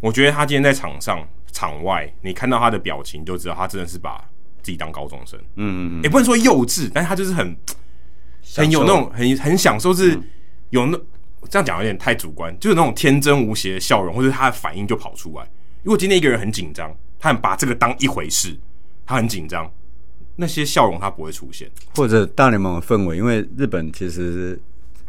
[0.00, 1.22] 我觉得他今天在场上。
[1.52, 4.18] 场外，你看到他的表情就知道，他真的是把
[4.62, 5.38] 自己当高中生。
[5.56, 7.56] 嗯嗯嗯，也不能说幼稚，但是他就是很
[8.56, 10.18] 很有那种很很享受，是
[10.70, 10.98] 有那
[11.48, 15.50] 这样讲有点太主观，就是那种天真无邪的笑容，或者他的反应就跑出来。
[15.82, 18.54] 如果今天一个人很紧张，他很把这个当一回事，
[19.06, 19.70] 他很紧张，
[20.36, 21.70] 那些笑容他不会出现。
[21.94, 24.60] 或者大联盟的氛围，因为日本其实是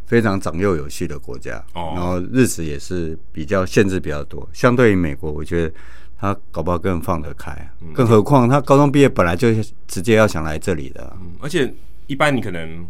[0.06, 5.74] 非常长幼有序的国家，哦，然后日子也是比较限制比较多，相对于美国，我觉得。
[6.22, 7.52] 他搞不好更放得开，
[7.96, 9.52] 更何况他高中毕业本来就
[9.88, 11.74] 直接要想来这里的，嗯，而且
[12.06, 12.86] 一般你可能，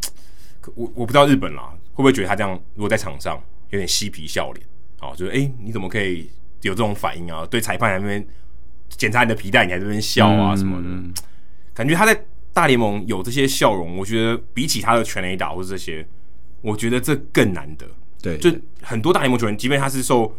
[0.76, 4.68] 我我不知道日本啦，会不会觉得他这样如果在场上有点嬉皮笑脸，
[5.00, 6.30] 哦，就是哎、欸，你怎么可以
[6.64, 7.48] 有这种反应啊？
[7.50, 8.28] 对裁判在那边
[8.90, 11.14] 检查你的皮带，你还在那边笑啊什么的，嗯、
[11.74, 16.06] 感觉他在大联盟有这些笑容，我觉得比起他的全垒打或者这些，
[16.60, 17.86] 我觉得这更难得。
[18.22, 18.52] 对，就
[18.82, 20.36] 很多大联盟球员，即便他是受。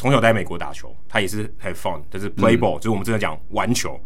[0.00, 4.00] 从小在美国打球，他也是 have fun，就是 play ball，、嗯、就是我们真的讲玩球。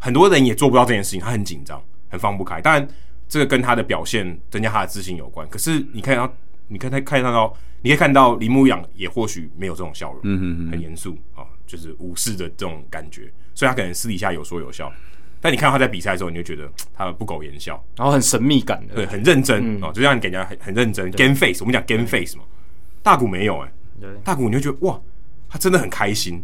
[0.00, 2.60] 很多人也做不到这件事情，他很紧张，很放不开。
[2.60, 2.88] 当然，
[3.28, 5.48] 这个跟他的表现增加他的自信有关。
[5.48, 6.28] 可是你看到，
[6.66, 13.32] 你看他看到，你可以看到铃木一朗也或许没有这种笑容，嗯嗯嗯，很严肃啊，就是武士的这种感觉。
[13.54, 14.92] 所以他可能私底下有说有笑，
[15.40, 21.08] 但你看到他在比赛的时候，你就觉得他不苟言笑，然后很神秘感的，对，很认真啊、嗯，就让你感觉很很认真。
[21.12, 22.42] game face，我们讲 game face 嘛，
[23.00, 23.73] 大谷没有哎、欸。
[24.22, 25.00] 大谷你会觉得哇，
[25.48, 26.42] 他真的很开心。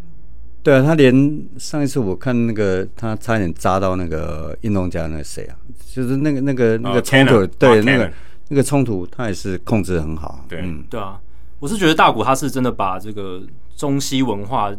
[0.63, 5.57] 对啊，他连上一次我看那个他差点扎到那个运动家那个谁啊，
[5.93, 8.13] 就是那个那个那个冲突，uh, Tanner, 对、uh, 那个
[8.49, 10.45] 那个冲突，他也是控制得很好。
[10.49, 11.19] 对，嗯，对啊，
[11.59, 13.43] 我是觉得大谷他是真的把这个
[13.75, 14.71] 中西文化，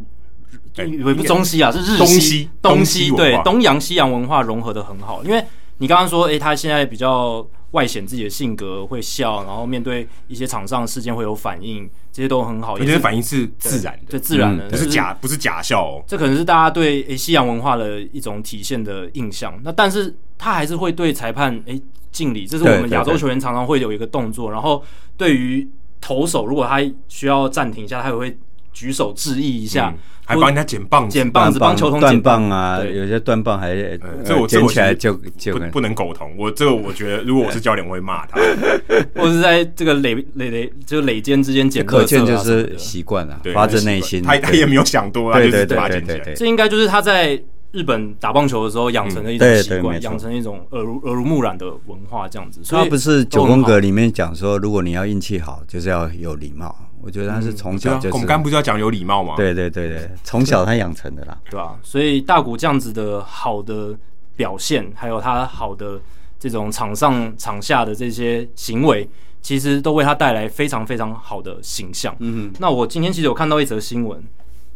[0.77, 5.23] 以为不中西啊，是日西东西，对东洋西洋文化融合的很好。
[5.23, 5.43] 因为
[5.79, 7.45] 你刚刚说，哎、欸，他现在比较。
[7.71, 12.73] 外显自己的性格，会笑，然后面对一些场上事件会有反应，这些都很好。
[12.73, 16.03] 我觉得反应是自然的，对，自然的，不是假，不是假笑哦。
[16.05, 19.57] 这可能是大家对诶西洋文化的一种体现的印象。
[19.63, 24.51] 那但是他还是会对裁判诶敬礼，这是我们亚洲球员常常会有一个动作。
[24.51, 24.83] 然后
[25.15, 25.65] 对于
[26.01, 28.37] 投手，如果他需要暂停一下，他也会
[28.73, 29.93] 举手致意一下。
[30.23, 32.79] 还帮人家捡棒子，捡棒子帮球童捡棒啊！
[32.81, 36.31] 有些断棒还呃，这我捡起来就就不不能苟同。
[36.37, 38.39] 我这个我觉得，如果我是教练，我会骂他。
[39.15, 44.23] 或者是在这个垒垒垒就垒肩之间捡，可见就是习惯了，发自内心。
[44.23, 46.33] 他他也没有想多，啊就是把它捡起来。
[46.33, 47.37] 这应该就是他在
[47.71, 52.61] 日本打棒球的时候养成的一种习惯，养成一种耳濡耳濡目染的文化这样子。
[52.63, 56.75] 所以他不是九宫格里面讲说，如果你要运气好，就是要有礼貌。
[57.01, 59.35] 我觉得他是从小就是，我们刚不是要讲有礼貌吗？
[59.35, 61.79] 对对对对，从小他养成的啦， 对吧、啊？
[61.81, 63.97] 所以大谷这样子的好的
[64.35, 65.99] 表现，还有他好的
[66.37, 69.09] 这种场上场下的这些行为，
[69.41, 72.15] 其实都为他带来非常非常好的形象。
[72.19, 74.21] 嗯哼，那我今天其实有看到一则新闻，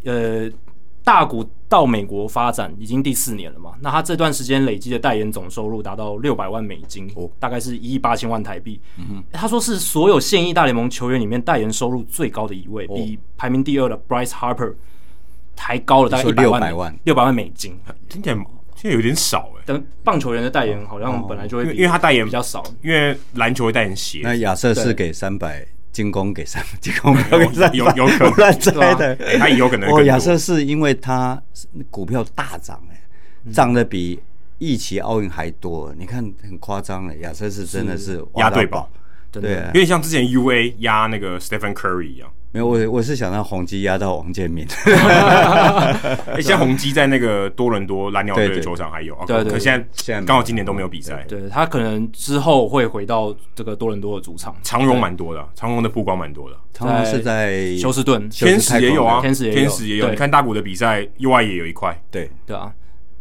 [0.05, 0.49] 呃。
[1.05, 3.73] 大谷到美国发展已经第四年了嘛？
[3.79, 8.81] 那他这段时间累积的代言总收入达到六百万美金，哦，大概是一亿八千万台币。
[8.97, 14.73] 嗯，他说是所有现役大联盟球员里面代言收入最高的一位，哦，比排名第二的 Bryce Harper
[15.55, 17.79] 还高了大概一百万，六百万美金。
[18.09, 18.35] 听起来
[18.75, 19.63] 现在有点少哎。
[19.65, 24.21] 等棒球员的代言好像本来就会，因为他代言比较少，因为篮球会代言鞋。
[24.23, 29.89] 那亚瑟是给三百，进攻给三进攻给三分，有有可能乱猜的，他有可能。
[29.89, 31.41] 哦，亚瑟士因为他
[31.89, 33.01] 股票大涨哎，
[33.53, 34.19] 涨的比
[34.57, 37.15] 一期奥运还多，你看很夸张了。
[37.19, 38.89] 亚瑟士真的是压对宝，
[39.31, 42.29] 对，有点像之前 UA 压那个 Stephen Curry 一样。
[42.55, 44.65] 没有，我我是想让宏基压到王建民。
[44.87, 49.51] 哎，现在宏基在那个多伦多蓝鸟队的球场还有，对对。
[49.51, 51.25] 可现在现在刚好今年都没有比赛。
[51.27, 54.55] 对他可能之后会回到这个多伦多的主场。
[54.63, 56.55] 长荣蛮多的，长荣的曝光蛮多的。
[56.71, 60.09] 长荣是在休斯顿，天使也有啊，天使天使也有。
[60.09, 62.01] 你看大谷的比赛，UI 也有一块。
[62.09, 62.71] 对对啊。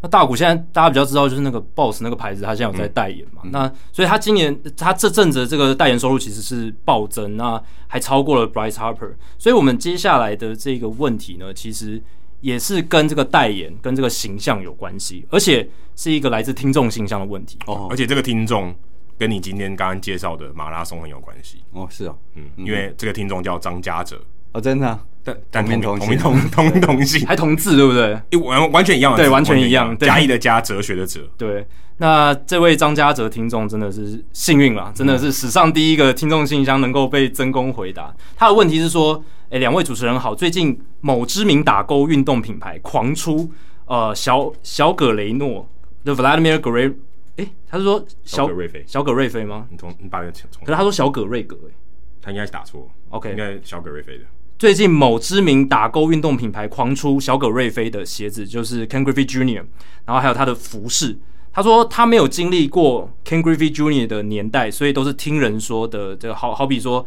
[0.04, 3.40] 那大谷现在大家比较知道就是那个 BOSS 那个牌子，他现在有在代言嘛？
[3.44, 9.14] 嗯、那所以他今年他这阵子的这个代言收入其实是暴增，那还超过了 Bryce Harper。
[9.38, 12.02] 所以我们接下来的这个问题呢，其实
[12.42, 15.66] 也是跟这个代言跟这个形象有关系，而且
[15.96, 17.88] 是一个来自听众形象的问题哦。
[17.90, 18.74] 而且这个听众
[19.16, 24.20] 跟你今天刚刚介绍的马拉松很有关系哦，是哦，嗯，因为这个听众叫张家哲
[24.52, 25.02] 哦，真的、啊。
[25.24, 25.70] 但但同
[26.06, 28.38] 名同同同同 性，还同字对不对？
[28.40, 29.96] 完完全一样，对，完全一样。
[29.98, 31.22] 嘉义的嘉，哲学的哲。
[31.38, 38.14] 对，那这位张家哲听众真的是幸运了，真的是史上第一个听众信箱能够被真功回答。
[38.36, 43.50] 他的问题是说，哎，两位主持人好，最近某知名打勾运动品牌狂出
[43.86, 45.66] 呃小小葛雷诺
[46.04, 46.94] 的 Vladimir Guerrero，
[47.38, 49.66] 哎，他是说小葛瑞菲，小葛瑞菲吗？
[49.70, 51.72] 你从你把那个从，可是他说小葛瑞格，哎，
[52.20, 54.24] 他应该是打错，OK，应该小葛瑞菲的。
[54.56, 59.64] 最近某知名打勾运动品牌狂出小葛瑞菲的鞋子，就是 Ken Griffey Junior，
[60.04, 61.18] 然后还有他的服饰。
[61.52, 66.16] 他说他没有经历过 Ken Griffey Junior 的年代，所以都是听人说的。
[66.16, 67.06] 这个好好比说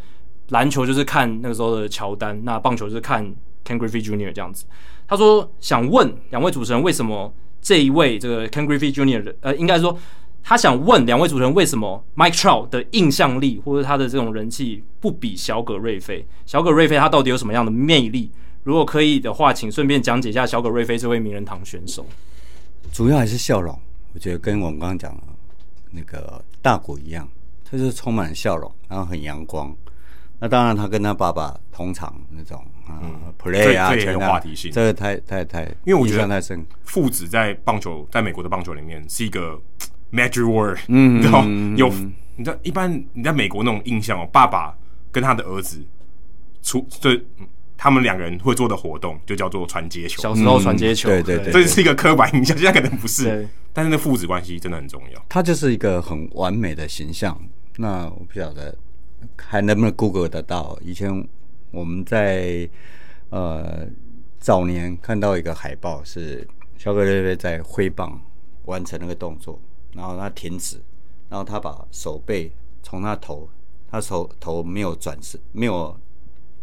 [0.49, 3.25] 篮球就是看那个时候的乔丹，那棒球就是看
[3.65, 4.65] Ken Griffey Junior 这样子。
[5.07, 9.97] 他说想问两位主持人，为什么这一位这个 Ken Griffey Junior 呃，应该说。
[10.43, 16.25] 他想问两位主持人，为什么 Mike Trout 的印象力或者他的这种人气不比小葛瑞菲？
[16.45, 18.31] 小葛瑞菲他到底有什么样的魅力？
[18.63, 22.05] 如果可以的话，请顺便讲解一下小葛瑞菲这位名人堂选手。
[22.93, 23.77] 主要还是笑容，
[24.13, 25.23] 我觉得跟我们刚刚讲的
[25.91, 27.27] 那个大谷一样，
[27.69, 29.75] 他就是充满笑容，然后很阳光。
[30.39, 34.71] 那当然，他跟他爸爸同场那种啊、嗯、，play 啊，全有话题性。
[34.71, 36.63] 这个太太太，因为我觉得太深。
[36.83, 39.59] 父子在棒球，在美国的棒球里面是一个。
[40.11, 41.41] Magic word，嗯， 然后
[41.75, 41.89] 有
[42.35, 44.75] 你知道，一般你在美国那种印象哦，爸爸
[45.11, 45.83] 跟他的儿子
[46.61, 47.19] 出，这
[47.75, 50.21] 他们两个人会做的活动就叫做传接球。
[50.21, 55.25] 小时候传接球，对对对，这是一个刻板印象，现在可能不是，但是那父子关系真的很重要。
[55.29, 57.39] 他就是一个很完美的形象。
[57.77, 58.75] 那我不晓得
[59.37, 60.77] 还能不能 Google 得到。
[60.81, 61.27] 以前
[61.69, 62.67] 我们在
[63.29, 63.85] 呃
[64.39, 68.19] 早年看到一个海报，是小葛瑞菲在挥棒
[68.65, 69.59] 完成那个动作。
[69.97, 70.79] 然后他停止，
[71.27, 72.51] 然后他把手背
[72.83, 73.49] 从他头，
[73.89, 75.99] 他手头没有转身，没有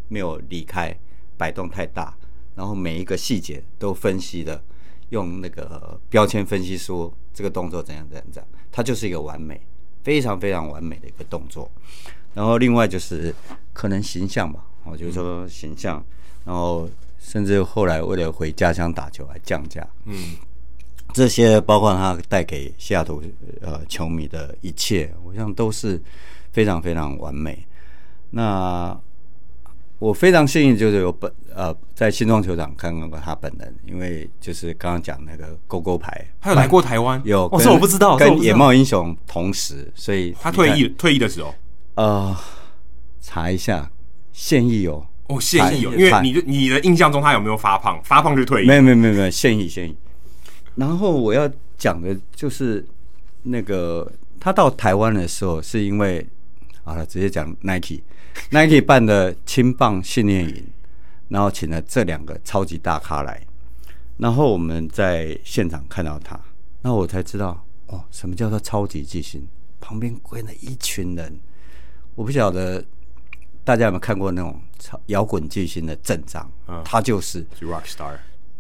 [0.06, 0.96] 没有离开，
[1.36, 2.16] 摆动太大，
[2.54, 4.62] 然后每一个细节都分析的，
[5.08, 9.60] 用那个标签分析说这个动作怎样怎样怎样，他就是一个完美，
[10.04, 11.68] 非常非常完美的一个动作。
[12.34, 13.34] 然后另外就是
[13.72, 16.00] 可能形象吧，我就说形象，
[16.44, 16.88] 然后
[17.18, 20.36] 甚至后来为了回家乡打球还降价，嗯。
[21.15, 23.23] 这些包括他带给西雅图
[23.60, 26.02] 呃球迷的一切，我想都是
[26.51, 27.65] 非常非常完美。
[28.31, 28.99] 那
[30.01, 41.55] 我非常幸运，就是有本呃在新庄球场看到过他本人，因为就是刚刚讲那个勾勾牌，他有来过台湾，有，我说我不知道，跟野茂英雄同时，所以他退役退役的时候，
[41.94, 42.36] 呃，
[43.20, 43.89] 查一下
[44.33, 48.01] 现役哦，哦现役有，因为你的你的印象中他有没有发胖？
[48.02, 48.67] 发胖就退役？
[48.67, 49.97] 没有没有没有没有现役现役。
[50.76, 52.84] 然后我要讲的就是
[53.42, 56.26] 那个他到台湾的时候，是因为
[56.82, 60.66] 好了，直接讲 Nike，Nike 办的青棒训练营，
[61.28, 63.40] 然后请了这两个超级大咖来，
[64.18, 66.38] 然后我们在现场看到他，
[66.82, 69.46] 那我才知道哦，什么叫做超级巨星？
[69.80, 71.38] 旁边围了一群人，
[72.14, 72.82] 我不晓得
[73.62, 76.50] 大家有没有看过那种超摇滚巨星的阵仗，
[76.84, 78.16] 他就是，就 Rock Star，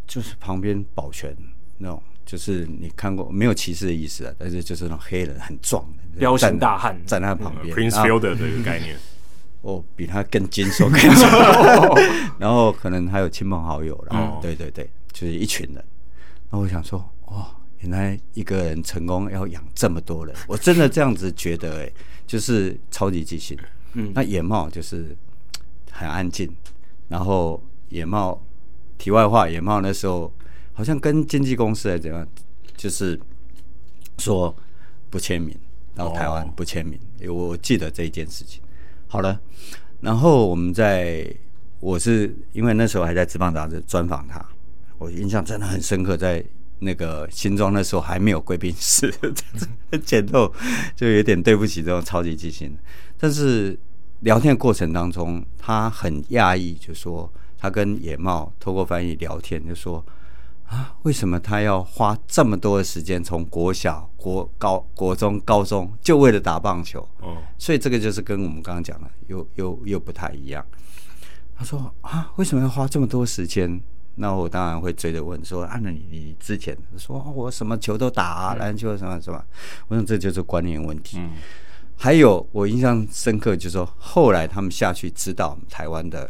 [0.06, 1.34] 就是旁边保全。
[1.78, 8.96] 那种就是你看过没有歧视的意思啊，但是就是那种黑人很壮的彪形大汉站在他旁边，Prince Fielder 这个概念，
[9.62, 11.26] 哦，比他更精瘦更瘦，
[12.38, 15.76] 然后可能还有亲朋好友，然后对对对，就是一群人。
[15.76, 17.46] 然后我想说，哦，
[17.80, 21.92] 原来一个人成功要养这么多人，我真的这样子觉得，哎，
[22.26, 23.58] 就是超级巨星。
[23.94, 25.14] 嗯，那野茂就是
[25.90, 26.50] 很安静，
[27.08, 28.40] 然后野茂，
[28.96, 30.32] 题外话，野茂那时候。
[30.74, 32.26] 好像跟经纪公司还怎样，
[32.76, 33.18] 就是
[34.18, 34.54] 说
[35.08, 35.56] 不签名，
[35.94, 36.98] 到台湾不签名。
[37.32, 38.60] 我记得这一件事情。
[39.06, 39.40] 好了，
[40.00, 41.24] 然后我们在，
[41.78, 44.44] 我是因为那时候还在职棒杂志专访他，
[44.98, 46.44] 我印象真的很深刻，在
[46.80, 49.14] 那个新庄那时候还没有贵宾室，
[50.04, 50.52] 前头
[50.96, 52.76] 就有点对不起这种超级巨星。
[53.16, 53.78] 但是
[54.22, 60.04] 聊天的过程当中，他很讶异，就说他跟野茂透过翻译聊天，就说。
[60.74, 67.08] 啊，为什么他要花这么多的时间从国小、国高、国中、高中就为了打棒球？
[67.20, 70.66] 哦，所以这个就是跟我们刚刚讲的又又又不太一样。
[71.54, 73.80] 他说啊，为什么要花这么多时间？
[74.16, 79.44] 那我当然会追着问说啊，那你你之前说我什么球都打啊，篮球什么什么？
[79.88, 81.18] 我想这就是观念问题。
[81.20, 81.32] 嗯，
[81.96, 86.28] 还有我印象深刻就是说，后来他们下去指导台湾的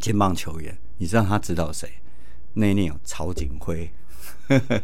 [0.00, 1.90] 青棒球员，你知道他指导谁？
[2.54, 3.90] 那一年有曹景辉，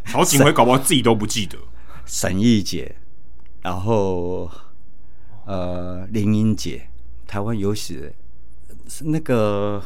[0.07, 1.59] 曹景辉搞不好自己都不记得。
[2.05, 2.95] 沈奕杰，
[3.63, 4.49] 然后
[5.45, 6.89] 呃林英杰，
[7.27, 8.15] 台湾有史
[9.03, 9.83] 那个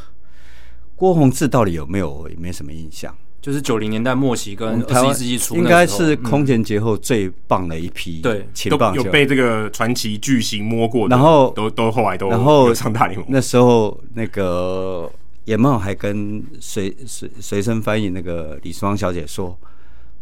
[0.95, 2.29] 郭宏志到底有没有？
[2.29, 3.17] 也没什么印象。
[3.41, 8.21] 就是九零年代末期跟二十一世纪初，应该是空前绝后最棒的一批。
[8.21, 13.27] 对，青棒有被这个传奇巨星摸过，然后都都后来都然后上大联盟。
[13.31, 15.11] 那时候那个。
[15.47, 19.59] 野茂还跟随随随身翻译那个李淑芳小姐说：“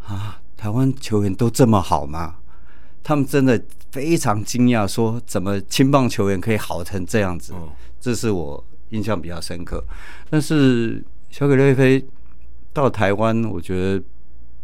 [0.06, 2.36] 啊，台湾球员都这么好吗？”
[3.02, 7.52] 他们真的非常惊讶，说：“怎么青棒球员可以好成这样子？”
[8.00, 9.84] 这是我印象比较深刻。
[10.30, 12.02] 但是小葛瑞菲
[12.72, 14.02] 到台湾，我觉得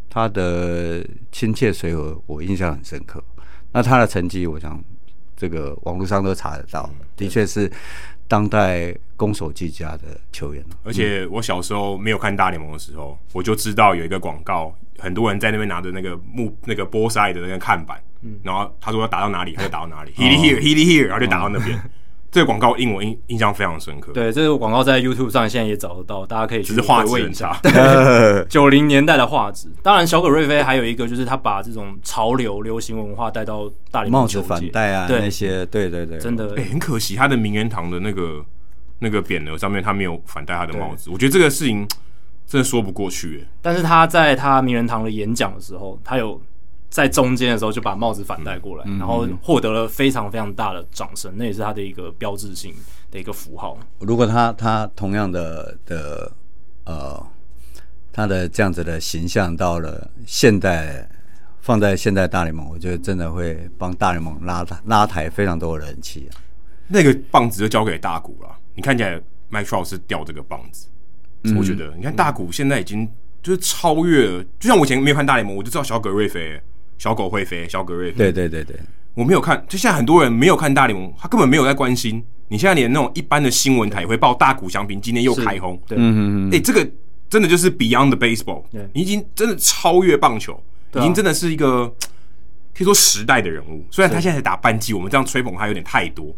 [0.08, 3.22] 他的亲切随和，我印象很深刻。
[3.72, 4.82] 那他的成绩，我想
[5.36, 7.70] 这个网络上都查得到，的确是。
[8.26, 17.98] 当代攻守俱佳的球员，而且我小时候没有看大联盟的时候，我就知道有一个广告，很多人在那边拿着那个木那个波塞的那个看板，
[18.42, 21.80] 然后他说要打到哪里，他就 打到哪里，Healy here，Healy here，然后就打到那边。
[22.30, 24.10] 这个广告印我印印象非常深刻。
[24.10, 27.56] 对，这个广告在 YouTube 上现在也找得到，大家可以去画质很差。
[28.50, 38.44] 九零年代的画质，当然小葛瑞菲还有一个就是他把这种潮流流行文化带到大联盟，帽子反戴啊，对那些，对对对，真的，哎、欸，很可惜他的名人堂的那个
[38.98, 41.86] 那个匾额上面他没有反戴他的帽子，我觉得这个事情
[42.46, 43.46] 真的说不过去。
[43.62, 46.40] 但是他在他名人堂的演讲的时候，他有。
[46.90, 52.72] 在中间的时候就把帽子反戴过来，嗯、然后获得了非常非常大的掌声，嗯、那也是他的一个标志性
[53.10, 53.76] 的一个符号。
[53.98, 56.32] 如果他他同样的的
[56.84, 57.20] 呃
[58.12, 61.08] 他的这样子的形象到了现代，
[61.60, 66.38] 放在现代大联盟，我觉得真的会帮大联盟拉拉抬非常多的人气啊。
[66.86, 69.20] 那个棒子就交给大谷了，你看起来
[69.50, 70.88] Mike Trout 是掉这个棒子，
[71.44, 73.08] 嗯、我觉得你看大谷现在已经
[73.42, 76.60] 就是超越了，就像我以前没有看大联盟，我就知道小葛瑞飞。
[76.96, 78.18] 小狗会飞，小葛瑞飞。
[78.18, 78.78] 对对对对，
[79.14, 82.24] 我没有看，就现在很多人没有看大联盟，他根本没有在关心。
[82.46, 86.88] 你现在连那种一般的新闻台也会报大谷翔平今天又开轰，对，嗯嗯嗯，哎，这个
[87.28, 88.62] 真的就是 Beyond the Baseball，
[88.92, 90.62] 你已经真的超越棒球，
[90.94, 91.88] 已经真的是一个
[92.72, 93.84] 可以说时代的人物。
[93.90, 96.34] 虽然他现在才打半季，我们这样吹捧他有点太多，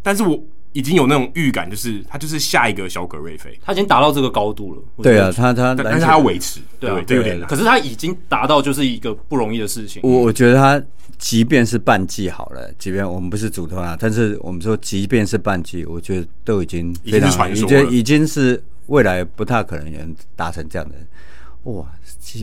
[0.00, 0.40] 但是我。
[0.72, 4.82] 已经有那种预感，就是他就是下一个小葛瑞菲，他已经达到这个高度了。
[5.02, 7.40] 对啊，他他，但是他要维持，对啊，对对。
[7.42, 10.00] 可是他已经达到，就是一个不容易的事情。
[10.04, 10.80] 我我觉得他
[11.18, 20.94] 即便是半季好了，即便我们不是主投啊，但是我们说即便是半季，我觉得都已经非常，已经已经是未来不太可能有人达成这样的。
[21.72, 21.86] 哇！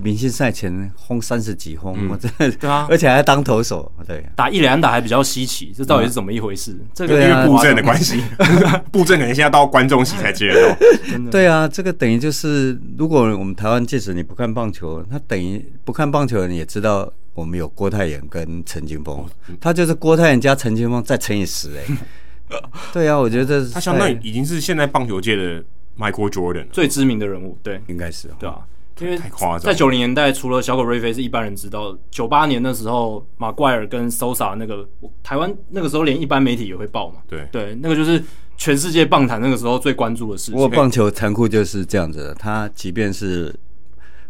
[0.01, 6.75] 明星赛前轰三十几轰，我真的对啊， 而且还当投手，对，打一两打还比较稀奇，这到底是怎么一回事？
[6.91, 8.19] 这个因为布阵的关系，
[8.91, 11.29] 布阵可能现在到观众席才接得到。
[11.29, 19.23] 对啊，这个等于就是，如果我们台湾即使你不看棒球，他等于不看棒球的人也知道我们有郭泰妍跟陈金峰，
[19.61, 22.59] 他就是郭泰妍加陈金峰再乘以十哎。
[22.91, 25.63] 对啊，我觉得他相当于已经是现在棒球界的
[25.95, 28.57] Michael Jordan 最知名的人物，对，应该是对啊。
[28.99, 29.19] 因为
[29.59, 34.87] 在九零年代，除了小狗瑞菲是一般人知道，九八年的时候，马怪尔跟 Sosa 那个
[35.21, 37.19] 台湾那个时候连一般媒体也会报嘛。
[37.27, 38.23] 对对，那个就是
[38.55, 40.53] 全世界棒坛那个时候最关注的事情。
[40.53, 43.53] 不过棒球残酷就是这样子的，他即便是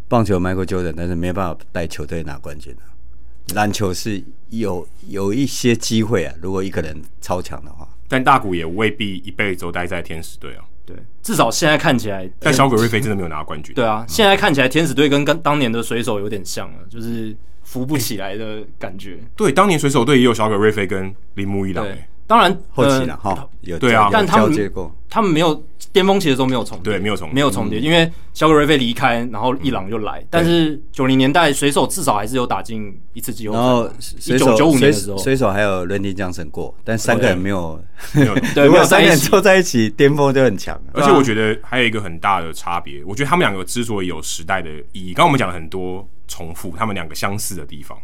[0.08, 3.54] 棒球 Michael Jordan，但是没办法带球队拿冠军的。
[3.54, 4.20] 篮球是
[4.50, 10.64] 有有一些机会啊，如果一个人超强的话，但大谷也未必一辈子都待在天使队啊。
[10.86, 13.74] 对，至少现在看起来，但小鬼瑞菲真的没有拿冠军。
[13.74, 19.18] 对啊，现在看起来天使队跟跟当年的水手有点像了，就是扶不起来的感觉。
[19.34, 21.84] 对，当年水手队也有小鬼瑞菲跟铃木一朗。
[22.26, 24.72] 当然后期了哈，有对啊，但他们
[25.08, 33.90] 他们没有巅峰期的时候没有重叠，对，没有重叠，没有重叠，因为小葛瑞菲离开，然后伊朗就来，但是九零年代水手至少还是有打进一次季后赛，然后
[34.26, 37.80] 一九九五年的时候，水手还有伦丁江森过，但三个人没有，
[38.12, 40.78] 没有，对，没有三个人凑在一起，巅峰就很强。
[40.92, 47.96] 而且我觉得还有一个很大的差别，我觉得他们两个之所以有时代的意义，刚刚我们讲了很多重复，他们两个相似的地方，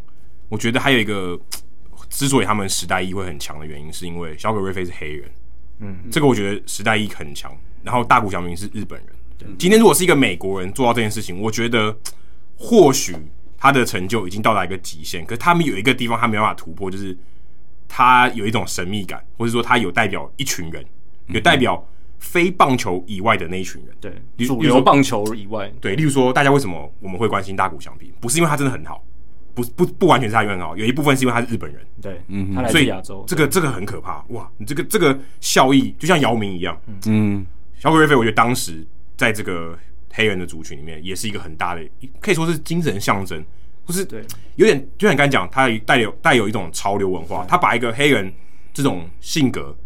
[0.49, 1.36] 我觉得还有一个。
[2.12, 5.31] 之所以他们时代意义会很强的原因，是因为小鬼瑞菲是黑人，
[5.81, 7.50] 嗯，这个我觉得时代意义很强。
[7.82, 11.97] 然后大谷翔平是日本人，今天如果是一个美国人做到这件事情，我觉得
[12.55, 13.16] 或许
[13.57, 15.24] 他的成就已经到达一个极限。
[15.24, 17.16] 可是他们有一个地方他没办法突破，就是
[17.89, 20.84] 他有一种神秘感，或者说他有代表一群人，
[21.28, 21.84] 有代表
[22.18, 29.02] 非棒球以外的那一群人，对，主流棒球以外，对，例如说大家为什么我们会关心大谷翔平，不是因为他真的很好。
[29.55, 34.50] 不不不完全是他很好，有一部分是因为他是日本人，对，嗯，他来自亚洲，这个这个很可怕哇！
[34.56, 37.47] 你这个这个效益就像姚明一样，嗯，
[37.78, 39.78] 小鬼瑞菲，我觉得当时在这个
[40.10, 41.82] 黑人的族群里面也是一个很大的，
[42.20, 43.44] 可以说是精神象征，
[43.84, 44.24] 不是对，
[44.56, 48.32] 有点就像你刚才讲，他带有带有一种潮流文化，他把一个黑人
[48.72, 49.76] 这种性格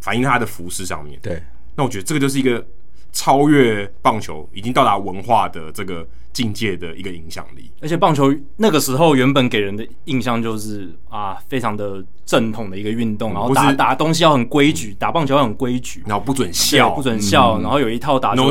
[0.00, 1.40] 反映在他的服饰上面，对，
[1.76, 2.66] 那我觉得这个就是一个
[3.12, 6.06] 超越棒球，已经到达文化的这个。
[6.36, 18.50] 境界的一个影响力，而且棒球那个时候原本给人的印象就是啊，非常的正统的一个运动，然后打打东西要很规矩，打棒球要很规矩，然后不准笑，不准笑，然后有一套打球。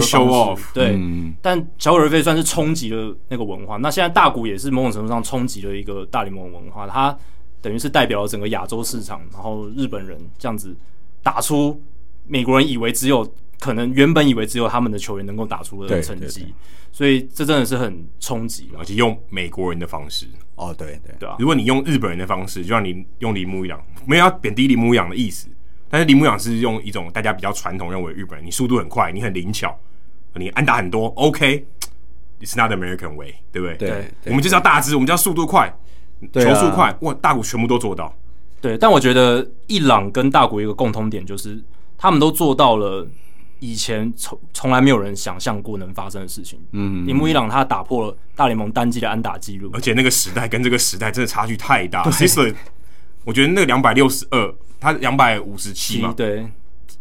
[0.74, 1.00] 对，
[1.44, 3.78] 但小葛瑞菲算是冲击了那个文化。
[3.78, 7.16] 那现在大谷也是某种程度上冲击了一个大联盟文化，他
[7.62, 10.76] 等于是代表了整个亚洲市场，然后日本人这样子
[11.22, 11.80] 打出
[12.26, 13.24] 美国人以为只有
[13.60, 16.54] 可能原本以为只有他们的球员能够打出的成绩。
[16.92, 21.36] 所以这真的是很冲击，而且用美国人的方式哦，对对对啊！
[21.38, 25.50] 如果你用日本人的方式，就像你用铃木一朗，没有要贬低铃木一朗的意思，
[25.90, 29.78] 但是铃木一朗是用一种大家比较传统认为日本人，你速度很快，你很灵巧，
[30.36, 33.76] 你安打很多，OK，It's not American way，对不对？
[33.78, 35.78] 对，我们就是要大只，我们就要速度快，
[36.32, 38.16] 球速快，哇，大谷全部都做到。
[38.62, 41.62] 对，但我觉得伊朗跟大谷一个共通点就是，
[41.98, 43.06] 他们都做到了。
[43.66, 46.60] 以前从从来没有人想象过能发生的事情。
[46.72, 52.10] 嗯，铃木一朗他打破了大联盟单季的安打记录，而且那个时代跟这个时代真的差距太大。
[52.12, 52.54] 其实
[53.24, 56.48] 我觉得那个两百六十二，他两百五十七嘛，对，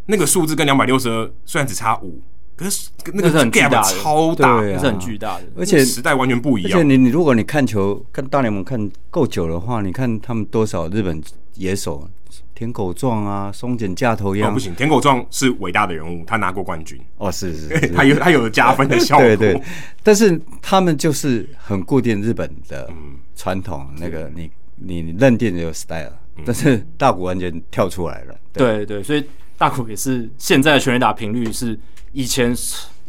[0.07, 2.19] 那个数字跟两百六十二虽然只差五，
[2.55, 6.71] 可是那个是很巨大的，超大，是很巨大的，而且时代完全不一样。
[6.71, 11.21] 而且你你如果你看球看大联盟看够久的话，你看他们多少日本
[11.55, 12.09] 野手。
[12.55, 14.49] 田口壮啊，松井架头一样。
[14.49, 16.99] 哦，不行，田口壮是伟大的人物，他拿过冠军。
[17.17, 19.25] 哦，是是， 是，他有他有加分的效果。
[19.35, 19.61] 对对，
[20.01, 22.89] 但是他们就是很固定日本的
[23.35, 28.35] 传统，嗯、那个你你认定的有 style，嗯、但是大谷完全跳出来了。
[28.53, 29.23] 对对，对，所以
[29.57, 31.77] 大谷也是现在的全垒打频率是
[32.13, 32.55] 以前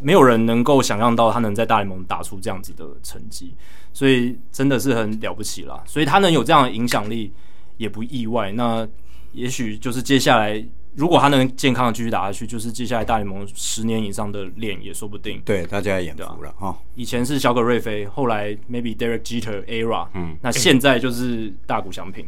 [0.00, 3.54] 没有人能够想象到他能在大联盟打出这样子的成绩，
[3.92, 5.80] 所以真的是很了不起啦。
[5.86, 7.32] 所以他能有这样的影响力
[7.76, 8.50] 也不意外。
[8.52, 8.86] 那
[9.36, 15.42] 也许就是接下来，如果他能健康的继续打下去，就是接下来大联盟十年以上的脸也说不定。
[15.44, 16.74] 对，大家也眼福了哈。
[16.94, 22.26] 以前是小葛瑞菲，后来 maybe Derek Jeter era，嗯，那现在就是大谷翔平。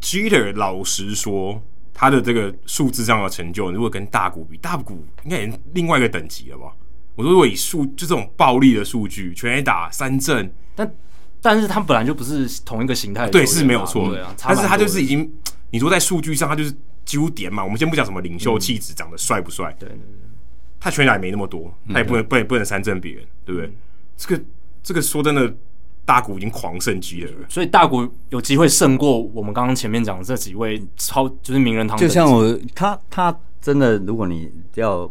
[0.00, 1.62] Jeter 老实说，
[1.94, 6.72] 他的这个数字上的成就，如果跟大谷比，大谷应该也另外一个等级了吧？
[7.14, 10.92] 我说如果以数就这种暴力的数据，全 A 打三振，但
[11.40, 15.32] 但是他本来就不是同一个形态，对，是没有错，对啊，但是他就是已经。
[15.70, 16.74] 你说在数据上，他就是
[17.04, 17.62] 几乎点嘛。
[17.62, 19.74] 我们先不讲什么领袖气质，长得帅不帅？
[19.78, 20.04] 对对对，
[20.80, 23.72] 他全垒打也没那么多，他也不能不能不能三振别人，对不对？
[24.16, 24.44] 这个
[24.82, 25.54] 这个说真的，
[26.04, 31.98] 大谷已经狂胜 Jeter 了，所以大谷有机会胜过我们刚刚前面讲的这几位超就是名人堂。
[31.98, 35.10] 就像我他他真的，如果你要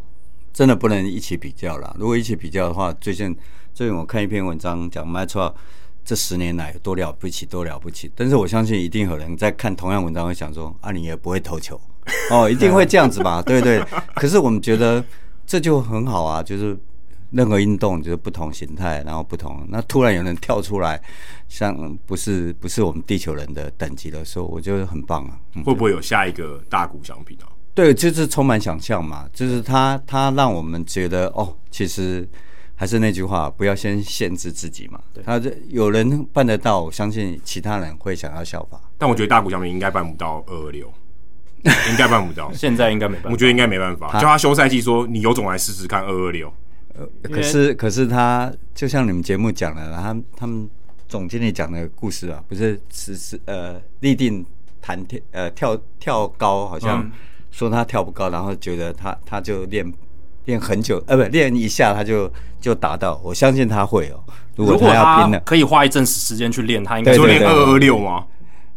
[0.51, 3.35] 真的不能一起比较啦，如果一起比较的话，最近
[3.73, 5.53] 最近我看一篇文章讲 Maxwell
[6.07, 8.09] 这十年来多了不起，多了不起！
[8.15, 11.77] 但是我相信一定有人在看同样文章会想说：“啊，你也不会投球
[12.31, 13.83] 哦，一定会这样子吧？”对对。
[14.15, 15.03] 可是我们觉得
[15.45, 16.79] 这就很好啊，就是
[17.31, 19.67] 任何运动就是不同形态，然后不同。
[19.67, 20.97] 那突然有人跳出来，
[21.49, 25.37] 像不是不是我们地球人的等级的时候，我觉得很棒啊！
[25.65, 27.51] 会不会有下一个大股奖品啊？
[27.75, 32.25] 对，就是充满想象嘛，就是他他让我们觉得哦，其实。
[32.77, 35.01] 还是那句话，不要先限制自己嘛。
[35.25, 38.79] 他这有人办得到，我相信其他人会想要效法。
[38.97, 40.87] 但我觉得大谷翔平应该办不到二二六，
[41.65, 42.49] 应该办不到。
[42.53, 43.29] 现在应该没办法。
[43.31, 44.13] 我觉得应该没办法。
[44.13, 46.53] 叫他休赛季说，你有种来试试看二二六。
[46.93, 50.69] 呃，可是可是他就像你们节目讲的，他他们
[51.09, 54.45] 总经理讲的故事啊，不是是是呃立定。
[54.79, 57.11] 弹跳呃跳跳高，好像
[57.51, 59.91] 说他跳不高，然后觉得他他就练
[60.47, 64.19] 练很久，呃不练一下他就就达到，我相信他会哦。
[64.55, 68.23] 如果他要拼了，可以花一阵时间去练，他应该就练二二六吗？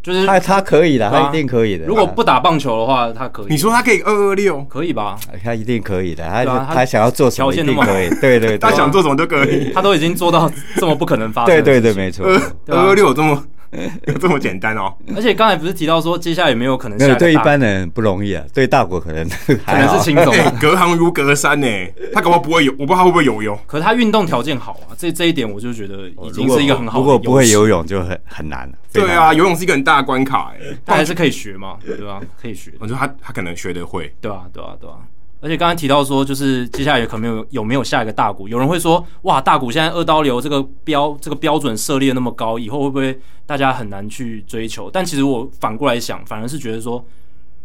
[0.02, 1.84] 就是他他可以的，他一定可以的。
[1.86, 3.46] 如果不打棒球的话，他可以。
[3.50, 5.16] 你说他可以二二六，可以吧？
[5.44, 6.24] 他一定可以的。
[6.26, 8.08] 他他想要做什么一定可以。
[8.20, 9.72] 对对，他想做什么都可以。
[9.72, 11.54] 他都已经做到这么不可能发生。
[11.54, 12.26] 对对对，没错。
[12.66, 13.42] 二二六这么。
[14.06, 14.92] 有这么简单哦！
[15.14, 16.98] 而且刚才不是提到说，接下来有没有可能？
[16.98, 20.34] 没对一般人不容易啊，对大国可能可能是轻松。
[20.60, 21.66] 隔行如隔山呢，
[22.12, 23.58] 他可能不会游，我不知道他会不会游泳。
[23.66, 26.98] 可是他运动条件好啊，这这一点我就觉得已经是一个很好。
[26.98, 28.74] 如果不会游泳就很很难了。
[28.92, 32.20] 对啊，游泳是一个很大的关卡哎，他还是可以学嘛，对吧？
[32.42, 32.72] 可以学。
[32.80, 34.12] 我觉得他他可能学得会。
[34.20, 34.96] 对啊，对啊，对啊。
[35.40, 38.46] 而且刚才提到说，就是接下来有可能有有没有下一个大股？
[38.46, 44.90] 有人会说，哇，大股现在二刀流这个标这个标准设立的那么高，以后会不会大家很难去追求？
[44.90, 47.02] 但其实我反过来想，反而是觉得说，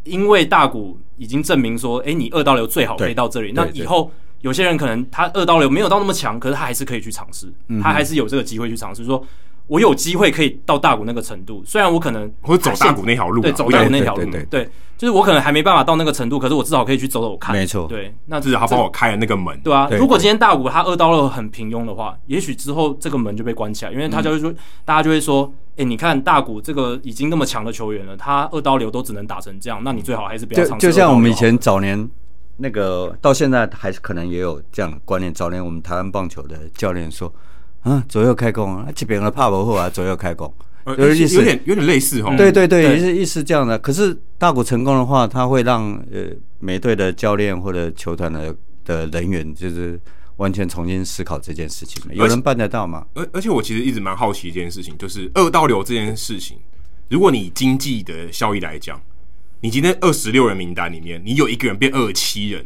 [0.03, 9.21] 因为大股已经证明说，诶、欸，你二刀流最好可以到这里，那以后有些人可能他二刀流没有到那么强，可是他还是可以去尝试，他还是有这个机会去尝试说。
[9.67, 19.89] 我有机会可以到大谷那个程度，虽然我可能会走大谷那条路，对，走大谷那条路，对，对，对，对，就是我可能还没办法到那个程度，可是我至少可以去走走看，没错，对，那至少他帮我开了那个门，对啊。
[19.97, 24.53] 如果今天大谷他二刀流很平庸的话，也许之后这个门就被关起来，因为他就会说，
[24.83, 30.85] 大家就会说，哎，你看大谷这个已经那么强的球员了，他二刀流都只能打成这样，那你最好还是不要尝试。
[30.85, 32.07] 就像我们以前早年
[32.57, 35.33] 那个，到现在还是可能也有这样的观念。
[35.33, 37.33] 早年我们台湾棒球的教练说。
[37.85, 40.51] 嗯，左右开弓啊，这边的帕伯后啊，左右开弓，
[40.97, 42.35] 有有点有点类似哈。
[42.35, 43.77] 对对对，也是意思这样的。
[43.77, 46.23] 可是大鼓成功的话，他会让呃
[46.59, 49.99] 每队的教练或者球团的的人员，就是
[50.37, 52.01] 完全重新思考这件事情。
[52.11, 53.05] 有人办得到吗？
[53.13, 56.57] 而而且我其实一直蛮好奇一件事情，就是二刀流这件事情，
[57.09, 58.99] 如果你经济的效益来讲，
[59.61, 62.65] 你今天二十六人名单里面，你有一个人变二十七人。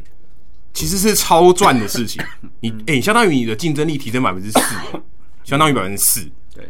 [0.74, 2.24] 其实是超赚的事情，
[2.62, 4.60] 你哎、欸，相当于你的竞争力提升百分之四，
[5.44, 6.22] 相当于百分之四。
[6.54, 6.64] 对，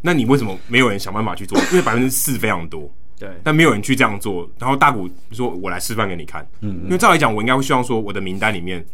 [0.00, 1.58] 那你为什么没有人想办法去做？
[1.70, 4.48] 因为百分之四非常多，对，但没有人去这样做。
[4.58, 8.84] 然后大股说：“我来示范给你看。”嗯，因为照理讲，我应该会希望说，我的名单里面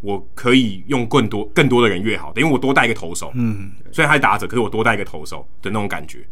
[0.00, 3.30] 我可以用更多更多的人越好，等于我多带一个投手。
[3.34, 6.26] 嗯，虽然他是打者，可是我多带一个投手的那种感觉。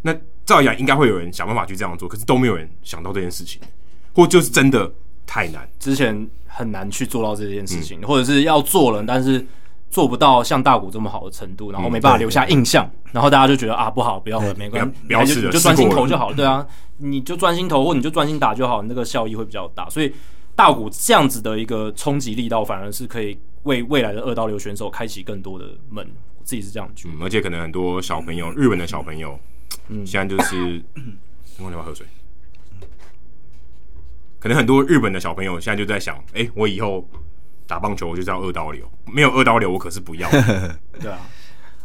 [0.00, 0.12] 那
[0.44, 3.60] 照理讲，应该会有人想办法去这样做，可是都没有人想到这件事情，
[4.12, 4.92] 或就是真的
[5.26, 5.68] 太难。
[5.78, 6.28] 之前。
[6.54, 9.42] 很难去做到这件事情，嗯、或者是要做了，但是
[9.88, 14.86] 做不到像大谷这么好的程度，然后没办法留下印象，嗯、然后大家就觉得啊不好，不要了，没关
[15.26, 16.36] 系，就专心投就好了。
[16.36, 16.66] 对啊，
[16.98, 19.88] 你就专心投或你就专心打就好，那个效益会比较大。
[19.88, 20.12] 所以
[20.54, 26.06] 大谷这样子的一个冲击力道，反而是可以为未来的二刀流选手开启更多的门。
[26.38, 29.40] 我自己是这样觉得，嗯，而且可能很多小朋友，日本的小朋友，
[29.88, 30.84] 嗯，现在就是，
[31.64, 32.06] 我你要喝水。
[34.42, 37.08] 可能很多日本的小朋友现在就在想：哎、欸，我以后
[37.64, 40.28] 打棒球我就叫二刀流，没有二刀流我可是不要。
[41.00, 41.20] 对啊，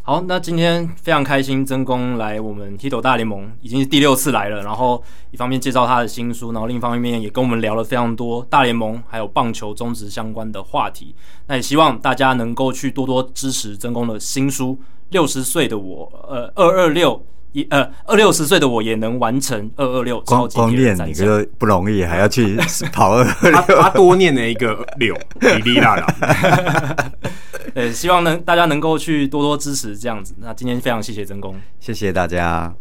[0.02, 11.14] 好，那今天非常开心，曾公来我们 Hito 大联盟已经是第六次来了，然后一方面介绍他的新书，然后另一方面也跟我们聊了非常多大联盟还有棒球中职相关的话题。
[11.45, 14.80] 那也希望大家能够去多多支持曾公的新书
[15.11, 17.24] 《六十岁的我》，呃，二二六。
[17.58, 20.56] 一呃，二六十岁的我也能完成二二六超级。
[20.56, 22.56] 光练你个不容易，还要去
[22.94, 23.82] 跑二二六。
[23.82, 27.11] 他多念了一个六，滴滴答答。
[27.74, 30.36] 呃，希望能大家能够去多多支持这样子。
[30.38, 32.72] 那今天非常谢谢曾工，谢谢大家。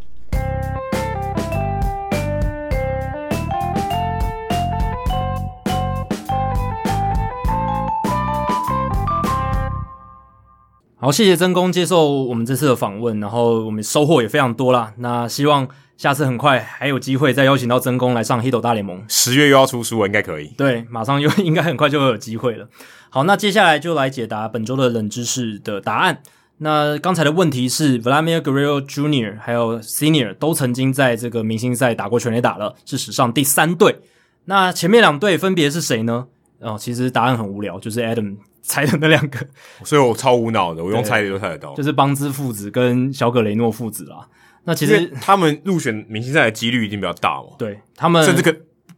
[11.06, 14.92] 好，谢谢曾公接受我们这次的访问，然后我们收获也非常多啦。
[14.96, 20.48] 那希望下次很快还有机会再邀请到曾公来上《Hito 大联盟》，十月又要出书了，应该可以。
[20.58, 22.66] 对，马上又 应该很快就会有机会了。
[23.08, 26.22] 好，那接下来就来解答本周的冷知识的答案。
[26.58, 29.38] 那刚才的问题是，Vladimir Guerrero Jr.
[29.38, 34.00] 还有 Senior 都曾经在这个明星赛打过全垒打了，是史上第三队。
[34.46, 36.26] 那前面两队分别是谁呢？
[36.58, 38.38] 哦，其实答案很无聊，就是 Adam。
[38.66, 39.38] 猜的那两个，
[39.84, 44.28] 所以我超无脑的，我用猜的都猜得到，就是邦兹父子跟小葛雷诺父子啦。
[44.64, 47.50] 那其实他们入选明星赛的几率一定比较大嘛？
[47.56, 48.50] 对他们，甚至可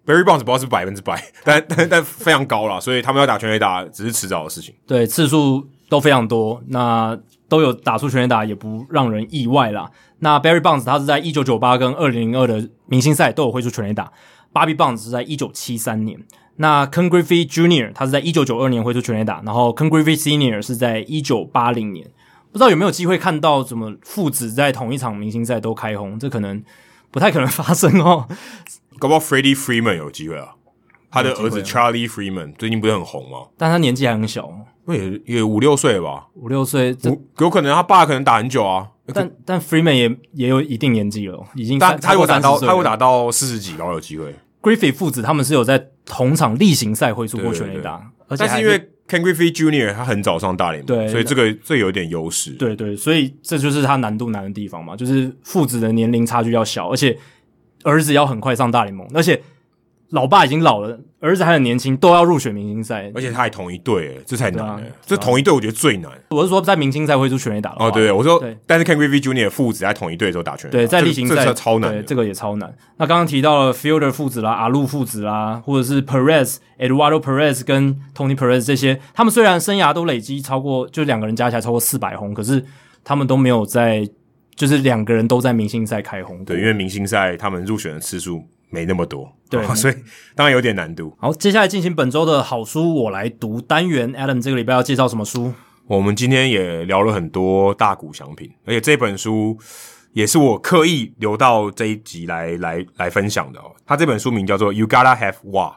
[0.07, 4.75] Barry Bonds 不知道是百分之百， 但但但非常高啦，所以他们要打全垒打只是迟早的事情。
[4.87, 9.91] 对，次数都非常多，那都有打出全垒打，也不让人意外啦。
[10.21, 14.11] 那 Barry Bonds 他是在一九九八跟二零零二的明星赛都有挥出全垒打
[14.53, 16.19] ，Bobby Bonds 是在一九七三年。
[16.59, 17.93] 那 Ken Griffey Jr.
[17.95, 22.07] 他是在一九九二年挥出全垒打，然后 Ken Griffey Senior 是在一九八零年。
[22.51, 26.19] 不知道有没有机会看到怎么父子在同一场明星赛都开轰？
[26.19, 26.63] 这可能
[27.11, 28.27] 不太可能发生哦。
[28.99, 30.55] 搞不好 Freddie Freeman 有机会啊，
[31.11, 33.49] 他的儿子 Charlie Freeman 最近不是很红吗？
[33.57, 34.51] 但他年纪还很小，
[34.89, 36.29] 也也五六岁了吧？
[36.35, 36.97] 五六岁，
[37.39, 38.89] 有可能他爸可能打很久啊。
[39.15, 44.35] 但但 Freeman 也也有一定年纪了，已经但他有打到，他会打到四十几，然后有机会。
[44.69, 49.95] Griffey 父子他们是有在同场例行赛会出过全垒打，而且但是因为 Ken Griffey Jr.
[49.95, 52.51] 他很早上大联盟，对，所以这个这有点优势。
[52.53, 57.19] 对对，所以这就是他难度难的地方嘛，就是父子的年龄差距要小，而且
[57.83, 59.41] 儿子要很快上大联盟，而且。
[60.11, 64.83] 老爸已经老了，儿子还很年轻，都要入选明星赛，而且他还同一队，这才难呢。
[65.05, 66.11] 这同一队我觉得最难。
[66.31, 69.51] 我是说在明星赛会出全垒打的话哦，对，我说，但是 Ken Griffey Jr.
[69.51, 72.75] 父子在同一队的时候打全垒，对，在例行赛超难，这个也超难。
[72.97, 82.65] 那刚刚提到了 Fielder 父子啦，阿路父子啦，或者是 Perez、Eduardo Perez 跟 Tony Perez 这些，他们虽然生涯都累积超过，就两个人加起来超过四百轰，可是
[83.05, 84.09] 他们都没有在，
[84.57, 86.43] 就是两个人都在明星赛开轰。
[86.47, 88.43] 对，因为明星赛他们入选的次数。
[88.71, 89.95] 没那么多，对，所以
[90.35, 91.17] 当然有点难度。
[91.19, 94.13] 好，接下来进行本周的好书，我来读单元。
[94.15, 95.53] Adam 这个礼拜要介绍什么书？
[95.87, 99.57] 我们今天也聊了很多大股奖品，而且这本书
[100.13, 103.73] 也是我刻意留到这一集来来来分享的哦。
[103.87, 105.71] 他这本书名叫做《You Gotta Have Wa》，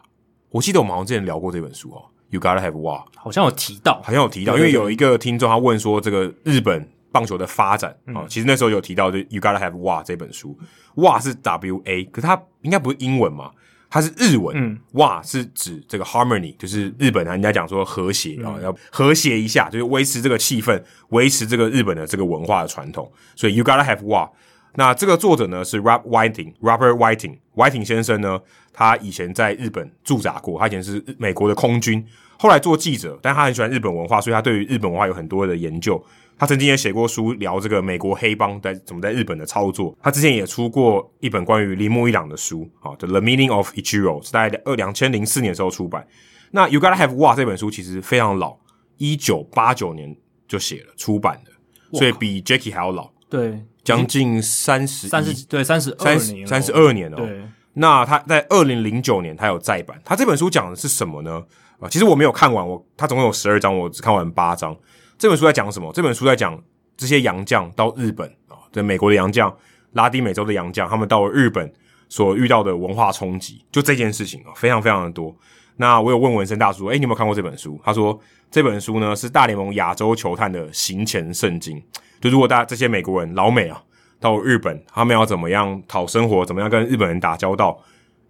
[0.50, 10.58] 我记得我们好像之前聊过这本书哦，《You Gotta Have Wa》好像有提到，好像有提到，因为有一个听众他问说，这个日本棒球的发展啊、嗯，其实那时候有提到，就《You Gotta Have Wa》这本书。
[10.96, 13.52] 哇是 W A，可是它应该不是英文嘛？
[13.90, 14.56] 它是日文。
[14.58, 23.12] 嗯，哇是指这个 harmony，就是日本人家讲说和谐啊，要和谐一下，就是维持这个气氛，维持这个日本的这个文化的传统。
[23.36, 24.30] 所以 you gotta have 哇。
[24.76, 28.40] 那这个作者呢是 Rob Whiting，Robert Whiting，Whiting 先生呢，
[28.72, 32.06] 他以前在日本驻扎过，他以前是美国的空军，
[32.40, 36.02] 后来做记者，但他很喜欢日本文化，所以他对于日本文化有很多的研究。
[36.42, 39.96] 他曾经也写过书聊这个美国黑帮在怎么在日本的操作。
[40.02, 46.08] 他之前也出过一本关于铃木一朗的书，啊，《The Meaning of Ichiro》是在二两千零四年的时候出版。
[46.50, 48.58] 那《You Gotta Have Wa》这本书其实非常老，
[48.98, 51.52] 一九八九年就写了出版的，
[52.00, 53.12] 所以比 Jackie 还要老。
[53.30, 57.18] 对，将近三十三十对三十二年三十二年哦。
[57.18, 60.02] 对，那他在二零零九年他有再版。
[60.04, 61.44] 他这本书讲的是什么呢？
[61.80, 64.76] 啊，其实我没有看完，我他总共有十二章，我只看完八章。
[65.22, 65.94] 这本书在讲什么？
[65.94, 66.60] 这本书在讲
[66.98, 69.56] 这些洋将到日本啊，在美国的洋将、
[69.92, 71.72] 拉丁美洲的洋将，他们到了日本
[72.10, 75.32] 所遇到的文化冲击，就这件事情啊，非常非常的多。
[75.76, 77.80] 那我有问文森大叔，诶，你有没有看过这本书？
[77.84, 78.20] 他说
[78.50, 81.80] 这本书呢是大联盟亚洲球探的行前圣经。
[82.20, 83.80] 就如果大家这些美国人老美啊
[84.20, 87.80] 到日本，他们要怎么样讨生活，怎么样跟日本人打交道，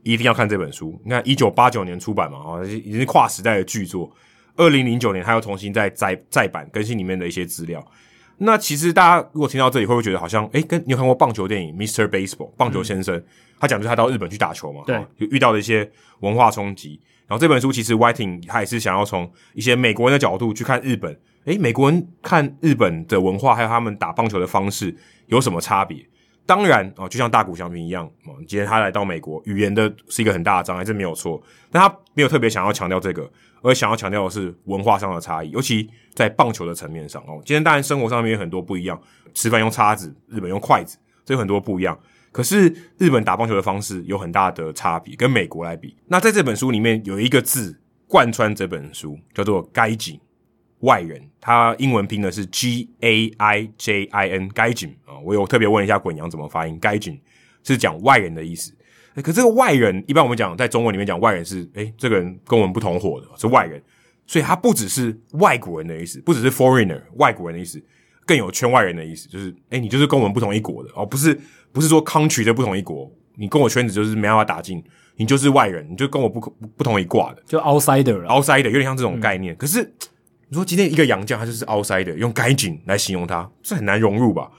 [0.03, 0.99] 一定要看这本书。
[1.05, 4.11] 你看，一九八九年出版嘛，啊，已经是跨时代的巨作。
[4.55, 7.85] 二零零九年，他又重新再再再版更新里面的一些资料。
[8.37, 12.07] 那其实大家如果听到这里，会不会觉得好像，诶，跟你有看过棒球电影《Mr.
[12.07, 13.15] Baseball》棒球先生？
[13.15, 13.23] 嗯、
[13.59, 15.89] 他讲就是他到日本去打球嘛，对，就遇到了一些
[16.21, 16.99] 文化冲击。
[17.27, 21.15] 然后这本书其实 Whiting 他也是想要从一些美国人的角度去看日本，
[21.45, 24.95] 诶，美国人看日本的文化还有他们打棒球的方式
[25.27, 26.03] 有什么差别？
[26.51, 31.41] 当然哦，就像大谷翔平一样，哦，今天他来到美国，语言的是一个很大的障碍，这没有错。
[31.71, 33.31] 但他没有特别想要强调这个。
[33.61, 37.41] 而想要强调的是文化上的差异，尤其在棒球的层面上哦。
[37.45, 39.01] 今天当然生活上面有很多不一样，
[39.33, 41.97] 吃饭用叉子，日本用筷子，这有很多不一样。
[42.33, 45.95] 可是日本打棒球的方式有很大的差别，跟美国来比。
[46.07, 50.19] 那在这本书里面有一个字贯穿这本书，叫做“该景”，
[50.81, 51.21] 外人。
[51.39, 55.17] 他英文拼的是 G A I J I N，该井啊。
[55.23, 57.19] 我有特别问一下滚阳怎么发音，该井
[57.63, 58.71] 是讲外人的意思。
[59.15, 63.81] 欸、可这个外人，一般我们讲在中文里面讲外人是，诶、欸，这个人跟我们不同伙的，是外人，
[64.25, 67.83] 所以他不只是外国人的意思，不只是 foreigner 外国人的意思，
[68.25, 71.37] 更有圈外人的意思，就是，诶、欸，你就是跟我们不同一国的哦，不是，
[71.73, 74.81] 不是说 country 的不同一国，你跟我圈子就是没办法打进，
[75.17, 79.53] 你就是外人，你就跟我不不不同一挂的，就 outsider，outsider，有点像这种概念。
[79.53, 79.93] 嗯、可是
[80.51, 84.51] 你说今天一个洋将，他就是 outside，用 “gay 井来形容他，是很难融入吧？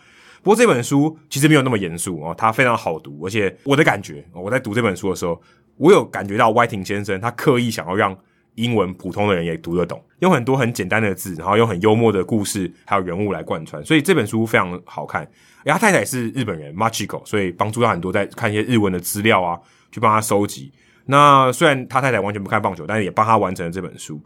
[0.43, 5.39] 不过这本书其实没有那么严肃哦，它非常好读，而且我的感觉，我在读这本书的时候，
[5.77, 8.17] 我有感觉到 Whiting 先生他刻意想要让
[8.55, 15.31] 英文普通的人也读得懂，用很多很简单的字，然后用很幽默的故事还有人物来贯穿，所以这本书非常好看。
[15.67, 20.73] 而他太太是日本人 Machiko，所以帮助他很多在看一些日文的资料啊，去帮他收集。
[21.05, 24.19] 那虽然他太太完全不看棒球，但是也帮他完成了这本书。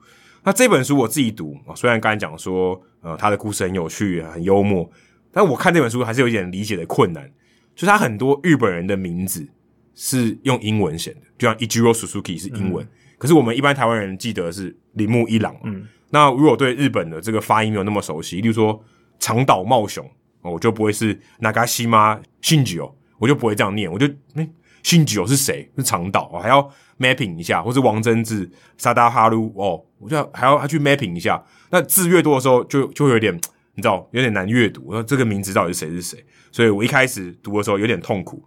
[0.47, 4.89] 那这本书我自己读，虽然刚才讲说，呃，他的故事很有趣，很幽默。
[5.33, 7.29] 但我看这本书还是有一点理解的困难，
[7.75, 9.45] 就是他很多日本人的名字
[9.97, 15.57] 是用英文写的，就像 Ichiro Suzuki 是英文，嗯，可是我们一般台湾人记得是铃木一朗。
[15.65, 18.81] 嗯，那如果对日本的这个发音没有那么熟悉，例如说
[19.19, 20.09] 长岛茂雄，
[20.43, 24.49] 我就不会是 Nagashima Shinji 哦，我就不会这样念，我就哎，
[24.87, 25.69] 新九是谁？
[25.77, 26.63] 是长岛，我还要
[26.97, 28.49] mapping 一下，或是王贞治、
[28.79, 31.43] 沙达哈鲁哦，我就还要他去 mapping 一下。
[31.71, 33.35] 那字越多的时候就，就有点
[33.75, 34.85] 你知道有点难阅读。
[34.87, 36.25] 我说这个名字到底是谁是谁？
[36.53, 38.41] 所以我一开始读的时候有点痛苦。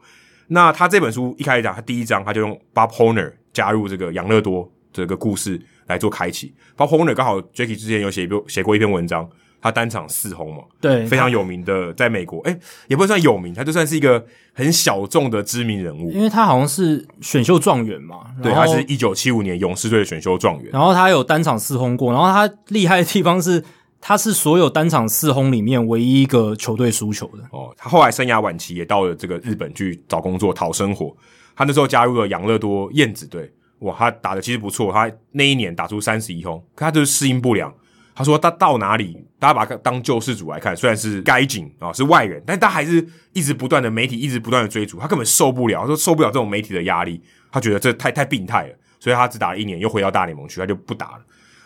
[0.48, 6.56] 那他这本书一开始讲，他第一章他就用 Bob Horner 加入这个养乐多这个故事来做开启。
[6.78, 9.30] Bob Horner 刚好 Jacky 之前有写一篇写过一篇文章。
[9.62, 23.64] 他单场四轰嘛，对，非常有名的，在美国，哎、欸，也不算有名，他就算是一个很小众的知名人物，因为他好像是选秀状元嘛，对，他是一九七五年勇士队的选秀状元，然后他有单场四轰过，然后他厉害的地方是，
[24.00, 27.44] 他是所有单场四轰里面唯一一个球队输球的。
[27.52, 31.14] 哦，他后来生涯晚期也到了这个日本去找工作讨生活，
[31.56, 37.74] 他那时候加入了养乐多燕子队，哇，他打的其实不错，他那一年打出三十一轰，可他就是适应不良。
[38.20, 40.76] 他说他到哪里，大家把他当救世主来看。
[40.76, 45.00] 虽然是该警啊，是外人，但他还是一直不断的媒体，一直不断的追逐。
[45.00, 47.22] 他根本受不了，他说受不了这种媒体的压力。
[47.50, 51.20] 他觉得这太太病态了，所以他只打了一年，又回到大联盟去，他就不打了。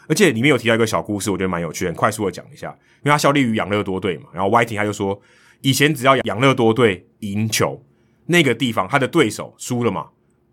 [0.07, 2.67] 而且里面有提到一个小故事，我觉得蛮有趣，很快速的讲一下。
[2.97, 5.19] 因为他效力于养乐多队嘛，然后 Whiting 他就说，
[5.61, 7.83] 以前只要养乐多队赢球，
[8.27, 10.09] 那个地方他的对手输了嘛，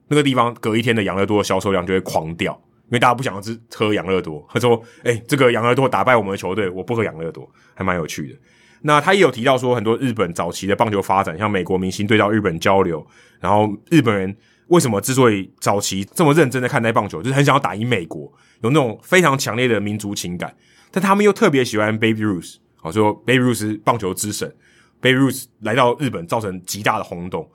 [0.08, 2.58] 那个地方隔一天的养乐多的销售量就会狂掉。
[2.90, 3.40] 因为大家不想要
[3.72, 8.36] 喝养乐多，他说：“哎、欸，这个养乐多打败我们的球队，我不喝养乐多，还蛮有趣的。”
[8.82, 13.06] 那他也有提到说，很多日本早期的棒球发展，像美国明星对到日本交流，
[13.38, 14.36] 然后日本人
[14.66, 18.22] 为什么之所以早期这么认真的看待棒球，就是很想要打赢美国，
[18.62, 20.52] 有那种非常强烈的民族情感。
[20.90, 24.52] 但他们又特别喜欢 Babe Ruth，好说 Babe Ruth 是棒球之神
[25.00, 27.48] ，Babe Ruth 来到日本造成极大的轰动。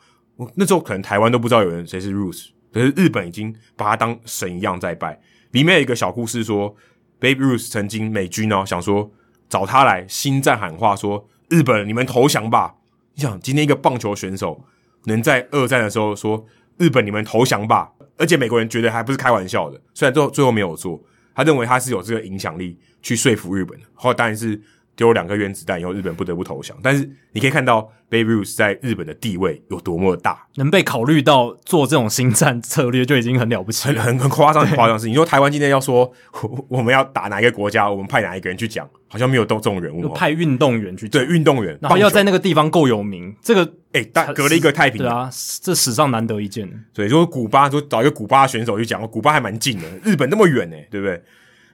[0.56, 2.50] 那时候可能台湾都不知道有人谁是 Ruth。
[2.76, 5.18] 可是日本已经把他当神一样在拜。
[5.52, 6.76] 里面有一个小故事说
[7.22, 9.10] ，Babe Ruth 曾经美军哦想说
[9.48, 12.76] 找他来心战喊话，说日本你们投降吧。
[13.14, 14.62] 你想今天一个棒球选手
[15.06, 16.46] 能在二战的时候说
[16.78, 21.02] 日本你们投降吧，而且美国人觉得还不是开玩笑的，虽然最后最后没有做，
[21.34, 23.86] 他认为他是有这个影响力去说服日本的。
[23.94, 24.62] 后来当然是。
[24.96, 26.76] 丢两个原子弹以后，日本不得不投降。
[26.82, 35.12] 但是你可以看到 Babe Ruth 在日本的地位有多么大，能被考虑到做这种新战策略就已经很了不起了，很很很夸张，很夸张的事情。
[35.12, 36.12] 你说台湾今天要说
[36.70, 40.08] 我们要打哪一个国家，我们派哪一个人去讲，好像没有动这种人物。
[40.14, 45.30] 派运动员去讲，对运动员，然后要在那个地方够有名，这个哎，大隔了一个太平洋，对啊，
[45.62, 46.70] 这史上难得一见。
[46.94, 51.22] 所以说古巴，说找一个古巴选手去讲，古巴还蛮近的，日本那么远呢，对不对？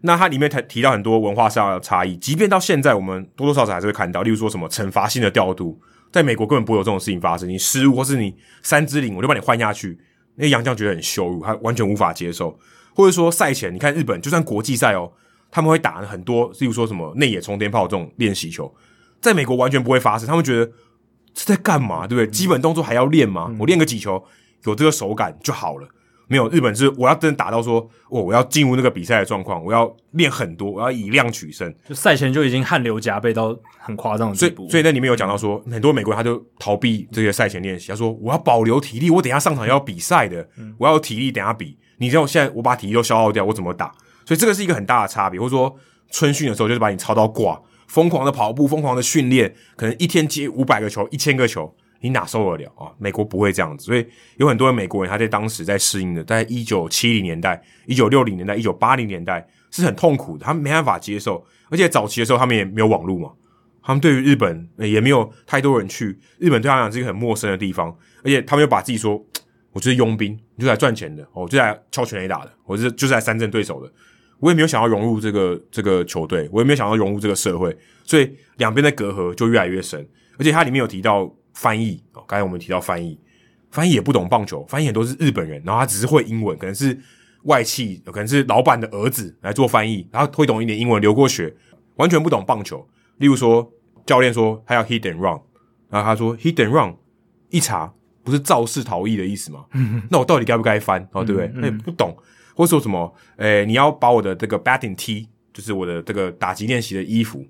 [0.01, 5.79] 那它里面提提到很多文化上的差异，即便到现在，我们多多少少还是会看到，例如说什么惩罚性的调度，
[6.11, 7.47] 在美国根本不会有这种事情发生。
[7.47, 9.99] 你失误或是你三支领，我就把你换下去，
[10.35, 12.57] 那杨将觉得很羞辱，他完全无法接受。
[12.95, 15.11] 或者说赛前，你看日本就算国际赛哦，
[15.51, 18.73] 他们会打很多，例如说什么内野冲天炮这种练习球，
[19.21, 20.65] 在美国完全不会发生，他们觉得
[21.35, 22.27] 是在干嘛，对不对？
[22.27, 23.55] 基本动作还要练吗？
[23.59, 24.23] 我练个几球，
[24.65, 25.87] 有这个手感就好了。
[26.31, 31.75] 没有，日本是我要真的打到说，哦，我要进入那个比赛的状况，我要练很多，我要以量取胜。
[31.85, 34.61] 就赛前就已经汗流浃背到很夸张的地步。
[34.63, 41.77] 所以，所以那里面有讲到说，很多美国人他就逃避这些赛前练习，他说我要保留体力，我等一下上场要比赛的，我要有体力等一下比。
[41.97, 43.91] 你知道现在我把体力都消耗掉，我怎么打？
[44.25, 45.37] 所以这个是一个很大的差别。
[45.37, 45.75] 或者说
[46.11, 51.75] 春训的时候就是把你操到挂，疯狂的跑步，疯狂的训练，可能一天接五百个球，一千个球。
[52.01, 52.91] 你哪受得了啊？
[52.97, 54.05] 美国不会这样子，所以
[54.37, 61.45] 有很多的美国人他在当时在适应的，在一九七零年代、一九六零年代、一九八零年代是很痛苦的，他们没办法接受。
[61.69, 63.31] 而且早期的时候他们也没有网络嘛，
[63.83, 69.23] 他们对于日本也没有太多人去，日本对他来讲是一个很陌生的地方，而且他们又把自己说，
[69.71, 73.91] 我就是佣兵，你就来赚钱的，我就来敲全垒打的，我是就是来三振对手的，
[74.39, 80.03] 我也没有想要融入这个这个球队，我也没有想要融入这个社会，所以两边的隔阂就越来越深。
[80.39, 81.31] 而且它里面有提到。
[81.61, 83.15] 翻译哦，刚才我们提到翻译，
[83.69, 86.99] 翻译也不懂棒球，翻译很多是日本人，然后他只是会英文，可能是
[87.43, 91.53] 外企，可能是老板的儿子来做翻译，然后会懂一点英文，留过学，
[91.97, 92.83] 完全不懂棒球。
[93.17, 93.71] 例如说，
[94.07, 95.39] 教练说他要 hit and run，
[95.87, 96.95] 然后他说 hit and run，
[97.51, 99.65] 一查不是肇事逃逸的意思吗？
[100.09, 101.07] 那我到底该不该翻？
[101.11, 101.51] 哦，对不对？
[101.53, 102.17] 那也不懂，
[102.55, 103.13] 或者说什么？
[103.37, 107.45] 诶，你要把我的这个 batting tee，就是我的这个打击练习的衣服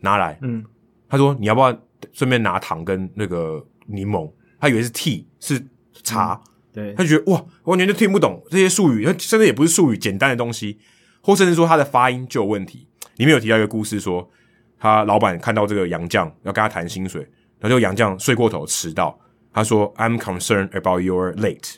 [0.00, 0.38] 拿来。
[0.40, 0.64] 嗯，
[1.10, 1.78] 他说你要不要？
[2.12, 5.60] 顺便拿糖跟那个柠檬，他以为是 tea 是
[6.02, 10.78] 茶，嗯、对，他觉得哇，完全就听不懂这些术语，他甚至也不是术语，简单的东西，
[11.20, 12.86] 或甚至说他的发音就有问题。
[13.16, 14.30] 里面有提到一个故事说，说
[14.78, 17.20] 他老板看到这个杨绛要跟他谈薪水，
[17.58, 19.18] 然后就杨绛睡过头迟到，
[19.52, 21.76] 他说 I'm concerned about your late，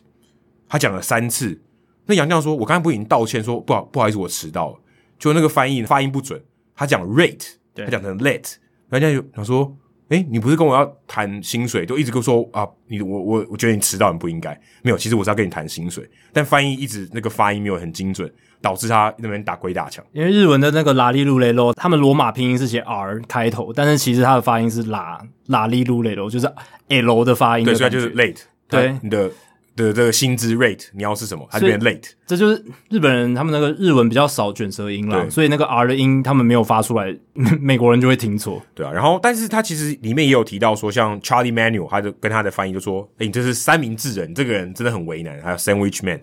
[0.68, 1.60] 他讲了三次，
[2.06, 4.80] 那杨绛说，我刚才不已经道歉说不好不好意思我迟到了，
[5.18, 6.40] 就那个翻译发音不准，
[6.74, 8.54] 他讲 rate，他讲成 late，
[8.90, 9.76] 人家就想说。
[10.12, 14.50] 哎，你不是跟我要谈薪水，就一直跟我说啊，你我我我觉得你迟到很不应该。
[14.82, 20.04] 没有，其实我是要跟你谈薪水，但翻译一直那个发音没有很精准，导致他那边打鬼打墙。
[20.12, 26.46] 因为日文的那个拉利路雷罗，他们罗马拼音是写 R 开头，但是其实它的发音是拉拉利路雷罗，就是
[26.88, 27.72] L 的发音的。
[27.72, 28.42] 对，所以就是 late。
[28.68, 29.30] 对，你的。
[29.74, 31.46] 的这个薪资 rate 你要是什么？
[31.50, 37.16] 它就变 late，这就是日本人他们那个日文比较少卷舌音啦，所以那个 R 的音他们没有发出来，
[37.60, 38.62] 美国人就会听错。
[38.74, 46.20] 对啊，然后但是他其实里面也有提到说，像 Charlie Manuel，他就跟他的翻译就说：“诶，你这是三明治人，这个人真的很为难。”还有 Sandwich Man，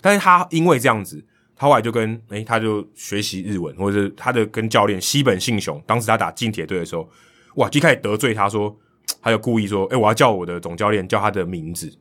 [0.00, 1.22] 但是他因为这样子，
[1.54, 7.08] 他后来就跟诶，他就学习日文，或者是他的跟教练西本信雄，当时他打近铁队的时候，
[7.54, 8.76] 哇，就开始得罪他说，
[9.22, 11.92] 他就故意说：“诶，我要叫我的总教练叫他的名字，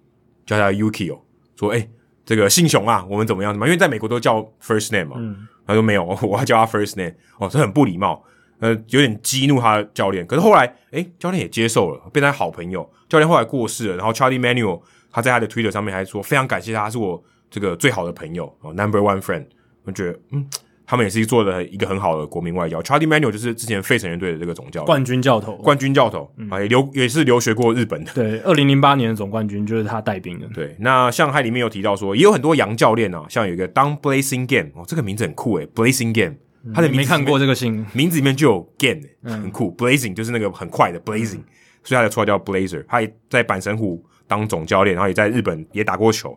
[0.57, 1.19] 叫他 Yukio。”
[1.57, 1.87] 说哎，
[2.25, 3.53] 这个姓熊啊，我们怎么样？
[3.53, 3.69] 怎么样？
[3.69, 5.17] 因为在美国都叫 first name 嘛。
[5.19, 7.13] 嗯，他说没有， 我要叫他 first name。
[7.37, 8.23] 哦，这很不礼貌，
[8.59, 10.25] 呃，有点激怒他的教练。
[10.25, 12.89] 可是后来，哎，教练也接受了，变成好朋友。
[13.07, 19.45] 教练后来过世了，然后 Charlie Manuel 他在他的 Twitter 上面还说，非常感谢他，他是我这个最好的朋友哦，Number One Friend。
[19.83, 20.47] 我觉得，嗯。
[20.89, 22.81] 他们也是做了一个很好的国民外交。
[22.81, 28.11] Charlie Manuel 就是之前费城人队的这个总教练，冠军教头，冠军教头啊，也留也是留学过日本的。
[28.15, 30.47] 对，二零零八年的总冠军就是他带兵的。
[30.47, 36.37] 对，那像他里面有提到说，也有很多洋教练啊，像有一个 Don Blazing Game 哦，这个名字很酷诶，Blazing Game
[36.73, 39.71] 他的名字没看过这个姓，名字里面就有 Game，很酷。
[39.77, 41.41] Blazing 就是那个很快的 Blazing，
[41.83, 42.83] 所以他的绰号叫 Blazer。
[42.87, 46.35] 他也在阪神虎当总教练，然后也在日本也打过球。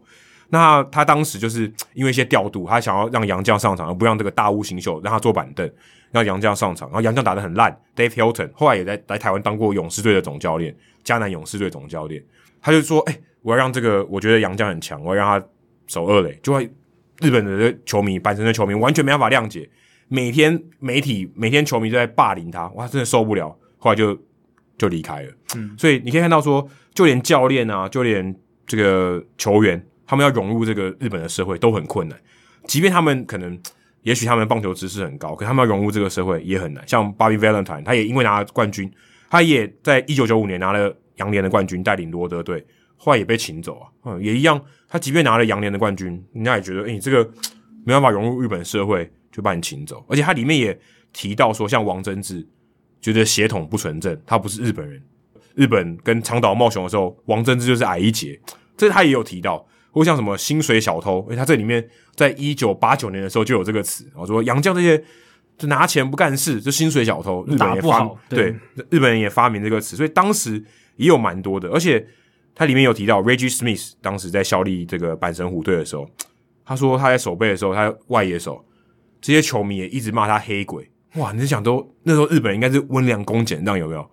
[0.54, 1.62] 那他当时就是
[1.94, 5.68] 因为一些调度，他想要让杨将上场，而不让这个大屋新秀让他坐板凳，
[6.10, 6.88] 让杨将上场。
[6.90, 12.22] 然后杨将打得很烂，Dave Hilton 后来也在来台湾当过勇士队的总教练，迦南勇士队总教练。
[12.60, 15.46] 他就说：“哎、欸，我要让这个我觉得杨将很强，我要让他
[15.86, 16.70] 守二垒。”就会
[17.22, 19.66] 日本的球迷、阪神的球迷完全没办法谅解，
[20.08, 23.56] 每天媒体、每天球迷都在霸凌他，哇，真的受不了。
[23.78, 24.14] 后来就
[24.76, 25.32] 就离开了。
[25.56, 29.82] 嗯，所以你可以看到说，就连教练啊，就连这个球员。
[30.06, 32.18] 他们要融入这个日本的社会都很困难，
[32.66, 33.58] 即便他们可能，
[34.02, 36.86] 也许他们棒球知识很高，可他们要融入这个社会也很难。
[36.86, 38.92] 像 Bobby Valentine，他也因为拿了冠军，
[39.30, 42.64] 他也在一九九五年拿了洋联的冠军，带领罗德队，
[42.96, 43.88] 后来也被请走啊。
[44.04, 47.28] 嗯，也一样，他即便拿了洋联的冠军，人家也觉得，诶、欸，你这个
[47.84, 50.04] 没办法融入日本社会，就把你请走。
[50.08, 50.78] 而且他里面也
[51.12, 52.46] 提到说，像王贞治
[53.00, 55.02] 觉得血统不纯正，他不是日本人。
[55.54, 58.40] 日本跟长岛茂雄的时候，王贞治就是矮一截，
[58.76, 59.66] 这他也有提到。
[59.92, 64.98] 或像什么薪水小偷，诶，他这里面在一九八九年的时候就有这个词，我说洋将这些
[65.58, 68.56] 就拿钱不干事，就薪水小偷，日本人也发对，对
[68.90, 70.64] 日本人也发明这个词，所以当时
[70.96, 72.04] 也有蛮多的，而且
[72.54, 76.08] 它里面有提到 Reggie Smith 当时在效力这个阪神虎队的时候，
[76.64, 78.64] 他说他在守备的时候，他外野手
[79.20, 84.10] 这些球迷也一直骂他黑鬼，哇，你是想都那时候日本人应该是温良恭俭让有没有？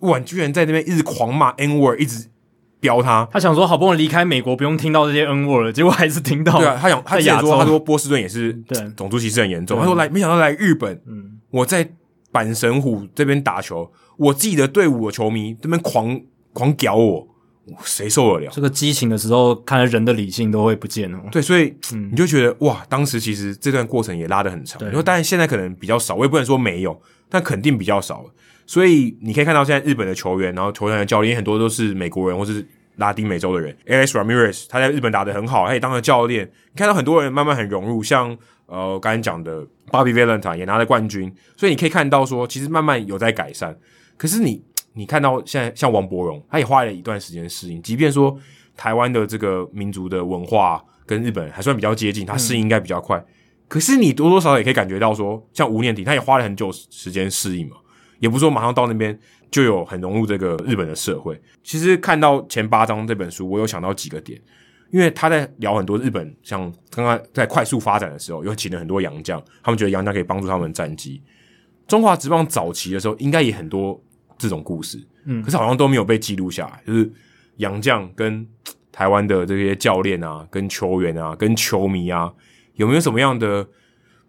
[0.00, 2.28] 哇，居然在那边一直狂骂 N word，一直。
[2.80, 6.58] 飙他，他想说好不容易离开美国，不用听到这些 N word 了，结果还是听到。
[6.58, 9.78] 对啊，他想他想说，他说波士顿也是对种族歧视很严重。
[9.78, 11.88] 他说来，没想到来日本，嗯，我在
[12.32, 16.20] 阪神虎这边打球，我自己的队伍的球迷这边狂
[16.52, 17.26] 狂屌我，
[17.82, 18.50] 谁受得了？
[18.52, 21.18] 这个激情的时候，看来人的理性都会不见哦。
[21.32, 21.74] 对，所以
[22.10, 24.80] 你就觉得哇，当时其实这段过程也拉得很长。
[24.82, 26.98] 然后，当然现在可能比较少，我也不能说没有，
[27.28, 28.24] 但肯定比较少。
[28.68, 32.64] 所以你可以看到，现在日本的球员，然后球员的教练很多都是美国人或是
[32.96, 33.74] 拉丁美洲的人。
[33.86, 36.44] Alex Ramirez 他在日本打得很好，他也当了教练。
[36.44, 41.34] 你看到很多人慢慢很融入，像呃刚才讲的 Bobby Valentine 也拿了冠军。
[41.56, 43.74] 所以你可以看到说，其实慢慢有在改善。
[44.18, 47.80] 可是你你看到现在像王柏荣，他也花了一段时间适应。
[47.80, 48.38] 即便说
[48.76, 53.24] 台湾的这个民族的文化跟日本还算比较接近，他适应应该比较快。
[53.66, 57.76] 可是你多多少少也可以感觉到说，像吴念庭，他也花了很久时间适应嘛。
[58.18, 59.18] 也不是说马上到那边
[59.50, 61.40] 就有很融入这个日本的社会。
[61.62, 64.40] 其实看到前八章这本书，我有想到几个点，
[64.90, 71.22] 因为他在聊很多日本，像刚刚在快速发展的时候，有请了很多洋将，他们觉得洋将可以帮助他们战绩。
[71.86, 73.98] 中华职棒早期的时候，应该也很多
[74.36, 76.82] 这种故事，嗯，可是好像都没有被记录下来。
[76.86, 77.10] 就是
[77.56, 78.46] 洋将跟
[78.92, 82.32] 台湾的这些教练啊、跟球员啊、跟球迷啊，
[82.74, 83.66] 有没有什么样的，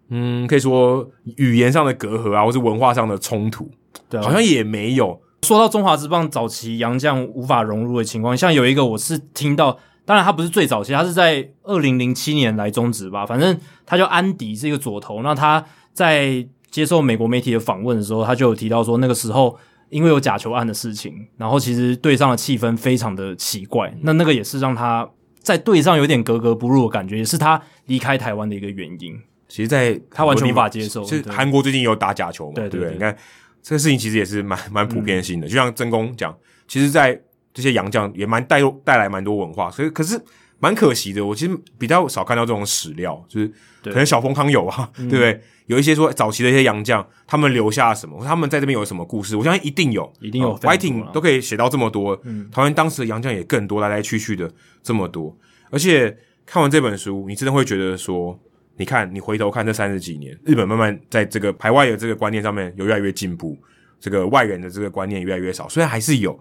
[0.10, 3.70] 嗯，可以说语言上的隔阂啊，或是文化上的冲突？
[4.10, 5.22] 对，好像也没有。
[5.44, 15.24] 说到中华职棒早期洋将无法融入的情况，像有一个我是听到，当然他不是最早期，他是在二零零七年来中职吧，反正他叫安迪，是一个左投。
[15.24, 25.10] 那他在接受美国媒体的访问的时候，他就有提到说，那个时候因为有假球案的事情，然后其实队上的气氛非常的奇怪，那那个也是让他
[25.42, 29.18] 在队上有点格格不入的感觉，也是他离开台湾的一个原因。
[29.48, 31.06] 其实，在他完全无法接受。
[31.06, 32.56] 是韩国最近有打假球嘛？
[32.56, 33.16] 对对对，对，你看。
[33.62, 35.48] 这个事情其实也是蛮蛮普遍性的。
[35.48, 36.36] 嗯、就像曾公讲，
[36.68, 37.20] 其实，在
[37.54, 40.20] 这些洋将也蛮带带来蛮多文化，所以可是
[40.60, 41.26] 蛮可惜的。
[41.26, 43.48] 我其实比较少看到这种史料，就是
[43.84, 45.42] 可能小丰康有啊，对不对？
[45.68, 49.36] 有一些说早期的一些洋将，他们留下什么，他们在这边有什么故事？
[49.36, 50.58] 我相信一定有，一定有。
[50.58, 55.38] Fighting、呃、都可以写到这么多，嗯，台湾当时的洋将也更多，来来去去的这么多。
[55.70, 58.40] 而且看完这本书，你真的会觉得说，
[58.80, 63.58] 你看，你回头看这三十几年，日本慢慢在这个排外的这个观念上面有越来越进步，
[64.00, 65.68] 这个外人的这个观念越来越少。
[65.68, 66.40] 虽然还是有，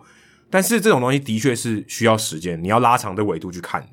[0.48, 3.84] 但是这种东西的确是需要时间，你要拉长的维度去看，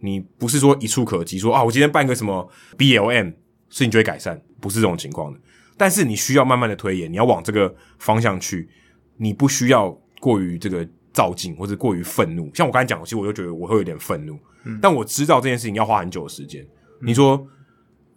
[0.00, 3.30] 你不是说一触可及，说啊，我今天办个什么 BLM，
[3.70, 4.42] 事情就会改善。
[4.60, 5.38] 不是这种情况的，
[5.76, 8.68] 但是你需要慢慢的推演，你要往这个方向去，
[9.16, 9.90] 你不需要
[10.20, 12.50] 过于这个躁进或者过于愤怒。
[12.52, 16.66] 像我刚才讲，其实我就觉得我会有点愤怒，嗯，但我知道这件事情要花很久的时间。
[17.00, 17.06] 嗯，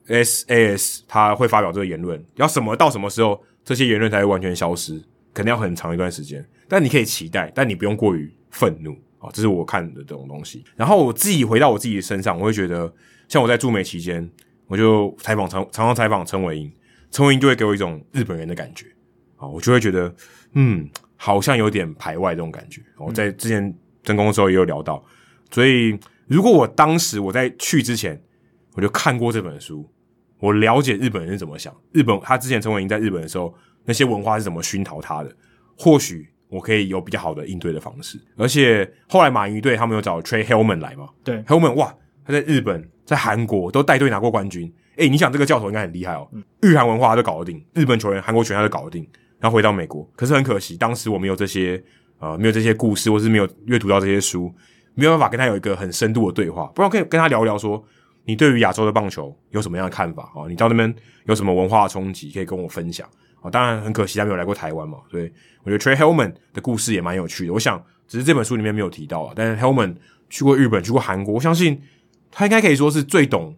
[0.08, 5.02] SAS 他会发表这个言论，要什么到什么时候这些言论才会完全消失？
[5.34, 6.46] 可能要很长一段时间。
[6.68, 10.64] 但你可以期待，但你不用过于愤怒啊，这是我看的这种东西。
[10.76, 12.94] 然后我自己回到我自己的身上，我会觉得，
[13.28, 14.30] 像我在驻美期间。
[14.68, 16.74] 我就采访常常常采访陈伟英，
[17.12, 18.88] 陈伟英就会给我一种日本人的感觉
[19.36, 20.12] 啊，我就会觉得
[20.54, 22.82] 嗯，好像有点排外这种感觉。
[22.98, 25.06] 我在之前征工的时候也有聊到，
[25.52, 28.20] 所以如果我当时我在去之前
[28.74, 29.88] 我就看过这本书，
[30.46, 33.54] 我了解日本人是怎么想，日本他之前陈伟英在日本的时候
[33.86, 35.36] 那些文化是怎么熏陶他的，
[35.78, 38.20] 或许我可以有比较好的应对的方式。
[38.38, 41.10] 而且后来马云队他们有找 Trey Helman 来嘛？
[41.24, 42.90] 对，Helman 哇，他在日本。
[43.06, 44.66] 在韩国都带队拿过冠军，
[44.96, 46.28] 诶、欸，你想这个教头应该很厉害哦。
[46.60, 49.08] 日韩文化他都搞得定，日本球员、韩国球员他都搞得定，
[49.40, 51.80] 然后回到美国，可是很可惜，当时我没有这些
[52.18, 54.52] 呃，没有这些故事，或是没有阅读到这些书，
[54.96, 56.66] 没有办法跟他有一个很深度的对话。
[56.74, 57.86] 不然可以跟他聊聊说，
[58.26, 60.48] 你对于亚洲的棒球有什么样的看法哦？
[60.50, 60.94] 你到那边
[61.26, 63.08] 有什么文化的冲击可以跟我分享
[63.42, 63.50] 哦？
[63.50, 65.32] 当然很可惜他没有来过台湾嘛，所以
[65.64, 67.54] 我觉得 Trey Helman 的故事也蛮有趣的。
[67.54, 69.96] 我想只是这本书里面没有提到啊，但是 Helman
[70.30, 71.82] 去过日本，去过韩国，我相信。
[72.38, 73.56] 他应该可以说是最懂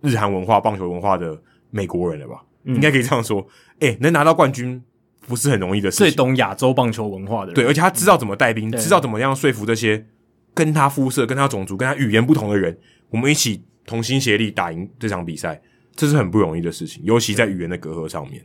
[0.00, 1.38] 日韩文化、棒球文化的
[1.70, 2.42] 美国人了吧？
[2.62, 3.46] 嗯、应该可以这样说。
[3.80, 4.82] 诶、欸，能拿到冠军
[5.26, 6.06] 不是很容易的事情。
[6.06, 10.06] 最懂亚洲棒球文化的人，对，而且他知道怎么带兵，嗯、知道怎么样说服这些
[10.54, 12.78] 跟他肤色、跟他种族、跟他语言不同的人，
[13.10, 15.60] 我们一起同心协力打赢这场比赛，
[15.94, 18.44] 这是很不容易的事情，尤其在语言的隔阂上面。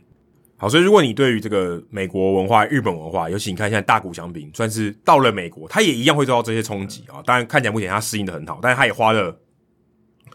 [0.56, 7.22] 好，所以如果你对于这个美国文化、日本文化，尤其你看现在大谷翔平算是到了美国，他也一样会受到这些冲击啊。
[7.24, 9.38] 当然，看起来目前他适应的很好，但是他也花了。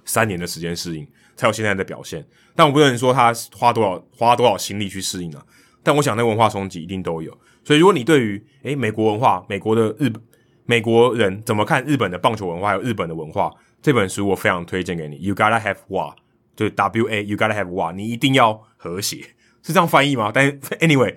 [0.08, 2.24] 三年的时间适应，才有现在的表现。
[2.56, 5.43] 但我不能说他花多少花多少心力去适应啊。
[5.82, 7.35] 但我想那个文化冲击一定都有。
[7.64, 10.22] 所以如果你对于诶美国文化、美国的日本
[10.67, 13.51] 美国人怎么看日本的棒球文化，还有日本的文化，
[13.86, 15.16] 这本书我非常推荐给你。
[15.22, 16.16] You gotta have wa，
[16.56, 19.18] 就是 W A You gotta have wa，你一定要和谐，
[19.62, 20.32] 是这样翻译吗？
[20.34, 21.14] 但 anyway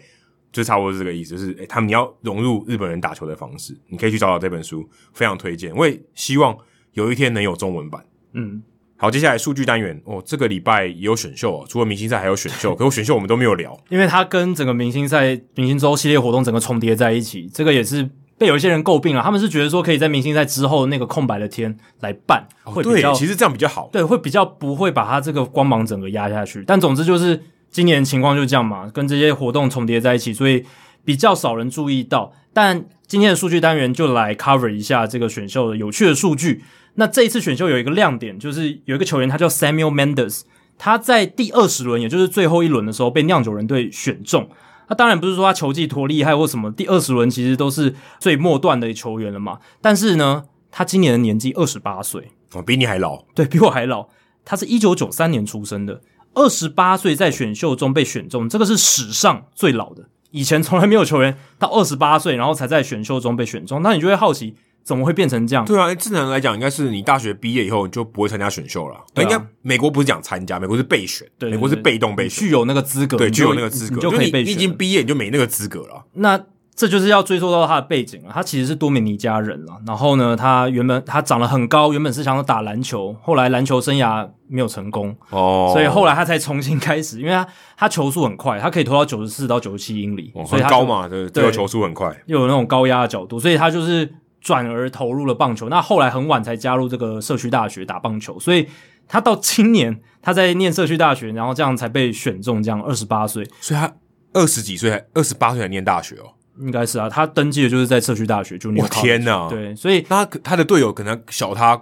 [0.52, 5.74] 就差不多是这个意思，就是诶他们你要融入日本人打球的方式，你可以去找找这本书，非常推荐。
[5.74, 6.54] 我也希望
[6.92, 8.04] 有一天能有中文版。
[8.34, 8.62] 嗯。
[8.98, 19.22] 好，接下来数据单元哦，这个礼拜也有选秀哦，除了明星赛还有选秀， 可是选秀我们都没有聊，因为它跟整个明星赛、明星周系列活动整个重叠在一起，这个也是被有一些人诟病了。
[19.22, 26.62] 他们是觉得说可以在明星赛之后那个空白的天来办，会比较、其实这样比较好，对，会比较不会把它这个光芒整个压下去。
[26.66, 30.64] 但总之就是今年情况就是这样嘛，跟这些活动重叠在一起，所以
[31.04, 32.32] 比较少人注意到。
[32.52, 36.62] 但今天的数据单元就来 cover 一下这个选秀的有趣的数据。
[36.94, 40.42] 那这一次选秀有一个亮点，就是有一个球员，他叫 Samuel Mendes，
[40.76, 44.48] 他在第二十轮，也就是最后一轮的时候被酿酒人队选中。
[44.88, 49.58] 那当然不是说他球技多厉害或什么，第二十轮其实都是最末段的球员了嘛。
[49.80, 54.08] 但是呢，他今年的年纪二十八岁，哦，比你还老，对，比我还老。
[54.44, 56.00] 他是一九九三年出生的，
[56.34, 63.82] 二十八岁在选秀中被选中，这个是史上最老的，以前从来没有球员到二十八岁然后才在选秀中被选中。
[63.82, 64.56] 那你就会好奇。
[64.88, 65.66] 怎么会变成这样？
[65.66, 68.96] 对啊，正常来讲，应该是你大学毕业以后就不会参加选秀了。
[69.12, 74.46] 对啊，应该美国不是讲参加，美国是备选，对对对，美国是被动被选，具有那个资格，对，具有那个资格，你就可以备选。
[74.46, 76.06] 你已经毕业，你就没那个资格了。
[76.14, 76.40] 那
[76.74, 78.30] 这就是要追溯到他的背景了。
[78.32, 79.74] 他其实是多米尼加人了。
[79.86, 87.20] 然后呢，他原本他长得很高，原本是想要打篮球，后来篮球生涯没有成功哦，所以后来他才重新开始。
[87.20, 94.08] 因为他他球速很快，他可以投到九十四到九十七英里，哦，所以他高嘛，对，这个球速很快，又有那种高压的角度，所以他就是。
[94.48, 98.66] 转而投入了棒球，那后来很晚才加入这个社区大学打棒球，所以
[99.06, 103.92] 他到今年他在念社区大学，然后这样才被选中，这样二十八岁，所以他
[104.32, 108.82] 二十几岁还二十八岁才念大学哦，应该是啊，他登记的就是在社区大学就念。
[108.82, 111.78] 我天哪，对，所以他他的队友可能小他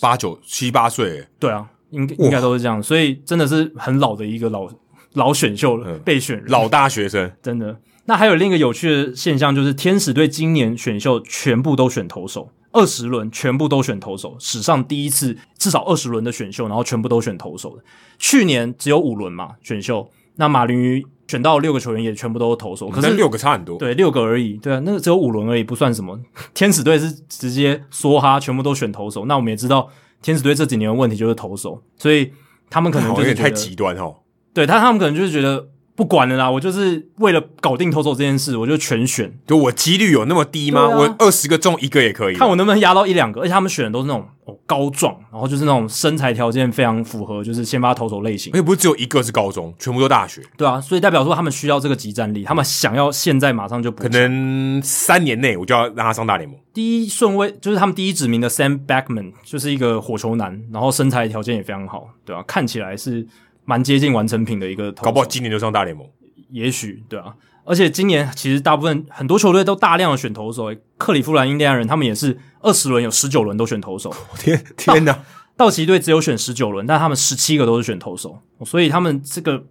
[0.00, 4.68] 八九七八岁，对啊，应该应该都是这样，所以真的是很老的一个老
[5.12, 6.46] 老选秀了，嗯、被选人。
[6.48, 7.76] 老大学生，真的。
[8.10, 17.84] 那还有另一个有趣的现象，就是天使队今年选秀全部都选投手，二十轮全部都选投手，史上第一次至少二十轮的选秀，然后全部都选投手的。
[18.18, 26.18] 去年只有五轮嘛选秀，那马林鱼选到六个球员也全部都是投手，可是六个差很多，对，六个而已，对啊，那个只有五轮而已，不算什么。
[26.52, 29.26] 天使队是直接梭哈，全部都选投手。
[29.26, 29.88] 那我们也知道，
[30.20, 32.32] 天使队这几年的问题就是投手，所以
[32.68, 34.16] 他们可能就是有点太极端哦。
[34.52, 35.68] 对他，他们可能就是觉得。
[36.00, 39.30] 不管了啦，我就是为了搞定投手这件事，我就全选。
[39.46, 40.80] 就我几率有那么低吗？
[40.80, 43.42] 啊、我二十个中一个也可以，看我能不能压到一两个。
[43.42, 48.50] 而且他们选的都是那种哦高壮，然后就是那种身材条件非常符合，就是先发投手类型。
[48.54, 50.40] 而且不是只有一个是高中，全部都大学。
[50.56, 53.90] 对啊，所以代表说他们需要这个即战力，他们想要现在马上就。
[53.90, 56.58] 可能三年内我就要让他上大联盟。
[56.72, 63.26] 第一顺位就是他们第一指名的 Sam Backman，就是一个火球男，然后身材条件也非常好，对啊，看起来是
[63.64, 65.04] 蛮接近完成品的一个投手。
[65.04, 66.06] 搞不好今年就上大联盟。
[66.50, 67.32] 也许对啊，
[67.64, 74.12] 而且今年其实大部分很多球队都大量的选投手，克里夫兰印第安人他们也是二十轮有十九轮都选投手。
[74.36, 75.16] 天天哪，
[75.56, 79.62] 道奇队只有选十九轮，但他们十七个都是选投手，所以他们这个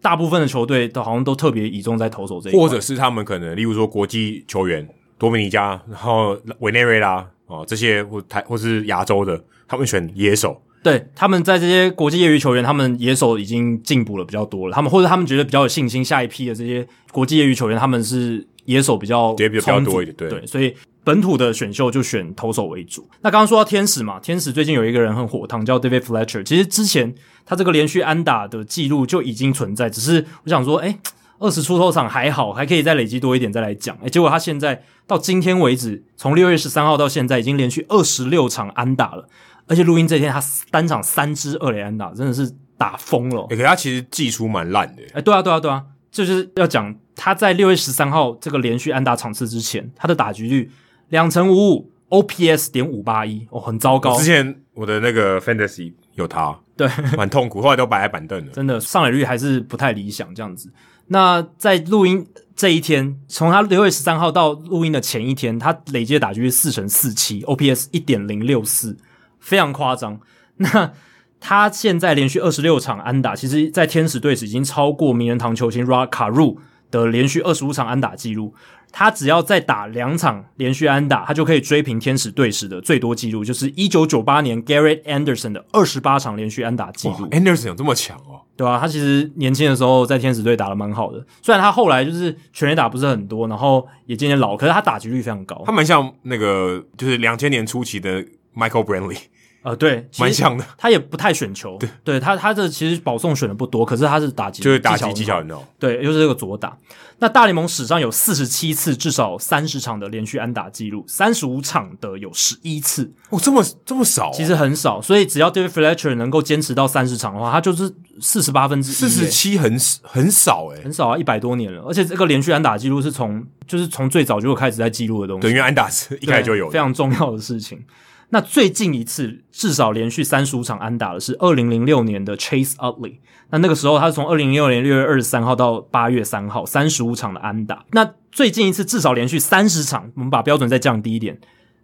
[0.00, 10.62] 大部分的球队都好像都特别倚重在投手这一块，或者是他们可能例如说国际球员多米尼加，然后委内瑞拉哦这些或台或是亚洲的，他们选野手。
[10.82, 14.74] 对，他们在这些国际业余球员，他们野手已经进步了比较多了。
[14.74, 20.16] 他们或者他们觉得比较有信心，下一批的这些国际业余球员，他们是野手比较也比较多一点。
[20.16, 23.08] 对，对，所以本土的选秀就选投手为主。
[23.22, 26.42] 那刚刚说到天使嘛，天使最近有一个人很火烫，叫 David Fletcher。
[26.44, 27.12] 其实之前
[27.44, 30.96] 他这个连续安打的记录就已经存在，只是我想说，哎，
[31.38, 33.96] 二十出头场还好，还可以再累积多一点再来讲。
[34.02, 39.28] 哎，结果他现在到今天为止，从六月十三号到现在，已经连续二十六场安打了。
[39.68, 43.42] 而且录音这天，他单场三支二垒安打，真的是打疯了。
[43.42, 45.02] 欸，可是他其实技术蛮烂的。
[45.12, 50.70] 哎，对啊，对啊，对啊，就是要讲他在六月十三号这个连续安打场次之前，他的打击率
[51.10, 54.16] 两成五五，OPS 点五八一，哦，很糟糕。
[54.16, 58.52] 之前我的那个 Fantasy 有他，对，蛮痛苦，后来都摆在板凳了。
[58.52, 60.72] 真的上垒率还是不太理想，这样子。
[61.08, 68.96] 那在录音这一天，从他六月十三号到录音的前一天，他累计的打击率四成四七，OPS 一点零六四。
[69.40, 70.20] 非常夸张。
[70.56, 70.92] 那
[71.40, 76.56] 他现在连续二十六场安打，其实，在天使队时已经超过名人堂球星 Rod Carew
[76.90, 78.54] 的连续二十五场安打记录。
[78.90, 87.28] 他只要再打两场连续安打，他就可以追平天使队史的最多记录，就是一九九八年 Garrett Anderson 的二十八场连续安打记录。
[87.28, 88.40] Anderson 有这么强哦？
[88.56, 95.62] 对啊，他其实年轻的时候在天使队打的蛮好的，虽然他后来就是全垒打不是很多，然后也渐渐老，可是他打击率非常高。
[95.66, 98.24] 他蛮像那个就是两千年初期的
[98.58, 99.18] Michael Brantley。
[99.60, 100.64] 呃，对，蛮像的。
[100.78, 105.64] 他也不太选球，对，对他他的其实保送选的不多，可是他是打击，就是打击技巧很好。
[105.80, 106.78] 对，又是这个左打。
[107.18, 113.12] 那大联盟史上有四十七次至少三十场的连续安打记录，三十五场的有十一次。
[113.30, 115.02] 哦，这么这么少，其实很少。
[115.02, 118.94] 所以只要 David Fletcher 能够坚持到三十场的话，他就是四十八分之一。
[118.94, 121.82] 四十七很很少诶，很少啊，一百多年了。
[121.82, 125.42] 而且这个连续安打记录是从就是从最早就开始在记录的东西。
[125.42, 127.84] 对，因为安打是一开始就有，非常重要的事情。
[128.30, 133.18] 那最近一次至少连续三十五场安打的是二零零六年的 Chase Utley。
[133.50, 137.84] 那那个时候他是从二零零六年六月二十三号到八月三号三十五场的安打。
[137.92, 141.38] 那最近一次至少连续三十场，我们把标准再降低一点，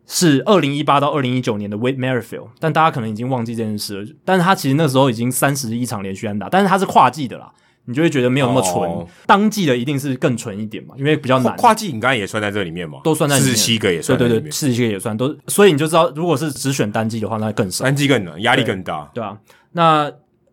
[0.06, 2.48] 是二零一八到二零一九年的 Whit Merrifield。
[2.60, 4.12] 但大家可能已经忘记这件事了。
[4.24, 7.50] 但是他其实那时候已经三十一场连续安打，但是他是跨季的啦。
[7.86, 9.06] 你就会觉得没有那么纯，oh.
[9.26, 11.54] 当季的一定是更纯一点嘛，因为比较难。
[11.56, 13.42] 跨季你刚才也算在这里面嘛，都算在里。
[13.42, 19.38] 四十七个也算，对对对，四十七个也算都，所以你就知道，如果是只选单季的话，那更少，单季更难，压力更大，对，对啊。
[19.72, 20.10] 那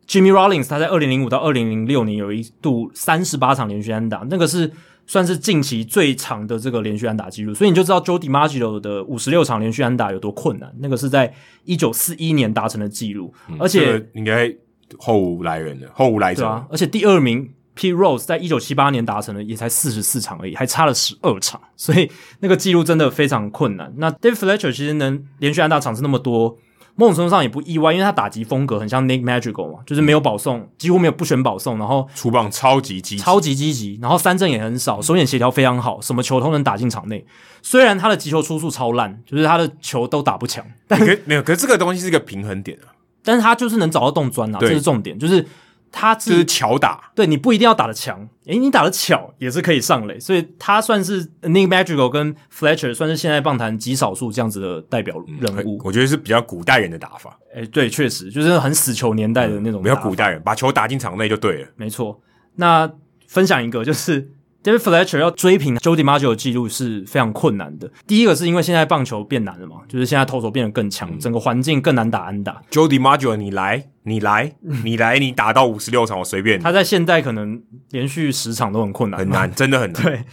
[0.08, 4.70] Jimmy Rollins 他在二零零五到二零零六年有一度三十八场连续安打，那个是
[5.08, 14.54] 算是近期最长的这个连续安打记录，所以你就知道 Joe DiMaggio 的五十六场连续安打有多困难，那个是在一九四一年达成的记录，嗯、而且、这个、应该
[15.00, 17.54] 后无来人的，后无来者，啊，而且第二名。
[17.74, 22.12] Pete Rose 在一九七八年达成了也才四十四场而已，还差了十二场， 所以
[22.42, 23.92] 那个记录真的非常困难。
[23.96, 26.58] 那 David Fletcher 其实能连续安打场次那么多，
[26.96, 37.26] 某种程度上也不意外，因为他打击风格很像 Nick Magical 嘛，就是没有保送，几乎没有不选保送，然后出棒超级积极，超级积极，然后三振也很少，手眼协调非常好，什么球都能打进场内。
[37.62, 42.92] 虽然他的击球出速超烂，就是他的球都打不强，但可没有，可是这个东西是一个平衡点啊，
[43.24, 45.46] 但是他就是能找到洞钻啊，这是重点，就是。
[45.94, 55.76] 他是就是巧打，对，你不一定要打的强，诶，你打的巧也是可以上垒，所以他算是 Nick Magical 跟 Fletcher 算是现在棒坛极少数这样子的代表人物。
[55.76, 61.68] 嗯、我觉得是比较古代人的打法，诶，对，确实就是很死球年代的那种、嗯，比较古代人把球打进场内就对了。
[61.76, 62.22] 没错，
[62.56, 62.90] 那
[63.28, 64.32] 分享一个就是
[64.64, 67.92] David Fletcher 要追平 Joe DiMaggio 的记录是非常困难的。
[68.06, 72.62] 第一个是因为现在棒球变难了嘛，就是现在投手变得更强，嗯、整个环境更难打安打。
[72.70, 76.60] Joe DiMaggio，你来，你来， 你来，你打到五十六场，我随便。
[76.60, 77.60] 他在现在可能
[77.90, 80.04] 连续十场都很困难，很难， 真的很难。
[80.04, 80.24] 对，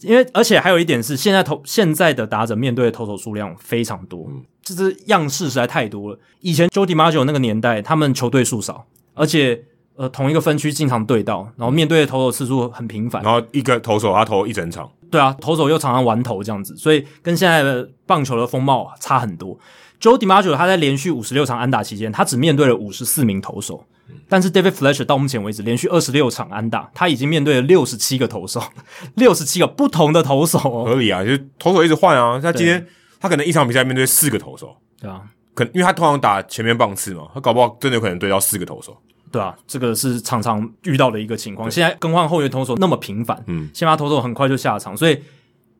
[0.00, 6.18] 因为而且还有一点是，现在投现在的打者面对的投手数量非常多，嗯、就是样式实在太多了。
[6.40, 9.64] 以前 Joe DiMaggio 那个年代，他们球队数少，而且。
[9.98, 19.58] 呃，同一个分区经常对到，然后面对的投手次数很频繁，然后一个投手他投一整场，对啊，投手又常常玩投这样子，所以跟现在的棒球的风貌差很多。
[20.00, 28.62] Joe DiMaggio 他在连续五十六场安打期间，他只面对了五十四名投手，嗯、但是 David Fletcher 到目前为止连续二十六场安打，他已经面对了六十七个投手，
[29.16, 32.38] 六十七个不同的投手，哦，合理啊，就是投手一直换啊。
[32.40, 32.86] 他今天
[33.18, 35.22] 他可能一场比赛面对四个投手，对啊，
[35.54, 38.96] 可因为他通常打前面棒次嘛，他搞不好真的有可能对到四个投手。
[39.30, 41.68] 对啊，这个是常常遇到的一个情况。
[41.68, 45.18] 对现在更换后援投手那么频繁，嗯，先发投手很快就下场，所以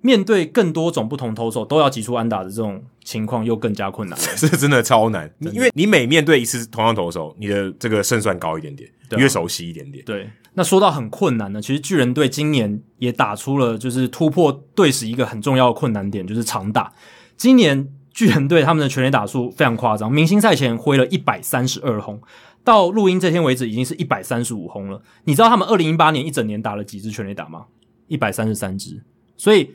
[0.00, 4.18] 面对更多种不同投手都要击出安打的这种情况，又更加困难。
[4.36, 10.04] 这真的超难，的因为你每面对一次同样投手，你的这个胜算高一点点，啊、越熟悉一点点。
[10.04, 16.92] 对，那说到很困难呢，其实巨人队今年也打出了就是突破队史一个很重要的困难点，就是长打。
[17.36, 22.20] 今年巨人队他们的全垒打数非常夸张，明星赛前挥了一百三十二轰。
[22.64, 25.02] 到录音这天为止，已经是一百三十五轰了。
[25.24, 27.66] 你知道他们二零一八年一整年打了几支全垒打吗？
[28.08, 29.02] 一百三十三支。
[29.36, 29.70] 所以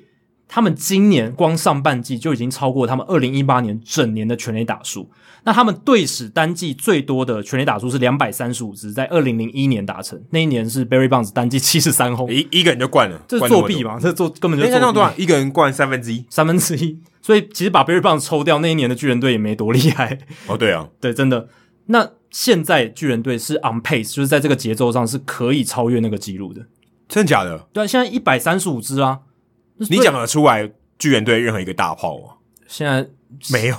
[0.48, 5.10] 他们今年光上半季就已经超过他们二零一八年整年的全垒打数。
[5.46, 10.22] 那他们队史单季最多的全垒打数是两百三十五支，在二零零一年达成。
[10.30, 14.00] 那一年是 Barry Bonds 单季七十三轰，一一个人就灌了，这是作弊嘛？
[14.00, 15.24] 这是作根本就作弊。
[15.24, 16.98] 一个人灌三分之一，三分之一。
[17.22, 20.20] 所以其实把 Barry Bonds 抽掉，那一年的巨人队也没多厉害。
[20.48, 21.50] 哦，对啊，对，真的。
[21.88, 26.66] 那现在巨人队是 on pace，就是在这个节奏上是可以超越那个记录的，
[27.08, 27.68] 真的假的？
[27.72, 29.20] 对啊，现在一百三十五支啊！
[29.78, 32.24] 你讲得出来巨人队任何一个大炮吗？
[32.68, 33.08] 现在
[33.52, 33.76] 没有。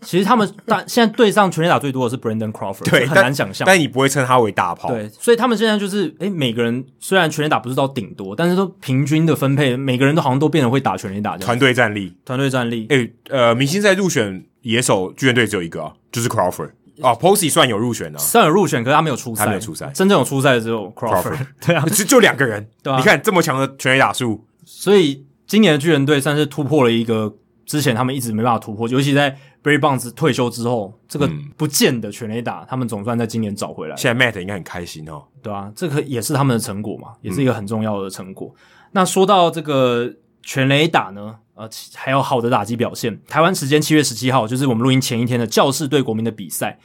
[0.00, 3.66] 其实他们但 现在队上全垒打最多的是 Brandon Crawford，对，很难想象。
[3.66, 5.06] 但你不会称他为大炮，对。
[5.10, 11.36] 所以他们现在就是，诶，每个人虽然全垒打不是到顶多，但是都平均的分配，每个人都好像都变得会打全垒打。
[11.36, 12.86] 团队战力，团队战力。
[12.88, 16.70] 诶，呃，明星赛入选野手巨人队只有一个啊，就是 Crawford。
[17.02, 19.86] 哦，Posey 算有入选的，算有入选，可是他没有出赛，他没有出赛。
[19.94, 22.96] 真正有出赛的只有 Crawford， 对啊，就就两个人，对啊。
[22.98, 33.96] 你看这么强的全垒打数，所以今年的巨人队算是突破了一个之前他们一直没办法突破，尤其在 Barry Bonds 退休之后，这个不见的全垒打，他们总算在今年找回来。
[33.96, 38.54] 现在 Matt 应该很开心哦，对啊，这个也是他们的成果嘛，也是一个很重要的成果。
[38.92, 40.10] 那说到这个
[40.42, 43.20] 全垒打呢，呃，还有好的打击表现。
[43.26, 46.78] 台湾时间七月十七号，就是我们录音前一天的教士对国民的比赛。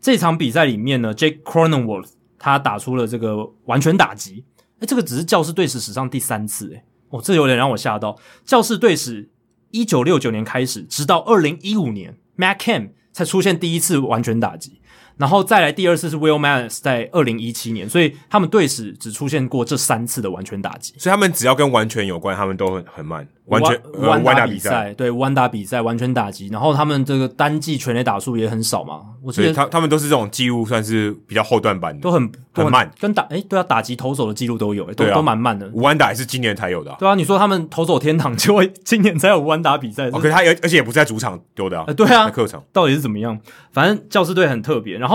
[0.00, 4.44] 这场比赛里面呢，Jake Cronenworth 他打出了这个完全打击，
[4.78, 8.16] 诶，这个只是教士队史史上第三次，诶，哦，这有点让我吓到。
[8.44, 9.28] 教士队史
[9.72, 14.79] 一九六九年开始，直到二零一五年，Matt Kemp 才出现第一次完全打击。
[15.20, 20.94] 然后再来第二次是 Will Myers 在二零一七年，所以他们队史只出现过这三次的完全打击。
[20.96, 23.28] 所以他们只要跟完全有关，他们都很很慢。
[23.50, 29.00] 完全完打比赛，对完打比赛完全打击，然后他们这个单季全垒打数也很少嘛。
[29.24, 32.88] 我觉得他他们都是这种记录算是比较后段版的，都很都很，很慢。
[33.00, 35.68] 跟打哎对啊，打击投手的记录都有，都都蛮慢的。
[35.72, 36.96] 无安打也是今年才有的，啊。
[37.00, 40.08] 对啊，你说他们投手天堂就会今年才有无安打比赛。
[40.10, 43.36] OK，他而而且也不是在主场丢的啊，呃，对啊，在客场到底是怎么样？
[43.72, 45.09] 反正教师队很特别，然后。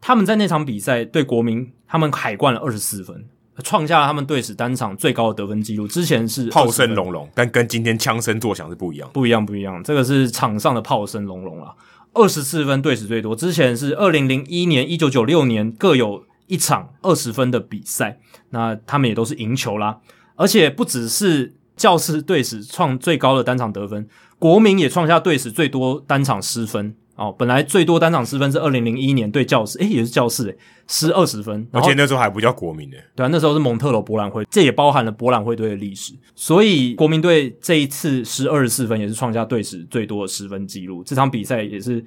[0.00, 3.24] 他们在那场比赛对国民，他们海灌了二十四分，
[3.64, 5.88] 创下了他们队史单场最高的得分纪录。
[5.88, 9.82] 之前是炮声隆隆，但跟今天枪声作响是不一样，不一样，不一样。
[9.82, 11.72] 这个是场上的炮声隆隆啊，
[12.14, 13.34] 二十四分队史最多。
[13.34, 18.20] 之前是二零零一年、一九九六年各有一场二十分的比赛，
[18.50, 19.98] 那他们也都是赢球啦。
[20.36, 26.94] 而且不只是教士队史创最高的单场得分，国民也创下队史最多单场失分。
[27.18, 30.56] 哦，本来最多单场失分是二零零一年对教士，诶，也是教士诶，
[30.86, 42.04] 失二十分，而且那时候还不叫国民呢，对啊，那时候是蒙特罗博览会，这也包含了博览会队的历史，所以国民队这一次失二十四分也是创下队史最多的失分记录，这场比赛也是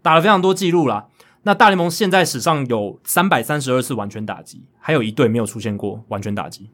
[0.00, 1.08] 打了非常多记录啦。
[1.42, 6.70] 那大联盟现在史上有三百三十二次完全打击，还有一队没有出现过完全打击，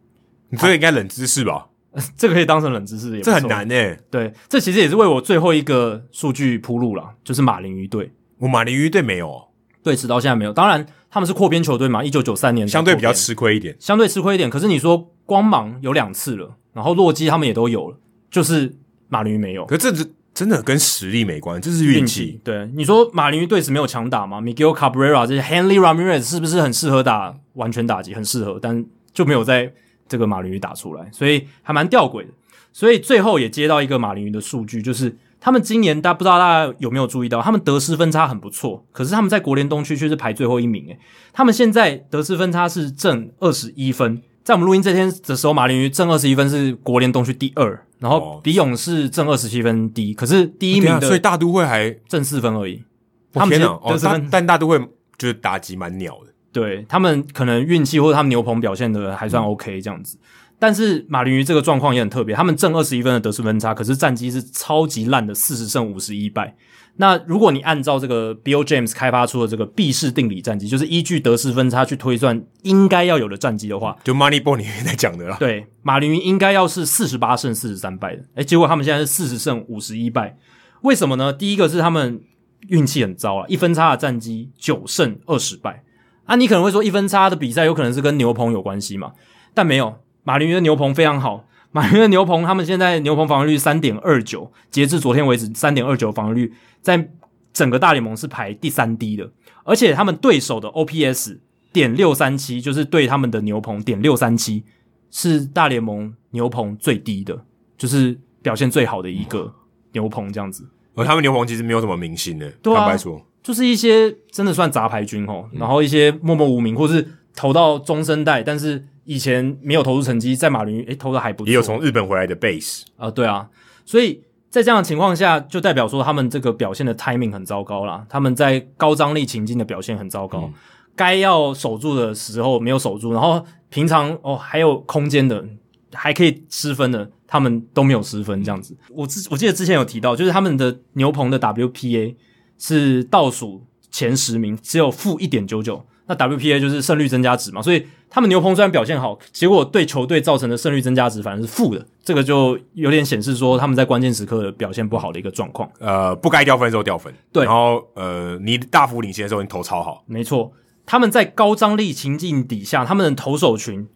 [0.50, 1.66] 你这个应该冷知识吧？
[2.16, 4.00] 这个可以当成冷知识，也这很难诶、欸。
[4.10, 8.12] 对，这其实也是为我最后一个数据铺路了，就是马林鱼队。
[8.38, 9.48] 我马林鱼队没有，
[9.82, 10.52] 对，直到现在没有。
[10.52, 14.48] 当然他们是扩编球队嘛，一九九三年相对比较吃亏一点，相对吃亏一点。
[14.48, 17.98] 可是你说光芒有两次了，然后洛基他们也都有了，
[18.30, 18.72] 就是
[19.08, 19.66] 马林鱼没有。
[19.66, 22.40] 可是这真的跟实力没关，这是运气。
[22.44, 28.14] 对，你说马林鱼队是没有强打吗？Miguel Cabrera 这些 Hanley Ramirez 是不是很适合打完全打击？
[28.14, 29.72] 很适合，但就没有在。
[30.10, 32.28] 这个马林鱼打出来，所以还蛮吊诡的。
[32.72, 40.86] 所以最后也接到一个马林鱼的数据，就是他们今年大家不知道大家有没有注意到，他们得失分差很不错，可是他们在国联东区却是排最后一名。
[40.88, 40.98] 诶，
[41.32, 52.84] 他们现在得失分差是正二十一分，在我们录音这天的时候，马林鱼正二十一分是国联东区第二，然后比勇士正二十七分低，可是第一名的，所以大都会还正四分而已。
[53.32, 54.78] 他们得失分，但大都会
[55.18, 56.29] 就是打击蛮鸟的。
[56.52, 60.18] 对，他们可能运气或者他们牛棚表现的还算 OK 这样子。
[60.58, 66.54] 但是马林鱼这个状况也很特别，他们正二十一分的得失分差，可是战绩是超级烂的四十胜五十一败。
[66.96, 75.36] 那如果你按照这个 Bill James 开发出的这个毕氏定理战绩，就是依据得失分差去推算应该要有的战绩的话，就 Moneyball 里面在讲的啦。
[75.38, 80.36] 对，马林鱼应该要是四十八胜四十三败的，诶，结果他们现在是四十胜五十一败，
[80.82, 81.32] 为什么呢？
[81.32, 82.20] 第一个是他们
[82.68, 85.84] 运气很糟啊，一分差的战绩九胜二十败。
[86.30, 89.14] 啊，你可能会说一分差的比赛有可能是跟牛棚有关系嘛？
[89.52, 89.96] 但没有。
[90.22, 97.10] 马林鱼的牛棚非常好， 马林鱼的牛棚，他们现在牛棚防御率三点二九，截至昨天为止三点二九防御率，在
[97.52, 99.28] 整个大联盟是排第三低的，
[99.64, 101.38] 而且他们对手的 OPS
[101.72, 104.62] 点六三七，就是对他们的牛棚点六三七，
[105.10, 107.44] 是大联盟牛棚最低的，
[107.76, 109.52] 就是表现最好的一个
[109.90, 110.64] 牛棚这样子。
[110.94, 118.84] 而他们牛棚其实没有什么明星的，对啊，坦白说，就是一些真的算杂牌军哦，然后一些默默无名，或是投到中生代，但是。
[119.04, 123.48] 以前没有投出成绩，在马林鱼诶投的还不错，也有从日本回来的 base 啊、呃，对啊，
[123.84, 130.48] 所以在这样的情况下，就代表说他们这个表现的 timing 很糟糕啦，他们在高张力情境的表现很糟糕，
[130.94, 135.44] 该、嗯、要守住的时候没有守住，然后平常哦还有空间的
[135.92, 138.76] 还可以失分的，他们都没有失分这样子。
[138.90, 142.14] 我之我记得之前有提到，就是他们的牛棚的 WPA
[142.60, 145.84] 是倒数前十名，只有负一点九九。
[146.06, 155.70] 那 WPA 就是胜率增加值嘛，所以他们牛棚虽然表现好，结果对球队造成的胜率增加值反而是负的，这个就有点显示说他们在关键时刻表现不好的一个状况。
[155.78, 160.50] 呃，不该掉分的时候掉分，对，然后呃，你大幅领先的时候你投超好，没错，
[160.84, 163.86] 他们在高张力情境底下，他们的投手群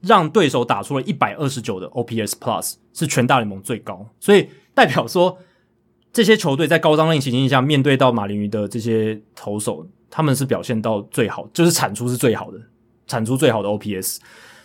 [0.00, 5.36] 让对手打出了一百二十九的 OPS Plus，是全大联盟最高，所以代表说
[6.18, 9.86] 这些球队在高张力情境下面对到马林鱼的这些投手。
[10.10, 12.58] 他们是表现到最好，就是产出是最好的，
[13.06, 14.16] 产出最好的 OPS，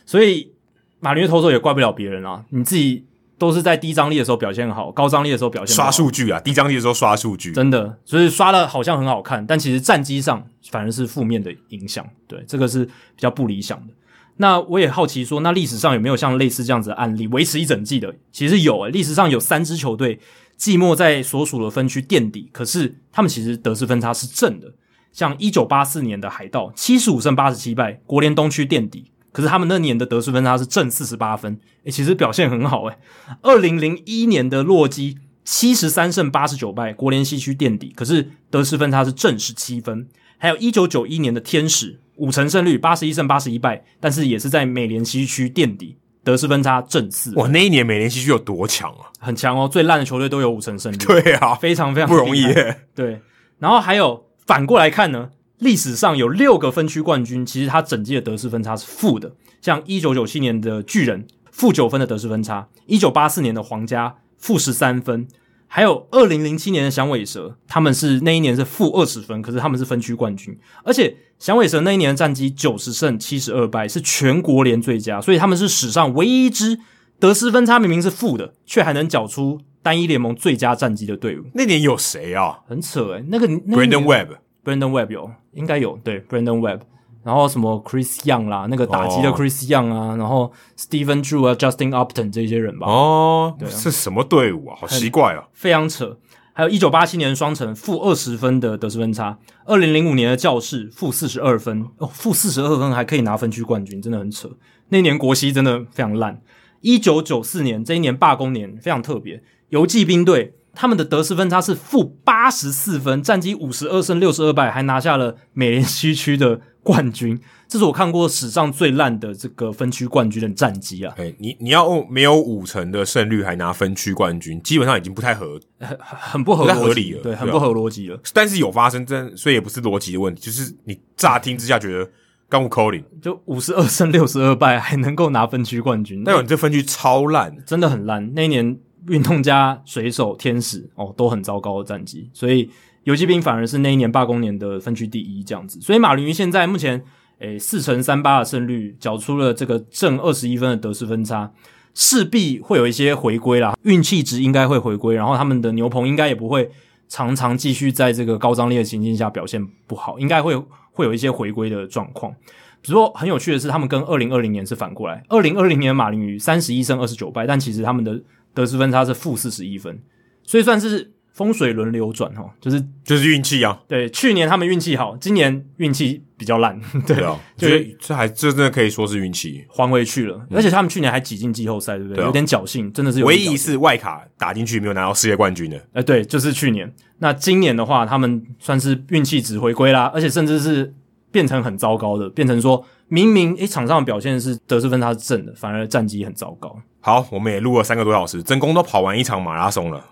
[0.04, 0.52] 所以
[1.00, 2.44] 马林鱼投手也怪不了别人啊。
[2.50, 3.06] 你自己
[3.38, 12.04] 都是在低张力的时候表现好，高张力的时候表现好刷数据啊，低张力的时候刷数据，真的，所以刷的好像很好看，但其实战绩上反而是负面的影响。
[12.26, 13.94] 对，这个是比较不理想的。
[14.38, 18.16] 那我也好奇说，那历史上有没有像类似这样子的案例，维持一整季的？
[18.32, 20.20] 其实有诶、欸，历史上有三支球队
[20.58, 24.74] 季末在所属的分区垫底，可是他们其实得失分差是正的。
[25.12, 29.12] 像一九八四年的海盗，七十五胜八十七败，国联东区垫底。
[29.32, 32.98] 可是他们那年的得失分差是正四十八分，诶、其实表现很好诶。
[33.42, 40.08] 二零零一年的洛基，七十三胜八十九败，国联西区垫底，可是得失分差是正十七分。
[40.38, 47.34] 还有一九九一年的天使，五成胜率，八十一胜八十一败，但是也是在美联西区垫底，得失分差正四。
[47.36, 49.12] 哇，那一年美联西区有多强啊？
[49.20, 50.98] 很强哦，最烂的球队都有五成胜率。
[50.98, 52.82] 对啊，非常非常不容易耶。
[52.94, 53.22] 对，
[53.60, 54.26] 然后还有。
[54.46, 55.30] 反过来看呢，
[55.60, 59.34] 历史上有六个分区冠军，其实他整季的得失分差是负的。
[59.62, 65.26] 像一九九七年的巨人负九分的得失分差，一九八四年的皇家负十三分，
[65.66, 70.60] 还有二零零七年的响尾蛇，他们是那一年是负二十分，可是他们是分区冠军。
[70.84, 76.80] 而且响尾蛇那一年的战绩九十胜七十二败，是全国联最佳，所以他们是史上唯一一支
[77.20, 79.60] 得失分差明明是负的，却还能缴出。
[79.82, 82.58] 单一联盟最佳战绩的队伍，那年有谁啊？
[82.70, 86.80] 很扯诶、欸、那个 Brandon Webb，Brandon Webb 有，应该有，对，Brandon Webb，
[87.22, 90.50] 然后什么 Chris Young 啦，那个打击的 Chris Young 啊，哦、然后
[90.80, 92.88] Stephen Drew 啊，Justin Upton 这些人吧。
[92.88, 94.78] 哦，对啊，是什么队伍啊？
[94.80, 96.18] 好奇怪啊，非常扯。
[96.54, 104.50] 还有一九八七年双城负二十分的得失分差，二零零五年的教士负四十二分，哦，负四十二分还可以拿分区冠军，真的很扯。
[104.90, 106.40] 那年国西真的非常烂。
[106.82, 109.42] 一九九四年这一年罢工年非常特别。
[109.70, 117.40] 游骑兵队他们的得失分差是负八十四分，战绩五十二胜六十二败，还拿下了美联西区的冠军。
[117.68, 121.14] 这是我看过史上最烂的这个分区冠军的战绩啊！
[121.18, 128.20] 哎，你你要没有五成的胜率还拿分区冠军，基本上已经不太合，很很不合不合理了，对，很不合逻辑了。
[128.34, 132.08] 但是有发生，真所以也不是逻辑的问题，就是你乍听之下觉得
[132.48, 138.34] 刚不扣零，就五十二 胜六十二败还能够拿分区冠军，但有你这分区超烂，真的很烂。
[138.36, 138.78] 那一年。
[139.10, 142.70] 运动家、水手、天使哦，都很糟糕的战绩，所以
[143.04, 145.80] 游骑兵反而是那一年罢工年的分区第一这样子。
[145.82, 147.04] 所以马林鱼现在目前，
[147.40, 151.52] 诶四成三八的胜率，缴出了这个正二十一分的得失分差，
[151.94, 156.72] 势必会有一些回归啦，运气值应该会回归，然后他们的牛棚应该也不会
[157.10, 160.56] 常常继续在这个高张力的情境下表现不好，应该会
[160.92, 162.34] 会有一些回归的状况。
[162.82, 168.22] 只不过很有趣的是，他们跟二零二零年是反过来，二零二零年马林鱼三十一胜二十九败，但其实他们的
[168.54, 170.02] 得失分差是负四十一分，
[170.44, 171.12] 所以算是。
[171.34, 173.80] 风水轮流转哈，就是就是运气啊。
[173.88, 176.80] 对，去年他们运气好，今年运气比较烂。
[177.08, 180.46] 对，啊，所以这还这真的可以说是运气还回去了。
[180.52, 182.24] 而且他们去年还挤进季后赛，对不对？
[182.24, 183.26] 有点侥幸，真的是有。
[183.26, 185.78] 唯一一次外卡打进去没有拿到世界冠军的。
[185.78, 186.94] 哎、呃，对，就是去年。
[187.18, 190.94] 那今年的话，他们算是运气值回归啦，而且甚至是
[191.32, 196.76] 变成很糟糕的，变成说明明诶场上的表现是得失分差是正的，反而战绩很糟糕。
[197.00, 200.04] 好，我们也录了三个多小时，真功都跑完一场马拉松了！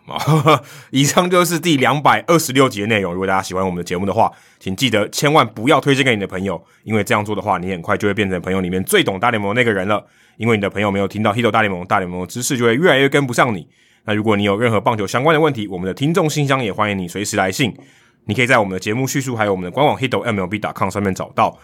[0.92, 3.12] 以上就是第两百二十六集的内容。
[3.12, 10.06] 如果大家喜欢我们的节目的话，请记得千万不要推荐给你的朋友，因为这样做的话，你很快就会变成朋友里面最懂大联盟的那个人了。
[10.38, 13.68] 因为你的朋友没有听到《Hito 大联盟》，大联盟的知识就会越来越跟不上你。
[14.06, 17.74] 那如果你有任何棒球相关的问题，我们的听众信箱也欢迎你随时来信。
[18.26, 21.58] 你可以在我们的节目叙述还有我们的官网 hitomlb.com 上面找到。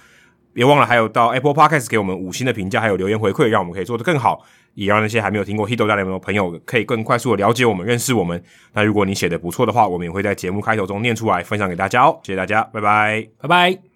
[0.58, 4.44] 别忘了还有到 Apple Podcast 给我们五星的评价，还有留言回馈，让我们可以做得更好。
[4.74, 8.44] 也让那些还没有听过 Hito 大联盟的朋友可以更快速的了解我们、认识我们。
[8.74, 12.20] 那如果你写的不错的话，我们也会在节目开头中念出来，分享给大家哦。
[12.24, 13.87] 谢谢大家，拜拜，拜拜。